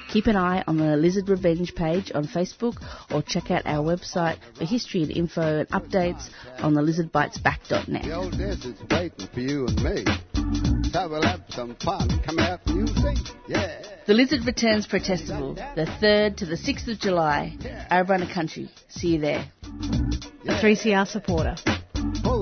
Keep 0.08 0.26
an 0.26 0.36
eye 0.36 0.64
on 0.66 0.78
the 0.78 0.96
Lizard 0.96 1.28
Revenge 1.28 1.74
page 1.74 2.10
on 2.14 2.24
Facebook 2.26 2.82
or 3.12 3.22
check 3.22 3.50
out 3.50 3.66
our 3.66 3.84
website 3.84 4.38
for 4.56 4.64
history 4.64 5.02
and 5.02 5.10
info 5.10 5.60
and 5.60 5.68
updates 5.68 6.30
on 6.60 6.72
the 6.72 6.80
lizardbitesback.net. 6.80 8.02
The 8.02 8.12
old 8.14 8.32
desert's 8.32 8.80
waiting 8.90 9.28
for 9.32 9.40
you 9.40 9.66
and 9.66 9.82
me. 9.82 10.04
So 10.90 11.08
we'll 11.10 11.22
have 11.22 11.42
some 11.50 11.76
fun. 11.76 12.08
Come 12.24 12.38
out 12.38 12.60
and 12.66 12.88
you 12.88 12.94
see. 12.94 13.32
Yeah. 13.48 13.82
The 14.06 14.14
Lizard 14.14 14.46
Returns 14.46 14.86
Protestival, 14.86 15.54
the 15.74 15.84
3rd 15.84 16.36
to 16.38 16.46
the 16.46 16.56
6th 16.56 16.88
of 16.88 16.98
July, 16.98 17.56
Arabana 17.90 18.32
Country. 18.32 18.70
See 18.88 19.08
you 19.08 19.20
there. 19.20 19.44
A 19.64 20.54
3CR 20.62 21.06
supporter. 21.06 21.56
Oh, 22.24 22.37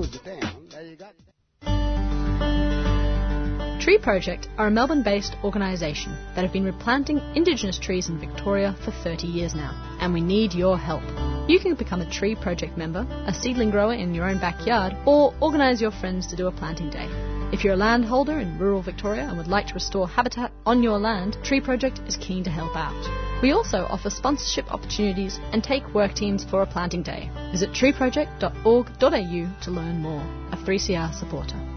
Tree 3.87 3.97
Project 3.97 4.49
are 4.57 4.67
a 4.67 4.69
Melbourne 4.69 5.01
based 5.01 5.37
organisation 5.45 6.11
that 6.35 6.41
have 6.41 6.51
been 6.51 6.65
replanting 6.65 7.21
Indigenous 7.35 7.79
trees 7.79 8.09
in 8.09 8.19
Victoria 8.19 8.75
for 8.83 8.91
30 8.91 9.27
years 9.27 9.55
now, 9.55 9.71
and 10.01 10.13
we 10.13 10.19
need 10.19 10.53
your 10.53 10.77
help. 10.77 11.03
You 11.49 11.57
can 11.57 11.73
become 11.73 12.01
a 12.01 12.11
Tree 12.11 12.35
Project 12.35 12.77
member, 12.77 13.07
a 13.25 13.33
seedling 13.33 13.71
grower 13.71 13.93
in 13.93 14.13
your 14.13 14.29
own 14.29 14.39
backyard, 14.39 14.97
or 15.05 15.33
organise 15.39 15.79
your 15.79 15.91
friends 15.91 16.27
to 16.27 16.35
do 16.35 16.47
a 16.47 16.51
planting 16.51 16.89
day. 16.89 17.07
If 17.53 17.63
you're 17.63 17.75
a 17.75 17.77
landholder 17.77 18.39
in 18.39 18.59
rural 18.59 18.81
Victoria 18.81 19.23
and 19.23 19.37
would 19.37 19.47
like 19.47 19.67
to 19.67 19.73
restore 19.73 20.05
habitat 20.05 20.51
on 20.65 20.83
your 20.83 20.99
land, 20.99 21.37
Tree 21.41 21.61
Project 21.61 22.01
is 22.05 22.17
keen 22.17 22.43
to 22.43 22.49
help 22.49 22.75
out. 22.75 23.41
We 23.41 23.53
also 23.53 23.87
offer 23.89 24.09
sponsorship 24.09 24.69
opportunities 24.69 25.39
and 25.53 25.63
take 25.63 25.93
work 25.93 26.13
teams 26.13 26.43
for 26.43 26.61
a 26.61 26.67
planting 26.67 27.03
day. 27.03 27.31
Visit 27.51 27.69
treeproject.org.au 27.69 29.61
to 29.63 29.71
learn 29.71 30.01
more. 30.01 30.23
A 30.51 30.57
3CR 30.57 31.17
supporter. 31.17 31.76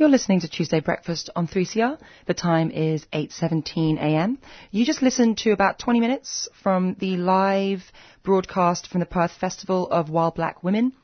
You're 0.00 0.08
listening 0.08 0.40
to 0.40 0.48
Tuesday 0.48 0.80
Breakfast 0.80 1.28
on 1.36 1.46
3CR. 1.46 1.98
The 2.24 2.32
time 2.32 2.70
is 2.70 3.04
8:17 3.12 3.98
a.m. 3.98 4.38
You 4.70 4.86
just 4.86 5.02
listened 5.02 5.36
to 5.44 5.50
about 5.50 5.78
20 5.78 6.00
minutes 6.00 6.48
from 6.62 6.96
the 6.98 7.18
live 7.18 7.82
broadcast 8.22 8.88
from 8.88 9.00
the 9.00 9.06
Perth 9.06 9.32
Festival 9.32 9.86
of 9.90 10.08
Wild 10.08 10.36
Black 10.36 10.64
Women. 10.64 10.94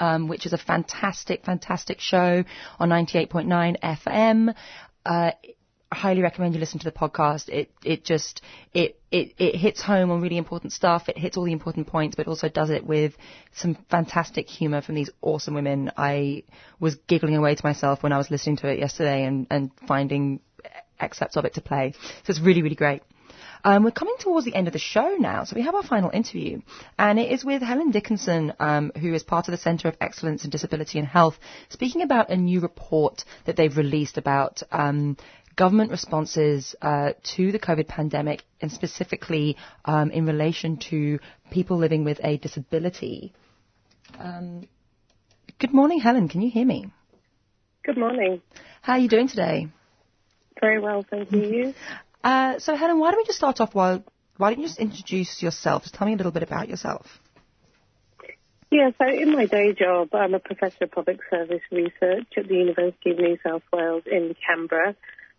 Um, 0.00 0.26
which 0.26 0.46
is 0.46 0.52
a 0.52 0.58
fantastic, 0.58 1.44
fantastic 1.44 2.00
show 2.00 2.42
on 2.80 2.88
98.9 2.88 3.76
FM. 3.80 4.52
Uh, 5.06 5.30
highly 5.90 6.20
recommend 6.20 6.54
you 6.54 6.60
listen 6.60 6.78
to 6.80 6.84
the 6.84 6.92
podcast. 6.92 7.48
It 7.48 7.70
it 7.84 8.04
just 8.04 8.42
it, 8.74 9.00
it 9.10 9.34
it 9.38 9.56
hits 9.56 9.80
home 9.80 10.10
on 10.10 10.20
really 10.20 10.36
important 10.36 10.72
stuff. 10.72 11.08
It 11.08 11.18
hits 11.18 11.36
all 11.36 11.44
the 11.44 11.52
important 11.52 11.86
points, 11.86 12.16
but 12.16 12.28
also 12.28 12.48
does 12.48 12.70
it 12.70 12.84
with 12.84 13.16
some 13.54 13.76
fantastic 13.90 14.48
humour 14.48 14.82
from 14.82 14.94
these 14.94 15.10
awesome 15.22 15.54
women. 15.54 15.90
I 15.96 16.44
was 16.78 16.96
giggling 17.06 17.36
away 17.36 17.54
to 17.54 17.66
myself 17.66 18.02
when 18.02 18.12
I 18.12 18.18
was 18.18 18.30
listening 18.30 18.56
to 18.58 18.68
it 18.68 18.78
yesterday 18.78 19.24
and 19.24 19.46
and 19.50 19.70
finding 19.86 20.40
excerpts 21.00 21.36
of 21.36 21.44
it 21.44 21.54
to 21.54 21.60
play. 21.60 21.92
So 22.24 22.30
it's 22.30 22.40
really 22.40 22.62
really 22.62 22.76
great. 22.76 23.02
Um, 23.64 23.82
we're 23.82 23.90
coming 23.90 24.14
towards 24.20 24.44
the 24.44 24.54
end 24.54 24.68
of 24.68 24.72
the 24.72 24.78
show 24.78 25.16
now, 25.18 25.42
so 25.42 25.56
we 25.56 25.62
have 25.62 25.74
our 25.74 25.82
final 25.82 26.10
interview, 26.10 26.60
and 26.96 27.18
it 27.18 27.32
is 27.32 27.44
with 27.44 27.60
Helen 27.60 27.90
Dickinson, 27.90 28.52
um, 28.60 28.92
who 29.00 29.12
is 29.12 29.24
part 29.24 29.48
of 29.48 29.52
the 29.52 29.58
Centre 29.58 29.88
of 29.88 29.96
Excellence 30.00 30.44
in 30.44 30.50
Disability 30.50 31.00
and 31.00 31.08
Health, 31.08 31.36
speaking 31.68 32.02
about 32.02 32.30
a 32.30 32.36
new 32.36 32.60
report 32.60 33.24
that 33.46 33.56
they've 33.56 33.76
released 33.76 34.16
about 34.16 34.62
um, 34.70 35.16
government 35.58 35.90
responses 35.90 36.76
uh, 36.80 37.10
to 37.34 37.50
the 37.50 37.58
COVID 37.58 37.88
pandemic, 37.88 38.44
and 38.62 38.70
specifically 38.70 39.56
um, 39.84 40.10
in 40.12 40.24
relation 40.24 40.78
to 40.90 41.18
people 41.50 41.76
living 41.76 42.04
with 42.04 42.20
a 42.22 42.38
disability. 42.38 43.34
Um, 44.18 44.68
good 45.58 45.74
morning, 45.74 45.98
Helen. 45.98 46.28
Can 46.28 46.42
you 46.42 46.50
hear 46.50 46.64
me? 46.64 46.86
Good 47.84 47.98
morning. 47.98 48.40
How 48.82 48.94
are 48.94 48.98
you 48.98 49.08
doing 49.08 49.28
today? 49.28 49.66
Very 50.60 50.80
well, 50.80 51.04
thank 51.10 51.32
you. 51.32 51.74
Uh, 52.22 52.58
so, 52.58 52.76
Helen, 52.76 52.98
why 52.98 53.10
don't 53.10 53.18
we 53.18 53.24
just 53.24 53.38
start 53.38 53.60
off? 53.60 53.74
While, 53.74 54.04
why 54.36 54.50
don't 54.50 54.60
you 54.60 54.66
just 54.66 54.78
introduce 54.78 55.42
yourself? 55.42 55.82
Just 55.82 55.94
tell 55.94 56.06
me 56.06 56.14
a 56.14 56.16
little 56.16 56.32
bit 56.32 56.44
about 56.44 56.68
yourself. 56.68 57.06
Yeah, 58.70 58.90
so 58.98 59.06
in 59.08 59.32
my 59.32 59.46
day 59.46 59.72
job, 59.72 60.14
I'm 60.14 60.34
a 60.34 60.38
professor 60.38 60.84
of 60.84 60.90
public 60.92 61.20
service 61.30 61.62
research 61.72 62.28
at 62.36 62.48
the 62.48 62.54
University 62.54 63.10
of 63.10 63.18
New 63.18 63.38
South 63.44 63.62
Wales 63.72 64.02
in 64.06 64.34
Canberra. 64.46 64.94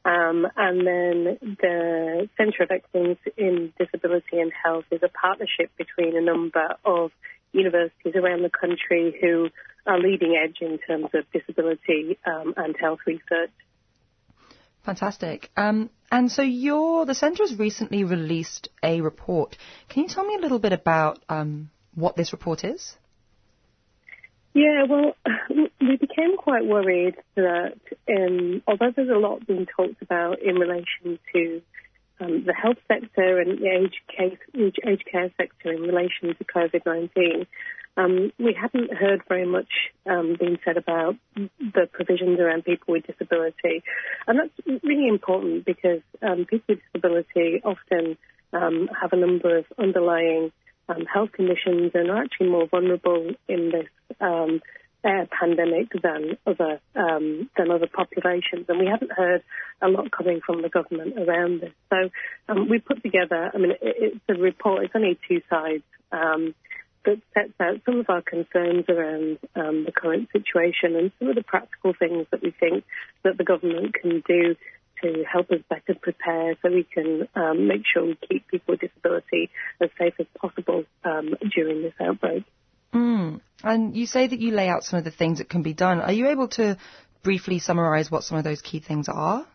Um, 0.06 0.48
and 0.56 0.88
then 0.88 1.38
the 1.62 2.30
Centre 2.38 2.64
of 2.64 2.72
Excellence 2.72 3.20
in 3.38 3.74
Disability 3.78 4.40
and 4.40 4.52
Health 4.64 4.86
is 4.92 5.02
a 5.04 5.10
partnership 5.10 5.72
between 5.78 6.16
a 6.16 6.22
number 6.22 6.76
of 6.86 7.12
universities 7.52 8.14
around 8.16 8.44
the 8.44 8.50
country 8.50 9.18
who 9.20 9.50
are 9.86 10.00
leading 10.00 10.40
edge 10.42 10.58
in 10.62 10.78
terms 10.80 11.10
of 11.14 11.26
disability 11.34 12.18
um, 12.26 12.54
and 12.56 12.76
health 12.80 13.00
research. 13.06 13.52
Fantastic. 14.86 15.50
Um, 15.58 15.90
and 16.12 16.32
so 16.32 16.44
the 16.44 17.14
centre 17.14 17.44
has 17.44 17.58
recently 17.60 18.04
released 18.04 18.70
a 18.82 19.02
report. 19.02 19.58
Can 19.90 20.04
you 20.04 20.10
tell 20.10 20.26
me 20.26 20.36
a 20.36 20.40
little 20.40 20.60
bit 20.60 20.74
about 20.74 21.20
um, 21.28 21.70
what 21.94 22.16
this 22.16 22.32
report 22.32 22.64
is? 22.64 22.96
Yeah, 24.60 24.84
well, 24.90 25.16
we 25.80 25.96
became 25.96 26.36
quite 26.36 26.66
worried 26.66 27.16
that 27.36 27.78
um, 28.14 28.62
although 28.68 28.92
there's 28.94 29.10
a 29.10 29.18
lot 29.18 29.48
being 29.48 29.66
talked 29.66 30.02
about 30.02 30.42
in 30.42 30.56
relation 30.56 31.18
to 31.34 31.62
um, 32.20 32.44
the 32.46 32.54
health 32.54 32.76
sector 32.90 33.40
and 33.40 33.60
the 33.60 33.68
aged 33.68 34.02
care, 34.14 34.38
aged 34.86 35.06
care 35.10 35.32
sector 35.38 35.72
in 35.72 35.84
relation 35.84 36.36
to 36.36 36.44
COVID-19, 36.44 37.48
um, 37.96 38.34
we 38.38 38.54
haven't 38.54 38.94
heard 38.94 39.22
very 39.30 39.46
much 39.46 39.70
um, 40.06 40.36
being 40.38 40.58
said 40.66 40.76
about 40.76 41.16
the 41.36 41.88
provisions 41.94 42.38
around 42.42 42.66
people 42.66 42.92
with 42.96 43.08
disability. 43.08 43.82
And 44.28 44.40
that's 44.40 44.84
really 44.84 45.08
important 45.08 45.64
because 45.64 46.02
um, 46.22 46.44
people 46.44 46.76
with 46.76 46.80
disability 46.92 47.62
often 47.64 48.18
um, 48.52 48.90
have 49.02 49.14
a 49.14 49.18
number 49.18 49.58
of 49.58 49.66
underlying 49.78 50.52
um, 50.90 51.06
health 51.06 51.32
conditions 51.32 51.92
and 51.94 52.10
are 52.10 52.22
actually 52.22 52.50
more 52.50 52.68
vulnerable 52.68 53.32
in 53.48 53.72
this 53.72 53.88
um, 54.20 54.62
pandemic 55.04 55.92
than 56.02 56.38
other 56.46 56.80
um, 56.96 57.50
than 57.58 57.72
other 57.72 57.88
populations, 57.88 58.66
and 58.68 58.80
we 58.80 58.88
haven't 58.88 59.12
heard 59.12 59.44
a 59.82 59.88
lot 59.88 60.12
coming 60.12 60.42
from 60.46 60.62
the 60.62 60.70
government 60.70 61.18
around 61.18 61.62
this. 61.62 61.74
So 61.90 62.10
um, 62.50 62.70
we 62.70 62.80
put 62.80 63.02
together. 63.02 63.52
I 63.54 63.58
mean, 63.58 63.72
it, 63.72 63.78
it's 63.82 64.22
a 64.30 64.34
report. 64.34 64.86
It's 64.86 64.96
only 64.96 65.18
two 65.28 65.42
sides. 65.50 65.84
Um, 66.12 66.56
that 67.06 67.22
sets 67.34 67.54
out 67.62 67.82
some 67.86 68.02
of 68.02 68.10
our 68.10 68.22
concerns 68.22 68.86
around 68.90 69.40
um, 69.56 69.86
the 69.86 69.92
current 69.92 70.28
situation 70.34 70.98
and 70.98 71.12
some 71.18 71.30
of 71.30 71.36
the 71.36 71.44
practical 71.44 71.94
things 71.98 72.28
that 72.32 72.44
we 72.44 72.52
think 72.52 72.84
that 73.24 73.38
the 73.38 73.46
government 73.46 73.94
can 73.94 74.22
do 74.28 74.56
to 75.02 75.24
help 75.24 75.50
us 75.50 75.60
better 75.70 75.98
prepare 76.00 76.56
so 76.62 76.70
we 76.70 76.84
can 76.84 77.28
um, 77.36 77.68
make 77.68 77.84
sure 77.92 78.06
we 78.06 78.18
keep 78.30 78.48
people 78.48 78.74
with 78.74 78.82
disability 78.82 79.50
as 79.80 79.90
safe 79.98 80.14
as 80.20 80.26
possible 80.40 80.84
um, 81.06 81.36
during 81.56 81.82
this 81.82 81.94
outbreak. 82.02 82.44
Mm. 82.94 83.42
And 83.64 83.96
you 83.96 84.06
say 84.06 84.28
that 84.28 84.40
you 84.40 84.52
lay 84.52 84.70
out 84.70 84.84
some 84.84 85.00
of 85.00 85.06
the 85.06 85.12
things 85.12 85.40
that 85.40 85.50
can 85.50 85.62
be 85.62 85.74
done. 85.74 86.00
Are 86.02 86.12
you 86.12 86.30
able 86.30 86.48
to 86.50 86.78
briefly 87.24 87.60
summarise 87.60 88.10
what 88.10 88.24
some 88.24 88.38
of 88.38 88.44
those 88.44 88.62
key 88.62 88.80
things 88.80 89.08
are? 89.10 89.46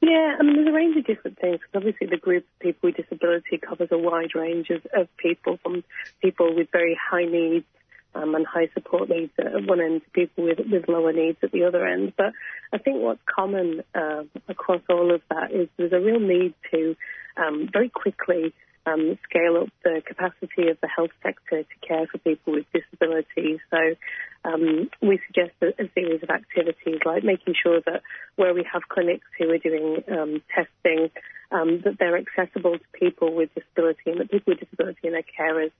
Yeah, 0.00 0.36
I 0.38 0.42
mean, 0.42 0.56
there's 0.56 0.68
a 0.68 0.72
range 0.72 0.96
of 0.96 1.06
different 1.06 1.38
things. 1.38 1.60
Obviously, 1.74 2.08
the 2.08 2.16
group 2.16 2.44
of 2.44 2.58
people 2.58 2.88
with 2.88 2.96
disability 2.96 3.58
covers 3.58 3.88
a 3.92 3.98
wide 3.98 4.34
range 4.34 4.68
of, 4.70 4.84
of 4.94 5.08
people, 5.16 5.58
from 5.62 5.84
people 6.20 6.56
with 6.56 6.68
very 6.72 6.98
high 7.10 7.24
needs 7.24 7.66
um, 8.14 8.34
and 8.34 8.44
high 8.44 8.68
support 8.74 9.08
needs 9.08 9.32
at 9.38 9.64
one 9.66 9.80
end 9.80 10.02
to 10.02 10.10
people 10.10 10.44
with, 10.44 10.58
with 10.70 10.88
lower 10.88 11.12
needs 11.12 11.38
at 11.42 11.52
the 11.52 11.64
other 11.64 11.86
end. 11.86 12.14
But 12.16 12.32
I 12.72 12.78
think 12.78 13.00
what's 13.00 13.20
common 13.26 13.82
uh, 13.94 14.24
across 14.48 14.80
all 14.90 15.14
of 15.14 15.22
that 15.30 15.52
is 15.52 15.68
there's 15.76 15.92
a 15.92 16.00
real 16.00 16.20
need 16.20 16.54
to 16.72 16.96
um, 17.36 17.68
very 17.72 17.88
quickly 17.88 18.52
um, 18.86 19.18
scale 19.24 19.56
up 19.58 19.68
the 19.84 20.02
capacity 20.04 20.68
of 20.68 20.78
the 20.80 20.88
health 20.88 21.10
sector 21.22 21.62
to 21.62 21.86
care 21.86 22.06
for 22.06 22.18
people 22.18 22.54
with 22.54 22.66
disabilities. 22.72 23.60
So 23.70 23.94
um, 24.44 24.90
we 25.00 25.20
suggest 25.26 25.52
a, 25.62 25.68
a, 25.82 25.88
series 25.94 26.22
of 26.22 26.30
activities 26.30 27.00
like 27.04 27.22
making 27.22 27.54
sure 27.60 27.80
that 27.86 28.02
where 28.36 28.54
we 28.54 28.66
have 28.72 28.82
clinics 28.88 29.26
who 29.38 29.50
are 29.50 29.58
doing 29.58 30.02
um, 30.10 30.42
testing, 30.54 31.10
um, 31.52 31.80
that 31.84 31.96
they're 31.98 32.18
accessible 32.18 32.78
to 32.78 32.84
people 32.98 33.34
with 33.34 33.50
disability 33.54 34.10
and 34.10 34.20
that 34.20 34.30
people 34.30 34.52
with 34.52 34.60
disability 34.60 35.00
and 35.04 35.14
their 35.14 35.24
carers 35.38 35.70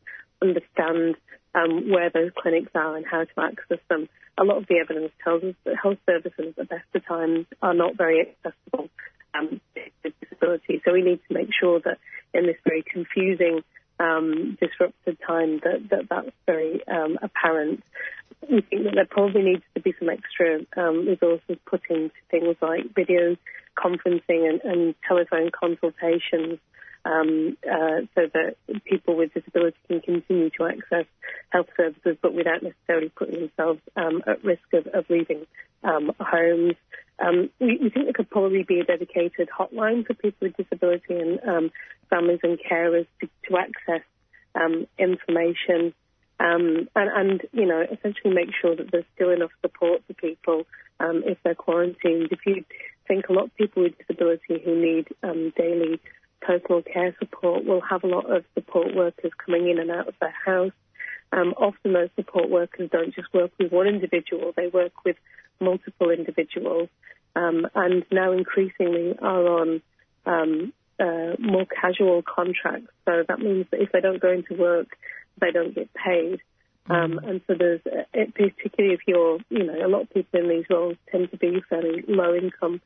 understand 0.40 1.16
um, 1.54 1.90
where 1.90 2.10
those 2.10 2.30
clinics 2.40 2.70
are 2.74 2.96
and 2.96 3.06
how 3.06 3.24
to 3.24 3.40
access 3.40 3.78
them. 3.88 4.08
A 4.38 4.44
lot 4.44 4.58
of 4.58 4.66
the 4.66 4.78
evidence 4.78 5.12
tells 5.22 5.42
us 5.42 5.54
that 5.64 5.76
health 5.82 5.98
services 6.06 6.34
at 6.38 6.56
the 6.56 6.64
best 6.64 6.86
of 6.94 7.04
times 7.06 7.46
are 7.60 7.74
not 7.74 7.96
very 7.96 8.20
accessible 8.20 8.88
um, 9.34 9.60
with 10.04 10.14
disability. 10.20 10.80
So 10.84 10.92
we 10.92 11.02
need 11.02 11.20
to 11.28 11.34
make 11.34 11.50
sure 11.58 11.80
that 11.80 11.98
in 12.32 12.46
this 12.46 12.56
very 12.64 12.82
confusing, 12.82 13.62
um, 14.02 14.58
disrupted 14.60 15.18
time 15.26 15.60
that, 15.64 15.88
that 15.90 16.08
that's 16.08 16.36
very 16.46 16.86
um, 16.88 17.18
apparent. 17.22 17.82
We 18.50 18.60
think 18.62 18.84
that 18.84 18.94
there 18.94 19.06
probably 19.06 19.42
needs 19.42 19.62
to 19.74 19.80
be 19.80 19.94
some 19.98 20.08
extra 20.08 20.60
um, 20.76 21.06
resources 21.06 21.56
put 21.66 21.82
into 21.88 22.10
things 22.30 22.56
like 22.60 22.94
video 22.94 23.36
conferencing 23.76 24.48
and, 24.48 24.60
and 24.64 24.94
telephone 25.06 25.50
consultations 25.50 26.58
um, 27.04 27.56
uh, 27.64 28.02
so 28.14 28.28
that 28.32 28.56
people 28.84 29.16
with 29.16 29.34
disability 29.34 29.76
can 29.88 30.00
continue 30.00 30.50
to 30.50 30.66
access 30.66 31.06
health 31.50 31.66
services, 31.76 32.16
but 32.20 32.34
without 32.34 32.62
necessarily 32.62 33.08
putting 33.08 33.40
themselves 33.40 33.80
um, 33.96 34.22
at 34.26 34.44
risk 34.44 34.62
of, 34.72 34.86
of 34.88 35.04
leaving 35.08 35.46
um, 35.82 36.12
homes. 36.20 36.74
Um, 37.18 37.50
we, 37.60 37.78
we, 37.80 37.90
think 37.90 38.06
there 38.06 38.12
could 38.14 38.30
probably 38.30 38.62
be 38.62 38.80
a 38.80 38.84
dedicated 38.84 39.48
hotline 39.48 40.06
for 40.06 40.14
people 40.14 40.48
with 40.48 40.56
disability 40.56 41.14
and 41.14 41.40
um, 41.46 41.70
families 42.10 42.40
and 42.42 42.58
carers 42.58 43.06
to, 43.20 43.28
to 43.48 43.56
access 43.58 44.04
um, 44.54 44.86
information. 44.98 45.94
and, 46.40 46.88
and, 46.94 47.42
you 47.52 47.66
know, 47.66 47.82
essentially 47.82 48.34
make 48.34 48.50
sure 48.60 48.74
that 48.74 48.90
there's 48.90 49.04
still 49.14 49.30
enough 49.30 49.52
support 49.60 50.02
for 50.06 50.14
people 50.14 50.66
if 51.24 51.38
they're 51.42 51.54
quarantined. 51.54 52.28
If 52.30 52.40
you 52.46 52.64
think 53.06 53.28
a 53.28 53.32
lot 53.32 53.44
of 53.44 53.54
people 53.56 53.82
with 53.82 53.98
disability 53.98 54.62
who 54.64 54.80
need 54.80 55.08
daily 55.56 56.00
personal 56.42 56.82
care 56.82 57.14
support 57.18 57.64
will 57.64 57.80
have 57.80 58.04
a 58.04 58.06
lot 58.06 58.30
of 58.30 58.44
support 58.54 58.94
workers 58.94 59.32
coming 59.44 59.68
in 59.68 59.78
and 59.78 59.90
out 59.90 60.08
of 60.08 60.14
their 60.20 60.34
house. 60.44 60.72
Um, 61.32 61.54
often 61.56 61.94
those 61.94 62.10
support 62.14 62.50
workers 62.50 62.90
don't 62.90 63.14
just 63.14 63.32
work 63.32 63.52
with 63.58 63.72
one 63.72 63.86
individual, 63.86 64.52
they 64.54 64.66
work 64.66 64.92
with 65.04 65.16
multiple 65.62 66.10
individuals 66.10 66.88
um, 67.34 67.66
and 67.74 68.04
now 68.10 68.32
increasingly 68.32 69.16
are 69.20 69.60
on 69.60 69.82
um, 70.26 70.72
uh, 71.00 71.34
more 71.38 71.66
casual 71.66 72.22
contracts. 72.22 72.92
So 73.04 73.24
that 73.26 73.38
means 73.38 73.66
that 73.70 73.80
if 73.80 73.92
they 73.92 74.00
don't 74.00 74.20
go 74.20 74.30
into 74.30 74.54
work, 74.54 74.88
they 75.40 75.50
don't 75.50 75.74
get 75.74 75.92
paid. 75.94 76.40
Um, 76.88 77.18
and 77.18 77.40
so 77.46 77.54
there's, 77.54 77.80
uh, 77.86 78.02
particularly 78.34 78.94
if 78.94 79.00
you're, 79.06 79.38
you 79.50 79.64
know, 79.64 79.86
a 79.86 79.88
lot 79.88 80.02
of 80.02 80.10
people 80.10 80.40
in 80.40 80.48
these 80.48 80.64
roles 80.68 80.96
tend 81.10 81.30
to 81.30 81.36
be 81.36 81.62
fairly 81.68 82.04
low 82.08 82.34
income 82.34 82.80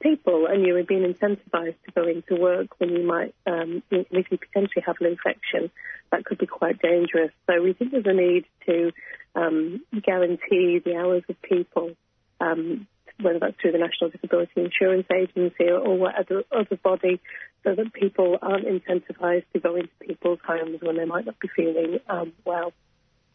people 0.00 0.46
and 0.46 0.66
you 0.66 0.76
are 0.76 0.82
being 0.82 1.14
incentivized 1.14 1.76
to 1.86 1.92
go 1.94 2.06
into 2.06 2.40
work 2.40 2.68
when 2.78 2.90
you 2.90 3.04
might, 3.06 3.34
um, 3.46 3.82
if 3.90 4.30
you 4.30 4.38
potentially 4.38 4.82
have 4.84 4.96
an 5.00 5.06
infection, 5.06 5.70
that 6.10 6.24
could 6.24 6.38
be 6.38 6.46
quite 6.46 6.80
dangerous. 6.82 7.30
So 7.46 7.62
we 7.62 7.72
think 7.72 7.92
there's 7.92 8.06
a 8.06 8.12
need 8.12 8.44
to 8.66 8.92
um, 9.34 9.80
guarantee 10.02 10.80
the 10.84 10.96
hours 10.96 11.22
of 11.28 11.40
people 11.42 11.92
um, 12.40 12.86
whether 13.20 13.38
that's 13.38 13.56
through 13.60 13.72
the 13.72 13.78
National 13.78 14.10
Disability 14.10 14.52
Insurance 14.56 15.06
Agency 15.12 15.64
or, 15.64 15.78
or 15.78 15.98
whatever 15.98 16.42
other 16.52 16.76
body, 16.82 17.20
so 17.64 17.74
that 17.74 17.92
people 17.92 18.38
aren't 18.42 18.66
incentivised 18.66 19.44
to 19.52 19.60
go 19.60 19.76
into 19.76 19.88
people's 20.00 20.38
homes 20.46 20.80
when 20.82 20.96
they 20.96 21.04
might 21.04 21.26
not 21.26 21.38
be 21.40 21.48
feeling 21.54 21.98
um, 22.08 22.32
well. 22.44 22.72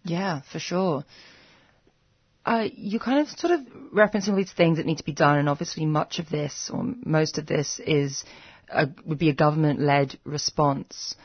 Yeah, 0.04 0.42
for 0.52 0.60
sure. 0.60 1.04
Uh, 2.46 2.68
you 2.74 3.00
kind 3.00 3.20
of 3.20 3.30
sort 3.30 3.54
of 3.54 3.62
referencing 3.94 4.30
all 4.30 4.36
these 4.36 4.52
things 4.52 4.78
that 4.78 4.86
need 4.86 4.98
to 4.98 5.04
be 5.04 5.14
done, 5.14 5.38
and 5.38 5.50
obviously 5.50 5.86
much 5.86 6.20
of 6.20 6.30
this, 6.30 6.72
or 6.74 6.84
most 7.06 7.38
of 7.38 7.46
this, 7.46 7.80
is 7.86 8.24
a, 8.70 8.88
would 9.06 9.20
be 9.20 9.30
a 9.30 9.34
government-led 9.34 10.18
response. 10.24 11.16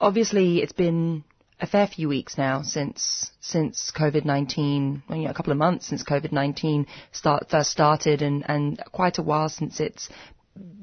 Obviously, 0.00 0.62
it's 0.62 0.72
been 0.72 1.24
a 1.60 1.66
fair 1.66 1.86
few 1.86 2.08
weeks 2.08 2.38
now 2.38 2.62
since 2.62 3.30
since 3.40 3.92
COVID-19, 3.96 5.02
you 5.10 5.16
know, 5.16 5.30
a 5.30 5.34
couple 5.34 5.52
of 5.52 5.58
months 5.58 5.86
since 5.86 6.04
COVID-19 6.04 6.86
start, 7.12 7.50
first 7.50 7.70
started, 7.70 8.22
and, 8.22 8.44
and 8.48 8.82
quite 8.92 9.18
a 9.18 9.22
while 9.22 9.48
since 9.48 9.80
it's 9.80 10.08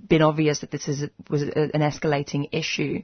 been 0.08 0.22
obvious 0.22 0.60
that 0.60 0.72
this 0.72 0.88
is 0.88 1.10
was 1.30 1.44
an 1.44 1.82
escalating 1.82 2.50
issue. 2.52 3.02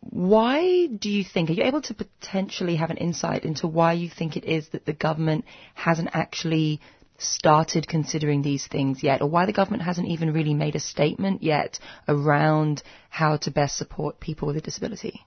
Why 0.00 0.86
do 0.86 1.08
you 1.08 1.24
think, 1.24 1.48
are 1.48 1.54
you 1.54 1.62
able 1.64 1.80
to 1.82 1.94
potentially 1.94 2.76
have 2.76 2.90
an 2.90 2.98
insight 2.98 3.44
into 3.44 3.66
why 3.66 3.94
you 3.94 4.10
think 4.10 4.36
it 4.36 4.44
is 4.44 4.68
that 4.70 4.84
the 4.84 4.92
government 4.92 5.46
hasn't 5.74 6.10
actually 6.12 6.80
started 7.16 7.88
considering 7.88 8.42
these 8.42 8.66
things 8.66 9.02
yet, 9.02 9.22
or 9.22 9.28
why 9.30 9.46
the 9.46 9.52
government 9.52 9.82
hasn't 9.82 10.08
even 10.08 10.32
really 10.32 10.52
made 10.52 10.76
a 10.76 10.80
statement 10.80 11.42
yet 11.42 11.78
around 12.06 12.82
how 13.08 13.36
to 13.38 13.50
best 13.50 13.78
support 13.78 14.20
people 14.20 14.46
with 14.46 14.56
a 14.56 14.60
disability? 14.60 15.24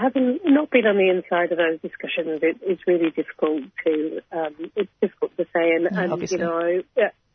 Having 0.00 0.38
not 0.44 0.70
been 0.70 0.86
on 0.86 0.96
the 0.96 1.10
inside 1.10 1.50
of 1.50 1.58
those 1.58 1.80
discussions, 1.80 2.38
it, 2.42 2.56
it's 2.62 2.86
really 2.86 3.10
difficult 3.10 3.62
to 3.84 4.20
um, 4.30 4.70
it's 4.76 4.90
difficult 5.00 5.36
to 5.36 5.44
say, 5.52 5.72
and, 5.72 5.88
Yeah, 5.90 6.00
and 6.00 6.12
obviously. 6.12 6.38
you 6.38 6.44
know, 6.44 6.82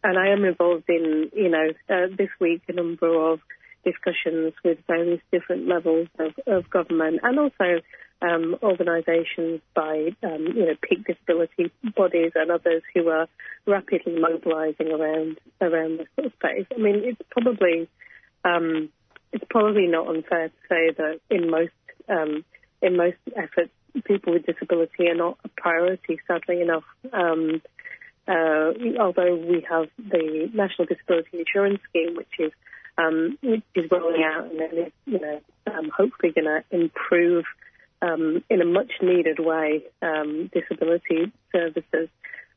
and 0.03 0.17
I 0.17 0.29
am 0.29 0.45
involved 0.45 0.85
in 0.87 1.29
you 1.35 1.49
know 1.49 1.67
uh, 1.89 2.07
this 2.17 2.29
week 2.39 2.61
a 2.69 2.73
number 2.73 3.31
of 3.31 3.39
discussions 3.83 4.53
with 4.63 4.77
various 4.87 5.21
different 5.31 5.67
levels 5.67 6.07
of, 6.19 6.33
of 6.47 6.69
government 6.69 7.19
and 7.21 7.37
also 7.37 7.81
um, 8.21 8.55
organisations 8.63 9.59
by 9.75 10.15
um, 10.23 10.47
you 10.55 10.65
know 10.65 10.75
peak 10.81 11.05
disability 11.05 11.71
bodies 11.95 12.31
and 12.35 12.49
others 12.51 12.81
who 12.93 13.09
are 13.09 13.27
rapidly 13.67 14.17
mobilising 14.17 14.91
around 14.91 15.39
around 15.61 15.99
this 15.99 16.07
sort 16.15 16.27
of 16.27 16.33
space. 16.33 16.65
I 16.73 16.79
mean, 16.79 17.01
it's 17.03 17.21
probably 17.29 17.89
um, 18.45 18.89
it's 19.31 19.45
probably 19.49 19.87
not 19.87 20.07
unfair 20.07 20.49
to 20.49 20.55
say 20.69 20.91
that 20.97 21.19
in 21.29 21.49
most 21.49 21.71
um, 22.09 22.45
in 22.83 22.97
most 22.97 23.17
efforts, 23.35 23.71
people 24.05 24.33
with 24.33 24.45
disability 24.45 25.07
are 25.07 25.15
not 25.15 25.37
a 25.43 25.49
priority. 25.49 26.19
Sadly 26.27 26.61
enough, 26.61 26.83
um, 27.11 27.61
uh, 28.27 28.71
although 28.99 29.35
we 29.35 29.65
have 29.69 29.87
the 29.97 30.49
National 30.53 30.85
Disability 30.85 31.39
Insurance 31.39 31.79
Scheme, 31.89 32.15
which 32.15 32.35
is 32.39 32.51
um, 32.97 33.37
which 33.41 33.63
is 33.75 33.89
rolling 33.89 34.23
out 34.23 34.51
and 34.51 34.59
then 34.59 34.85
is, 34.85 34.91
you 35.05 35.19
know 35.19 35.41
um, 35.67 35.89
hopefully 35.95 36.31
going 36.31 36.45
to 36.45 36.63
improve 36.71 37.45
um, 38.01 38.43
in 38.49 38.61
a 38.61 38.65
much 38.65 38.91
needed 39.01 39.39
way 39.39 39.83
um, 40.01 40.49
disability 40.53 41.31
services. 41.51 42.09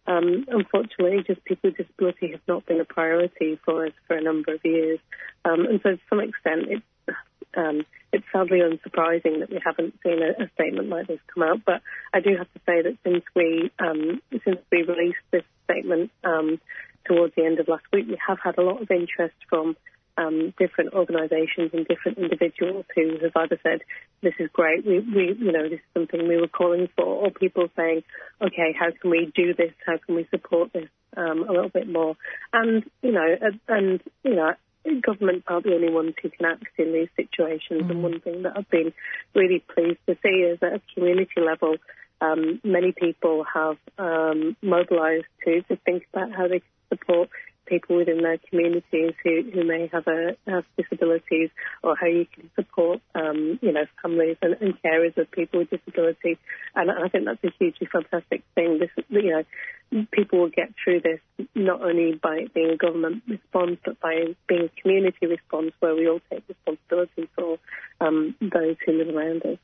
Um, 0.06 0.44
unfortunately, 0.48 1.24
just 1.26 1.44
people 1.44 1.70
with 1.70 1.76
disability 1.76 2.32
have 2.32 2.40
not 2.46 2.66
been 2.66 2.80
a 2.80 2.84
priority 2.84 3.58
for 3.64 3.86
us 3.86 3.92
for 4.06 4.16
a 4.16 4.22
number 4.22 4.54
of 4.54 4.60
years, 4.64 5.00
um, 5.44 5.66
and 5.66 5.80
so 5.82 5.90
to 5.92 6.00
some 6.08 6.20
extent, 6.20 6.66
it's 6.68 7.16
um, 7.56 7.86
it's 8.12 8.24
sadly 8.32 8.60
unsurprising 8.60 9.40
that 9.40 9.50
we 9.50 9.60
haven't 9.64 9.94
seen 10.02 10.20
a, 10.22 10.44
a 10.44 10.50
statement 10.54 10.88
like 10.88 11.06
this 11.06 11.18
come 11.32 11.42
out. 11.42 11.64
But 11.64 11.82
I 12.12 12.20
do 12.20 12.36
have 12.36 12.52
to 12.52 12.60
say 12.66 12.82
that 12.82 12.96
since 13.04 13.24
we 13.34 13.70
um, 13.78 14.20
since 14.44 14.58
we 14.70 14.82
released 14.82 15.18
this 15.30 15.44
statement 15.64 16.10
um, 16.22 16.60
towards 17.04 17.34
the 17.34 17.44
end 17.44 17.58
of 17.58 17.68
last 17.68 17.84
week, 17.92 18.06
we 18.08 18.18
have 18.26 18.38
had 18.42 18.58
a 18.58 18.62
lot 18.62 18.82
of 18.82 18.90
interest 18.90 19.34
from 19.48 19.76
um, 20.16 20.54
different 20.58 20.94
organisations 20.94 21.70
and 21.72 21.86
different 21.86 22.18
individuals 22.18 22.84
who 22.94 23.18
have 23.22 23.32
either 23.36 23.58
said, 23.62 23.80
"This 24.22 24.34
is 24.38 24.48
great, 24.52 24.86
we, 24.86 25.00
we, 25.00 25.36
you 25.38 25.52
know, 25.52 25.64
this 25.64 25.80
is 25.80 25.94
something 25.94 26.26
we 26.26 26.40
were 26.40 26.48
calling 26.48 26.88
for," 26.96 27.04
or 27.04 27.30
people 27.30 27.68
saying, 27.76 28.02
"Okay, 28.40 28.74
how 28.78 28.90
can 28.90 29.10
we 29.10 29.32
do 29.34 29.54
this? 29.54 29.72
How 29.86 29.98
can 29.98 30.14
we 30.14 30.26
support 30.30 30.72
this 30.72 30.88
um, 31.16 31.48
a 31.48 31.52
little 31.52 31.68
bit 31.68 31.88
more?" 31.88 32.16
And 32.52 32.84
you 33.02 33.12
know, 33.12 33.26
and, 33.40 33.60
and 33.68 34.00
you 34.24 34.34
know, 34.34 34.54
governments 35.02 35.44
aren't 35.48 35.64
the 35.64 35.74
only 35.74 35.92
ones 35.92 36.14
who 36.22 36.30
can 36.30 36.46
act 36.46 36.64
in 36.78 36.92
these 36.92 37.08
situations. 37.16 37.90
And 37.90 38.02
one 38.02 38.20
thing 38.20 38.42
that 38.42 38.56
I've 38.56 38.70
been 38.70 38.92
really 39.34 39.62
pleased 39.74 39.98
to 40.06 40.16
see 40.22 40.28
is 40.28 40.60
that 40.60 40.74
at 40.74 40.80
a 40.80 40.94
community 40.94 41.40
level, 41.40 41.76
um, 42.20 42.60
many 42.64 42.92
people 42.92 43.44
have 43.52 43.76
um, 43.98 44.56
mobilised 44.62 45.26
to, 45.44 45.62
to 45.62 45.76
think 45.84 46.06
about 46.12 46.32
how 46.32 46.48
they 46.48 46.60
can 46.60 46.98
support 46.98 47.28
people 47.66 47.96
within 47.96 48.22
their 48.22 48.38
communities 48.50 49.12
who, 49.22 49.42
who 49.52 49.64
may 49.64 49.88
have 49.92 50.06
a 50.06 50.36
have 50.46 50.64
disabilities 50.76 51.50
or 51.82 51.96
how 51.96 52.06
you 52.06 52.26
can 52.32 52.50
support 52.54 53.00
um, 53.14 53.58
you 53.62 53.72
know 53.72 53.84
families 54.02 54.36
and, 54.42 54.56
and 54.60 54.74
carers 54.82 55.16
of 55.16 55.30
people 55.30 55.60
with 55.60 55.70
disabilities. 55.70 56.36
and 56.74 56.90
I 56.90 57.08
think 57.08 57.24
that's 57.26 57.44
a 57.44 57.52
hugely 57.58 57.88
fantastic 57.90 58.42
thing 58.54 58.78
this 58.78 58.90
you 59.08 59.30
know 59.30 60.06
people 60.12 60.40
will 60.40 60.50
get 60.50 60.72
through 60.82 61.00
this 61.00 61.20
not 61.54 61.82
only 61.82 62.18
by 62.20 62.46
being 62.54 62.70
a 62.70 62.76
government 62.76 63.22
response 63.28 63.78
but 63.84 64.00
by 64.00 64.34
being 64.48 64.68
a 64.70 64.80
community 64.80 65.26
response 65.26 65.72
where 65.80 65.94
we 65.94 66.08
all 66.08 66.20
take 66.30 66.42
responsibility 66.48 67.28
for 67.34 67.58
um, 68.00 68.34
those 68.40 68.76
who 68.84 68.92
live 68.92 69.14
around 69.14 69.42
us. 69.44 69.58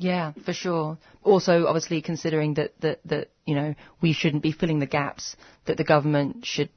Yeah, 0.00 0.32
for 0.46 0.54
sure. 0.54 0.96
Also, 1.22 1.66
obviously, 1.66 2.00
considering 2.00 2.54
that, 2.54 2.72
that, 2.80 3.00
that, 3.04 3.28
you 3.44 3.54
know, 3.54 3.74
we 4.00 4.14
shouldn't 4.14 4.42
be 4.42 4.50
filling 4.50 4.78
the 4.78 4.86
gaps 4.86 5.36
that 5.66 5.76
the 5.76 5.84
government 5.84 6.46
should 6.46 6.70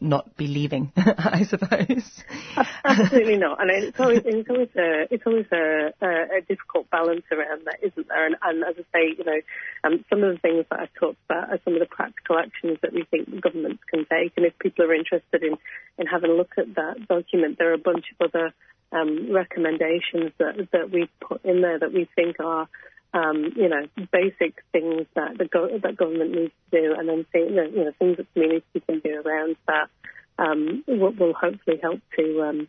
not 0.00 0.36
be 0.36 0.46
leaving, 0.48 0.92
I 0.96 1.44
suppose. 1.44 2.22
Absolutely 2.84 3.36
not. 3.36 3.60
And 3.60 3.70
it's 3.70 4.00
always 4.00 4.22
it's 4.24 4.50
always 4.50 4.68
a 4.76 5.06
it's 5.10 5.22
always 5.26 5.46
a, 5.52 5.92
a, 6.00 6.38
a 6.38 6.40
difficult 6.48 6.90
balance 6.90 7.22
around 7.30 7.62
that, 7.66 7.78
isn't 7.82 8.08
there? 8.08 8.26
And, 8.26 8.36
and 8.42 8.64
as 8.64 8.74
I 8.78 8.98
say, 8.98 9.14
you 9.16 9.24
know, 9.24 9.40
um, 9.84 10.04
some 10.10 10.24
of 10.24 10.34
the 10.34 10.40
things 10.40 10.66
that 10.70 10.80
I've 10.80 10.94
talked 10.94 11.18
about 11.28 11.50
are 11.50 11.60
some 11.64 11.74
of 11.74 11.80
the 11.80 11.86
practical 11.86 12.38
actions 12.38 12.78
that 12.82 12.92
we 12.92 13.04
think 13.04 13.40
governments 13.40 13.82
can 13.88 14.04
take. 14.10 14.32
And 14.36 14.46
if 14.46 14.58
people 14.58 14.84
are 14.84 14.94
interested 14.94 15.42
in 15.42 15.56
in 15.96 16.06
having 16.06 16.30
a 16.30 16.34
look 16.34 16.52
at 16.58 16.74
that 16.74 17.06
document, 17.08 17.58
there 17.58 17.70
are 17.70 17.74
a 17.74 17.78
bunch 17.78 18.06
of 18.18 18.28
other 18.28 18.52
um, 18.90 19.32
recommendations 19.32 20.32
that 20.38 20.68
that 20.72 20.90
we 20.90 21.08
put 21.20 21.44
in 21.44 21.60
there 21.62 21.78
that 21.78 21.92
we 21.92 22.08
think 22.16 22.40
are 22.40 22.68
um, 23.14 23.52
you 23.56 23.68
know, 23.68 23.86
basic 24.12 24.62
things 24.72 25.06
that 25.14 25.38
the 25.38 25.46
go- 25.46 25.78
that 25.78 25.96
government 25.96 26.32
needs 26.32 26.52
to 26.70 26.80
do, 26.80 26.94
and 26.96 27.08
then 27.08 27.26
you 27.34 27.84
know, 27.84 27.92
things 27.98 28.16
that 28.18 28.32
community 28.34 28.80
can 28.86 29.00
do 29.00 29.22
around 29.24 29.56
that 29.66 29.88
um, 30.38 30.84
will, 30.86 31.12
will 31.12 31.32
hopefully 31.32 31.78
help 31.82 32.00
to 32.16 32.42
um, 32.42 32.68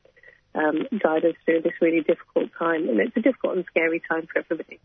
um, 0.56 0.88
guide 1.04 1.26
us 1.26 1.36
through 1.46 1.62
this 1.62 1.74
really 1.82 2.02
difficult 2.02 2.50
time. 2.58 2.88
And 2.90 3.00
it's 3.00 3.16
a 3.18 3.22
difficult 3.22 3.58
and 3.58 3.66
scary 3.66 4.02
time 4.10 4.28
for 4.32 4.40
everybody. 4.40 4.80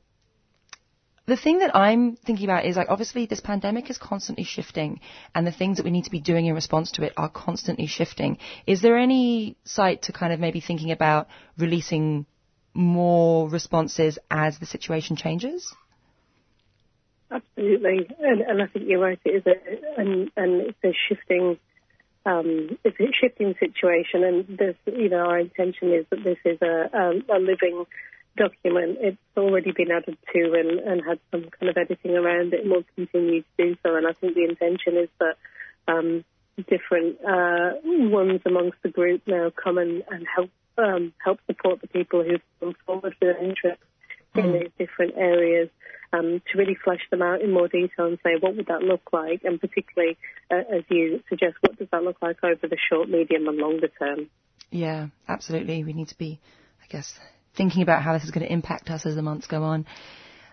the 1.26 1.38
thing 1.38 1.60
that 1.60 1.76
I'm 1.76 2.16
thinking 2.18 2.46
about 2.46 2.66
is 2.66 2.76
like 2.76 2.88
obviously 2.90 3.26
this 3.26 3.40
pandemic 3.40 3.90
is 3.90 3.98
constantly 3.98 4.44
shifting 4.44 5.00
and 5.34 5.48
the 5.48 5.52
things 5.52 5.78
that 5.78 5.86
we 5.86 5.92
need 5.92 6.04
to 6.06 6.12
be 6.12 6.20
doing 6.20 6.48
in 6.48 6.54
response 6.54 6.92
to 6.94 7.04
it 7.04 7.14
are 7.16 7.30
constantly 7.30 7.88
shifting. 7.88 8.38
Is 8.68 8.82
there 8.82 8.98
any 8.98 9.56
site 9.64 10.04
to 10.04 10.12
kind 10.12 10.34
of 10.34 10.40
maybe 10.40 10.60
thinking 10.60 10.92
about 10.92 11.28
releasing 11.58 12.26
more 12.74 13.50
responses 13.50 14.20
as 14.30 14.60
the 14.60 14.66
situation 14.66 15.16
changes? 15.16 15.74
Absolutely, 17.32 18.08
and, 18.20 18.42
and 18.42 18.62
I 18.62 18.68
think 18.68 18.86
you're 18.88 19.00
right. 19.00 19.20
It 19.26 19.30
is 19.30 19.44
a 19.48 20.00
and, 20.00 20.30
and 20.36 20.62
it's 20.62 20.78
a 20.84 20.94
shifting, 21.10 21.58
um, 22.28 22.78
it's 22.84 23.00
a 23.00 23.12
shifting 23.20 23.56
situation, 23.60 24.24
and 24.24 24.58
there's 24.60 24.76
you 24.86 25.10
know 25.10 25.18
our 25.18 25.40
intention 25.40 25.94
is 25.94 26.06
that 26.12 26.24
this 26.24 26.38
is 26.46 26.62
a 26.62 26.96
um, 26.96 27.24
a 27.34 27.40
living 27.40 27.86
document. 28.38 28.98
It's 29.02 29.18
already 29.38 29.72
been 29.72 29.92
added 29.92 30.18
to 30.34 30.54
and, 30.54 30.80
and 30.80 31.02
had 31.06 31.20
some 31.32 31.50
kind 31.60 31.70
of 31.70 31.78
editing 31.78 32.16
around 32.16 32.54
it, 32.54 32.62
and 32.62 32.72
will 32.72 32.84
continue 32.96 33.42
to 33.42 33.48
do 33.58 33.76
so. 33.84 33.96
And 33.96 34.08
I 34.08 34.14
think 34.14 34.36
the 34.36 34.46
intention 34.46 34.98
is 34.98 35.10
that 35.20 35.36
um, 35.88 36.24
different 36.58 37.18
uh, 37.24 37.72
ones 37.84 38.42
amongst 38.46 38.78
the 38.84 38.90
group 38.90 39.22
now 39.28 39.52
come 39.52 39.78
and, 39.78 40.04
and 40.10 40.26
help 40.34 40.50
um, 40.78 41.14
help 41.24 41.40
support 41.46 41.82
the 41.82 41.88
people 41.88 42.24
who've 42.24 42.42
come 42.60 42.74
forward 42.86 43.16
with 43.22 43.38
an 43.38 43.46
interest 43.46 43.82
in 44.36 44.46
Mm. 44.46 44.62
these 44.62 44.72
different 44.80 45.14
areas 45.16 45.70
um, 46.12 46.42
to 46.52 46.58
really 46.58 46.76
flesh 46.84 47.02
them 47.12 47.22
out 47.22 47.42
in 47.42 47.52
more 47.52 47.68
detail 47.68 48.08
and 48.08 48.18
say 48.24 48.32
what 48.40 48.56
would 48.56 48.68
that 48.68 48.82
look 48.82 49.14
like, 49.14 49.44
and 49.44 49.60
particularly 49.60 50.18
uh, 50.50 50.76
as 50.76 50.84
you 50.90 51.22
suggest, 51.30 51.56
what 51.62 51.78
does 51.78 51.88
that 51.92 52.04
look 52.04 52.18
like 52.22 52.38
over 52.44 52.68
the 52.68 52.78
short, 52.90 53.10
medium, 53.10 53.48
and 53.48 53.58
longer 53.58 53.90
term. 54.00 54.30
Yeah, 54.72 55.08
absolutely. 55.28 55.84
We 55.84 55.94
need 55.94 56.08
to 56.10 56.18
be, 56.18 56.40
I 56.82 56.88
guess, 56.88 57.14
thinking 57.56 57.82
about 57.82 58.02
how 58.02 58.14
this 58.14 58.24
is 58.24 58.32
going 58.32 58.46
to 58.46 58.52
impact 58.52 58.90
us 58.90 59.06
as 59.06 59.16
the 59.16 59.22
months 59.22 59.48
go 59.48 59.64
on. 59.64 59.86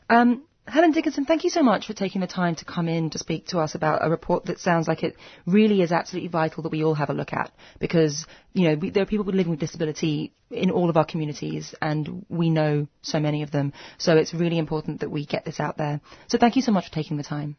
Um, 0.09 0.45
Helen 0.67 0.93
Dickinson, 0.93 1.25
thank 1.25 1.43
you 1.43 1.51
so 1.51 1.63
much 1.63 1.87
for 1.87 1.95
taking 1.95 2.21
the 2.21 2.27
time 2.27 2.55
to 2.57 2.65
come 2.65 2.87
in 2.89 3.11
to 3.11 3.19
speak 3.19 3.49
to 3.49 3.59
us 3.59 3.75
about 3.75 4.07
a 4.07 4.11
report 4.11 4.45
that 4.45 4.61
sounds 4.61 4.87
like 4.87 5.03
it 5.03 5.17
really 5.47 5.83
is 5.83 5.91
absolutely 5.91 6.29
vital 6.29 6.63
that 6.63 6.71
we 6.71 6.85
all 6.85 6.95
have 6.95 7.11
a 7.11 7.15
look 7.15 7.33
at 7.33 7.51
because, 7.81 8.27
you 8.53 8.69
know, 8.69 8.75
we, 8.77 8.91
there 8.91 9.03
are 9.03 9.07
people 9.07 9.25
living 9.25 9.51
with 9.51 9.59
disability 9.59 10.33
in 10.51 10.71
all 10.71 10.89
of 10.89 10.97
our 10.97 11.05
communities 11.05 11.75
and 11.83 12.25
we 12.29 12.51
know 12.51 12.87
so 13.03 13.19
many 13.19 13.43
of 13.43 13.51
them. 13.51 13.73
So 13.99 14.17
it's 14.17 14.33
really 14.33 14.59
important 14.59 15.01
that 15.01 15.11
we 15.11 15.27
get 15.27 15.45
this 15.45 15.59
out 15.59 15.77
there. 15.77 16.01
So 16.29 16.39
thank 16.39 16.57
you 16.57 16.63
so 16.63 16.73
much 16.73 16.89
for 16.89 16.95
taking 16.95 17.17
the 17.17 17.25
time. 17.25 17.57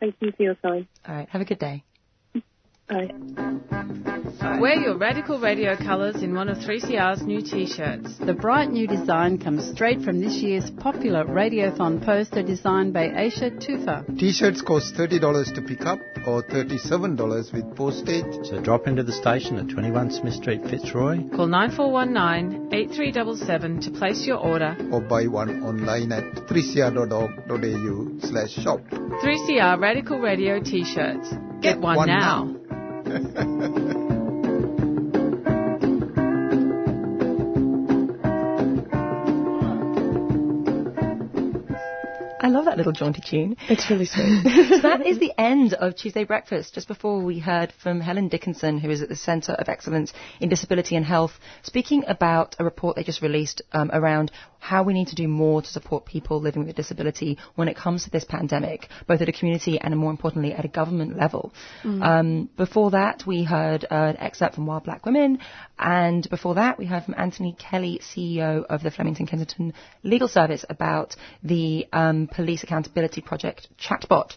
Thank 0.00 0.16
you 0.20 0.32
for 0.36 0.42
your 0.42 0.54
time. 0.54 0.88
All 1.06 1.14
right. 1.14 1.28
Have 1.28 1.42
a 1.42 1.46
good 1.46 1.58
day. 1.58 1.84
Bye. 2.88 3.10
Wear 4.60 4.74
your 4.76 4.96
Radical 4.98 5.40
Radio 5.40 5.74
colours 5.76 6.22
in 6.22 6.34
one 6.34 6.48
of 6.48 6.58
3CR's 6.58 7.22
new 7.22 7.40
t-shirts. 7.40 8.18
The 8.18 8.34
bright 8.34 8.70
new 8.70 8.86
design 8.86 9.38
comes 9.38 9.66
straight 9.70 10.02
from 10.02 10.20
this 10.20 10.34
year's 10.36 10.70
popular 10.70 11.24
Radiothon 11.24 12.04
poster 12.04 12.42
designed 12.42 12.92
by 12.92 13.08
Aisha 13.08 13.50
Tufa. 13.58 14.04
T-shirts 14.18 14.60
cost 14.62 14.94
$30 14.96 15.54
to 15.54 15.62
pick 15.62 15.82
up 15.86 15.98
or 16.26 16.42
$37 16.42 17.52
with 17.52 17.76
postage. 17.76 18.46
So 18.46 18.60
drop 18.60 18.86
into 18.86 19.02
the 19.02 19.12
station 19.12 19.56
at 19.58 19.68
21 19.70 20.10
Smith 20.10 20.34
Street, 20.34 20.62
Fitzroy. 20.68 21.28
Call 21.34 21.46
9419 21.46 22.68
8377 22.72 23.80
to 23.82 23.90
place 23.98 24.26
your 24.26 24.38
order. 24.38 24.76
or 24.92 25.00
buy 25.00 25.26
one 25.26 25.62
online 25.62 26.12
at 26.12 26.24
3cr.org.au 26.48 28.20
slash 28.28 28.50
shop. 28.62 28.80
3CR 28.90 29.80
Radical 29.80 30.18
Radio 30.20 30.60
t-shirts. 30.60 31.32
Get, 31.64 31.80
one, 31.80 31.96
one 31.96 32.08
now. 32.08 32.54
I 42.44 42.48
love 42.48 42.66
that 42.66 42.76
little 42.76 42.92
jaunty 42.92 43.22
tune. 43.22 43.56
It's 43.70 43.88
really 43.88 44.04
sweet. 44.04 44.42
so 44.68 44.80
that 44.82 45.06
is 45.06 45.18
the 45.18 45.32
end 45.40 45.72
of 45.72 45.96
Tuesday 45.96 46.24
Breakfast. 46.24 46.74
Just 46.74 46.86
before 46.86 47.22
we 47.22 47.38
heard 47.38 47.72
from 47.82 48.02
Helen 48.02 48.28
Dickinson, 48.28 48.76
who 48.76 48.90
is 48.90 49.00
at 49.00 49.08
the 49.08 49.16
Centre 49.16 49.52
of 49.52 49.70
Excellence 49.70 50.12
in 50.40 50.50
Disability 50.50 50.94
and 50.96 51.06
Health, 51.06 51.32
speaking 51.62 52.04
about 52.06 52.56
a 52.58 52.64
report 52.64 52.96
they 52.96 53.02
just 53.02 53.22
released 53.22 53.62
um, 53.72 53.90
around 53.94 54.30
how 54.64 54.82
we 54.82 54.94
need 54.94 55.08
to 55.08 55.14
do 55.14 55.28
more 55.28 55.60
to 55.60 55.68
support 55.68 56.06
people 56.06 56.40
living 56.40 56.62
with 56.62 56.70
a 56.70 56.72
disability 56.72 57.36
when 57.54 57.68
it 57.68 57.76
comes 57.76 58.04
to 58.04 58.10
this 58.10 58.24
pandemic, 58.24 58.88
both 59.06 59.20
at 59.20 59.28
a 59.28 59.32
community 59.32 59.78
and 59.78 59.94
more 59.94 60.10
importantly 60.10 60.54
at 60.54 60.64
a 60.64 60.68
government 60.68 61.18
level. 61.18 61.52
Mm. 61.82 62.02
Um, 62.02 62.50
before 62.56 62.92
that, 62.92 63.24
we 63.26 63.44
heard 63.44 63.84
an 63.90 64.16
excerpt 64.16 64.54
from 64.54 64.64
Wild 64.64 64.84
Black 64.84 65.04
Women, 65.04 65.38
and 65.78 66.26
before 66.30 66.54
that, 66.54 66.78
we 66.78 66.86
heard 66.86 67.04
from 67.04 67.14
Anthony 67.18 67.54
Kelly, 67.58 68.00
CEO 68.02 68.64
of 68.64 68.82
the 68.82 68.90
Flemington 68.90 69.26
Kensington 69.26 69.74
Legal 70.02 70.28
Service, 70.28 70.64
about 70.70 71.14
the 71.42 71.86
um, 71.92 72.26
Police 72.26 72.62
Accountability 72.62 73.20
Project 73.20 73.68
chatbot. 73.78 74.34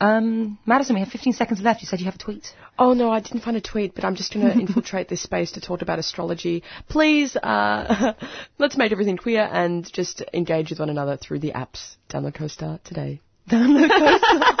Um, 0.00 0.58
Madison, 0.64 0.94
we 0.94 1.00
have 1.00 1.10
15 1.10 1.34
seconds 1.34 1.60
left. 1.60 1.82
You 1.82 1.86
said 1.86 2.00
you 2.00 2.06
have 2.06 2.14
a 2.14 2.18
tweet. 2.18 2.54
Oh 2.80 2.94
no, 2.94 3.10
I 3.10 3.20
didn't 3.20 3.42
find 3.42 3.58
a 3.58 3.60
tweet, 3.60 3.94
but 3.94 4.06
I'm 4.06 4.16
just 4.16 4.32
going 4.32 4.46
to 4.52 4.58
infiltrate 4.58 5.06
this 5.06 5.20
space 5.20 5.52
to 5.52 5.60
talk 5.60 5.82
about 5.82 5.98
astrology. 5.98 6.62
Please, 6.88 7.36
uh, 7.36 8.14
let's 8.58 8.78
make 8.78 8.90
everything 8.90 9.18
queer 9.18 9.42
and 9.42 9.84
just 9.92 10.22
engage 10.32 10.70
with 10.70 10.78
one 10.78 10.88
another 10.88 11.18
through 11.18 11.40
the 11.40 11.52
apps. 11.52 11.96
Download 12.08 12.34
CoStar 12.34 12.82
today. 12.82 13.20
Download 13.50 13.90
CoStar. 13.90 14.56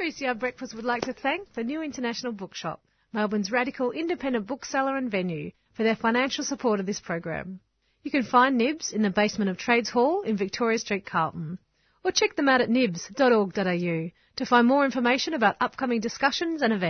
3CR 0.00 0.38
Breakfast 0.38 0.74
would 0.74 0.84
like 0.84 1.02
to 1.02 1.12
thank 1.12 1.52
the 1.52 1.62
New 1.62 1.82
International 1.82 2.32
Bookshop, 2.32 2.82
Melbourne's 3.12 3.52
radical 3.52 3.92
independent 3.92 4.48
bookseller 4.48 4.96
and 4.96 5.10
venue, 5.10 5.52
for 5.74 5.84
their 5.84 5.94
financial 5.94 6.42
support 6.42 6.80
of 6.80 6.86
this 6.86 6.98
program. 6.98 7.60
You 8.02 8.10
can 8.10 8.24
find 8.24 8.56
Nibs 8.56 8.92
in 8.92 9.02
the 9.02 9.10
basement 9.10 9.50
of 9.50 9.58
Trades 9.58 9.90
Hall 9.90 10.22
in 10.22 10.36
Victoria 10.36 10.78
Street, 10.78 11.06
Carlton, 11.06 11.58
or 12.04 12.12
check 12.12 12.36
them 12.36 12.48
out 12.48 12.60
at 12.60 12.70
nibs.org.au 12.70 14.10
to 14.36 14.46
find 14.46 14.66
more 14.66 14.84
information 14.84 15.34
about 15.34 15.56
upcoming 15.60 16.00
discussions 16.00 16.62
and 16.62 16.72
events. 16.72 16.88